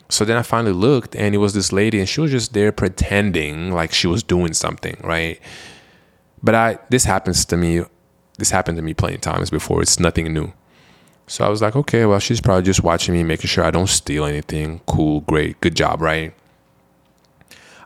So 0.10 0.26
then 0.26 0.38
I 0.38 0.44
finally 0.44 0.74
looked 0.74 1.16
and 1.16 1.34
it 1.34 1.40
was 1.40 1.54
this 1.54 1.72
lady 1.72 2.00
and 2.00 2.08
she 2.08 2.22
was 2.22 2.32
just 2.32 2.54
there 2.54 2.72
pretending 2.72 3.72
like 3.72 3.92
she 3.94 4.08
was 4.08 4.22
doing 4.22 4.54
something, 4.54 4.98
right? 5.04 5.40
But 6.42 6.56
I, 6.56 6.80
this 6.90 7.06
happens 7.06 7.46
to 7.46 7.58
me, 7.58 7.84
this 8.38 8.52
happened 8.52 8.78
to 8.78 8.84
me 8.84 8.94
plenty 8.94 9.16
of 9.16 9.22
times 9.22 9.50
before. 9.50 9.82
It's 9.82 10.00
nothing 10.00 10.32
new. 10.32 10.54
So 11.26 11.46
I 11.46 11.50
was 11.50 11.62
like, 11.62 11.76
okay, 11.76 12.06
well, 12.06 12.20
she's 12.20 12.42
probably 12.42 12.64
just 12.64 12.84
watching 12.84 13.16
me, 13.16 13.24
making 13.24 13.48
sure 13.48 13.64
I 13.64 13.72
don't 13.72 13.88
steal 13.88 14.26
anything. 14.26 14.82
Cool, 14.86 15.22
great, 15.22 15.60
good 15.62 15.76
job, 15.76 16.02
right? 16.02 16.34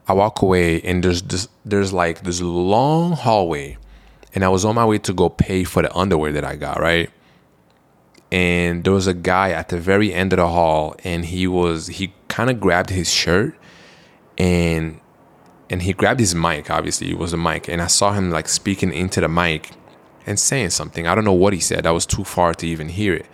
I 0.08 0.14
walk 0.14 0.42
away 0.42 0.82
and 0.82 1.04
there's 1.04 1.22
this 1.22 1.50
there's 1.66 1.92
like 1.92 2.24
this 2.24 2.42
long 2.42 3.12
hallway 3.12 3.78
and 4.38 4.46
I 4.46 4.50
was 4.50 4.66
on 4.66 4.76
my 4.76 4.86
way 4.86 5.00
to 5.00 5.14
go 5.14 5.30
pay 5.30 5.64
for 5.64 5.82
the 5.82 5.92
underwear 5.98 6.32
that 6.34 6.46
I 6.46 6.58
got, 6.58 6.80
right? 6.80 7.10
And 8.32 8.84
there 8.84 8.94
was 8.94 9.08
a 9.08 9.16
guy 9.16 9.50
at 9.50 9.70
the 9.70 9.80
very 9.80 10.14
end 10.14 10.32
of 10.32 10.38
the 10.38 10.48
hall 10.48 10.96
and 11.04 11.26
he 11.26 11.48
was 11.48 11.88
he 11.88 12.14
kind 12.28 12.52
of 12.52 12.60
grabbed 12.60 12.92
his 12.92 13.12
shirt 13.12 13.58
and 14.38 15.02
and 15.72 15.82
he 15.82 15.92
grabbed 15.92 16.20
his 16.20 16.36
mic, 16.36 16.70
obviously 16.70 17.10
it 17.10 17.18
was 17.18 17.34
a 17.34 17.38
mic, 17.38 17.68
and 17.68 17.82
I 17.82 17.88
saw 17.88 18.12
him 18.12 18.30
like 18.30 18.48
speaking 18.48 18.94
into 18.94 19.22
the 19.22 19.28
mic 19.28 19.72
and 20.28 20.40
saying 20.40 20.70
something. 20.70 21.08
I 21.08 21.16
don't 21.16 21.26
know 21.26 21.34
what 21.34 21.54
he 21.54 21.60
said. 21.60 21.88
I 21.88 21.92
was 21.92 22.06
too 22.06 22.24
far 22.24 22.54
to 22.54 22.68
even 22.68 22.90
hear 22.90 23.16
it. 23.16 23.26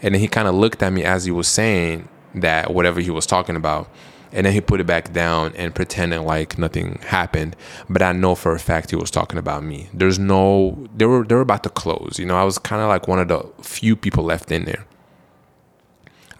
And 0.00 0.14
then 0.14 0.20
he 0.20 0.28
kind 0.28 0.46
of 0.46 0.54
looked 0.54 0.80
at 0.80 0.92
me 0.92 1.02
as 1.02 1.24
he 1.24 1.32
was 1.32 1.48
saying 1.48 2.08
that 2.36 2.72
whatever 2.72 3.00
he 3.00 3.10
was 3.10 3.26
talking 3.26 3.56
about 3.56 3.90
and 4.32 4.46
then 4.46 4.52
he 4.52 4.60
put 4.60 4.80
it 4.80 4.86
back 4.86 5.12
down 5.12 5.52
and 5.56 5.74
pretending 5.74 6.24
like 6.24 6.58
nothing 6.58 6.98
happened. 7.06 7.56
But 7.88 8.02
i 8.02 8.12
know 8.12 8.34
for 8.34 8.54
a 8.54 8.58
fact 8.58 8.90
he 8.90 8.96
was 8.96 9.10
talking 9.10 9.38
about 9.38 9.62
me. 9.62 9.88
There's 9.92 10.18
no 10.18 10.88
they 10.96 11.06
were 11.06 11.24
they 11.24 11.34
were 11.34 11.42
about 11.42 11.62
to 11.64 11.70
close. 11.70 12.18
You 12.18 12.26
know 12.26 12.36
i 12.36 12.44
was 12.44 12.58
kind 12.58 12.82
of 12.82 12.88
like 12.88 13.08
one 13.08 13.18
of 13.18 13.28
the 13.28 13.44
few 13.62 13.96
people 13.96 14.24
left 14.24 14.50
in 14.50 14.64
there. 14.64 14.86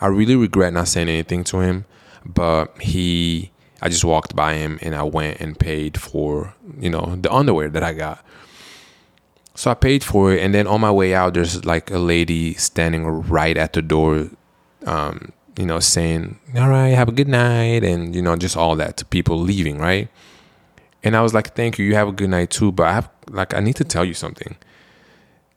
I 0.00 0.06
really 0.06 0.36
regret 0.36 0.72
not 0.72 0.88
saying 0.88 1.08
anything 1.08 1.44
to 1.44 1.60
him 1.60 1.84
but 2.24 2.80
he 2.80 3.50
i 3.80 3.88
just 3.88 4.04
walked 4.04 4.34
by 4.36 4.54
him 4.54 4.78
and 4.82 4.94
i 4.94 5.02
went 5.02 5.40
and 5.40 5.58
paid 5.58 6.00
for 6.00 6.54
you 6.78 6.88
know 6.90 7.16
the 7.20 7.32
underwear 7.32 7.68
that 7.68 7.82
i 7.82 7.92
got. 7.92 8.24
So 9.54 9.70
i 9.70 9.74
paid 9.74 10.02
for 10.02 10.32
it 10.32 10.42
and 10.42 10.54
then 10.54 10.66
on 10.66 10.80
my 10.80 10.90
way 10.90 11.14
out 11.14 11.34
there's 11.34 11.64
like 11.64 11.90
a 11.90 11.98
lady 11.98 12.54
standing 12.54 13.04
right 13.06 13.56
at 13.56 13.74
the 13.74 13.82
door 13.82 14.30
um, 14.86 15.32
you 15.56 15.66
know, 15.66 15.80
saying, 15.80 16.38
all 16.56 16.68
right, 16.68 16.88
have 16.88 17.08
a 17.08 17.12
good 17.12 17.28
night, 17.28 17.84
and, 17.84 18.14
you 18.14 18.22
know, 18.22 18.36
just 18.36 18.56
all 18.56 18.76
that 18.76 18.96
to 18.98 19.04
people 19.04 19.38
leaving, 19.38 19.78
right? 19.78 20.08
And 21.02 21.16
I 21.16 21.22
was 21.22 21.34
like, 21.34 21.54
thank 21.54 21.78
you, 21.78 21.84
you 21.84 21.94
have 21.94 22.08
a 22.08 22.12
good 22.12 22.30
night 22.30 22.50
too, 22.50 22.72
but 22.72 22.86
I 22.86 22.92
have, 22.92 23.10
like, 23.28 23.54
I 23.54 23.60
need 23.60 23.76
to 23.76 23.84
tell 23.84 24.04
you 24.04 24.14
something. 24.14 24.56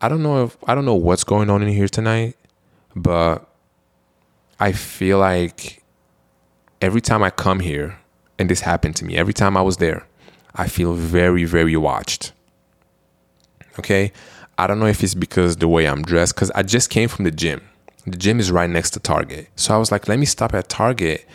I 0.02 0.10
don't 0.10 0.24
know 0.24 0.44
if, 0.44 0.58
I 0.68 0.76
don't 0.76 0.86
know 0.86 0.96
what's 0.96 1.24
going 1.24 1.50
on 1.50 1.62
in 1.62 1.70
here 1.70 1.88
tonight, 1.88 2.36
but 2.96 3.50
I 4.60 4.72
feel 4.72 5.20
like 5.20 5.84
every 6.82 7.02
time 7.02 7.24
I 7.24 7.30
come 7.30 7.60
here, 7.60 7.98
and 8.38 8.50
this 8.50 8.62
happened 8.62 8.96
to 8.98 9.06
me 9.06 9.16
every 9.16 9.34
time 9.34 9.56
I 9.56 9.62
was 9.62 9.78
there. 9.78 10.06
I 10.54 10.68
feel 10.68 10.94
very, 10.94 11.46
very 11.46 11.78
watched. 11.78 12.34
Okay. 13.80 14.12
I 14.58 14.68
don't 14.68 14.80
know 14.80 14.86
if 14.86 15.04
it's 15.04 15.16
because 15.16 15.58
the 15.58 15.68
way 15.68 15.86
I'm 15.86 16.02
dressed, 16.02 16.36
because 16.36 16.52
I 16.52 16.64
just 16.64 16.90
came 16.90 17.10
from 17.10 17.26
the 17.26 17.32
gym. 17.32 17.62
The 18.08 18.18
gym 18.18 18.40
is 18.40 18.52
right 18.52 18.70
next 18.70 18.92
to 18.92 19.00
Target. 19.00 19.50
So 19.56 19.74
I 19.74 19.78
was 19.78 19.92
like, 19.92 20.08
let 20.08 20.20
me 20.20 20.26
stop 20.26 20.54
at 20.54 20.70
Target 20.70 21.26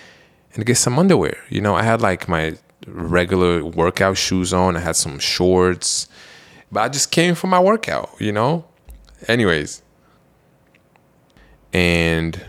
and 0.55 0.65
get 0.65 0.77
some 0.77 0.99
underwear. 0.99 1.37
You 1.49 1.61
know, 1.61 1.75
I 1.75 1.83
had 1.83 2.01
like 2.01 2.29
my 2.29 2.57
regular 2.87 3.65
workout 3.65 4.17
shoes 4.17 4.53
on, 4.53 4.77
I 4.77 4.81
had 4.81 4.97
some 4.97 5.19
shorts, 5.19 6.09
but 6.71 6.81
I 6.81 6.89
just 6.89 7.11
came 7.11 7.35
from 7.35 7.51
my 7.51 7.61
workout, 7.61 8.11
you 8.19 8.33
know? 8.33 8.65
Anyways. 9.29 9.83
And 11.73 12.41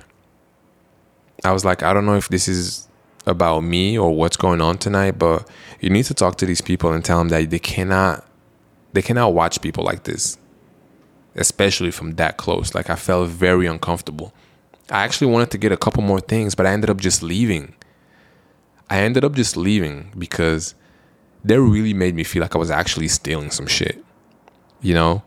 I 1.44 1.52
was 1.52 1.66
like, 1.66 1.84
I 1.84 1.94
don't 1.94 2.06
know 2.06 2.16
if 2.16 2.30
this 2.30 2.48
is 2.48 2.88
about 3.26 3.62
me 3.62 3.98
or 3.98 4.12
what's 4.16 4.38
going 4.38 4.62
on 4.62 4.78
tonight, 4.78 5.18
but 5.18 5.48
you 5.80 5.90
need 5.90 6.06
to 6.06 6.14
talk 6.14 6.38
to 6.38 6.46
these 6.46 6.62
people 6.62 6.92
and 6.92 7.04
tell 7.04 7.18
them 7.20 7.30
that 7.30 7.50
they 7.50 7.60
cannot 7.60 8.26
they 8.94 9.02
cannot 9.02 9.34
watch 9.34 9.62
people 9.62 9.86
like 9.86 10.04
this, 10.04 10.38
especially 11.36 11.92
from 11.92 12.16
that 12.16 12.38
close. 12.38 12.76
Like 12.76 12.90
I 12.90 12.96
felt 12.96 13.30
very 13.30 13.66
uncomfortable. 13.66 14.34
I 14.90 15.04
actually 15.04 15.32
wanted 15.32 15.52
to 15.52 15.58
get 15.58 15.72
a 15.72 15.78
couple 15.78 16.04
more 16.04 16.20
things, 16.20 16.56
but 16.56 16.66
I 16.66 16.72
ended 16.72 16.90
up 16.90 16.98
just 16.98 17.24
leaving. 17.24 17.74
I 18.90 19.00
ended 19.00 19.24
up 19.24 19.34
just 19.34 19.56
leaving 19.56 20.12
because 20.18 20.76
they 21.44 21.58
really 21.58 21.94
made 21.94 22.14
me 22.14 22.24
feel 22.24 22.42
like 22.42 22.56
I 22.56 22.60
was 22.60 22.70
actually 22.70 23.08
stealing 23.08 23.52
some 23.52 23.68
shit, 23.68 24.04
you 24.82 24.94
know? 24.94 25.24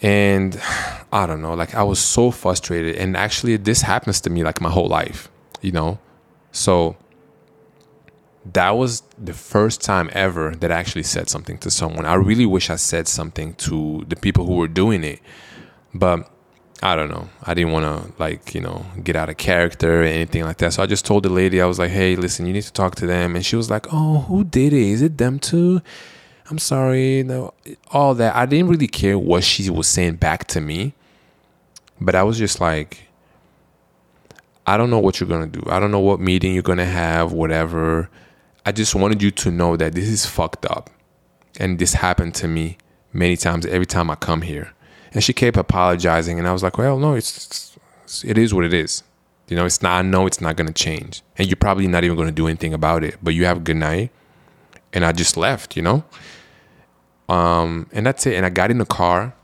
And 0.00 0.60
I 1.12 1.26
don't 1.26 1.42
know, 1.42 1.54
like 1.54 1.74
I 1.74 1.82
was 1.82 1.98
so 1.98 2.30
frustrated. 2.30 2.96
And 2.96 3.16
actually, 3.16 3.56
this 3.56 3.82
happens 3.82 4.20
to 4.22 4.30
me 4.30 4.44
like 4.44 4.60
my 4.60 4.70
whole 4.70 4.88
life, 4.88 5.28
you 5.60 5.72
know? 5.72 5.98
So 6.52 6.96
that 8.52 8.70
was 8.70 9.02
the 9.18 9.32
first 9.32 9.82
time 9.82 10.08
ever 10.12 10.54
that 10.56 10.70
I 10.72 10.76
actually 10.76 11.02
said 11.02 11.28
something 11.28 11.58
to 11.58 11.70
someone. 11.70 12.06
I 12.06 12.14
really 12.14 12.46
wish 12.46 12.70
I 12.70 12.76
said 12.76 13.08
something 13.08 13.54
to 13.54 14.04
the 14.08 14.16
people 14.16 14.46
who 14.46 14.54
were 14.54 14.68
doing 14.68 15.04
it, 15.04 15.20
but 15.92 16.30
I 16.82 16.94
don't 16.94 17.10
know. 17.10 17.28
I 17.42 17.54
didn't 17.54 17.72
want 17.72 17.84
to 17.84 18.12
like, 18.22 18.54
you 18.54 18.60
know, 18.60 18.86
get 19.02 19.16
out 19.16 19.28
of 19.28 19.36
character 19.36 20.02
or 20.02 20.04
anything 20.04 20.44
like 20.44 20.58
that. 20.58 20.72
So 20.72 20.82
I 20.82 20.86
just 20.86 21.04
told 21.04 21.24
the 21.24 21.28
lady, 21.28 21.60
I 21.60 21.66
was 21.66 21.78
like, 21.78 21.90
hey, 21.90 22.14
listen, 22.14 22.46
you 22.46 22.52
need 22.52 22.62
to 22.62 22.72
talk 22.72 22.94
to 22.96 23.06
them. 23.06 23.34
And 23.34 23.44
she 23.44 23.56
was 23.56 23.68
like, 23.68 23.86
oh, 23.92 24.20
who 24.20 24.44
did 24.44 24.72
it? 24.72 24.82
Is 24.82 25.02
it 25.02 25.18
them 25.18 25.40
too? 25.40 25.82
I'm 26.50 26.58
sorry. 26.58 27.24
No, 27.24 27.52
all 27.90 28.14
that. 28.14 28.36
I 28.36 28.46
didn't 28.46 28.68
really 28.68 28.86
care 28.86 29.18
what 29.18 29.44
she 29.44 29.68
was 29.68 29.88
saying 29.88 30.16
back 30.16 30.46
to 30.48 30.60
me, 30.60 30.94
but 32.00 32.14
I 32.14 32.22
was 32.22 32.38
just 32.38 32.60
like, 32.60 33.08
I 34.66 34.76
don't 34.76 34.90
know 34.90 35.00
what 35.00 35.18
you're 35.18 35.28
going 35.28 35.50
to 35.50 35.60
do. 35.60 35.68
I 35.70 35.80
don't 35.80 35.90
know 35.90 36.00
what 36.00 36.20
meeting 36.20 36.54
you're 36.54 36.62
going 36.62 36.78
to 36.78 36.84
have, 36.84 37.32
whatever. 37.32 38.08
I 38.64 38.72
just 38.72 38.94
wanted 38.94 39.22
you 39.22 39.30
to 39.30 39.50
know 39.50 39.76
that 39.76 39.94
this 39.94 40.08
is 40.08 40.26
fucked 40.26 40.66
up. 40.66 40.90
And 41.58 41.78
this 41.78 41.94
happened 41.94 42.34
to 42.36 42.48
me 42.48 42.78
many 43.12 43.36
times 43.36 43.66
every 43.66 43.86
time 43.86 44.10
I 44.10 44.14
come 44.14 44.42
here. 44.42 44.72
And 45.12 45.24
she 45.24 45.32
kept 45.32 45.56
apologizing. 45.56 46.38
And 46.38 46.46
I 46.46 46.52
was 46.52 46.62
like, 46.62 46.78
well, 46.78 46.98
no, 46.98 47.14
it's, 47.14 47.76
it's 48.04 48.24
it 48.24 48.38
is 48.38 48.54
what 48.54 48.64
it 48.64 48.74
is. 48.74 49.02
You 49.48 49.56
know, 49.56 49.64
it's 49.64 49.82
not, 49.82 49.98
I 49.98 50.02
know 50.02 50.26
it's 50.26 50.40
not 50.40 50.56
going 50.56 50.66
to 50.66 50.74
change. 50.74 51.22
And 51.36 51.48
you're 51.48 51.56
probably 51.56 51.86
not 51.86 52.04
even 52.04 52.16
going 52.16 52.28
to 52.28 52.34
do 52.34 52.46
anything 52.46 52.74
about 52.74 53.02
it. 53.02 53.16
But 53.22 53.34
you 53.34 53.46
have 53.46 53.58
a 53.58 53.60
good 53.60 53.76
night. 53.76 54.10
And 54.92 55.04
I 55.04 55.12
just 55.12 55.36
left, 55.36 55.76
you 55.76 55.82
know? 55.82 56.04
Um, 57.28 57.88
and 57.92 58.06
that's 58.06 58.26
it. 58.26 58.34
And 58.34 58.44
I 58.44 58.50
got 58.50 58.70
in 58.70 58.78
the 58.78 58.86
car 58.86 59.34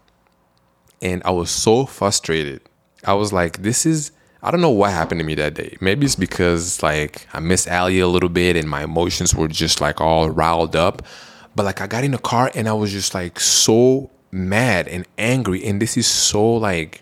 and 1.02 1.22
I 1.24 1.30
was 1.30 1.50
so 1.50 1.84
frustrated. 1.84 2.62
I 3.04 3.14
was 3.14 3.32
like, 3.32 3.62
this 3.62 3.84
is 3.84 4.10
I 4.44 4.50
don't 4.50 4.60
know 4.60 4.68
what 4.68 4.90
happened 4.90 5.20
to 5.20 5.24
me 5.24 5.34
that 5.36 5.54
day. 5.54 5.78
Maybe 5.80 6.04
it's 6.04 6.16
because 6.16 6.82
like 6.82 7.26
I 7.32 7.40
missed 7.40 7.66
Ali 7.66 7.98
a 8.00 8.06
little 8.06 8.28
bit 8.28 8.56
and 8.56 8.68
my 8.68 8.84
emotions 8.84 9.34
were 9.34 9.48
just 9.48 9.80
like 9.80 10.02
all 10.02 10.28
riled 10.28 10.76
up. 10.76 11.00
But 11.56 11.64
like 11.64 11.80
I 11.80 11.86
got 11.86 12.04
in 12.04 12.10
the 12.10 12.18
car 12.18 12.50
and 12.54 12.68
I 12.68 12.74
was 12.74 12.92
just 12.92 13.14
like 13.14 13.40
so 13.40 14.10
mad 14.30 14.86
and 14.86 15.06
angry. 15.16 15.64
And 15.64 15.80
this 15.80 15.96
is 15.96 16.06
so 16.06 16.56
like 16.56 17.00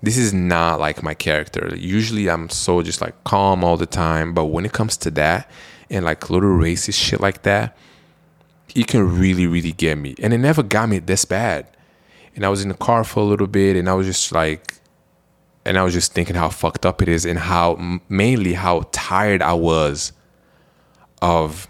this 0.00 0.16
is 0.16 0.32
not 0.32 0.80
like 0.80 1.02
my 1.02 1.12
character. 1.12 1.74
Usually 1.76 2.30
I'm 2.30 2.48
so 2.48 2.80
just 2.80 3.02
like 3.02 3.22
calm 3.24 3.62
all 3.62 3.76
the 3.76 3.84
time. 3.84 4.32
But 4.32 4.46
when 4.46 4.64
it 4.64 4.72
comes 4.72 4.96
to 4.98 5.10
that 5.12 5.50
and 5.90 6.06
like 6.06 6.30
little 6.30 6.48
racist 6.48 6.98
shit 6.98 7.20
like 7.20 7.42
that, 7.42 7.76
it 8.74 8.86
can 8.86 9.18
really, 9.18 9.46
really 9.46 9.72
get 9.72 9.98
me. 9.98 10.14
And 10.22 10.32
it 10.32 10.38
never 10.38 10.62
got 10.62 10.88
me 10.88 10.98
this 10.98 11.26
bad. 11.26 11.66
And 12.34 12.46
I 12.46 12.48
was 12.48 12.62
in 12.62 12.70
the 12.70 12.74
car 12.74 13.04
for 13.04 13.20
a 13.20 13.24
little 13.24 13.46
bit 13.46 13.76
and 13.76 13.86
I 13.86 13.92
was 13.92 14.06
just 14.06 14.32
like 14.32 14.76
and 15.66 15.76
I 15.76 15.82
was 15.82 15.92
just 15.92 16.12
thinking 16.12 16.36
how 16.36 16.48
fucked 16.48 16.86
up 16.86 17.02
it 17.02 17.08
is 17.08 17.24
and 17.24 17.38
how 17.38 18.00
mainly 18.08 18.52
how 18.52 18.88
tired 18.92 19.42
I 19.42 19.52
was 19.54 20.12
of 21.20 21.66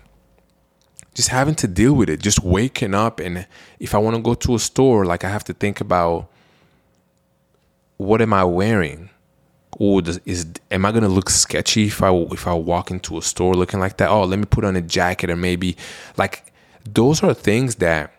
just 1.15 1.31
having 1.31 1.55
to 1.57 1.67
deal 1.67 1.95
with 1.95 2.11
it, 2.11 2.21
just 2.21 2.45
waking 2.45 2.95
up 2.95 3.21
and 3.21 3.47
if 3.81 3.95
I 3.95 3.99
want 3.99 4.15
to 4.17 4.23
go 4.23 4.35
to 4.35 4.55
a 4.55 4.59
store, 4.59 5.07
like 5.07 5.25
I 5.25 5.31
have 5.31 5.45
to 5.45 5.55
think 5.55 5.81
about 5.81 6.31
what 7.97 8.21
am 8.21 8.35
I 8.35 8.45
wearing? 8.45 9.09
Does, 9.79 10.21
is 10.27 10.47
am 10.71 10.85
I 10.85 10.93
gonna 10.93 11.09
look 11.09 11.31
sketchy 11.31 11.87
if 11.87 12.03
I 12.03 12.13
if 12.13 12.47
I 12.47 12.53
walk 12.53 12.91
into 12.91 13.17
a 13.17 13.23
store 13.23 13.55
looking 13.55 13.81
like 13.81 13.97
that? 13.97 14.11
Oh, 14.11 14.25
let 14.25 14.39
me 14.39 14.45
put 14.45 14.65
on 14.65 14.77
a 14.77 14.83
jacket 14.83 15.31
or 15.31 15.37
maybe 15.37 15.77
like 16.19 16.53
those 16.85 17.23
are 17.23 17.33
things 17.33 17.77
that 17.77 18.13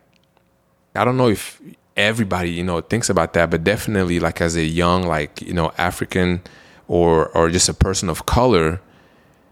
I 0.96 1.06
don't 1.06 1.18
know 1.18 1.30
if 1.30 1.62
everybody 1.98 2.52
you 2.52 2.64
know 2.64 2.80
thinks 2.80 3.10
about 3.10 3.34
that 3.34 3.50
but 3.50 3.64
definitely 3.64 4.20
like 4.20 4.40
as 4.40 4.56
a 4.56 4.64
young 4.64 5.04
like 5.04 5.42
you 5.42 5.54
know 5.54 5.72
african 5.78 6.42
or 6.88 7.28
or 7.30 7.50
just 7.50 7.68
a 7.68 7.74
person 7.74 8.08
of 8.08 8.26
color 8.26 8.80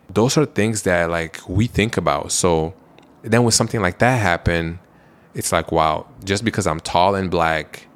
those 0.09 0.37
are 0.37 0.45
things 0.45 0.83
that 0.83 1.09
like 1.09 1.39
we 1.47 1.67
think 1.67 1.97
about. 1.97 2.31
So 2.31 2.73
then 3.21 3.43
when 3.43 3.51
something 3.51 3.81
like 3.81 3.99
that 3.99 4.21
happen 4.21 4.79
it's 5.33 5.51
like 5.51 5.71
wow 5.71 6.07
just 6.23 6.45
because 6.45 6.65
i'm 6.67 6.79
tall 6.79 7.15
and 7.15 7.29
black 7.29 7.87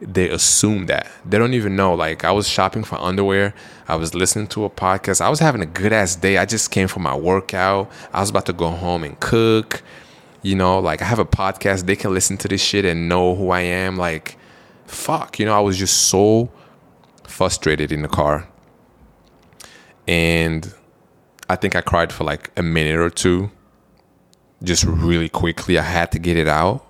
they 0.00 0.28
assume 0.28 0.84
that. 0.86 1.10
They 1.24 1.38
don't 1.38 1.54
even 1.54 1.76
know. 1.76 1.94
Like 1.94 2.24
i 2.24 2.30
was 2.30 2.46
shopping 2.46 2.84
for 2.84 3.00
underwear. 3.00 3.54
I 3.88 3.96
was 3.96 4.14
listening 4.14 4.48
to 4.48 4.64
a 4.64 4.70
podcast. 4.70 5.20
I 5.20 5.30
was 5.30 5.38
having 5.38 5.62
a 5.62 5.66
good 5.66 5.92
ass 5.92 6.14
day. 6.14 6.36
I 6.36 6.44
just 6.44 6.70
came 6.70 6.88
from 6.88 7.04
my 7.04 7.16
workout. 7.16 7.90
I 8.12 8.20
was 8.20 8.28
about 8.28 8.44
to 8.46 8.52
go 8.52 8.68
home 8.68 9.02
and 9.02 9.18
cook 9.20 9.82
you 10.44 10.54
know, 10.54 10.78
like 10.78 11.00
I 11.00 11.06
have 11.06 11.18
a 11.18 11.24
podcast, 11.24 11.86
they 11.86 11.96
can 11.96 12.12
listen 12.12 12.36
to 12.36 12.48
this 12.48 12.60
shit 12.60 12.84
and 12.84 13.08
know 13.08 13.34
who 13.34 13.50
I 13.50 13.60
am. 13.60 13.96
Like, 13.96 14.36
fuck, 14.86 15.38
you 15.38 15.46
know, 15.46 15.56
I 15.56 15.60
was 15.60 15.78
just 15.78 16.08
so 16.08 16.52
frustrated 17.26 17.90
in 17.90 18.02
the 18.02 18.08
car. 18.08 18.46
And 20.06 20.72
I 21.48 21.56
think 21.56 21.74
I 21.74 21.80
cried 21.80 22.12
for 22.12 22.24
like 22.24 22.50
a 22.58 22.62
minute 22.62 22.98
or 22.98 23.08
two, 23.08 23.50
just 24.62 24.84
really 24.84 25.30
quickly. 25.30 25.78
I 25.78 25.82
had 25.82 26.12
to 26.12 26.18
get 26.18 26.36
it 26.36 26.46
out. 26.46 26.86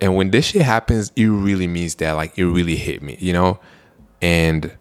And 0.00 0.16
when 0.16 0.30
this 0.30 0.46
shit 0.46 0.62
happens, 0.62 1.12
it 1.14 1.26
really 1.26 1.66
means 1.66 1.96
that 1.96 2.12
like 2.12 2.36
it 2.38 2.46
really 2.46 2.76
hit 2.76 3.02
me, 3.02 3.18
you 3.20 3.34
know? 3.34 3.60
And 4.22 4.76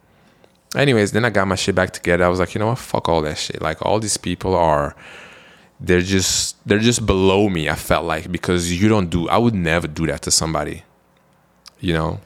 anyways, 0.78 1.12
then 1.12 1.26
I 1.26 1.30
got 1.30 1.46
my 1.46 1.56
shit 1.56 1.76
back 1.76 1.92
together. 1.92 2.24
I 2.24 2.30
was 2.30 2.40
like, 2.40 2.56
you 2.56 2.60
know 2.60 2.68
what? 2.68 2.80
Fuck 2.80 3.10
all 3.10 3.22
that 3.24 3.38
shit. 3.38 3.62
Like 3.62 3.86
all 3.86 4.00
these 4.00 4.16
people 4.16 4.56
are 4.56 4.96
they're 5.82 6.02
just 6.02 6.56
they're 6.68 6.80
just 6.80 7.06
below 7.06 7.50
me 7.50 7.68
i 7.68 7.76
felt 7.76 8.06
like 8.06 8.32
because 8.32 8.72
you 8.80 8.88
don't 8.88 9.10
do 9.10 9.28
i 9.30 9.38
would 9.38 9.56
never 9.56 9.88
do 9.88 10.06
that 10.06 10.22
to 10.22 10.32
somebody 10.32 10.84
you 11.82 11.94
know? 11.94 12.20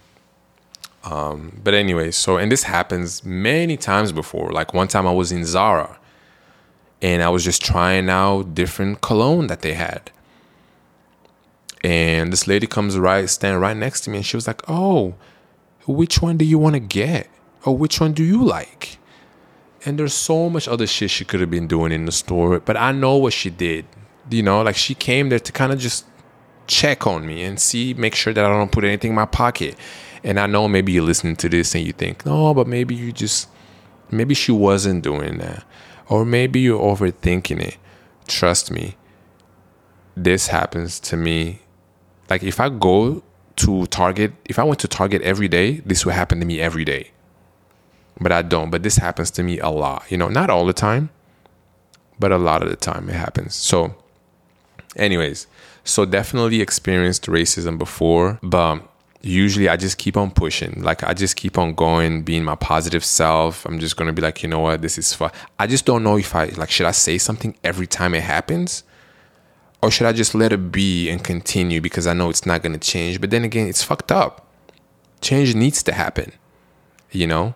Um, 1.03 1.61
but 1.64 1.73
anyway 1.73 2.11
so 2.11 2.38
and 2.38 2.52
this 2.52 2.64
happens 2.64 3.23
many 3.23 3.77
times 3.77 4.11
before. 4.11 4.52
Like 4.52 4.73
one 4.73 4.88
time 4.88 5.07
i 5.07 5.11
was 5.11 5.32
in 5.32 5.45
zara 5.45 5.99
and 7.02 7.22
i 7.22 7.30
was 7.30 7.44
just 7.44 7.64
trying 7.64 8.10
out 8.10 8.56
different 8.56 9.02
cologne 9.02 9.48
that 9.48 9.61
they 9.61 9.73
had. 9.73 10.11
And 11.84 12.34
this 12.34 12.48
lady 12.48 12.65
comes 12.65 12.98
right 12.98 13.30
stand 13.30 13.61
right 13.61 13.77
next 13.77 14.02
to 14.02 14.10
me 14.10 14.18
and 14.18 14.26
she 14.26 14.36
was 14.36 14.48
like 14.48 14.61
oh 14.68 15.15
which 15.88 16.22
one 16.22 16.38
do 16.38 16.45
you 16.45 16.57
want 16.57 16.73
to 16.73 16.80
get? 16.80 17.30
Or 17.64 17.77
which 17.77 18.02
one 18.02 18.14
do 18.14 18.23
you 18.23 18.44
like 18.44 18.98
and 19.86 19.99
there's 19.99 20.14
so 20.14 20.49
much 20.49 20.68
other 20.68 20.88
shit 20.88 21.12
she 21.12 21.24
could 21.24 21.40
have 21.40 21.52
been 21.52 21.68
doing 21.68 21.91
in 21.91 22.06
the 22.06 22.12
store, 22.12 22.60
but 22.60 22.76
I 22.76 22.91
know 22.91 23.18
what 23.18 23.34
she 23.34 23.52
did. 23.52 23.86
You 24.30 24.41
know, 24.41 24.64
like 24.64 24.76
she 24.76 24.95
came 24.95 25.30
there 25.30 25.40
to 25.40 25.52
kind 25.52 25.72
of 25.72 25.78
just 25.80 26.06
check 26.66 27.06
on 27.06 27.28
me 27.28 27.44
and 27.44 27.60
see, 27.60 27.94
make 27.94 28.16
sure 28.16 28.34
that 28.34 28.44
I 28.44 28.49
don't 28.49 28.72
put 28.72 28.84
anything 28.84 29.12
in 29.12 29.16
my 29.16 29.26
pocket. 29.26 29.76
And 30.24 30.40
I 30.40 30.48
know 30.48 30.68
maybe 30.68 30.91
you're 30.91 31.03
listening 31.03 31.36
to 31.38 31.49
this 31.49 31.76
and 31.76 31.86
you 31.86 31.94
think, 31.94 32.26
no, 32.26 32.53
but 32.56 32.68
maybe 32.68 32.95
you 32.95 33.12
just, 33.12 33.48
maybe 34.10 34.34
she 34.34 34.52
wasn't 34.52 35.03
doing 35.03 35.38
that. 35.38 35.64
Or 36.10 36.26
maybe 36.26 36.60
you're 36.62 36.82
overthinking 36.82 37.62
it. 37.62 37.78
Trust 38.28 38.72
me, 38.72 38.98
this 40.18 40.48
happens 40.48 40.99
to 41.02 41.18
me. 41.18 41.62
Like 42.28 42.41
if 42.41 42.60
I 42.60 42.70
go 42.70 43.22
to 43.57 43.86
Target, 43.86 44.34
if 44.45 44.57
I 44.57 44.64
went 44.64 44.80
to 44.80 44.88
Target 44.88 45.22
every 45.22 45.48
day, 45.48 45.82
this 45.86 46.06
would 46.06 46.16
happen 46.16 46.40
to 46.40 46.45
me 46.45 46.60
every 46.60 46.86
day 46.86 47.12
but 48.19 48.31
I 48.31 48.41
don't. 48.41 48.69
But 48.69 48.83
this 48.83 48.97
happens 48.97 49.31
to 49.31 49.43
me 49.43 49.59
a 49.59 49.69
lot. 49.69 50.03
You 50.09 50.17
know, 50.17 50.29
not 50.29 50.49
all 50.49 50.65
the 50.65 50.73
time, 50.73 51.09
but 52.19 52.31
a 52.31 52.37
lot 52.37 52.63
of 52.63 52.69
the 52.69 52.75
time 52.75 53.09
it 53.09 53.15
happens. 53.15 53.55
So, 53.55 53.95
anyways, 54.95 55.47
so 55.83 56.05
definitely 56.05 56.61
experienced 56.61 57.25
racism 57.27 57.77
before, 57.77 58.39
but 58.41 58.81
usually 59.21 59.67
I 59.67 59.75
just 59.75 59.97
keep 59.97 60.15
on 60.15 60.31
pushing. 60.31 60.81
Like 60.81 61.03
I 61.03 61.13
just 61.13 61.35
keep 61.35 61.57
on 61.57 61.73
going, 61.73 62.23
being 62.23 62.43
my 62.43 62.55
positive 62.55 63.03
self. 63.03 63.65
I'm 63.65 63.79
just 63.79 63.97
gonna 63.97 64.13
be 64.13 64.21
like, 64.21 64.43
you 64.43 64.49
know 64.49 64.59
what, 64.59 64.81
this 64.81 64.97
is 64.97 65.13
fun. 65.13 65.31
I 65.59 65.67
just 65.67 65.85
don't 65.85 66.03
know 66.03 66.17
if 66.17 66.35
I 66.35 66.45
like 66.45 66.69
should 66.69 66.85
I 66.85 66.91
say 66.91 67.17
something 67.17 67.55
every 67.63 67.87
time 67.87 68.13
it 68.13 68.23
happens? 68.23 68.83
Or 69.81 69.91
should 69.91 70.07
I 70.07 70.13
just 70.13 70.33
let 70.33 70.51
it 70.53 70.71
be 70.71 71.09
and 71.09 71.23
continue 71.23 71.81
because 71.81 72.07
I 72.07 72.13
know 72.13 72.29
it's 72.29 72.45
not 72.45 72.63
gonna 72.63 72.77
change? 72.77 73.19
But 73.19 73.31
then 73.31 73.43
again, 73.43 73.67
it's 73.67 73.83
fucked 73.83 74.11
up. 74.11 74.47
Change 75.21 75.55
needs 75.55 75.83
to 75.83 75.91
happen. 75.91 76.31
You 77.11 77.27
know? 77.27 77.55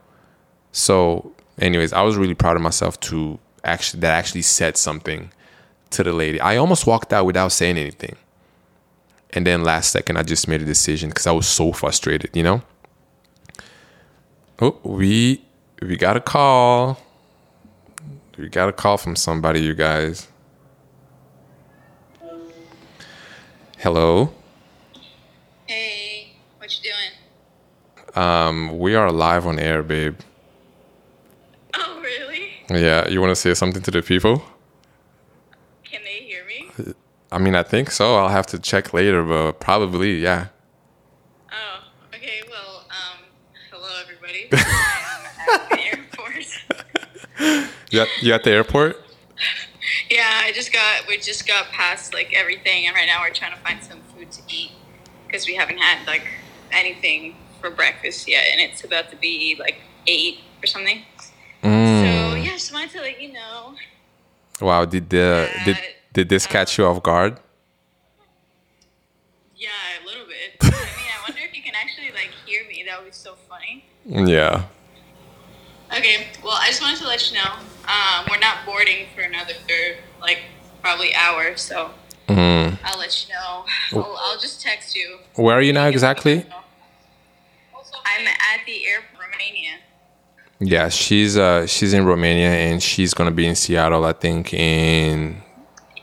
So, 0.72 1.32
anyways, 1.60 1.94
I 1.94 2.02
was 2.02 2.16
really 2.16 2.36
proud 2.36 2.56
of 2.56 2.62
myself 2.62 3.00
to 3.02 3.40
actually 3.64 4.02
that 4.02 4.12
actually 4.12 4.44
said 4.44 4.78
something 4.78 5.32
to 5.92 6.04
the 6.04 6.14
lady. 6.14 6.40
I 6.40 6.58
almost 6.58 6.86
walked 6.86 7.12
out 7.14 7.26
without 7.26 7.52
saying 7.52 7.78
anything. 7.78 8.16
And 9.32 9.46
then 9.46 9.64
last 9.64 9.92
second, 9.92 10.18
I 10.18 10.24
just 10.24 10.48
made 10.48 10.62
a 10.62 10.66
decision 10.66 11.10
because 11.10 11.28
I 11.28 11.32
was 11.32 11.48
so 11.48 11.72
frustrated, 11.72 12.32
you 12.34 12.44
know? 12.44 12.62
Oh, 14.62 14.78
we 14.84 15.46
we 15.82 15.96
got 15.96 16.18
a 16.18 16.20
call. 16.20 17.00
We 18.38 18.50
got 18.50 18.70
a 18.70 18.74
call 18.74 18.98
from 18.98 19.16
somebody, 19.16 19.62
you 19.62 19.76
guys. 19.76 20.28
Hello. 23.78 24.34
Hey, 25.68 26.34
what 26.58 26.76
you 26.78 26.92
doing? 26.92 28.16
Um, 28.16 28.80
we 28.80 28.96
are 28.96 29.12
live 29.12 29.46
on 29.46 29.60
air, 29.60 29.84
babe. 29.84 30.20
Yeah, 32.70 33.08
you 33.08 33.20
want 33.20 33.32
to 33.32 33.36
say 33.36 33.54
something 33.54 33.82
to 33.82 33.92
the 33.92 34.02
people? 34.02 34.44
Can 35.84 36.02
they 36.04 36.24
hear 36.24 36.46
me? 36.46 36.94
I 37.32 37.38
mean, 37.40 37.56
I 37.56 37.64
think 37.64 37.90
so. 37.92 38.16
I'll 38.16 38.30
have 38.30 38.46
to 38.48 38.60
check 38.60 38.94
later, 38.94 39.24
but 39.24 39.60
probably, 39.60 40.18
yeah. 40.20 40.48
Oh, 41.52 41.80
okay. 42.16 42.42
Well, 42.50 42.84
um, 42.90 43.26
hello 43.72 43.90
everybody. 44.02 44.50
At 44.52 45.70
the 45.70 45.80
airport. 45.82 47.70
You 47.92 48.02
at, 48.02 48.08
you 48.22 48.34
at 48.36 48.44
the 48.44 48.52
airport? 48.52 48.98
Yeah, 50.12 50.42
I 50.44 50.52
just 50.52 50.72
got 50.72 51.08
we 51.08 51.18
just 51.18 51.48
got 51.48 51.70
past 51.72 52.14
like 52.14 52.32
everything, 52.36 52.86
and 52.86 52.94
right 52.94 53.08
now 53.08 53.22
we're 53.22 53.34
trying 53.34 53.52
to 53.54 53.58
find 53.62 53.82
some 53.82 54.02
food 54.16 54.30
to 54.34 54.42
eat 54.48 54.72
because 55.26 55.48
we 55.48 55.56
haven't 55.56 55.80
had 55.80 56.06
like 56.06 56.28
anything 56.72 57.36
for 57.60 57.72
breakfast 57.72 58.28
yet, 58.28 58.44
and 58.52 58.62
it's 58.62 58.84
about 58.84 59.10
to 59.10 59.16
be 59.16 59.56
like 59.60 59.78
eight 60.06 60.38
or 60.62 60.68
something. 60.68 61.02
So 61.20 61.30
Mm. 61.64 61.99
Just 62.60 62.74
wanted 62.74 62.92
to 62.92 63.00
let 63.00 63.22
you 63.22 63.32
know. 63.32 63.74
Wow, 64.60 64.84
did 64.84 65.10
the 65.10 65.50
did 65.64 65.78
did 66.12 66.28
this 66.28 66.46
catch 66.46 66.78
you 66.78 66.86
off 66.86 67.02
guard? 67.02 67.40
Yeah, 69.56 69.70
a 70.04 70.06
little 70.06 70.26
bit. 70.28 70.58
I 70.62 70.68
mean, 70.68 71.10
I 71.16 71.24
wonder 71.28 71.42
if 71.42 71.56
you 71.56 71.64
can 71.64 71.74
actually 71.74 72.12
like 72.12 72.32
hear 72.46 72.68
me. 72.68 72.84
That 72.86 73.00
would 73.00 73.06
be 73.08 73.12
so 73.14 73.36
funny. 73.48 73.86
Yeah. 74.06 74.66
Okay, 75.96 76.28
well, 76.44 76.58
I 76.60 76.68
just 76.68 76.82
wanted 76.82 77.00
to 77.00 77.08
let 77.08 77.32
you 77.32 77.38
know 77.38 77.52
um, 77.88 78.28
we're 78.30 78.38
not 78.40 78.66
boarding 78.66 79.08
for 79.16 79.22
another 79.22 79.54
like 80.22 80.44
probably 80.82 81.16
hour, 81.16 81.56
so 81.56 81.92
Mm. 82.28 82.78
I'll 82.84 83.00
let 83.00 83.26
you 83.26 83.34
know. 83.34 83.66
I'll, 83.94 84.16
I'll 84.20 84.40
just 84.40 84.62
text 84.62 84.96
you. 84.96 85.18
Where 85.34 85.58
are 85.58 85.64
you 85.64 85.74
now 85.74 85.88
exactly? 85.88 86.46
I'm 88.06 88.28
at 88.28 88.66
the 88.68 88.86
airport, 88.86 89.32
Romania. 89.32 89.80
Yeah, 90.60 90.90
she's 90.90 91.38
uh 91.38 91.66
she's 91.68 91.94
in 91.94 92.06
Romania 92.06 92.50
and 92.50 92.84
she's 92.84 93.14
gonna 93.14 93.32
be 93.32 93.46
in 93.48 93.56
Seattle, 93.56 94.04
I 94.06 94.14
think, 94.14 94.54
in 94.54 95.42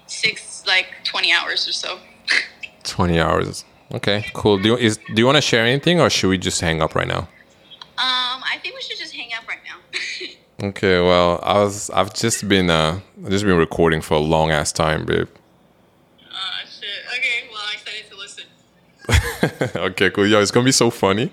Six 0.06 0.64
like 0.66 0.86
twenty 1.04 1.32
hours 1.32 1.68
or 1.68 1.72
so. 1.72 1.98
twenty 2.84 3.20
hours. 3.20 3.64
Okay, 3.92 4.24
cool. 4.34 4.58
Do 4.58 4.70
you 4.70 4.76
is 4.76 4.96
do 4.96 5.14
you 5.16 5.26
want 5.26 5.36
to 5.36 5.42
share 5.42 5.64
anything, 5.64 6.00
or 6.00 6.08
should 6.10 6.28
we 6.28 6.38
just 6.38 6.60
hang 6.60 6.80
up 6.80 6.94
right 6.94 7.06
now? 7.06 7.28
Um, 7.98 8.42
I 8.44 8.58
think 8.62 8.74
we 8.74 8.82
should 8.82 8.98
just 8.98 9.14
hang 9.14 9.30
up 9.38 9.46
right 9.48 9.60
now. 9.64 9.78
Okay, 10.68 11.02
well, 11.02 11.38
I 11.42 11.58
was 11.62 11.90
I've 11.90 12.14
just 12.14 12.48
been 12.48 12.70
uh 12.70 12.98
I've 13.22 13.30
just 13.30 13.44
been 13.44 13.58
recording 13.58 14.00
for 14.00 14.14
a 14.14 14.18
long 14.18 14.50
ass 14.50 14.72
time, 14.72 15.04
babe. 15.04 15.28
uh, 16.32 16.64
shit. 16.64 16.88
Okay, 17.12 17.48
well, 17.52 17.60
I'm 17.68 17.74
excited 17.74 18.10
to 18.10 18.16
listen. 18.16 19.76
okay, 19.90 20.08
cool. 20.10 20.26
Yo, 20.26 20.40
it's 20.40 20.50
gonna 20.50 20.64
be 20.64 20.72
so 20.72 20.88
funny. 20.88 21.30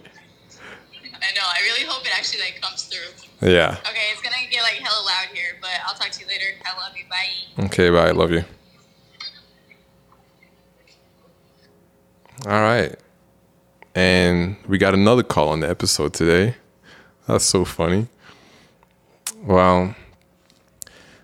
I 1.15 1.33
know. 1.35 1.41
I 1.41 1.61
really 1.63 1.85
hope 1.85 2.05
it 2.05 2.11
actually 2.17 2.41
like 2.41 2.59
comes 2.61 2.83
through. 2.83 2.99
Yeah. 3.43 3.75
Okay, 3.81 3.99
it's 4.13 4.21
gonna 4.21 4.35
get 4.49 4.61
like 4.61 4.75
hella 4.75 5.05
loud 5.05 5.35
here, 5.35 5.57
but 5.59 5.71
I'll 5.85 5.95
talk 5.95 6.11
to 6.11 6.19
you 6.21 6.27
later. 6.27 6.45
I 6.65 6.79
love 6.79 6.95
you. 6.95 7.03
Bye. 7.09 7.65
Okay, 7.65 7.89
bye. 7.89 8.07
I 8.07 8.11
love 8.11 8.31
you. 8.31 8.45
All 12.45 12.61
right. 12.61 12.95
And 13.95 14.55
we 14.67 14.77
got 14.77 14.93
another 14.93 15.23
call 15.23 15.49
on 15.49 15.59
the 15.59 15.69
episode 15.69 16.13
today. 16.13 16.55
That's 17.27 17.43
so 17.43 17.65
funny. 17.65 18.07
Well, 19.43 19.93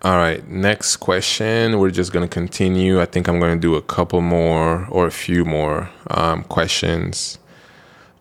all 0.02 0.18
right. 0.18 0.46
Next 0.48 0.98
question. 0.98 1.80
We're 1.80 1.90
just 1.90 2.12
going 2.12 2.28
to 2.28 2.34
continue. 2.34 3.02
I 3.02 3.06
think 3.06 3.28
I'm 3.28 3.40
going 3.40 3.56
to 3.56 3.60
do 3.60 3.76
a 3.76 3.82
couple 3.82 4.22
more 4.22 4.88
or 4.90 5.08
a 5.08 5.12
few 5.12 5.46
more 5.46 5.90
um, 6.12 6.44
questions. 6.44 7.40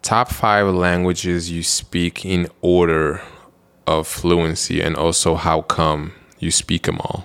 Top 0.02 0.30
five 0.30 0.66
languages 0.68 1.50
you 1.50 1.62
speak 1.62 2.24
in 2.24 2.48
order 2.62 3.22
of 3.88 4.06
fluency, 4.06 4.82
and 4.82 4.94
also 4.94 5.34
how 5.34 5.62
come 5.62 6.12
you 6.38 6.50
speak 6.50 6.82
them 6.82 7.00
all. 7.00 7.24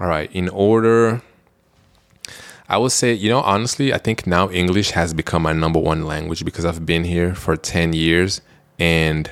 All 0.00 0.08
right, 0.08 0.30
in 0.32 0.48
order, 0.48 1.22
I 2.68 2.76
would 2.76 2.90
say, 2.90 3.12
you 3.12 3.28
know, 3.28 3.40
honestly, 3.40 3.94
I 3.94 3.98
think 3.98 4.26
now 4.26 4.50
English 4.50 4.90
has 4.90 5.14
become 5.14 5.42
my 5.42 5.52
number 5.52 5.78
one 5.78 6.04
language 6.06 6.44
because 6.44 6.64
I've 6.64 6.84
been 6.84 7.04
here 7.04 7.34
for 7.34 7.56
10 7.56 7.92
years 7.92 8.40
and 8.78 9.30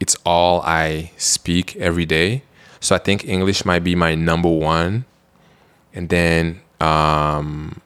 it's 0.00 0.16
all 0.26 0.60
I 0.62 1.12
speak 1.16 1.76
every 1.76 2.04
day. 2.04 2.42
So 2.80 2.94
I 2.94 2.98
think 2.98 3.24
English 3.24 3.64
might 3.64 3.84
be 3.84 3.94
my 3.94 4.14
number 4.14 4.50
one. 4.50 5.06
And 5.94 6.10
then 6.10 6.60
um, 6.78 7.80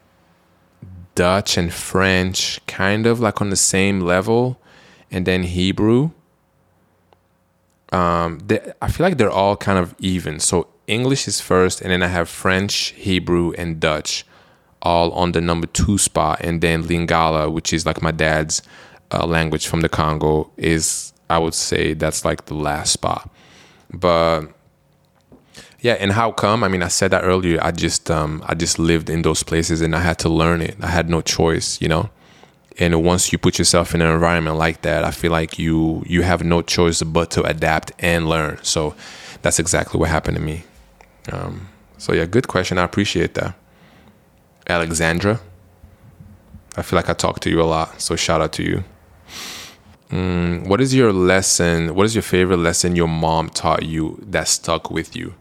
Dutch 1.15 1.57
and 1.57 1.71
French, 1.71 2.59
kind 2.67 3.05
of 3.05 3.21
like 3.21 3.41
on 3.41 3.49
the 3.49 3.55
same 3.55 4.01
level. 4.01 4.59
And 5.09 5.25
then 5.25 5.43
Hebrew 5.43 6.11
they, 7.91 8.73
I 8.81 8.89
feel 8.89 9.05
like 9.05 9.17
they're 9.17 9.31
all 9.31 9.57
kind 9.57 9.77
of 9.77 9.95
even. 9.99 10.39
So 10.39 10.67
English 10.87 11.27
is 11.27 11.41
first, 11.41 11.81
and 11.81 11.91
then 11.91 12.03
I 12.03 12.07
have 12.07 12.29
French, 12.29 12.93
Hebrew, 12.97 13.53
and 13.57 13.79
Dutch, 13.79 14.25
all 14.81 15.11
on 15.11 15.33
the 15.33 15.41
number 15.41 15.67
two 15.67 15.97
spot, 15.97 16.41
and 16.41 16.61
then 16.61 16.83
Lingala, 16.83 17.51
which 17.51 17.73
is 17.73 17.85
like 17.85 18.01
my 18.01 18.11
dad's 18.11 18.61
uh, 19.11 19.25
language 19.25 19.67
from 19.67 19.81
the 19.81 19.89
Congo, 19.89 20.51
is 20.57 21.13
I 21.29 21.37
would 21.37 21.53
say 21.53 21.93
that's 21.93 22.25
like 22.25 22.45
the 22.45 22.55
last 22.55 22.93
spot. 22.93 23.29
But 23.93 24.47
yeah, 25.81 25.93
and 25.93 26.13
how 26.13 26.31
come? 26.31 26.63
I 26.63 26.67
mean, 26.67 26.83
I 26.83 26.87
said 26.87 27.11
that 27.11 27.23
earlier. 27.23 27.59
I 27.61 27.71
just 27.71 28.09
um, 28.09 28.43
I 28.47 28.55
just 28.55 28.79
lived 28.79 29.09
in 29.09 29.21
those 29.21 29.43
places, 29.43 29.81
and 29.81 29.95
I 29.95 29.99
had 29.99 30.17
to 30.19 30.29
learn 30.29 30.61
it. 30.61 30.75
I 30.81 30.87
had 30.87 31.09
no 31.09 31.21
choice, 31.21 31.79
you 31.81 31.87
know 31.87 32.09
and 32.79 33.03
once 33.03 33.31
you 33.31 33.37
put 33.37 33.57
yourself 33.59 33.93
in 33.93 34.01
an 34.01 34.09
environment 34.09 34.57
like 34.57 34.81
that 34.81 35.03
i 35.03 35.11
feel 35.11 35.31
like 35.31 35.59
you 35.59 36.03
you 36.05 36.21
have 36.21 36.43
no 36.43 36.61
choice 36.61 37.03
but 37.03 37.29
to 37.31 37.43
adapt 37.43 37.91
and 37.99 38.27
learn. 38.27 38.57
So 38.63 38.95
that's 39.41 39.59
exactly 39.59 39.99
what 39.99 40.09
happened 40.09 40.37
to 40.37 40.43
me. 40.43 40.63
Um, 41.31 41.69
so 41.97 42.13
yeah 42.13 42.25
good 42.25 42.47
question. 42.47 42.77
I 42.77 42.83
appreciate 42.83 43.33
that. 43.35 43.55
Alexandra 44.67 45.39
i 46.77 46.81
feel 46.81 46.95
like 46.95 47.09
i 47.09 47.13
talk 47.13 47.41
to 47.41 47.49
you 47.49 47.61
a 47.61 47.63
lot 47.63 47.99
so 47.99 48.15
shout 48.15 48.41
out 48.41 48.53
to 48.53 48.63
you. 48.63 48.83
Mm, 50.09 50.67
what 50.67 50.81
is 50.81 50.93
your 50.93 51.11
lesson 51.13 51.95
what 51.95 52.05
is 52.05 52.15
your 52.15 52.21
favorite 52.21 52.57
lesson 52.57 52.95
your 52.95 53.07
mom 53.07 53.49
taught 53.49 53.83
you 53.83 54.19
that 54.27 54.47
stuck 54.47 54.91
with 54.91 55.15
you? 55.15 55.33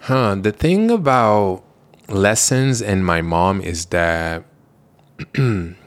Huh 0.00 0.36
the 0.36 0.52
thing 0.52 0.90
about 0.90 1.62
lessons 2.08 2.80
and 2.80 3.04
my 3.04 3.22
mom 3.22 3.60
is 3.60 3.86
that 3.86 4.44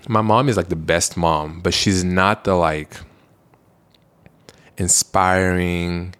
my 0.09 0.21
mom 0.21 0.49
is 0.49 0.57
like 0.57 0.69
the 0.69 0.75
best 0.75 1.15
mom, 1.15 1.61
but 1.61 1.71
she's 1.71 2.03
not 2.03 2.43
the 2.43 2.55
like 2.55 2.97
inspiring. 4.75 6.15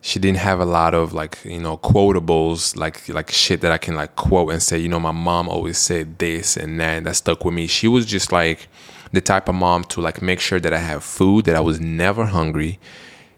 She 0.00 0.18
didn't 0.18 0.38
have 0.38 0.60
a 0.60 0.64
lot 0.64 0.94
of 0.94 1.12
like, 1.12 1.38
you 1.44 1.60
know, 1.60 1.76
quotables, 1.76 2.74
like 2.74 3.06
like 3.10 3.30
shit 3.30 3.60
that 3.60 3.70
I 3.70 3.76
can 3.76 3.96
like 3.96 4.16
quote 4.16 4.50
and 4.50 4.62
say, 4.62 4.78
you 4.78 4.88
know, 4.88 4.98
my 4.98 5.10
mom 5.10 5.46
always 5.46 5.76
said 5.76 6.18
this 6.18 6.56
and 6.56 6.80
that 6.80 6.96
and 6.96 7.06
that 7.06 7.16
stuck 7.16 7.44
with 7.44 7.52
me. 7.52 7.66
She 7.66 7.86
was 7.86 8.06
just 8.06 8.32
like 8.32 8.66
the 9.12 9.20
type 9.20 9.50
of 9.50 9.54
mom 9.54 9.84
to 9.84 10.00
like 10.00 10.22
make 10.22 10.40
sure 10.40 10.58
that 10.58 10.72
I 10.72 10.78
have 10.78 11.04
food, 11.04 11.44
that 11.44 11.54
I 11.54 11.60
was 11.60 11.78
never 11.78 12.24
hungry. 12.24 12.78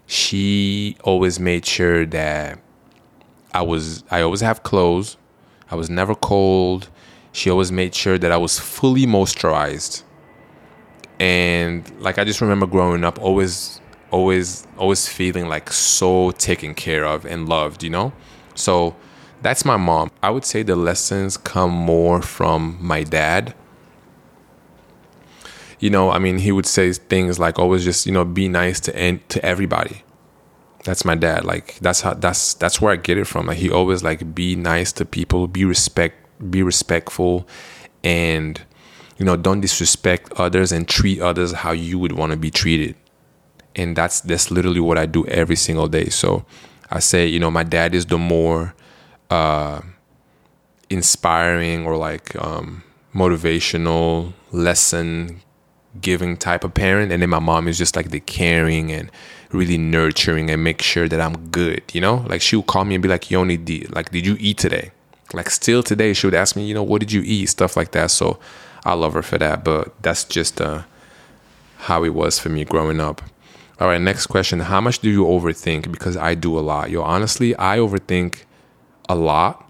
She 0.07 0.95
always 1.03 1.37
made 1.37 1.65
sure 1.65 2.05
that 2.05 2.59
I 3.53 3.63
was 3.63 4.05
I 4.09 4.21
always 4.21 4.39
have 4.39 4.63
clothes. 4.63 5.17
I 5.69 5.75
was 5.75 5.89
never 5.89 6.15
cold. 6.15 6.87
She 7.31 7.49
always 7.49 7.71
made 7.71 7.95
sure 7.95 8.17
that 8.17 8.31
I 8.31 8.37
was 8.37 8.59
fully 8.59 9.05
moisturized. 9.05 10.03
And 11.19 11.89
like 11.99 12.17
I 12.17 12.23
just 12.23 12.41
remember 12.41 12.65
growing 12.65 13.03
up 13.03 13.19
always 13.21 13.81
always 14.11 14.65
always 14.77 15.07
feeling 15.07 15.47
like 15.47 15.71
so 15.71 16.31
taken 16.31 16.73
care 16.73 17.05
of 17.05 17.25
and 17.25 17.47
loved, 17.49 17.83
you 17.83 17.89
know? 17.89 18.13
So 18.55 18.95
that's 19.41 19.65
my 19.65 19.77
mom. 19.77 20.11
I 20.23 20.29
would 20.31 20.45
say 20.45 20.63
the 20.63 20.75
lessons 20.75 21.37
come 21.37 21.71
more 21.71 22.21
from 22.21 22.77
my 22.81 23.03
dad. 23.03 23.53
you 25.79 25.89
know, 25.89 26.11
I 26.11 26.19
mean, 26.19 26.39
he 26.39 26.51
would 26.51 26.65
say 26.65 26.91
things 26.93 27.39
like 27.39 27.57
always 27.57 27.83
just, 27.83 28.05
you 28.05 28.11
know, 28.11 28.25
be 28.25 28.47
nice 28.47 28.79
to 28.81 28.95
en- 28.95 29.21
to 29.29 29.43
everybody. 29.45 30.03
That's 30.83 31.05
my 31.05 31.15
dad. 31.15 31.45
Like 31.45 31.77
that's 31.79 32.01
how 32.01 32.13
that's 32.13 32.53
that's 32.55 32.81
where 32.81 32.93
I 32.93 32.95
get 32.97 33.17
it 33.17 33.27
from. 33.27 33.47
Like 33.47 33.57
he 33.57 33.69
always 33.69 34.03
like 34.03 34.33
be 34.35 34.55
nice 34.55 34.91
to 34.93 35.05
people, 35.05 35.47
be 35.47 35.65
respect 35.65 36.18
be 36.49 36.63
respectful 36.63 37.47
and 38.03 38.61
you 39.19 39.25
know, 39.25 39.35
don't 39.35 39.59
disrespect 39.59 40.31
others 40.37 40.71
and 40.71 40.87
treat 40.87 41.21
others 41.21 41.51
how 41.51 41.71
you 41.71 41.99
would 41.99 42.13
want 42.13 42.31
to 42.31 42.37
be 42.37 42.49
treated. 42.49 42.95
And 43.75 43.95
that's 43.95 44.21
that's 44.21 44.49
literally 44.49 44.79
what 44.79 44.97
I 44.97 45.05
do 45.05 45.27
every 45.27 45.57
single 45.57 45.87
day. 45.87 46.05
So 46.09 46.45
I 46.89 46.99
say, 46.99 47.27
you 47.27 47.39
know, 47.39 47.51
my 47.51 47.63
dad 47.63 47.93
is 47.93 48.07
the 48.07 48.17
more 48.17 48.73
uh 49.29 49.81
inspiring 50.89 51.85
or 51.85 51.97
like 51.97 52.35
um 52.43 52.83
motivational 53.13 54.33
lesson 54.51 55.41
giving 56.01 56.37
type 56.37 56.63
of 56.63 56.73
parent 56.73 57.11
and 57.11 57.21
then 57.21 57.29
my 57.29 57.39
mom 57.39 57.67
is 57.67 57.77
just 57.77 57.95
like 57.95 58.11
the 58.11 58.19
caring 58.19 58.91
and 58.91 59.11
really 59.51 59.77
nurturing 59.77 60.49
and 60.49 60.63
make 60.63 60.81
sure 60.81 61.07
that 61.09 61.19
I'm 61.19 61.49
good, 61.49 61.83
you 61.93 62.01
know? 62.01 62.25
Like 62.27 62.41
she 62.41 62.55
would 62.55 62.67
call 62.67 62.85
me 62.85 62.95
and 62.95 63.01
be 63.01 63.09
like, 63.09 63.29
Yoni, 63.29 63.57
did, 63.57 63.93
like, 63.93 64.11
did 64.11 64.25
you 64.25 64.37
eat 64.39 64.57
today? 64.57 64.91
Like 65.33 65.49
still 65.49 65.83
today, 65.83 66.13
she 66.13 66.27
would 66.27 66.33
ask 66.33 66.55
me, 66.55 66.65
you 66.65 66.73
know, 66.73 66.83
what 66.83 66.99
did 66.99 67.11
you 67.11 67.21
eat? 67.23 67.47
Stuff 67.47 67.77
like 67.77 67.91
that. 67.91 68.11
So 68.11 68.39
I 68.85 68.93
love 68.93 69.13
her 69.13 69.21
for 69.21 69.37
that. 69.37 69.63
But 69.63 70.01
that's 70.01 70.23
just 70.23 70.59
uh, 70.59 70.83
how 71.77 72.03
it 72.03 72.13
was 72.13 72.39
for 72.39 72.49
me 72.49 72.65
growing 72.65 72.99
up. 72.99 73.21
All 73.79 73.87
right, 73.87 74.01
next 74.01 74.27
question. 74.27 74.59
How 74.59 74.81
much 74.81 74.99
do 74.99 75.09
you 75.09 75.23
overthink? 75.23 75.91
Because 75.91 76.17
I 76.17 76.35
do 76.35 76.57
a 76.57 76.61
lot. 76.61 76.89
Yo, 76.89 77.01
honestly, 77.01 77.55
I 77.57 77.77
overthink 77.77 78.43
a 79.07 79.15
lot 79.15 79.69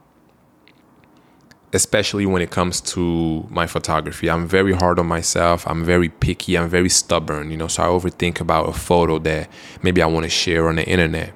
especially 1.73 2.25
when 2.25 2.41
it 2.41 2.49
comes 2.49 2.81
to 2.81 3.45
my 3.49 3.67
photography. 3.67 4.29
I'm 4.29 4.47
very 4.47 4.73
hard 4.73 4.99
on 4.99 5.07
myself. 5.07 5.67
I'm 5.67 5.83
very 5.83 6.09
picky. 6.09 6.57
I'm 6.57 6.67
very 6.67 6.89
stubborn, 6.89 7.51
you 7.51 7.57
know, 7.57 7.67
so 7.67 7.83
I 7.83 7.87
overthink 7.87 8.39
about 8.39 8.69
a 8.69 8.73
photo 8.73 9.19
that 9.19 9.49
maybe 9.83 10.01
I 10.01 10.07
want 10.07 10.23
to 10.23 10.29
share 10.29 10.67
on 10.67 10.75
the 10.75 10.85
internet. 10.87 11.33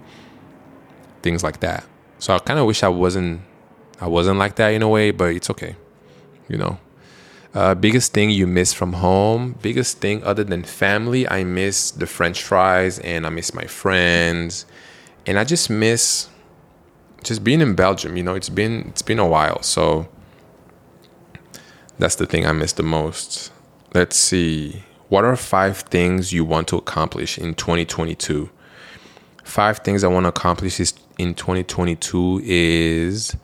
Things 1.21 1.43
like 1.43 1.59
that. 1.59 1.85
So 2.19 2.33
I 2.33 2.39
kind 2.39 2.59
of 2.59 2.65
wish 2.65 2.83
I 2.83 2.87
wasn't 2.87 3.41
I 4.03 4.07
wasn't 4.07 4.37
like 4.37 4.55
that 4.57 4.73
in 4.73 4.81
a 4.81 4.89
way, 4.89 5.11
but 5.11 5.33
it's 5.33 5.49
okay. 5.49 5.77
You 6.49 6.57
know. 6.57 6.77
Uh, 7.53 7.73
biggest 7.73 8.11
thing 8.11 8.31
you 8.31 8.45
miss 8.45 8.73
from 8.73 8.91
home? 8.93 9.55
Biggest 9.61 9.99
thing 9.99 10.21
other 10.25 10.43
than 10.43 10.63
family, 10.63 11.25
I 11.29 11.45
miss 11.45 11.91
the 11.91 12.05
french 12.05 12.43
fries 12.43 12.99
and 12.99 13.25
I 13.25 13.29
miss 13.29 13.53
my 13.53 13.63
friends. 13.63 14.65
And 15.25 15.39
I 15.39 15.45
just 15.45 15.69
miss 15.69 16.27
just 17.23 17.45
being 17.45 17.61
in 17.61 17.75
Belgium, 17.75 18.17
you 18.17 18.23
know, 18.23 18.35
it's 18.35 18.49
been 18.49 18.87
it's 18.89 19.01
been 19.01 19.19
a 19.19 19.27
while. 19.27 19.61
So 19.61 20.09
that's 21.97 22.15
the 22.15 22.25
thing 22.25 22.45
I 22.45 22.51
miss 22.51 22.73
the 22.73 22.83
most. 22.83 23.53
Let's 23.93 24.17
see. 24.17 24.83
What 25.07 25.23
are 25.23 25.37
five 25.37 25.77
things 25.77 26.33
you 26.33 26.43
want 26.43 26.67
to 26.69 26.75
accomplish 26.75 27.37
in 27.37 27.53
2022? 27.53 28.49
Five 29.45 29.77
things 29.77 30.03
I 30.03 30.07
want 30.09 30.25
to 30.25 30.29
accomplish 30.29 30.81
is 30.81 30.93
in 31.17 31.35
2022 31.35 32.41
is 32.43 33.37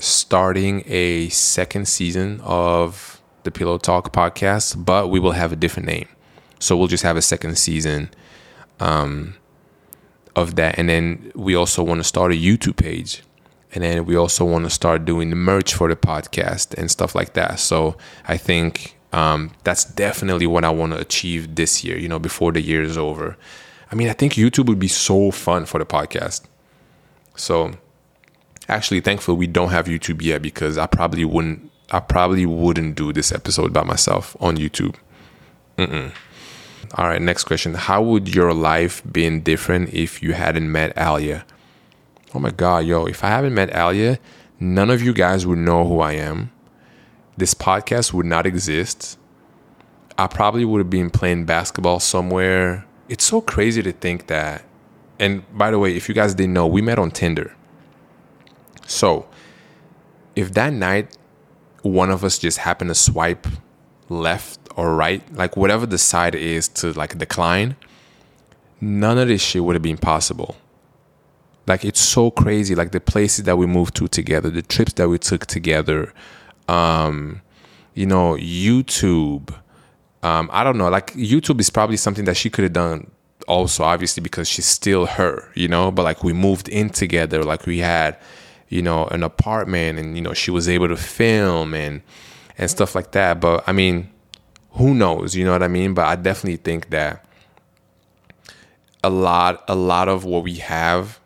starting 0.00 0.82
a 0.86 1.28
second 1.28 1.86
season 1.88 2.40
of 2.42 3.20
the 3.44 3.50
Pillow 3.50 3.78
Talk 3.78 4.12
podcast, 4.12 4.84
but 4.84 5.08
we 5.08 5.20
will 5.20 5.32
have 5.32 5.52
a 5.52 5.56
different 5.56 5.86
name. 5.86 6.08
So 6.58 6.76
we'll 6.76 6.88
just 6.88 7.04
have 7.04 7.16
a 7.16 7.22
second 7.22 7.56
season 7.56 8.10
um, 8.80 9.36
of 10.36 10.56
that. 10.56 10.78
And 10.78 10.88
then 10.88 11.32
we 11.34 11.54
also 11.54 11.82
want 11.82 12.00
to 12.00 12.04
start 12.04 12.32
a 12.32 12.34
YouTube 12.34 12.76
page 12.76 13.22
and 13.72 13.84
then 13.84 14.04
we 14.04 14.16
also 14.16 14.44
want 14.44 14.64
to 14.64 14.70
start 14.70 15.04
doing 15.04 15.30
the 15.30 15.36
merch 15.36 15.74
for 15.74 15.88
the 15.88 15.96
podcast 15.96 16.74
and 16.74 16.90
stuff 16.90 17.14
like 17.14 17.34
that 17.34 17.58
so 17.58 17.96
i 18.26 18.36
think 18.36 18.96
um, 19.12 19.50
that's 19.64 19.84
definitely 19.84 20.46
what 20.46 20.64
i 20.64 20.70
want 20.70 20.92
to 20.92 20.98
achieve 20.98 21.56
this 21.56 21.82
year 21.84 21.98
you 21.98 22.08
know 22.08 22.18
before 22.18 22.52
the 22.52 22.60
year 22.60 22.82
is 22.82 22.96
over 22.96 23.36
i 23.90 23.94
mean 23.94 24.08
i 24.08 24.12
think 24.12 24.34
youtube 24.34 24.66
would 24.66 24.78
be 24.78 24.88
so 24.88 25.30
fun 25.30 25.64
for 25.64 25.78
the 25.78 25.86
podcast 25.86 26.42
so 27.36 27.72
actually 28.70 29.00
thankfully 29.00 29.36
we 29.36 29.46
don't 29.46 29.70
have 29.70 29.86
youtube 29.86 30.22
yet 30.22 30.40
because 30.42 30.78
i 30.78 30.86
probably 30.86 31.24
wouldn't 31.24 31.70
i 31.90 32.00
probably 32.00 32.46
wouldn't 32.46 32.94
do 32.94 33.12
this 33.12 33.32
episode 33.32 33.72
by 33.72 33.82
myself 33.82 34.36
on 34.40 34.56
youtube 34.56 34.94
Mm-mm. 35.76 36.12
all 36.94 37.08
right 37.08 37.20
next 37.22 37.44
question 37.44 37.74
how 37.74 38.02
would 38.02 38.34
your 38.34 38.52
life 38.54 39.02
been 39.10 39.42
different 39.42 39.92
if 39.92 40.22
you 40.22 40.32
hadn't 40.32 40.70
met 40.70 40.92
alia 40.96 41.44
Oh 42.32 42.38
my 42.38 42.50
God, 42.50 42.84
yo, 42.84 43.06
if 43.06 43.24
I 43.24 43.28
haven't 43.28 43.54
met 43.54 43.74
Alia, 43.74 44.20
none 44.60 44.88
of 44.88 45.02
you 45.02 45.12
guys 45.12 45.46
would 45.46 45.58
know 45.58 45.84
who 45.84 45.98
I 46.00 46.12
am. 46.12 46.52
This 47.36 47.54
podcast 47.54 48.12
would 48.12 48.26
not 48.26 48.46
exist. 48.46 49.18
I 50.16 50.28
probably 50.28 50.64
would 50.64 50.78
have 50.78 50.90
been 50.90 51.10
playing 51.10 51.44
basketball 51.46 51.98
somewhere. 51.98 52.86
It's 53.08 53.24
so 53.24 53.40
crazy 53.40 53.82
to 53.82 53.90
think 53.90 54.28
that. 54.28 54.64
And 55.18 55.42
by 55.56 55.72
the 55.72 55.78
way, 55.80 55.96
if 55.96 56.08
you 56.08 56.14
guys 56.14 56.34
didn't 56.34 56.52
know, 56.52 56.68
we 56.68 56.82
met 56.82 57.00
on 57.00 57.10
Tinder. 57.10 57.52
So, 58.90 59.28
if 60.34 60.52
that 60.54 60.72
night 60.72 61.16
one 61.82 62.10
of 62.10 62.24
us 62.24 62.38
just 62.38 62.58
happened 62.58 62.90
to 62.90 62.94
swipe 62.94 63.46
left 64.08 64.58
or 64.76 64.94
right, 64.94 65.22
like 65.34 65.56
whatever 65.56 65.86
the 65.86 65.98
side 65.98 66.34
is 66.34 66.68
to 66.68 66.92
like 66.92 67.16
decline, 67.16 67.76
none 68.80 69.18
of 69.18 69.28
this 69.28 69.40
shit 69.42 69.64
would 69.64 69.76
have 69.76 69.82
been 69.82 69.98
possible. 69.98 70.56
Like 71.66 71.84
it's 71.84 72.00
so 72.00 72.30
crazy. 72.30 72.74
Like 72.74 72.90
the 72.90 73.00
places 73.00 73.44
that 73.44 73.56
we 73.56 73.66
moved 73.66 73.94
to 73.96 74.08
together, 74.08 74.50
the 74.50 74.62
trips 74.62 74.94
that 74.94 75.08
we 75.08 75.18
took 75.18 75.46
together. 75.46 76.12
Um, 76.68 77.42
you 77.94 78.06
know, 78.06 78.34
YouTube. 78.34 79.54
Um, 80.22 80.50
I 80.52 80.64
don't 80.64 80.78
know. 80.78 80.88
Like 80.88 81.12
YouTube 81.12 81.60
is 81.60 81.70
probably 81.70 81.96
something 81.96 82.24
that 82.24 82.36
she 82.36 82.50
could 82.50 82.64
have 82.64 82.72
done 82.72 83.10
also, 83.46 83.84
obviously, 83.84 84.22
because 84.22 84.48
she's 84.48 84.66
still 84.66 85.06
her, 85.06 85.50
you 85.54 85.68
know. 85.68 85.90
But 85.90 86.02
like 86.02 86.24
we 86.24 86.32
moved 86.32 86.68
in 86.68 86.90
together, 86.90 87.44
like 87.44 87.66
we 87.66 87.78
had, 87.78 88.16
you 88.70 88.80
know, 88.80 89.04
an 89.08 89.22
apartment, 89.22 89.98
and 89.98 90.16
you 90.16 90.22
know, 90.22 90.32
she 90.32 90.50
was 90.50 90.68
able 90.68 90.88
to 90.88 90.96
film 90.96 91.74
and 91.74 92.00
and 92.56 92.70
stuff 92.70 92.94
like 92.94 93.12
that. 93.12 93.40
But 93.40 93.64
I 93.66 93.72
mean, 93.72 94.08
who 94.70 94.94
knows? 94.94 95.36
You 95.36 95.44
know 95.44 95.52
what 95.52 95.62
I 95.62 95.68
mean? 95.68 95.92
But 95.92 96.06
I 96.06 96.16
definitely 96.16 96.56
think 96.56 96.88
that 96.90 97.26
a 99.04 99.10
lot, 99.10 99.62
a 99.68 99.74
lot 99.74 100.08
of 100.08 100.24
what 100.24 100.44
we 100.44 100.54
have 100.56 101.20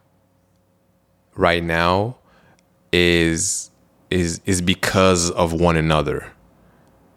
right 1.36 1.62
now 1.62 2.16
is 2.92 3.70
is 4.10 4.40
is 4.46 4.62
because 4.62 5.30
of 5.32 5.52
one 5.52 5.76
another 5.76 6.30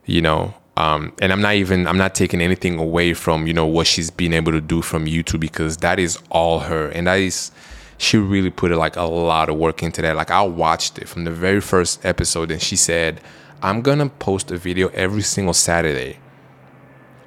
you 0.06 0.22
know 0.22 0.54
um, 0.76 1.14
and 1.22 1.32
i'm 1.32 1.42
not 1.42 1.54
even 1.54 1.88
i'm 1.88 1.98
not 1.98 2.16
taking 2.16 2.42
anything 2.42 2.80
away 2.80 3.14
from 3.14 3.46
you 3.46 3.54
know 3.54 3.66
what 3.66 3.86
she's 3.86 4.10
been 4.10 4.34
able 4.34 4.52
to 4.52 4.62
do 4.62 4.82
from 4.82 5.06
youtube 5.06 5.40
because 5.40 5.78
that 5.78 6.00
is 6.00 6.18
all 6.32 6.60
her 6.60 6.90
and 6.90 7.08
that 7.08 7.20
is 7.20 7.52
she 7.98 8.18
really 8.18 8.50
put 8.50 8.72
like 8.72 8.96
a 8.96 9.04
lot 9.04 9.50
of 9.50 9.56
work 9.56 9.82
into 9.84 10.02
that 10.02 10.16
like 10.16 10.32
i 10.32 10.42
watched 10.42 10.98
it 11.00 11.08
from 11.08 11.24
the 11.24 11.32
very 11.32 11.62
first 11.62 12.04
episode 12.06 12.52
and 12.52 12.62
she 12.62 12.76
said 12.76 13.20
i'm 13.62 13.82
gonna 13.82 14.10
post 14.10 14.52
a 14.52 14.58
video 14.58 14.88
every 14.90 15.22
single 15.22 15.54
saturday 15.54 16.20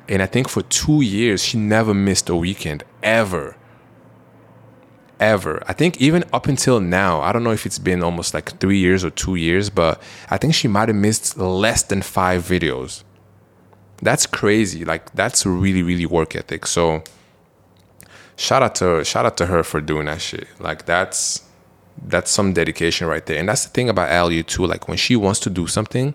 and 0.09 0.23
i 0.23 0.27
think 0.27 0.49
for 0.49 0.63
two 0.63 1.01
years 1.01 1.43
she 1.43 1.59
never 1.59 1.93
missed 1.93 2.29
a 2.29 2.37
weekend 2.37 2.85
ever 3.03 3.57
ever. 5.21 5.63
I 5.69 5.75
think 5.75 6.01
even 6.01 6.25
up 6.33 6.49
until 6.49 6.81
now, 6.81 7.21
I 7.21 7.31
don't 7.33 7.45
know 7.45 7.53
if 7.53 7.67
it's 7.67 7.79
been 7.79 8.03
almost 8.03 8.35
like 8.35 8.59
three 8.59 8.79
years 8.79 9.05
or 9.05 9.11
two 9.11 9.37
years, 9.37 9.71
but 9.71 10.03
I 10.31 10.39
think 10.39 10.55
she 10.55 10.67
might 10.67 10.89
have 10.89 10.97
missed 10.97 11.37
less 11.37 11.83
than 11.83 12.03
five 12.03 12.43
videos. 12.43 13.05
That's 14.03 14.27
crazy. 14.27 14.85
Like 14.85 15.13
that's 15.13 15.45
really, 15.45 15.83
really 15.83 16.07
work 16.07 16.35
ethic. 16.35 16.67
So 16.67 17.05
shout 18.41 18.63
out 18.63 18.75
to 18.75 19.05
shout 19.05 19.27
out 19.27 19.37
to 19.37 19.47
her 19.47 19.63
for 19.63 19.81
doing 19.81 20.07
that 20.07 20.21
shit. 20.21 20.49
Like 20.59 20.87
that's 20.87 21.45
that's 22.03 22.31
some 22.31 22.55
dedication 22.55 23.07
right 23.07 23.25
there. 23.27 23.39
And 23.39 23.49
that's 23.49 23.65
the 23.65 23.71
thing 23.71 23.89
about 23.91 24.11
Alia 24.11 24.43
too. 24.43 24.67
Like 24.67 24.89
when 24.89 24.97
she 24.97 25.15
wants 25.15 25.41
to 25.41 25.51
do 25.51 25.67
something, 25.67 26.15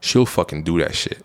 she'll 0.00 0.26
fucking 0.26 0.62
do 0.62 0.78
that 0.78 0.94
shit. 0.94 1.24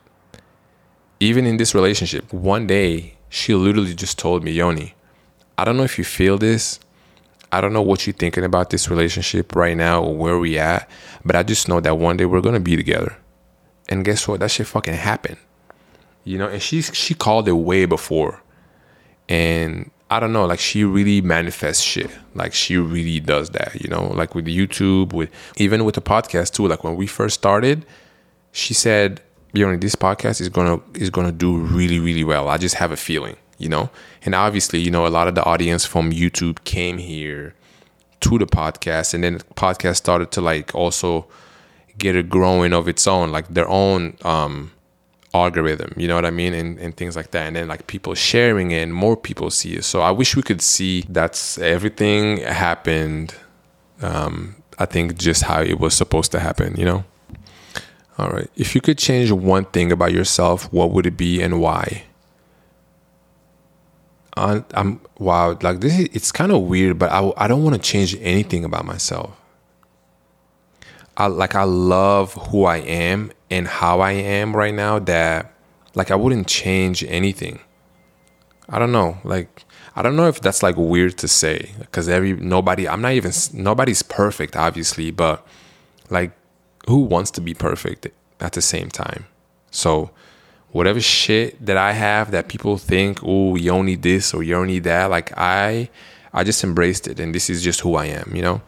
Even 1.20 1.46
in 1.46 1.58
this 1.58 1.76
relationship, 1.76 2.34
one 2.34 2.66
day 2.66 3.14
she 3.30 3.54
literally 3.54 3.94
just 3.94 4.18
told 4.18 4.44
me, 4.44 4.52
Yoni, 4.52 4.96
I 5.58 5.64
don't 5.64 5.78
know 5.78 5.84
if 5.84 6.00
you 6.00 6.04
feel 6.04 6.40
this. 6.40 6.80
I 7.52 7.62
don't 7.62 7.74
know 7.74 7.82
what 7.84 8.08
you're 8.08 8.16
thinking 8.16 8.44
about 8.44 8.72
this 8.72 8.90
relationship 8.90 9.56
right 9.56 9.78
now 9.78 10.02
or 10.02 10.16
where 10.16 10.40
we 10.40 10.58
at, 10.58 10.90
but 11.24 11.36
I 11.36 11.44
just 11.44 11.68
know 11.68 11.80
that 11.82 11.98
one 11.98 12.18
day 12.18 12.26
we're 12.26 12.42
gonna 12.42 12.60
be 12.60 12.76
together. 12.76 13.16
And 13.90 14.04
guess 14.04 14.28
what? 14.28 14.40
That 14.40 14.50
shit 14.50 14.66
fucking 14.66 14.96
happened. 14.96 15.38
You 16.24 16.40
know, 16.40 16.48
and 16.48 16.62
she 16.62 16.82
she 16.82 17.14
called 17.14 17.48
it 17.48 17.54
way 17.54 17.86
before. 17.86 18.42
And 19.32 19.90
I 20.10 20.20
don't 20.20 20.34
know, 20.34 20.46
like 20.46 20.60
she 20.60 20.84
really 20.84 21.22
manifests 21.22 21.82
shit. 21.82 22.12
Like 22.36 22.54
she 22.54 22.78
really 22.78 23.20
does 23.20 23.52
that, 23.52 23.82
you 23.82 23.90
know, 23.90 24.08
like 24.08 24.36
with 24.36 24.46
YouTube, 24.46 25.14
with 25.14 25.30
even 25.58 25.86
with 25.86 25.96
the 25.96 26.02
podcast 26.02 26.54
too. 26.54 26.68
Like 26.68 26.84
when 26.84 26.96
we 26.96 27.08
first 27.08 27.36
started, 27.36 27.86
she 28.52 28.74
said, 28.74 29.22
you 29.54 29.66
know, 29.66 29.78
this 29.78 29.96
podcast 29.96 30.42
is 30.42 30.50
gonna 30.50 30.82
is 30.96 31.10
gonna 31.10 31.32
do 31.32 31.58
really, 31.58 32.00
really 32.00 32.24
well. 32.24 32.50
I 32.50 32.58
just 32.58 32.76
have 32.76 32.92
a 32.92 32.98
feeling 32.98 33.38
you 33.62 33.70
know? 33.70 33.90
And 34.26 34.34
obviously, 34.34 34.80
you 34.80 34.92
know, 34.92 35.06
a 35.06 35.10
lot 35.10 35.28
of 35.28 35.36
the 35.36 35.44
audience 35.44 35.86
from 35.86 36.12
YouTube 36.12 36.64
came 36.64 36.98
here 36.98 37.54
to 38.22 38.38
the 38.38 38.46
podcast 38.46 39.14
and 39.14 39.24
then 39.24 39.38
the 39.38 39.44
podcast 39.56 39.98
started 39.98 40.32
to 40.32 40.42
like 40.42 40.74
also 40.76 41.28
get 41.98 42.16
a 42.16 42.24
growing 42.24 42.74
of 42.74 42.88
its 42.88 43.08
own, 43.08 43.32
like 43.32 43.48
their 43.48 43.68
own 43.68 44.18
um 44.24 44.72
algorithm, 45.34 45.94
you 45.96 46.08
know 46.08 46.16
what 46.16 46.26
I 46.26 46.32
mean? 46.32 46.54
And, 46.54 46.78
and 46.80 46.96
things 46.96 47.16
like 47.16 47.32
that. 47.32 47.48
And 47.48 47.56
then 47.56 47.68
like 47.68 47.88
people 47.88 48.14
sharing 48.16 48.72
it 48.72 48.82
and 48.82 48.94
more 48.94 49.16
people 49.16 49.50
see 49.50 49.74
it. 49.76 49.84
So 49.84 50.02
I 50.02 50.12
wish 50.12 50.36
we 50.36 50.42
could 50.42 50.62
see 50.62 51.06
that's 51.10 51.58
everything 51.58 52.38
happened. 52.38 53.36
Um, 54.02 54.56
I 54.78 54.86
think 54.86 55.18
just 55.18 55.44
how 55.44 55.62
it 55.62 55.80
was 55.80 55.94
supposed 55.94 56.32
to 56.32 56.40
happen, 56.40 56.76
you 56.76 56.86
know? 56.86 57.04
All 58.18 58.30
right. 58.30 58.50
If 58.56 58.76
you 58.76 58.82
could 58.82 58.98
change 58.98 59.32
one 59.32 59.66
thing 59.66 59.92
about 59.92 60.12
yourself, 60.12 60.72
what 60.72 60.92
would 60.92 61.06
it 61.06 61.18
be 61.18 61.42
and 61.42 61.62
why? 61.62 62.04
Uh, 64.38 64.62
I'm 64.74 65.02
wow. 65.18 65.58
Like 65.62 65.82
this, 65.82 65.98
is, 65.98 66.10
it's 66.14 66.32
kind 66.32 66.52
of 66.52 66.62
weird, 66.62 66.98
but 66.98 67.12
I 67.12 67.32
I 67.36 67.48
don't 67.48 67.64
want 67.64 67.76
to 67.76 67.82
change 67.82 68.16
anything 68.22 68.64
about 68.64 68.86
myself. 68.86 69.32
I 71.18 71.28
like 71.28 71.56
I 71.56 71.64
love 71.64 72.34
who 72.34 72.66
I 72.66 72.78
am 72.78 73.32
and 73.52 73.68
how 73.68 74.00
I 74.00 74.14
am 74.14 74.56
right 74.56 74.74
now. 74.74 74.98
That 74.98 75.54
like 75.94 76.10
I 76.10 76.16
wouldn't 76.16 76.48
change 76.48 77.04
anything. 77.04 77.60
I 78.68 78.80
don't 78.80 78.92
know. 78.92 79.18
Like 79.24 79.66
I 79.96 80.02
don't 80.02 80.16
know 80.16 80.28
if 80.28 80.42
that's 80.42 80.64
like 80.64 80.78
weird 80.78 81.18
to 81.20 81.28
say 81.28 81.72
because 81.78 82.10
every 82.10 82.34
nobody. 82.34 82.88
I'm 82.88 83.02
not 83.02 83.12
even 83.12 83.32
nobody's 83.54 84.02
perfect, 84.02 84.56
obviously, 84.56 85.12
but 85.12 85.46
like 86.10 86.32
who 86.88 87.02
wants 87.02 87.30
to 87.32 87.42
be 87.42 87.54
perfect 87.54 88.08
at 88.40 88.54
the 88.54 88.62
same 88.62 88.90
time? 88.90 89.28
So 89.70 90.12
whatever 90.72 91.02
shit 91.02 91.64
that 91.66 91.78
I 91.78 91.92
have 91.92 92.32
that 92.32 92.48
people 92.48 92.78
think, 92.78 93.20
oh, 93.24 93.56
you 93.56 93.72
only 93.72 93.96
this 93.96 94.34
or 94.34 94.42
you 94.42 94.56
only 94.56 94.80
that, 94.80 95.10
like 95.10 95.38
I 95.38 95.90
I 96.34 96.44
just 96.46 96.64
embraced 96.64 97.08
it 97.08 97.20
and 97.20 97.36
this 97.36 97.50
is 97.50 97.62
just 97.62 97.82
who 97.82 97.96
I 97.96 98.06
am, 98.06 98.32
you 98.34 98.42
know? 98.42 98.62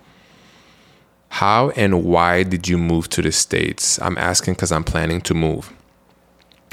How 1.34 1.72
and 1.72 2.03
why 2.03 2.43
did 2.43 2.68
you 2.68 2.77
move 2.77 3.10
to 3.10 3.23
the 3.23 3.31
States? 3.31 3.99
I'm 3.99 4.19
asking 4.19 4.53
because 4.53 4.72
I'm 4.72 4.84
planning 4.84 5.19
to 5.22 5.34
move. 5.34 5.73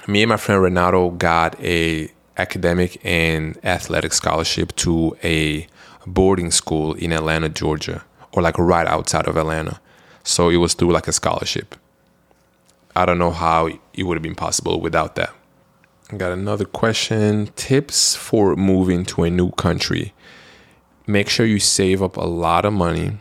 Me 0.07 0.23
and 0.23 0.29
my 0.29 0.37
friend 0.37 0.63
Renato 0.63 1.13
got 1.13 1.59
a 1.63 2.13
academic 2.37 3.01
and 3.03 3.59
athletic 3.65 4.13
scholarship 4.13 4.77
to 4.77 5.17
a 5.25 5.67
boarding 6.07 6.51
school 6.51 6.93
in 6.93 7.11
Atlanta, 7.11 7.49
Georgia, 7.49 8.05
or 8.33 8.43
like 8.43 8.59
right 8.59 8.87
outside 8.87 9.27
of 9.27 9.39
Atlanta. 9.39 9.81
So 10.25 10.51
it 10.51 10.57
was 10.57 10.75
through 10.75 10.93
like 10.93 11.09
a 11.09 11.13
scholarship. 11.13 11.75
I 12.95 13.07
don't 13.07 13.19
know 13.19 13.31
how 13.31 13.71
it 13.95 14.03
would 14.03 14.19
have 14.19 14.23
been 14.23 14.35
possible 14.35 14.79
without 14.79 15.15
that. 15.17 15.33
Got 16.15 16.33
another 16.33 16.67
question. 16.67 17.49
Tips 17.57 18.15
for 18.15 18.55
moving 18.57 19.07
to 19.07 19.23
a 19.23 19.31
new 19.31 19.53
country. 19.53 20.13
Make 21.07 21.31
sure 21.31 21.47
you 21.47 21.61
save 21.61 22.03
up 22.03 22.19
a 22.19 22.27
lot 22.27 22.67
of 22.67 22.75
money. 22.75 23.21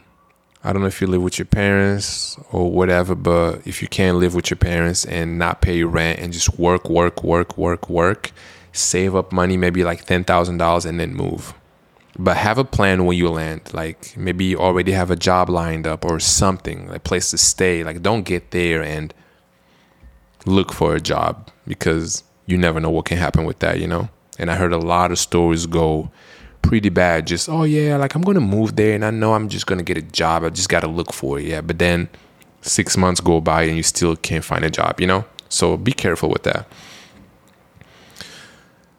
I 0.64 0.73
don't 0.73 0.81
know 0.81 0.88
if 0.88 0.99
you 0.99 1.07
live 1.07 1.22
with 1.22 1.40
your 1.40 1.45
parents 1.45 2.38
or 2.52 2.69
whatever, 2.69 3.15
but 3.15 3.65
if 3.65 3.81
you 3.81 3.88
can't 3.88 4.18
live 4.18 4.36
with 4.36 4.49
your 4.49 4.57
parents 4.57 5.06
and 5.06 5.40
not 5.40 5.61
pay 5.61 5.84
rent 5.84 6.19
and 6.19 6.34
just 6.34 6.60
work, 6.60 6.90
work, 6.90 7.23
work, 7.23 7.57
work, 7.57 7.90
work, 7.90 8.31
save 8.73 9.15
up 9.15 9.31
money, 9.31 9.56
maybe 9.56 9.86
like 9.86 10.06
$10,000 10.06 10.86
and 10.86 10.99
then 10.99 11.14
move. 11.14 11.53
But 12.18 12.36
have 12.36 12.57
a 12.57 12.65
plan 12.65 13.06
when 13.06 13.18
you 13.18 13.30
land. 13.30 13.73
Like 13.73 14.18
maybe 14.18 14.45
you 14.45 14.57
already 14.60 14.91
have 14.91 15.10
a 15.10 15.15
job 15.15 15.49
lined 15.49 15.88
up 15.88 16.03
or 16.03 16.19
something, 16.19 16.90
a 16.90 16.99
place 16.99 17.31
to 17.31 17.38
stay. 17.38 17.86
Like 17.86 18.02
don't 18.02 18.23
get 18.23 18.52
there 18.52 18.84
and 18.84 19.14
look 20.45 20.73
for 20.73 20.94
a 20.94 20.99
job 20.99 21.49
because 21.68 22.23
you 22.48 22.57
never 22.57 22.81
know 22.81 22.90
what 22.90 23.06
can 23.06 23.18
happen 23.18 23.45
with 23.45 23.60
that, 23.60 23.80
you 23.80 23.88
know? 23.88 24.10
And 24.38 24.52
I 24.52 24.56
heard 24.56 24.73
a 24.73 24.77
lot 24.77 25.11
of 25.11 25.19
stories 25.19 25.65
go 25.68 26.11
pretty 26.61 26.90
bad. 26.90 27.27
Just, 27.27 27.49
oh 27.49 27.64
yeah, 27.64 27.98
like 27.98 28.15
I'm 28.15 28.22
gonna 28.22 28.40
move 28.40 28.76
there 28.76 28.95
and 28.95 29.06
I 29.06 29.11
know 29.11 29.34
I'm 29.34 29.49
just 29.49 29.68
gonna 29.68 29.84
get 29.84 29.98
a 29.98 30.02
job. 30.02 30.44
I 30.44 30.49
just 30.49 30.69
gotta 30.69 30.88
look 30.88 31.14
for 31.14 31.40
it. 31.40 31.45
Yeah. 31.45 31.61
But 31.61 31.80
then 31.80 32.10
six 32.61 32.98
months 32.98 33.22
go 33.22 33.41
by 33.41 33.64
and 33.64 33.77
you 33.77 33.84
still 33.84 34.15
can't 34.15 34.44
find 34.44 34.64
a 34.64 34.69
job, 34.69 34.99
you 34.99 35.07
know? 35.07 35.26
So 35.49 35.77
be 35.77 35.91
careful 35.91 36.30
with 36.30 36.44
that. 36.44 36.68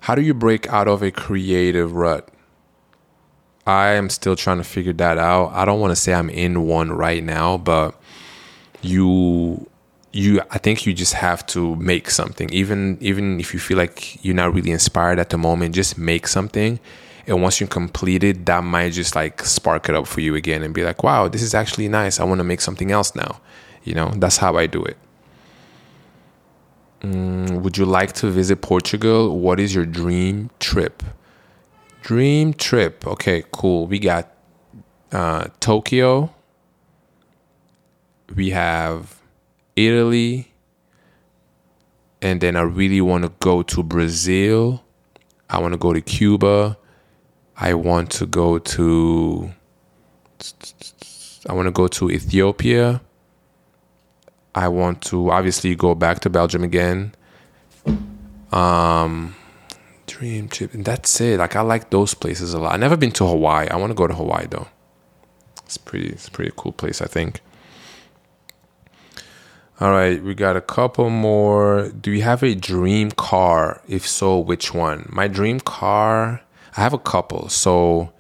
How 0.01 0.15
do 0.15 0.23
you 0.23 0.35
break 0.35 0.67
out 0.69 0.89
of 0.89 1.03
a 1.03 1.11
creative 1.11 1.93
rut? 1.93 2.29
I 3.67 3.91
am 3.91 4.09
still 4.09 4.35
trying 4.35 4.59
to 4.59 4.65
figure 4.65 4.95
that 4.95 5.19
out. 5.19 5.53
I 5.53 5.65
don't 5.65 5.81
want 5.81 5.93
to 5.93 5.97
say 5.97 6.15
I'm 6.15 6.31
in 6.31 6.67
one 6.67 6.91
right 6.91 7.23
now, 7.23 7.59
but 7.59 7.95
you 8.83 9.69
you 10.13 10.41
I 10.51 10.59
think 10.59 10.87
you 10.87 10.93
just 10.93 11.15
have 11.15 11.47
to 11.49 11.77
make 11.77 12.11
something. 12.11 12.51
Even 12.53 12.99
even 13.01 13.39
if 13.39 13.53
you 13.55 13.61
feel 13.61 13.77
like 13.77 14.25
you're 14.25 14.35
not 14.35 14.55
really 14.55 14.71
inspired 14.71 15.19
at 15.19 15.31
the 15.31 15.39
moment, 15.39 15.75
just 15.75 15.99
make 15.99 16.27
something. 16.27 16.81
And 17.31 17.41
once 17.41 17.61
you 17.61 17.69
complete 17.69 18.25
it, 18.25 18.45
that 18.47 18.65
might 18.65 18.91
just 18.93 19.15
like 19.15 19.45
spark 19.45 19.89
it 19.89 19.95
up 19.95 20.09
for 20.09 20.21
you 20.21 20.35
again 20.35 20.65
and 20.65 20.75
be 20.75 20.83
like, 20.83 21.05
wow, 21.05 21.29
this 21.29 21.43
is 21.43 21.55
actually 21.55 21.87
nice. 21.87 22.19
I 22.19 22.25
want 22.25 22.41
to 22.41 22.45
make 22.45 22.61
something 22.61 22.91
else 22.91 23.15
now. 23.15 23.41
You 23.85 23.95
know, 23.95 24.11
that's 24.17 24.37
how 24.37 24.57
I 24.57 24.67
do 24.67 24.83
it. 24.83 24.97
Mm, 27.03 27.63
would 27.63 27.79
you 27.79 27.85
like 27.85 28.15
to 28.15 28.31
visit 28.31 28.63
Portugal? 28.63 29.39
What 29.39 29.61
is 29.61 29.73
your 29.73 29.87
dream 29.87 30.51
trip? 30.59 31.05
Dream 32.03 32.53
trip. 32.53 33.07
Okay, 33.07 33.45
cool. 33.53 33.87
We 33.87 34.01
got 34.01 34.35
uh, 35.13 35.47
Tokyo. 35.61 36.35
We 38.35 38.51
have 38.51 39.21
Italy, 39.77 40.53
and 42.21 42.41
then 42.41 42.57
I 42.57 42.63
really 42.63 43.01
want 43.01 43.23
to 43.23 43.33
go 43.39 43.63
to 43.63 43.85
Brazil. 43.85 44.83
I 45.49 45.61
want 45.61 45.75
to 45.75 45.79
go 45.79 45.93
to 45.93 46.01
Cuba. 46.01 46.77
I 47.61 47.75
want 47.75 48.11
to 48.13 48.27
go 48.27 48.59
to 48.59 49.51
I 51.47 51.53
want 51.53 51.67
to 51.67 51.73
go 51.73 51.89
to 51.89 52.11
Ethiopia. 52.11 53.03
I 54.55 54.69
want 54.69 55.03
to 55.03 55.31
obviously 55.31 55.75
go 55.75 55.95
back 55.95 56.21
to 56.21 56.31
Belgium 56.31 56.65
again. 56.65 57.15
Um 58.51 59.37
dream 60.07 60.49
trip 60.49 60.73
and 60.73 60.85
that's 60.85 61.21
it. 61.21 61.39
Like 61.39 61.55
I 61.55 61.61
like 61.61 61.91
those 61.91 62.15
places 62.15 62.55
a 62.55 62.59
lot. 62.59 62.73
I've 62.73 62.81
never 62.81 62.97
been 62.97 63.13
to 63.13 63.27
Hawaii. 63.27 63.69
I 63.69 63.77
want 63.77 63.91
to 63.91 63.95
go 63.95 64.07
to 64.07 64.15
Hawaii 64.15 64.47
though. 64.49 64.69
It's 65.67 65.77
pretty 65.77 66.09
it's 66.09 66.29
a 66.29 66.31
pretty 66.31 66.53
cool 66.57 66.73
place, 66.73 67.03
I 67.03 67.07
think. 67.07 67.43
All 69.81 69.93
right, 69.93 70.23
we 70.23 70.35
got 70.35 70.57
a 70.57 70.61
couple 70.61 71.09
more. 71.09 71.89
Do 71.89 72.11
you 72.11 72.23
have 72.23 72.43
a 72.43 72.55
dream 72.55 73.11
car? 73.13 73.81
If 73.89 74.07
so, 74.07 74.39
which 74.39 74.75
one? 74.75 75.09
My 75.11 75.27
dream 75.27 75.59
car, 75.59 76.43
I 76.77 76.81
have 76.83 76.93
a 76.93 76.99
couple. 76.99 77.49
So 77.49 78.13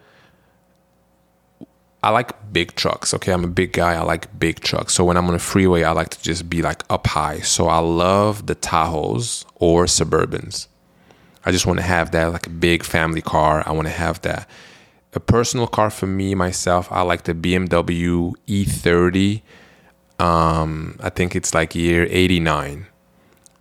I 2.03 2.11
like 2.11 2.53
big 2.53 2.75
trucks. 2.75 3.15
Okay, 3.15 3.33
I'm 3.33 3.45
a 3.45 3.49
big 3.49 3.73
guy. 3.73 3.95
I 3.95 4.03
like 4.03 4.39
big 4.39 4.61
trucks. 4.61 4.95
So 4.95 5.05
when 5.05 5.17
I'm 5.17 5.27
on 5.27 5.33
the 5.33 5.39
freeway, 5.39 5.83
I 5.83 5.93
like 5.93 6.11
to 6.11 6.23
just 6.23 6.49
be 6.51 6.63
like 6.63 6.83
up 6.91 7.07
high. 7.07 7.41
So 7.41 7.69
I 7.69 7.79
love 7.79 8.47
the 8.47 8.55
Tahoes 8.55 9.45
or 9.57 9.85
Suburbans. 9.85 10.67
I 11.45 11.53
just 11.53 11.67
want 11.67 11.79
to 11.79 11.85
have 11.85 12.11
that 12.11 12.33
like 12.33 12.47
a 12.47 12.51
big 12.51 12.85
family 12.85 13.23
car. 13.23 13.63
I 13.67 13.73
want 13.73 13.87
to 13.87 13.95
have 13.95 14.21
that. 14.23 14.49
A 15.13 15.21
personal 15.21 15.67
car 15.67 15.91
for 15.91 16.07
me 16.07 16.35
myself, 16.35 16.87
I 16.93 17.03
like 17.03 17.25
the 17.25 17.35
BMW 17.35 18.35
E30 18.47 19.43
um, 20.21 20.99
I 21.01 21.09
think 21.09 21.35
it's 21.35 21.55
like 21.55 21.75
year 21.75 22.07
89. 22.11 22.87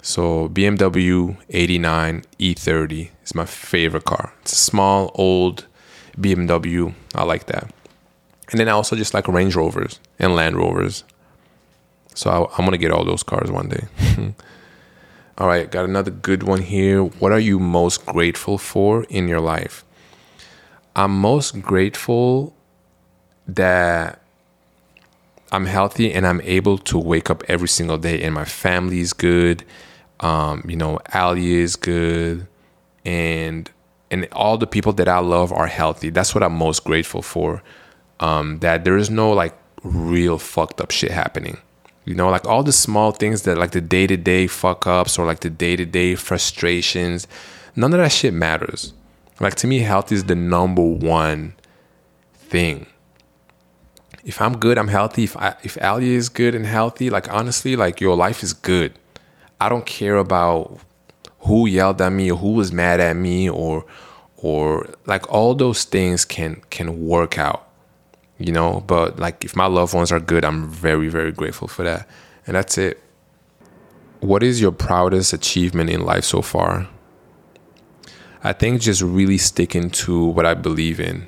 So 0.02 0.50
BMW 0.50 1.38
89 1.50 2.24
E30 2.40 3.10
is 3.24 3.36
my 3.36 3.46
favorite 3.46 4.06
car. 4.06 4.34
It's 4.42 4.54
a 4.54 4.56
small, 4.56 5.12
old 5.16 5.66
BMW. 6.18 6.94
I 7.14 7.24
like 7.24 7.48
that. 7.48 7.72
And 8.52 8.60
then 8.60 8.68
I 8.68 8.72
also 8.72 8.96
just 8.96 9.14
like 9.14 9.28
Range 9.28 9.56
Rovers 9.56 10.00
and 10.18 10.36
Land 10.36 10.58
Rovers. 10.58 11.04
So 12.16 12.30
I, 12.30 12.58
I'm 12.58 12.66
going 12.66 12.72
to 12.72 12.78
get 12.78 12.92
all 12.92 13.06
those 13.06 13.24
cars 13.24 13.52
one 13.52 13.70
day. 13.70 13.86
all 15.38 15.48
right, 15.48 15.70
got 15.70 15.86
another 15.86 16.12
good 16.12 16.44
one 16.44 16.62
here. 16.62 17.04
What 17.04 17.32
are 17.32 17.40
you 17.40 17.60
most 17.60 18.06
grateful 18.06 18.58
for 18.58 19.04
in 19.06 19.28
your 19.28 19.42
life? 19.42 19.86
I'm 20.96 21.18
most 21.20 21.62
grateful 21.62 22.54
that 23.48 24.22
I'm 25.52 25.66
healthy 25.66 26.12
and 26.14 26.26
I'm 26.26 26.42
able 26.42 26.78
to 26.80 26.98
wake 26.98 27.30
up 27.30 27.44
every 27.48 27.68
single 27.68 27.98
day 27.98 28.22
and 28.22 28.34
my 28.34 28.46
family 28.46 29.00
is 29.00 29.14
good. 29.14 29.64
Um, 30.20 30.64
you 30.68 30.76
know, 30.76 31.00
Ali 31.14 31.56
is 31.56 31.76
good 31.76 32.48
and 33.06 33.70
and 34.12 34.28
all 34.32 34.58
the 34.58 34.68
people 34.68 34.94
that 34.94 35.08
I 35.08 35.20
love 35.20 35.54
are 35.54 35.68
healthy. 35.68 36.10
That's 36.10 36.34
what 36.34 36.44
I'm 36.44 36.54
most 36.54 36.84
grateful 36.84 37.22
for. 37.22 37.62
Um, 38.20 38.60
that 38.60 38.84
there 38.84 38.98
is 38.98 39.10
no 39.10 39.32
like 39.32 39.58
real 39.84 40.38
fucked 40.38 40.82
up 40.82 40.92
shit 40.92 41.12
happening. 41.12 41.58
You 42.06 42.16
know, 42.16 42.30
like 42.30 42.46
all 42.46 42.64
the 42.64 42.72
small 42.72 43.12
things 43.12 43.44
that 43.44 43.58
like 43.58 43.72
the 43.72 43.82
day 43.82 44.08
to 44.08 44.18
day 44.18 44.48
fuck 44.48 44.88
ups 44.88 45.20
or 45.20 45.26
like 45.26 45.42
the 45.42 45.50
day 45.50 45.76
to 45.76 45.86
day 45.86 46.16
frustrations, 46.16 47.28
none 47.76 47.94
of 47.94 48.00
that 48.00 48.12
shit 48.12 48.34
matters. 48.34 48.94
Like 49.40 49.56
to 49.56 49.68
me, 49.68 49.80
health 49.80 50.12
is 50.12 50.26
the 50.26 50.36
number 50.36 50.82
one 50.82 51.54
thing 52.34 52.88
if 54.24 54.42
I'm 54.42 54.58
good, 54.58 54.78
I'm 54.78 54.88
healthy. 54.90 55.24
If 55.24 55.38
I, 55.38 55.56
if 55.64 55.78
Ali 55.82 56.14
is 56.14 56.30
good 56.30 56.56
and 56.56 56.66
healthy, 56.66 57.10
like 57.10 57.32
honestly, 57.32 57.76
like 57.76 58.02
your 58.02 58.16
life 58.16 58.44
is 58.44 58.54
good. 58.54 58.98
I 59.62 59.70
don't 59.70 59.86
care 59.86 60.18
about 60.18 60.80
who 61.42 61.68
yelled 61.68 62.02
at 62.02 62.12
me 62.12 62.32
or 62.32 62.38
who 62.38 62.54
was 62.54 62.72
mad 62.72 63.00
at 63.00 63.16
me 63.16 63.50
or 63.50 63.86
or 64.38 64.90
like 65.06 65.32
all 65.32 65.56
those 65.56 65.84
things 65.86 66.26
can 66.26 66.62
can 66.70 67.06
work 67.06 67.38
out. 67.38 67.68
You 68.38 68.54
know, 68.54 68.84
but 68.88 69.20
like 69.20 69.44
if 69.46 69.56
my 69.56 69.66
loved 69.68 69.94
ones 69.94 70.12
are 70.12 70.20
good, 70.20 70.46
I'm 70.46 70.70
very 70.70 71.10
very 71.10 71.32
grateful 71.32 71.68
for 71.68 71.84
that. 71.84 72.08
And 72.48 72.56
that's 72.56 72.78
it. 72.78 73.02
what 74.22 74.44
is 74.44 74.60
your 74.62 74.72
proudest 74.72 75.34
achievement 75.34 75.90
in 75.90 76.02
life 76.06 76.24
so 76.26 76.42
far? 76.42 76.88
I 78.44 78.54
think 78.54 78.82
just 78.82 79.02
really 79.02 79.38
sticking 79.38 79.90
to 79.92 80.26
what 80.26 80.46
I 80.46 80.54
believe 80.54 81.00
in 81.00 81.28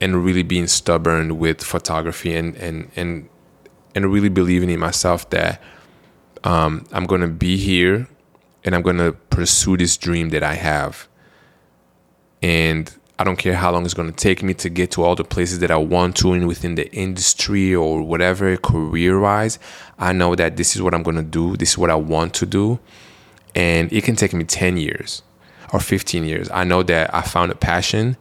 and 0.00 0.24
really 0.24 0.42
being 0.42 0.66
stubborn 0.66 1.38
with 1.38 1.62
photography 1.62 2.34
and 2.34 2.56
and 2.56 2.90
and 2.96 3.28
and 3.94 4.12
really 4.12 4.28
believing 4.28 4.70
in 4.70 4.80
myself 4.80 5.28
that 5.30 5.60
um, 6.44 6.86
I'm 6.92 7.06
gonna 7.06 7.28
be 7.28 7.56
here 7.56 8.08
and 8.64 8.74
I'm 8.74 8.82
gonna 8.82 9.12
pursue 9.12 9.76
this 9.76 9.96
dream 9.96 10.30
that 10.30 10.42
I 10.42 10.54
have. 10.54 11.08
And 12.42 12.92
I 13.18 13.24
don't 13.24 13.36
care 13.36 13.54
how 13.54 13.70
long 13.70 13.84
it's 13.84 13.94
gonna 13.94 14.12
take 14.12 14.42
me 14.42 14.54
to 14.54 14.68
get 14.68 14.90
to 14.92 15.02
all 15.02 15.14
the 15.14 15.24
places 15.24 15.58
that 15.58 15.70
I 15.70 15.76
want 15.76 16.16
to 16.18 16.32
and 16.32 16.48
within 16.48 16.74
the 16.74 16.90
industry 16.94 17.74
or 17.74 18.02
whatever 18.02 18.56
career 18.56 19.20
wise. 19.20 19.58
I 19.98 20.12
know 20.12 20.34
that 20.34 20.56
this 20.56 20.74
is 20.74 20.82
what 20.82 20.94
I'm 20.94 21.02
gonna 21.02 21.22
do, 21.22 21.56
this 21.56 21.70
is 21.70 21.78
what 21.78 21.90
I 21.90 21.96
want 21.96 22.34
to 22.34 22.46
do. 22.46 22.78
And 23.54 23.92
it 23.92 24.04
can 24.04 24.16
take 24.16 24.32
me 24.32 24.44
10 24.44 24.76
years 24.76 25.22
or 25.72 25.80
15 25.80 26.24
years. 26.24 26.48
I 26.50 26.64
know 26.64 26.82
that 26.84 27.14
I 27.14 27.22
found 27.22 27.52
a 27.52 27.54
passion 27.54 28.16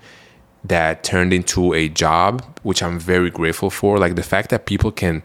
that 0.64 1.04
turned 1.04 1.34
into 1.34 1.74
a 1.74 1.88
job, 1.88 2.44
which 2.64 2.84
I'm 2.84 3.00
very 3.00 3.30
grateful 3.30 3.70
for. 3.70 3.98
Like 3.98 4.16
the 4.16 4.24
fact 4.24 4.50
that 4.50 4.66
people 4.66 4.91
can, 4.91 5.24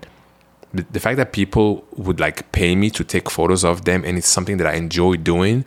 the, 0.74 0.84
the 0.90 1.00
fact 1.00 1.16
that 1.16 1.32
people 1.32 1.86
would 1.96 2.18
like 2.18 2.50
pay 2.52 2.74
me 2.74 2.90
to 2.90 3.04
take 3.04 3.30
photos 3.30 3.64
of 3.64 3.84
them, 3.84 4.04
and 4.04 4.18
it's 4.18 4.28
something 4.28 4.56
that 4.58 4.66
I 4.66 4.74
enjoy 4.74 5.16
doing. 5.16 5.64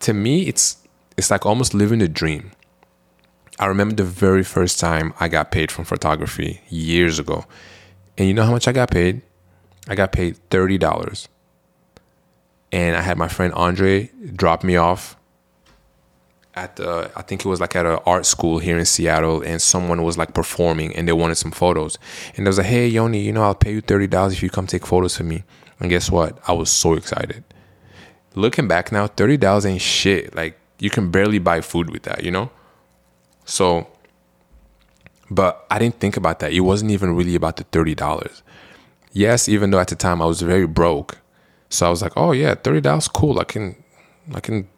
To 0.00 0.14
me, 0.14 0.48
it's 0.48 0.78
it's 1.16 1.30
like 1.30 1.44
almost 1.44 1.74
living 1.74 2.00
a 2.00 2.08
dream. 2.08 2.52
I 3.60 3.66
remember 3.66 3.94
the 3.94 4.04
very 4.04 4.44
first 4.44 4.80
time 4.80 5.12
I 5.20 5.28
got 5.28 5.50
paid 5.50 5.70
from 5.70 5.84
photography 5.84 6.62
years 6.68 7.18
ago, 7.18 7.44
and 8.16 8.26
you 8.26 8.34
know 8.34 8.44
how 8.44 8.52
much 8.52 8.66
I 8.66 8.72
got 8.72 8.90
paid? 8.90 9.20
I 9.86 9.94
got 9.94 10.12
paid 10.12 10.38
thirty 10.48 10.78
dollars, 10.78 11.28
and 12.72 12.96
I 12.96 13.02
had 13.02 13.18
my 13.18 13.28
friend 13.28 13.52
Andre 13.52 14.10
drop 14.34 14.64
me 14.64 14.76
off 14.76 15.17
at 16.58 16.76
the 16.76 17.10
I 17.14 17.22
think 17.22 17.44
it 17.44 17.48
was 17.48 17.60
like 17.60 17.76
at 17.76 17.86
an 17.86 17.98
art 18.04 18.26
school 18.26 18.58
here 18.58 18.78
in 18.78 18.84
Seattle, 18.84 19.42
and 19.42 19.62
someone 19.62 20.02
was 20.02 20.18
like 20.18 20.34
performing, 20.34 20.94
and 20.96 21.06
they 21.06 21.12
wanted 21.12 21.36
some 21.36 21.52
photos, 21.52 21.98
and 22.36 22.44
they 22.44 22.48
was 22.48 22.58
like, 22.58 22.66
"Hey, 22.66 22.88
Yoni, 22.88 23.20
you 23.20 23.32
know, 23.32 23.44
I'll 23.44 23.54
pay 23.54 23.72
you 23.72 23.80
thirty 23.80 24.06
dollars 24.06 24.32
if 24.34 24.42
you 24.42 24.50
come 24.50 24.66
take 24.66 24.86
photos 24.86 25.16
for 25.16 25.24
me." 25.24 25.44
And 25.80 25.88
guess 25.88 26.10
what? 26.10 26.38
I 26.48 26.52
was 26.52 26.70
so 26.70 26.94
excited. 26.94 27.44
Looking 28.34 28.68
back 28.68 28.90
now, 28.92 29.06
thirty 29.06 29.36
dollars 29.36 29.64
ain't 29.64 29.80
shit. 29.80 30.34
Like 30.34 30.58
you 30.78 30.90
can 30.90 31.10
barely 31.10 31.38
buy 31.38 31.60
food 31.60 31.90
with 31.90 32.02
that, 32.02 32.24
you 32.24 32.30
know. 32.30 32.50
So, 33.44 33.86
but 35.30 35.64
I 35.70 35.78
didn't 35.78 36.00
think 36.00 36.16
about 36.16 36.40
that. 36.40 36.52
It 36.52 36.60
wasn't 36.60 36.90
even 36.90 37.14
really 37.14 37.34
about 37.34 37.56
the 37.56 37.64
thirty 37.64 37.94
dollars. 37.94 38.42
Yes, 39.12 39.48
even 39.48 39.70
though 39.70 39.80
at 39.80 39.88
the 39.88 39.96
time 39.96 40.20
I 40.20 40.26
was 40.26 40.42
very 40.42 40.66
broke, 40.66 41.18
so 41.70 41.86
I 41.86 41.90
was 41.90 42.02
like, 42.02 42.12
"Oh 42.16 42.32
yeah, 42.32 42.54
thirty 42.54 42.80
dollars, 42.80 43.08
cool. 43.08 43.38
I 43.38 43.44
can, 43.44 43.76
I 44.34 44.40
can 44.40 44.68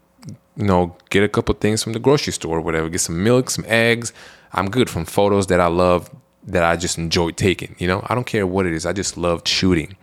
you 0.56 0.64
know, 0.64 0.96
get 1.10 1.22
a 1.22 1.28
couple 1.28 1.54
things 1.54 1.82
from 1.82 1.92
the 1.92 1.98
grocery 1.98 2.32
store 2.32 2.58
or 2.58 2.60
whatever, 2.60 2.88
get 2.88 3.00
some 3.00 3.22
milk, 3.22 3.50
some 3.50 3.64
eggs. 3.68 4.12
I'm 4.52 4.70
good 4.70 4.90
from 4.90 5.04
photos 5.04 5.46
that 5.48 5.60
I 5.60 5.68
love 5.68 6.10
that 6.46 6.64
I 6.64 6.76
just 6.76 6.98
enjoy 6.98 7.30
taking. 7.30 7.76
You 7.78 7.86
know, 7.86 8.04
I 8.08 8.14
don't 8.14 8.26
care 8.26 8.46
what 8.46 8.66
it 8.66 8.72
is. 8.72 8.86
I 8.86 8.92
just 8.92 9.16
loved 9.16 9.46
shooting. 9.46 9.96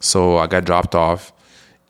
So 0.00 0.38
I 0.38 0.46
got 0.46 0.64
dropped 0.64 0.94
off 0.94 1.32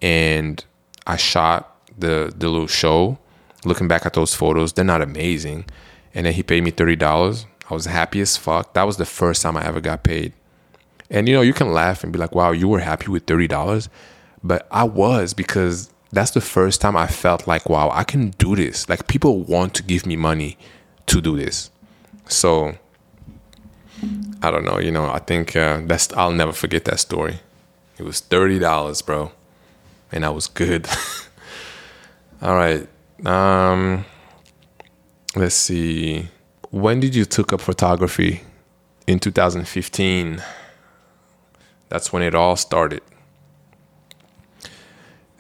and 0.02 0.64
I 1.06 1.16
shot 1.16 1.76
the 1.96 2.32
the 2.36 2.48
little 2.48 2.66
show. 2.66 3.18
Looking 3.64 3.88
back 3.88 4.04
at 4.04 4.12
those 4.12 4.34
photos, 4.34 4.74
they're 4.74 4.84
not 4.84 5.00
amazing. 5.00 5.64
And 6.12 6.26
then 6.26 6.34
he 6.34 6.42
paid 6.42 6.62
me 6.62 6.70
thirty 6.70 6.96
dollars. 6.96 7.46
I 7.70 7.74
was 7.74 7.86
happy 7.86 8.20
as 8.20 8.36
fuck. 8.36 8.74
That 8.74 8.82
was 8.82 8.98
the 8.98 9.06
first 9.06 9.40
time 9.42 9.56
I 9.56 9.64
ever 9.64 9.80
got 9.80 10.02
paid. 10.04 10.34
And 11.10 11.28
you 11.28 11.34
know, 11.34 11.40
you 11.40 11.54
can 11.54 11.72
laugh 11.72 12.04
and 12.04 12.12
be 12.12 12.18
like, 12.18 12.34
"Wow, 12.34 12.50
you 12.52 12.68
were 12.68 12.80
happy 12.80 13.10
with 13.10 13.26
thirty 13.26 13.48
dollars," 13.48 13.88
but 14.42 14.66
I 14.70 14.84
was 14.84 15.32
because 15.32 15.90
that's 16.14 16.30
the 16.32 16.40
first 16.40 16.80
time 16.80 16.96
I 16.96 17.06
felt 17.06 17.46
like, 17.46 17.68
wow, 17.68 17.90
I 17.92 18.04
can 18.04 18.30
do 18.30 18.56
this. 18.56 18.88
Like 18.88 19.06
people 19.06 19.42
want 19.42 19.74
to 19.74 19.82
give 19.82 20.06
me 20.06 20.16
money 20.16 20.56
to 21.06 21.20
do 21.20 21.36
this. 21.36 21.70
So 22.28 22.78
I 24.42 24.50
don't 24.50 24.64
know, 24.64 24.78
you 24.78 24.90
know, 24.90 25.06
I 25.10 25.18
think 25.18 25.56
uh, 25.56 25.80
that's 25.84 26.12
I'll 26.14 26.32
never 26.32 26.52
forget 26.52 26.84
that 26.86 27.00
story. 27.00 27.40
It 27.98 28.02
was 28.02 28.20
thirty 28.20 28.58
dollars, 28.58 29.02
bro, 29.02 29.32
and 30.10 30.24
I 30.24 30.30
was 30.30 30.46
good. 30.48 30.88
All 32.42 32.54
right, 32.54 32.86
um, 33.24 34.04
let's 35.36 35.54
see. 35.54 36.28
When 36.70 37.00
did 37.00 37.14
you 37.14 37.24
took 37.24 37.52
up 37.52 37.60
photography? 37.60 38.42
In 39.06 39.18
2015. 39.18 40.42
That's 41.90 42.12
when 42.12 42.22
it 42.22 42.34
all 42.34 42.56
started. 42.56 43.02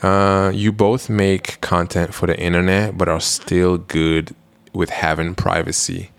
Uh, 0.04 0.50
you 0.50 0.70
both 0.70 1.08
make 1.08 1.58
content 1.62 2.12
for 2.12 2.26
the 2.26 2.38
internet, 2.38 2.98
but 2.98 3.08
are 3.08 3.20
still 3.20 3.78
good 3.78 4.34
with 4.74 4.90
having 4.90 5.34
privacy. 5.34 6.10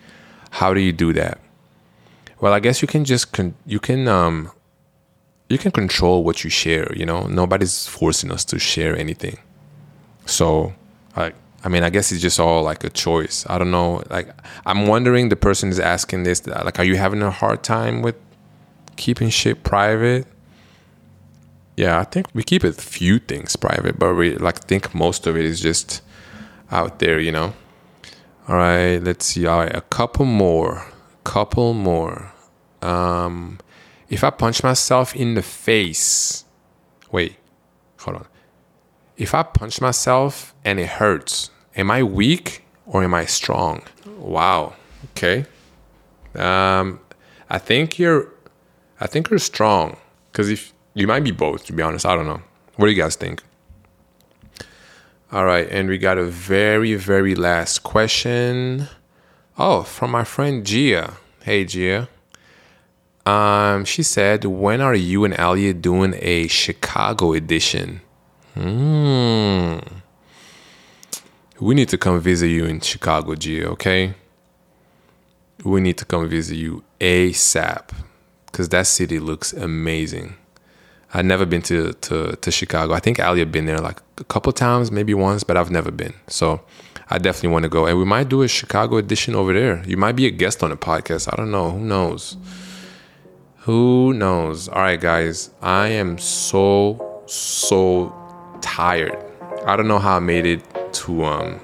How 0.50 0.74
do 0.74 0.80
you 0.80 0.92
do 0.92 1.14
that? 1.14 1.40
Well, 2.42 2.52
I 2.52 2.60
guess 2.60 2.82
you 2.82 2.88
can 2.88 3.06
just 3.06 3.32
con- 3.32 3.54
you 3.68 3.80
can 3.80 4.08
um, 4.08 4.50
you 5.50 5.60
can 5.60 5.70
control 5.70 6.24
what 6.24 6.44
you 6.44 6.50
share. 6.50 6.92
You 6.96 7.06
know, 7.06 7.28
nobody's 7.28 7.86
forcing 7.86 8.32
us 8.32 8.44
to 8.46 8.58
share 8.58 8.98
anything. 8.98 9.38
So, 10.26 10.74
I 11.16 11.34
I 11.64 11.70
mean, 11.70 11.84
I 11.84 11.92
guess 11.92 12.12
it's 12.12 12.24
just 12.24 12.40
all 12.40 12.64
like 12.64 12.84
a 12.84 12.90
choice. 12.90 13.46
I 13.48 13.60
don't 13.60 13.70
know. 13.70 14.02
Like, 14.10 14.30
I'm 14.66 14.88
wondering 14.88 15.30
the 15.30 15.36
person 15.36 15.70
is 15.70 15.80
asking 15.80 16.24
this. 16.24 16.48
Like, 16.48 16.80
are 16.80 16.86
you 16.86 16.96
having 16.96 17.22
a 17.22 17.30
hard 17.30 17.62
time 17.62 18.02
with 18.02 18.16
keeping 18.96 19.30
shit 19.30 19.64
private? 19.64 20.26
Yeah, 21.76 22.00
I 22.00 22.04
think 22.04 22.28
we 22.34 22.44
keep 22.44 22.64
a 22.64 22.72
few 22.72 23.20
things 23.20 23.56
private, 23.56 24.00
but 24.00 24.14
we 24.16 24.36
like 24.36 24.60
think 24.66 24.96
most 24.96 25.28
of 25.28 25.36
it 25.36 25.46
is 25.46 25.60
just 25.60 26.02
out 26.72 27.00
there, 27.00 27.20
you 27.20 27.32
know. 27.32 27.54
All 28.48 28.56
right, 28.56 28.98
let's 28.98 29.26
see. 29.26 29.46
All 29.46 29.60
right, 29.60 29.76
a 29.76 29.82
couple 29.82 30.26
more, 30.26 30.86
couple 31.24 31.74
more. 31.74 32.32
Um, 32.82 33.60
if 34.10 34.24
I 34.24 34.30
punch 34.30 34.64
myself 34.64 35.16
in 35.16 35.34
the 35.34 35.42
face, 35.42 36.46
wait, 37.12 37.36
hold 38.00 38.18
on. 38.18 38.28
If 39.18 39.34
I 39.34 39.44
punch 39.44 39.82
myself 39.82 40.54
and 40.64 40.80
it 40.80 40.88
hurts, 40.88 41.50
am 41.76 41.90
I 41.90 42.04
weak 42.04 42.64
or 42.86 43.04
am 43.04 43.14
I 43.14 43.26
strong? 43.26 43.82
Wow. 44.18 44.76
Okay. 45.12 45.46
Um, 46.36 47.00
I 47.50 47.58
think 47.58 47.98
you're, 47.98 48.32
I 49.00 49.08
think 49.08 49.30
you're 49.30 49.40
strong 49.40 49.98
because 50.32 50.50
if 50.50 50.74
you 50.96 51.06
might 51.06 51.24
be 51.24 51.32
both, 51.32 51.66
to 51.66 51.74
be 51.74 51.84
honest. 51.84 52.06
I 52.06 52.16
don't 52.16 52.26
know. 52.26 52.42
What 52.78 52.88
do 52.88 52.92
you 52.92 53.02
guys 53.02 53.16
think? 53.16 53.44
All 55.32 55.46
right, 55.46 55.68
and 55.70 55.90
we 55.90 55.98
got 55.98 56.18
a 56.18 56.24
very, 56.24 56.96
very 56.96 57.36
last 57.36 57.84
question. 57.84 58.88
Oh, 59.58 59.84
from 59.84 60.12
my 60.12 60.24
friend 60.24 60.66
Gia. 60.66 61.18
Hey, 61.44 61.66
Gia. 61.66 62.10
Um, 63.26 63.86
she 63.86 64.04
said, 64.04 64.46
"When 64.46 64.82
are 64.82 64.96
you 64.96 65.26
and 65.26 65.38
Elliot 65.38 65.82
doing 65.82 66.16
a 66.20 66.48
Chicago 66.48 67.34
edition?" 67.34 68.02
Hmm. 68.54 69.80
We 71.60 71.74
need 71.74 71.90
to 71.90 71.98
come 71.98 72.20
visit 72.20 72.48
you 72.48 72.66
in 72.66 72.82
Chicago, 72.82 73.36
Gia. 73.36 73.70
Okay. 73.70 74.14
We 75.64 75.82
need 75.82 75.98
to 75.98 76.06
come 76.06 76.30
visit 76.30 76.56
you 76.56 76.84
ASAP, 77.00 77.90
because 78.46 78.70
that 78.70 78.88
city 78.88 79.20
looks 79.20 79.54
amazing. 79.54 80.36
I'd 81.16 81.24
never 81.26 81.46
been 81.46 81.62
to, 81.62 81.94
to, 81.94 82.36
to 82.36 82.52
Chicago. 82.52 82.94
I 82.94 83.00
think 83.00 83.22
Ali 83.22 83.40
had 83.40 83.50
been 83.50 83.66
there 83.66 83.80
like 83.80 84.02
a 84.18 84.26
couple 84.26 84.52
times, 84.52 84.92
maybe 84.92 85.14
once, 85.14 85.46
but 85.46 85.56
I've 85.56 85.72
never 85.72 85.90
been. 85.90 86.14
So 86.28 86.60
I 87.10 87.20
definitely 87.20 87.52
want 87.52 87.64
to 87.64 87.70
go. 87.70 87.86
And 87.86 87.98
we 87.98 88.04
might 88.04 88.28
do 88.28 88.42
a 88.42 88.50
Chicago 88.50 88.98
edition 88.98 89.34
over 89.34 89.54
there. 89.54 89.82
You 89.88 89.96
might 89.96 90.18
be 90.18 90.26
a 90.26 90.30
guest 90.30 90.62
on 90.62 90.72
the 90.72 90.76
podcast. 90.76 91.32
I 91.32 91.38
don't 91.38 91.52
know. 91.52 91.72
Who 91.72 91.80
knows? 91.80 92.36
Who 93.60 94.12
knows? 94.12 94.68
All 94.68 94.82
right, 94.82 95.00
guys. 95.00 95.52
I 95.62 95.88
am 95.88 96.18
so, 96.18 97.24
so 97.28 98.14
tired. 98.60 99.18
I 99.66 99.78
don't 99.78 99.88
know 99.88 100.00
how 100.00 100.18
I 100.18 100.20
made 100.20 100.46
it 100.46 100.94
to 100.96 101.24
um 101.24 101.62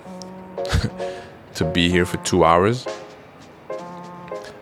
to 1.56 1.66
be 1.66 1.90
here 1.90 2.06
for 2.06 2.20
two 2.20 2.46
hours. 2.46 2.88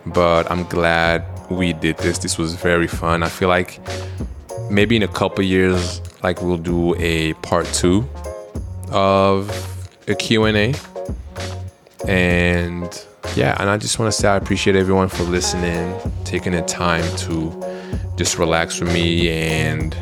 But 0.08 0.50
I'm 0.50 0.64
glad 0.64 1.26
we 1.52 1.74
did 1.74 2.00
this. 2.00 2.18
This 2.18 2.40
was 2.40 2.56
very 2.56 2.88
fun. 2.88 3.22
I 3.22 3.30
feel 3.30 3.50
like 3.50 3.80
maybe 4.70 4.96
in 4.96 5.04
a 5.04 5.08
couple 5.08 5.44
years 5.44 6.02
like 6.24 6.42
we'll 6.42 6.58
do 6.58 6.96
a 6.96 7.34
part 7.36 7.66
two 7.68 8.08
of 8.92 9.50
a 10.08 10.16
q&a 10.16 10.74
and 12.08 13.06
yeah 13.36 13.56
and 13.60 13.70
i 13.70 13.78
just 13.78 14.00
want 14.00 14.12
to 14.12 14.18
say 14.18 14.28
i 14.28 14.36
appreciate 14.36 14.76
everyone 14.76 15.08
for 15.08 15.24
listening 15.24 15.96
taking 16.24 16.54
the 16.54 16.62
time 16.64 17.04
to 17.18 17.52
just 18.16 18.38
relax 18.38 18.80
with 18.80 18.92
me 18.94 19.30
and 19.30 19.96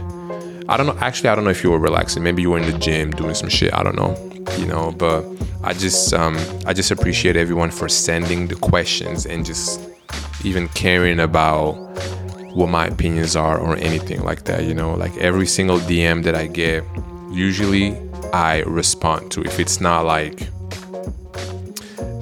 i 0.70 0.78
don't 0.78 0.86
know 0.86 0.98
actually 1.00 1.30
i 1.30 1.36
don't 1.36 1.44
know 1.44 1.50
if 1.50 1.64
you 1.64 1.72
were 1.72 1.80
relaxing. 1.80 2.24
Maybe 2.24 2.42
you 2.42 2.52
were 2.52 2.58
in 2.58 2.70
the 2.70 2.78
gym 2.78 3.12
doing 3.12 3.36
some 3.36 3.50
shit. 3.50 3.74
I 3.74 3.84
don't 3.84 3.96
know 3.96 4.16
you 4.58 4.66
know 4.66 4.92
but 4.92 5.26
i 5.64 5.74
just 5.74 6.14
um 6.14 6.38
i 6.66 6.74
just 6.74 6.92
appreciate 6.92 7.36
everyone 7.36 7.70
for 7.70 7.90
sending 7.90 8.48
the 8.48 8.56
questions 8.56 9.26
and 9.26 9.46
just 9.46 9.82
even 10.44 10.68
caring 10.70 11.20
about 11.20 11.74
what 12.58 12.70
my 12.70 12.86
opinions 12.88 13.36
are 13.36 13.58
or 13.60 13.76
anything 13.78 14.20
like 14.30 14.42
that 14.46 14.64
you 14.64 14.74
know 14.74 14.92
like 15.04 15.16
every 15.18 15.48
single 15.58 15.80
dm 15.92 16.24
that 16.24 16.36
i 16.36 16.46
get 16.48 16.84
usually 17.32 17.96
I 18.34 18.62
respond 18.64 19.32
to. 19.32 19.42
If 19.42 19.60
it's 19.60 19.80
not 19.80 20.06
like 20.06 20.40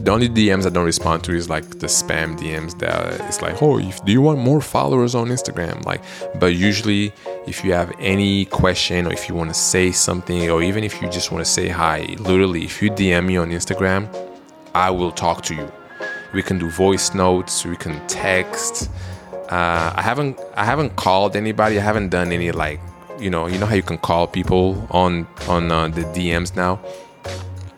the 0.04 0.12
only 0.12 0.30
DMs 0.30 0.66
I 0.66 0.70
don't 0.70 0.86
respond 0.86 1.24
to 1.26 1.34
is 1.34 1.50
like 1.50 1.68
the 1.80 1.88
spam 1.88 2.38
DMs 2.38 2.78
that 2.80 3.20
it's 3.22 3.42
like, 3.42 3.62
oh, 3.62 3.80
if, 3.80 4.04
do 4.06 4.12
you 4.12 4.22
want 4.22 4.40
more 4.40 4.62
followers 4.62 5.16
on 5.16 5.30
Instagram? 5.30 5.84
Like, 5.86 6.04
but 6.40 6.56
usually 6.56 7.12
if 7.48 7.64
you 7.64 7.74
have 7.74 7.92
any 8.00 8.46
question 8.46 9.08
or 9.08 9.14
if 9.14 9.28
you 9.28 9.36
want 9.36 9.50
to 9.50 9.56
say 9.56 9.92
something 9.92 10.50
or 10.50 10.62
even 10.62 10.84
if 10.84 11.02
you 11.02 11.10
just 11.10 11.32
want 11.32 11.44
to 11.44 11.52
say 11.52 11.68
hi, 11.68 12.02
literally, 12.20 12.64
if 12.64 12.82
you 12.82 12.92
DM 12.92 13.26
me 13.26 13.38
on 13.38 13.50
Instagram, 13.50 14.08
I 14.76 14.92
will 14.92 15.12
talk 15.12 15.42
to 15.44 15.56
you. 15.56 15.72
We 16.34 16.44
can 16.44 16.60
do 16.60 16.70
voice 16.70 17.14
notes, 17.16 17.66
we 17.66 17.78
can 17.78 18.06
text. 18.08 18.92
Uh, 19.50 19.94
I 19.96 20.02
haven't 20.02 20.40
I 20.56 20.66
haven't 20.66 20.96
called 20.96 21.36
anybody. 21.36 21.78
I 21.78 21.82
haven't 21.82 22.10
done 22.10 22.32
any 22.32 22.52
like 22.52 22.80
you 23.20 23.30
know 23.30 23.48
you 23.48 23.58
know 23.58 23.66
how 23.66 23.76
you 23.76 23.84
can 23.84 23.98
call 23.98 24.28
people 24.28 24.88
on 24.92 25.28
on 25.48 25.72
uh, 25.72 25.88
the 25.90 26.02
DMs 26.02 26.56
now. 26.56 26.80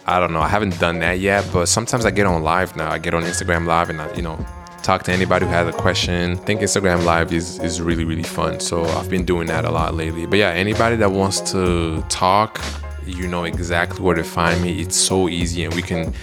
I 0.06 0.20
don't 0.20 0.32
know. 0.32 0.42
I 0.42 0.48
haven't 0.48 0.80
done 0.80 1.00
that 1.00 1.20
yet, 1.20 1.46
but 1.52 1.68
sometimes 1.68 2.06
I 2.06 2.12
get 2.12 2.26
on 2.26 2.42
live 2.42 2.78
now. 2.78 2.90
I 2.90 2.98
get 2.98 3.14
on 3.14 3.24
Instagram 3.24 3.66
live 3.66 3.90
and 3.90 4.02
I, 4.02 4.14
you 4.16 4.22
know 4.22 4.38
talk 4.88 5.04
to 5.04 5.12
anybody 5.12 5.46
who 5.46 5.52
has 5.52 5.68
a 5.68 5.74
question. 5.74 6.32
I 6.32 6.36
think 6.36 6.62
Instagram 6.62 7.04
Live 7.04 7.34
is, 7.34 7.60
is 7.60 7.82
really, 7.82 8.06
really 8.06 8.24
fun. 8.24 8.62
So 8.62 8.86
I've 8.86 9.10
been 9.10 9.26
doing 9.26 9.48
that 9.48 9.66
a 9.66 9.70
lot 9.70 9.94
lately. 9.96 10.26
But 10.26 10.40
yeah, 10.40 10.52
anybody 10.52 10.96
that 10.96 11.12
wants 11.12 11.42
to 11.52 12.02
talk, 12.08 12.62
you 13.06 13.28
know 13.28 13.44
exactly 13.44 14.00
where 14.02 14.16
to 14.16 14.24
find 14.24 14.62
me. 14.62 14.82
It's 14.82 14.96
so 14.96 15.28
easy. 15.28 15.66
And 15.66 15.74
we 15.74 15.82
can, 15.82 16.14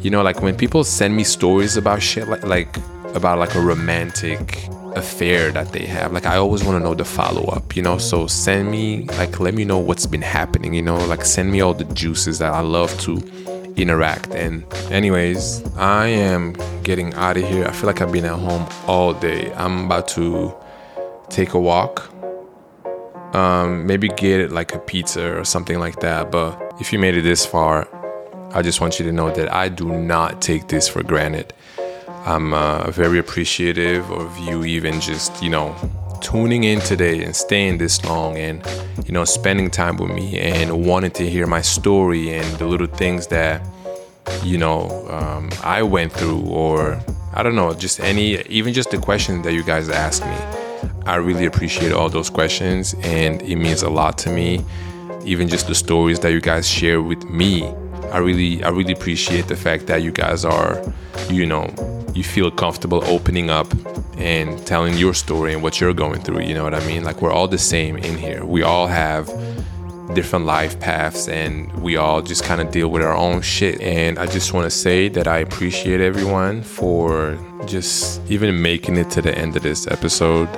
you 0.00 0.08
know, 0.08 0.22
like 0.22 0.40
when 0.40 0.56
people 0.56 0.84
send 0.84 1.14
me 1.14 1.22
stories 1.22 1.76
about 1.76 2.02
shit, 2.02 2.26
like, 2.26 2.44
like 2.44 2.78
about 3.14 3.38
like 3.38 3.54
a 3.56 3.60
romantic 3.60 4.68
affair 4.96 5.50
that 5.52 5.72
they 5.72 5.86
have. 5.86 6.12
Like 6.12 6.26
I 6.26 6.36
always 6.36 6.64
want 6.64 6.76
to 6.78 6.84
know 6.84 6.94
the 6.94 7.04
follow 7.04 7.44
up, 7.44 7.76
you 7.76 7.82
know. 7.82 7.98
So 7.98 8.26
send 8.26 8.70
me 8.70 9.04
like 9.18 9.40
let 9.40 9.54
me 9.54 9.64
know 9.64 9.78
what's 9.78 10.06
been 10.06 10.22
happening, 10.22 10.74
you 10.74 10.82
know. 10.82 11.04
Like 11.06 11.24
send 11.24 11.50
me 11.50 11.60
all 11.60 11.74
the 11.74 11.84
juices 11.84 12.38
that 12.38 12.52
I 12.52 12.60
love 12.60 12.98
to 13.00 13.18
interact. 13.76 14.34
And, 14.34 14.64
anyways, 14.90 15.64
I 15.76 16.06
am 16.06 16.54
getting 16.82 17.14
out 17.14 17.36
of 17.36 17.48
here. 17.48 17.66
I 17.66 17.72
feel 17.72 17.86
like 17.86 18.00
I've 18.00 18.12
been 18.12 18.24
at 18.24 18.38
home 18.38 18.66
all 18.86 19.14
day. 19.14 19.52
I'm 19.54 19.86
about 19.86 20.08
to 20.08 20.54
take 21.28 21.54
a 21.54 21.60
walk. 21.60 22.10
Um, 23.34 23.86
maybe 23.86 24.08
get 24.08 24.52
like 24.52 24.74
a 24.74 24.78
pizza 24.78 25.38
or 25.38 25.44
something 25.44 25.78
like 25.78 26.00
that. 26.00 26.30
But 26.30 26.74
if 26.80 26.92
you 26.92 26.98
made 26.98 27.16
it 27.16 27.22
this 27.22 27.44
far, 27.44 27.88
I 28.52 28.62
just 28.62 28.80
want 28.80 29.00
you 29.00 29.04
to 29.06 29.12
know 29.12 29.34
that 29.34 29.52
I 29.52 29.68
do 29.68 29.88
not 29.88 30.40
take 30.40 30.68
this 30.68 30.86
for 30.88 31.02
granted. 31.02 31.52
I'm 32.26 32.54
uh, 32.54 32.90
very 32.90 33.18
appreciative 33.18 34.10
of 34.10 34.38
you 34.38 34.64
even 34.64 35.00
just, 35.00 35.42
you 35.42 35.50
know, 35.50 35.76
tuning 36.24 36.64
in 36.64 36.80
today 36.80 37.22
and 37.22 37.36
staying 37.36 37.76
this 37.76 38.02
long 38.06 38.38
and 38.38 38.66
you 39.04 39.12
know 39.12 39.24
spending 39.26 39.70
time 39.70 39.98
with 39.98 40.10
me 40.10 40.38
and 40.40 40.86
wanting 40.86 41.10
to 41.10 41.28
hear 41.28 41.46
my 41.46 41.60
story 41.60 42.32
and 42.32 42.46
the 42.58 42.66
little 42.66 42.86
things 42.86 43.26
that 43.26 43.60
you 44.42 44.56
know 44.56 45.06
um, 45.10 45.50
I 45.62 45.82
went 45.82 46.12
through 46.14 46.40
or 46.46 46.98
I 47.34 47.42
don't 47.42 47.54
know 47.54 47.74
just 47.74 48.00
any 48.00 48.40
even 48.44 48.72
just 48.72 48.90
the 48.90 48.96
questions 48.96 49.44
that 49.44 49.52
you 49.52 49.62
guys 49.62 49.90
ask 49.90 50.24
me. 50.24 50.90
I 51.04 51.16
really 51.16 51.44
appreciate 51.44 51.92
all 51.92 52.08
those 52.08 52.30
questions 52.30 52.94
and 53.02 53.42
it 53.42 53.56
means 53.56 53.82
a 53.82 53.90
lot 53.90 54.16
to 54.18 54.30
me. 54.30 54.64
Even 55.26 55.46
just 55.46 55.66
the 55.66 55.74
stories 55.74 56.20
that 56.20 56.32
you 56.32 56.40
guys 56.40 56.66
share 56.66 57.02
with 57.02 57.22
me 57.24 57.70
I 58.12 58.18
really 58.18 58.62
I 58.62 58.68
really 58.70 58.92
appreciate 58.92 59.48
the 59.48 59.56
fact 59.56 59.86
that 59.86 60.02
you 60.02 60.12
guys 60.12 60.44
are 60.44 60.82
you 61.30 61.46
know 61.46 61.72
you 62.14 62.22
feel 62.22 62.50
comfortable 62.50 63.04
opening 63.04 63.50
up 63.50 63.66
and 64.16 64.64
telling 64.66 64.96
your 64.96 65.14
story 65.14 65.52
and 65.52 65.62
what 65.62 65.80
you're 65.80 65.92
going 65.92 66.20
through. 66.20 66.40
You 66.40 66.54
know 66.54 66.64
what 66.64 66.74
I 66.74 66.86
mean? 66.86 67.02
Like 67.02 67.20
we're 67.20 67.32
all 67.32 67.48
the 67.48 67.58
same 67.58 67.96
in 67.96 68.16
here. 68.16 68.44
We 68.44 68.62
all 68.62 68.86
have 68.86 69.26
different 70.14 70.44
life 70.44 70.78
paths 70.78 71.28
and 71.28 71.72
we 71.82 71.96
all 71.96 72.22
just 72.22 72.44
kind 72.44 72.60
of 72.60 72.70
deal 72.70 72.88
with 72.88 73.02
our 73.02 73.16
own 73.16 73.42
shit. 73.42 73.80
And 73.80 74.18
I 74.18 74.26
just 74.26 74.52
want 74.52 74.64
to 74.64 74.70
say 74.70 75.08
that 75.08 75.26
I 75.26 75.38
appreciate 75.38 76.00
everyone 76.00 76.62
for 76.62 77.36
just 77.66 78.20
even 78.30 78.62
making 78.62 78.96
it 78.96 79.10
to 79.10 79.22
the 79.22 79.36
end 79.36 79.56
of 79.56 79.62
this 79.62 79.88
episode. 79.88 80.48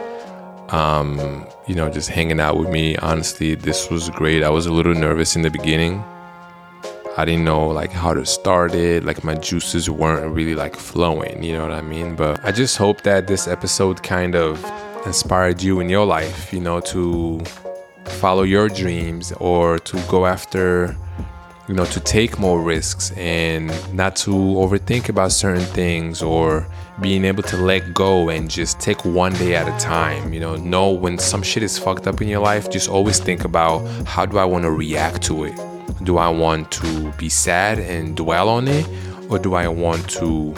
Um, 0.68 1.46
you 1.66 1.74
know, 1.74 1.88
just 1.88 2.10
hanging 2.10 2.40
out 2.40 2.58
with 2.58 2.68
me. 2.68 2.96
Honestly, 2.96 3.54
this 3.54 3.88
was 3.88 4.10
great. 4.10 4.42
I 4.42 4.50
was 4.50 4.66
a 4.66 4.72
little 4.72 4.94
nervous 4.94 5.36
in 5.36 5.42
the 5.42 5.50
beginning 5.50 6.04
I 7.18 7.24
didn't 7.24 7.44
know 7.44 7.68
like 7.68 7.92
how 7.92 8.12
to 8.12 8.26
start 8.26 8.74
it. 8.74 9.04
Like 9.04 9.24
my 9.24 9.34
juices 9.36 9.88
weren't 9.88 10.34
really 10.34 10.54
like 10.54 10.76
flowing, 10.76 11.42
you 11.42 11.54
know 11.54 11.62
what 11.62 11.72
I 11.72 11.80
mean? 11.80 12.14
But 12.14 12.44
I 12.44 12.52
just 12.52 12.76
hope 12.76 13.00
that 13.02 13.26
this 13.26 13.48
episode 13.48 14.02
kind 14.02 14.36
of 14.36 14.62
inspired 15.06 15.62
you 15.62 15.80
in 15.80 15.88
your 15.88 16.04
life, 16.04 16.52
you 16.52 16.60
know, 16.60 16.80
to 16.80 17.42
follow 18.04 18.42
your 18.42 18.68
dreams 18.68 19.32
or 19.40 19.78
to 19.78 19.98
go 20.08 20.26
after 20.26 20.94
you 21.68 21.74
know 21.74 21.86
to 21.86 21.98
take 21.98 22.38
more 22.38 22.62
risks 22.62 23.10
and 23.16 23.66
not 23.92 24.14
to 24.14 24.30
overthink 24.30 25.08
about 25.08 25.32
certain 25.32 25.64
things 25.64 26.22
or 26.22 26.64
being 27.00 27.24
able 27.24 27.42
to 27.42 27.56
let 27.56 27.92
go 27.92 28.28
and 28.28 28.48
just 28.48 28.78
take 28.78 29.04
one 29.04 29.32
day 29.32 29.56
at 29.56 29.66
a 29.66 29.84
time 29.84 30.32
you 30.32 30.38
know 30.38 30.54
know 30.54 30.92
when 30.92 31.18
some 31.18 31.42
shit 31.42 31.64
is 31.64 31.76
fucked 31.76 32.06
up 32.06 32.22
in 32.22 32.28
your 32.28 32.38
life 32.38 32.70
just 32.70 32.88
always 32.88 33.18
think 33.18 33.44
about 33.44 33.84
how 34.06 34.24
do 34.24 34.38
i 34.38 34.44
want 34.44 34.62
to 34.62 34.70
react 34.70 35.20
to 35.20 35.42
it 35.42 35.75
do 36.02 36.18
I 36.18 36.28
want 36.28 36.70
to 36.72 37.12
be 37.12 37.28
sad 37.28 37.78
and 37.78 38.16
dwell 38.16 38.48
on 38.48 38.68
it? 38.68 38.86
Or 39.28 39.38
do 39.38 39.54
I 39.54 39.66
want 39.68 40.08
to 40.10 40.54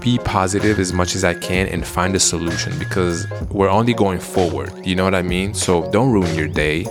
be 0.00 0.18
positive 0.18 0.78
as 0.78 0.92
much 0.92 1.14
as 1.14 1.24
I 1.24 1.34
can 1.34 1.66
and 1.68 1.86
find 1.86 2.14
a 2.14 2.20
solution? 2.20 2.76
Because 2.78 3.26
we're 3.50 3.70
only 3.70 3.94
going 3.94 4.18
forward, 4.18 4.72
you 4.84 4.94
know 4.94 5.04
what 5.04 5.14
I 5.14 5.22
mean? 5.22 5.54
So 5.54 5.90
don't 5.90 6.12
ruin 6.12 6.34
your 6.34 6.48
day 6.48 6.84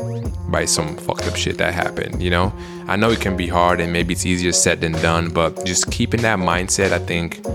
by 0.49 0.65
some 0.65 0.97
fucked 0.97 1.27
up 1.27 1.35
shit 1.35 1.57
that 1.59 1.73
happened, 1.73 2.21
you 2.21 2.29
know? 2.29 2.53
I 2.87 2.97
know 2.97 3.09
it 3.11 3.21
can 3.21 3.37
be 3.37 3.47
hard 3.47 3.79
and 3.79 3.93
maybe 3.93 4.13
it's 4.13 4.25
easier 4.25 4.51
said 4.51 4.81
than 4.81 4.91
done, 4.93 5.29
but 5.29 5.65
just 5.65 5.89
keeping 5.91 6.21
that 6.23 6.39
mindset, 6.39 6.91
I 6.91 6.99
think, 6.99 7.45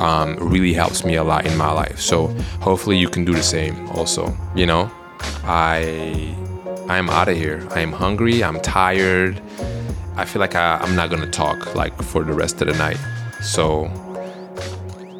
um, 0.00 0.36
really 0.36 0.72
helps 0.72 1.04
me 1.04 1.16
a 1.16 1.24
lot 1.24 1.46
in 1.46 1.56
my 1.58 1.70
life. 1.70 2.00
So 2.00 2.28
hopefully 2.60 2.96
you 2.96 3.08
can 3.08 3.24
do 3.24 3.34
the 3.34 3.42
same 3.42 3.88
also, 3.90 4.34
you 4.54 4.64
know? 4.64 4.90
I 5.44 6.34
I'm 6.88 7.10
out 7.10 7.28
of 7.28 7.36
here. 7.36 7.66
I 7.70 7.80
am 7.80 7.92
hungry. 7.92 8.42
I'm 8.42 8.60
tired. 8.60 9.42
I 10.16 10.24
feel 10.24 10.40
like 10.40 10.54
I, 10.54 10.78
I'm 10.78 10.96
not 10.96 11.10
gonna 11.10 11.30
talk 11.30 11.74
like 11.74 12.00
for 12.02 12.24
the 12.24 12.32
rest 12.32 12.62
of 12.62 12.68
the 12.68 12.74
night. 12.78 12.98
So, 13.42 13.88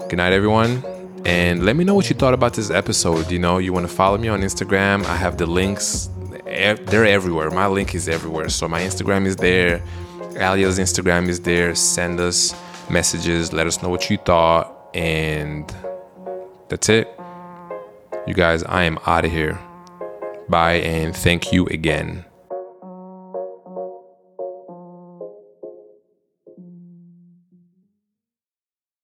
good 0.09 0.17
night, 0.17 0.33
everyone. 0.33 0.83
And 1.27 1.65
let 1.65 1.77
me 1.77 1.85
know 1.85 1.95
what 1.95 2.09
you 2.09 2.17
thought 2.17 2.33
about 2.33 2.55
this 2.55 2.71
episode. 2.71 3.31
You 3.31 3.39
know, 3.39 3.59
you 3.59 3.75
want 3.75 3.87
to 3.87 3.95
follow 3.95 4.17
me 4.17 4.29
on 4.29 4.41
Instagram. 4.41 5.05
I 5.05 5.17
have 5.17 5.37
the 5.37 5.45
links. 5.45 6.09
They're 6.47 7.05
everywhere. 7.05 7.51
My 7.51 7.67
link 7.67 7.95
is 7.95 8.09
everywhere. 8.09 8.49
So 8.49 8.67
my 8.67 8.81
Instagram 8.81 9.27
is 9.27 9.37
there. 9.37 9.83
Alia's 10.37 10.79
Instagram 10.79 11.29
is 11.29 11.41
there. 11.41 11.75
Send 11.75 12.19
us 12.19 12.55
messages. 12.89 13.53
Let 13.53 13.67
us 13.67 13.83
know 13.83 13.91
what 13.91 14.09
you 14.09 14.17
thought. 14.17 14.91
And 14.95 15.71
that's 16.69 16.89
it. 16.89 17.09
You 18.27 18.33
guys, 18.33 18.63
I 18.65 18.85
am 18.85 18.99
out 19.07 19.27
of 19.27 19.31
here. 19.31 19.61
Bye 20.49 20.75
and 20.75 21.15
thank 21.15 21.53
you 21.53 21.67
again. 21.67 22.25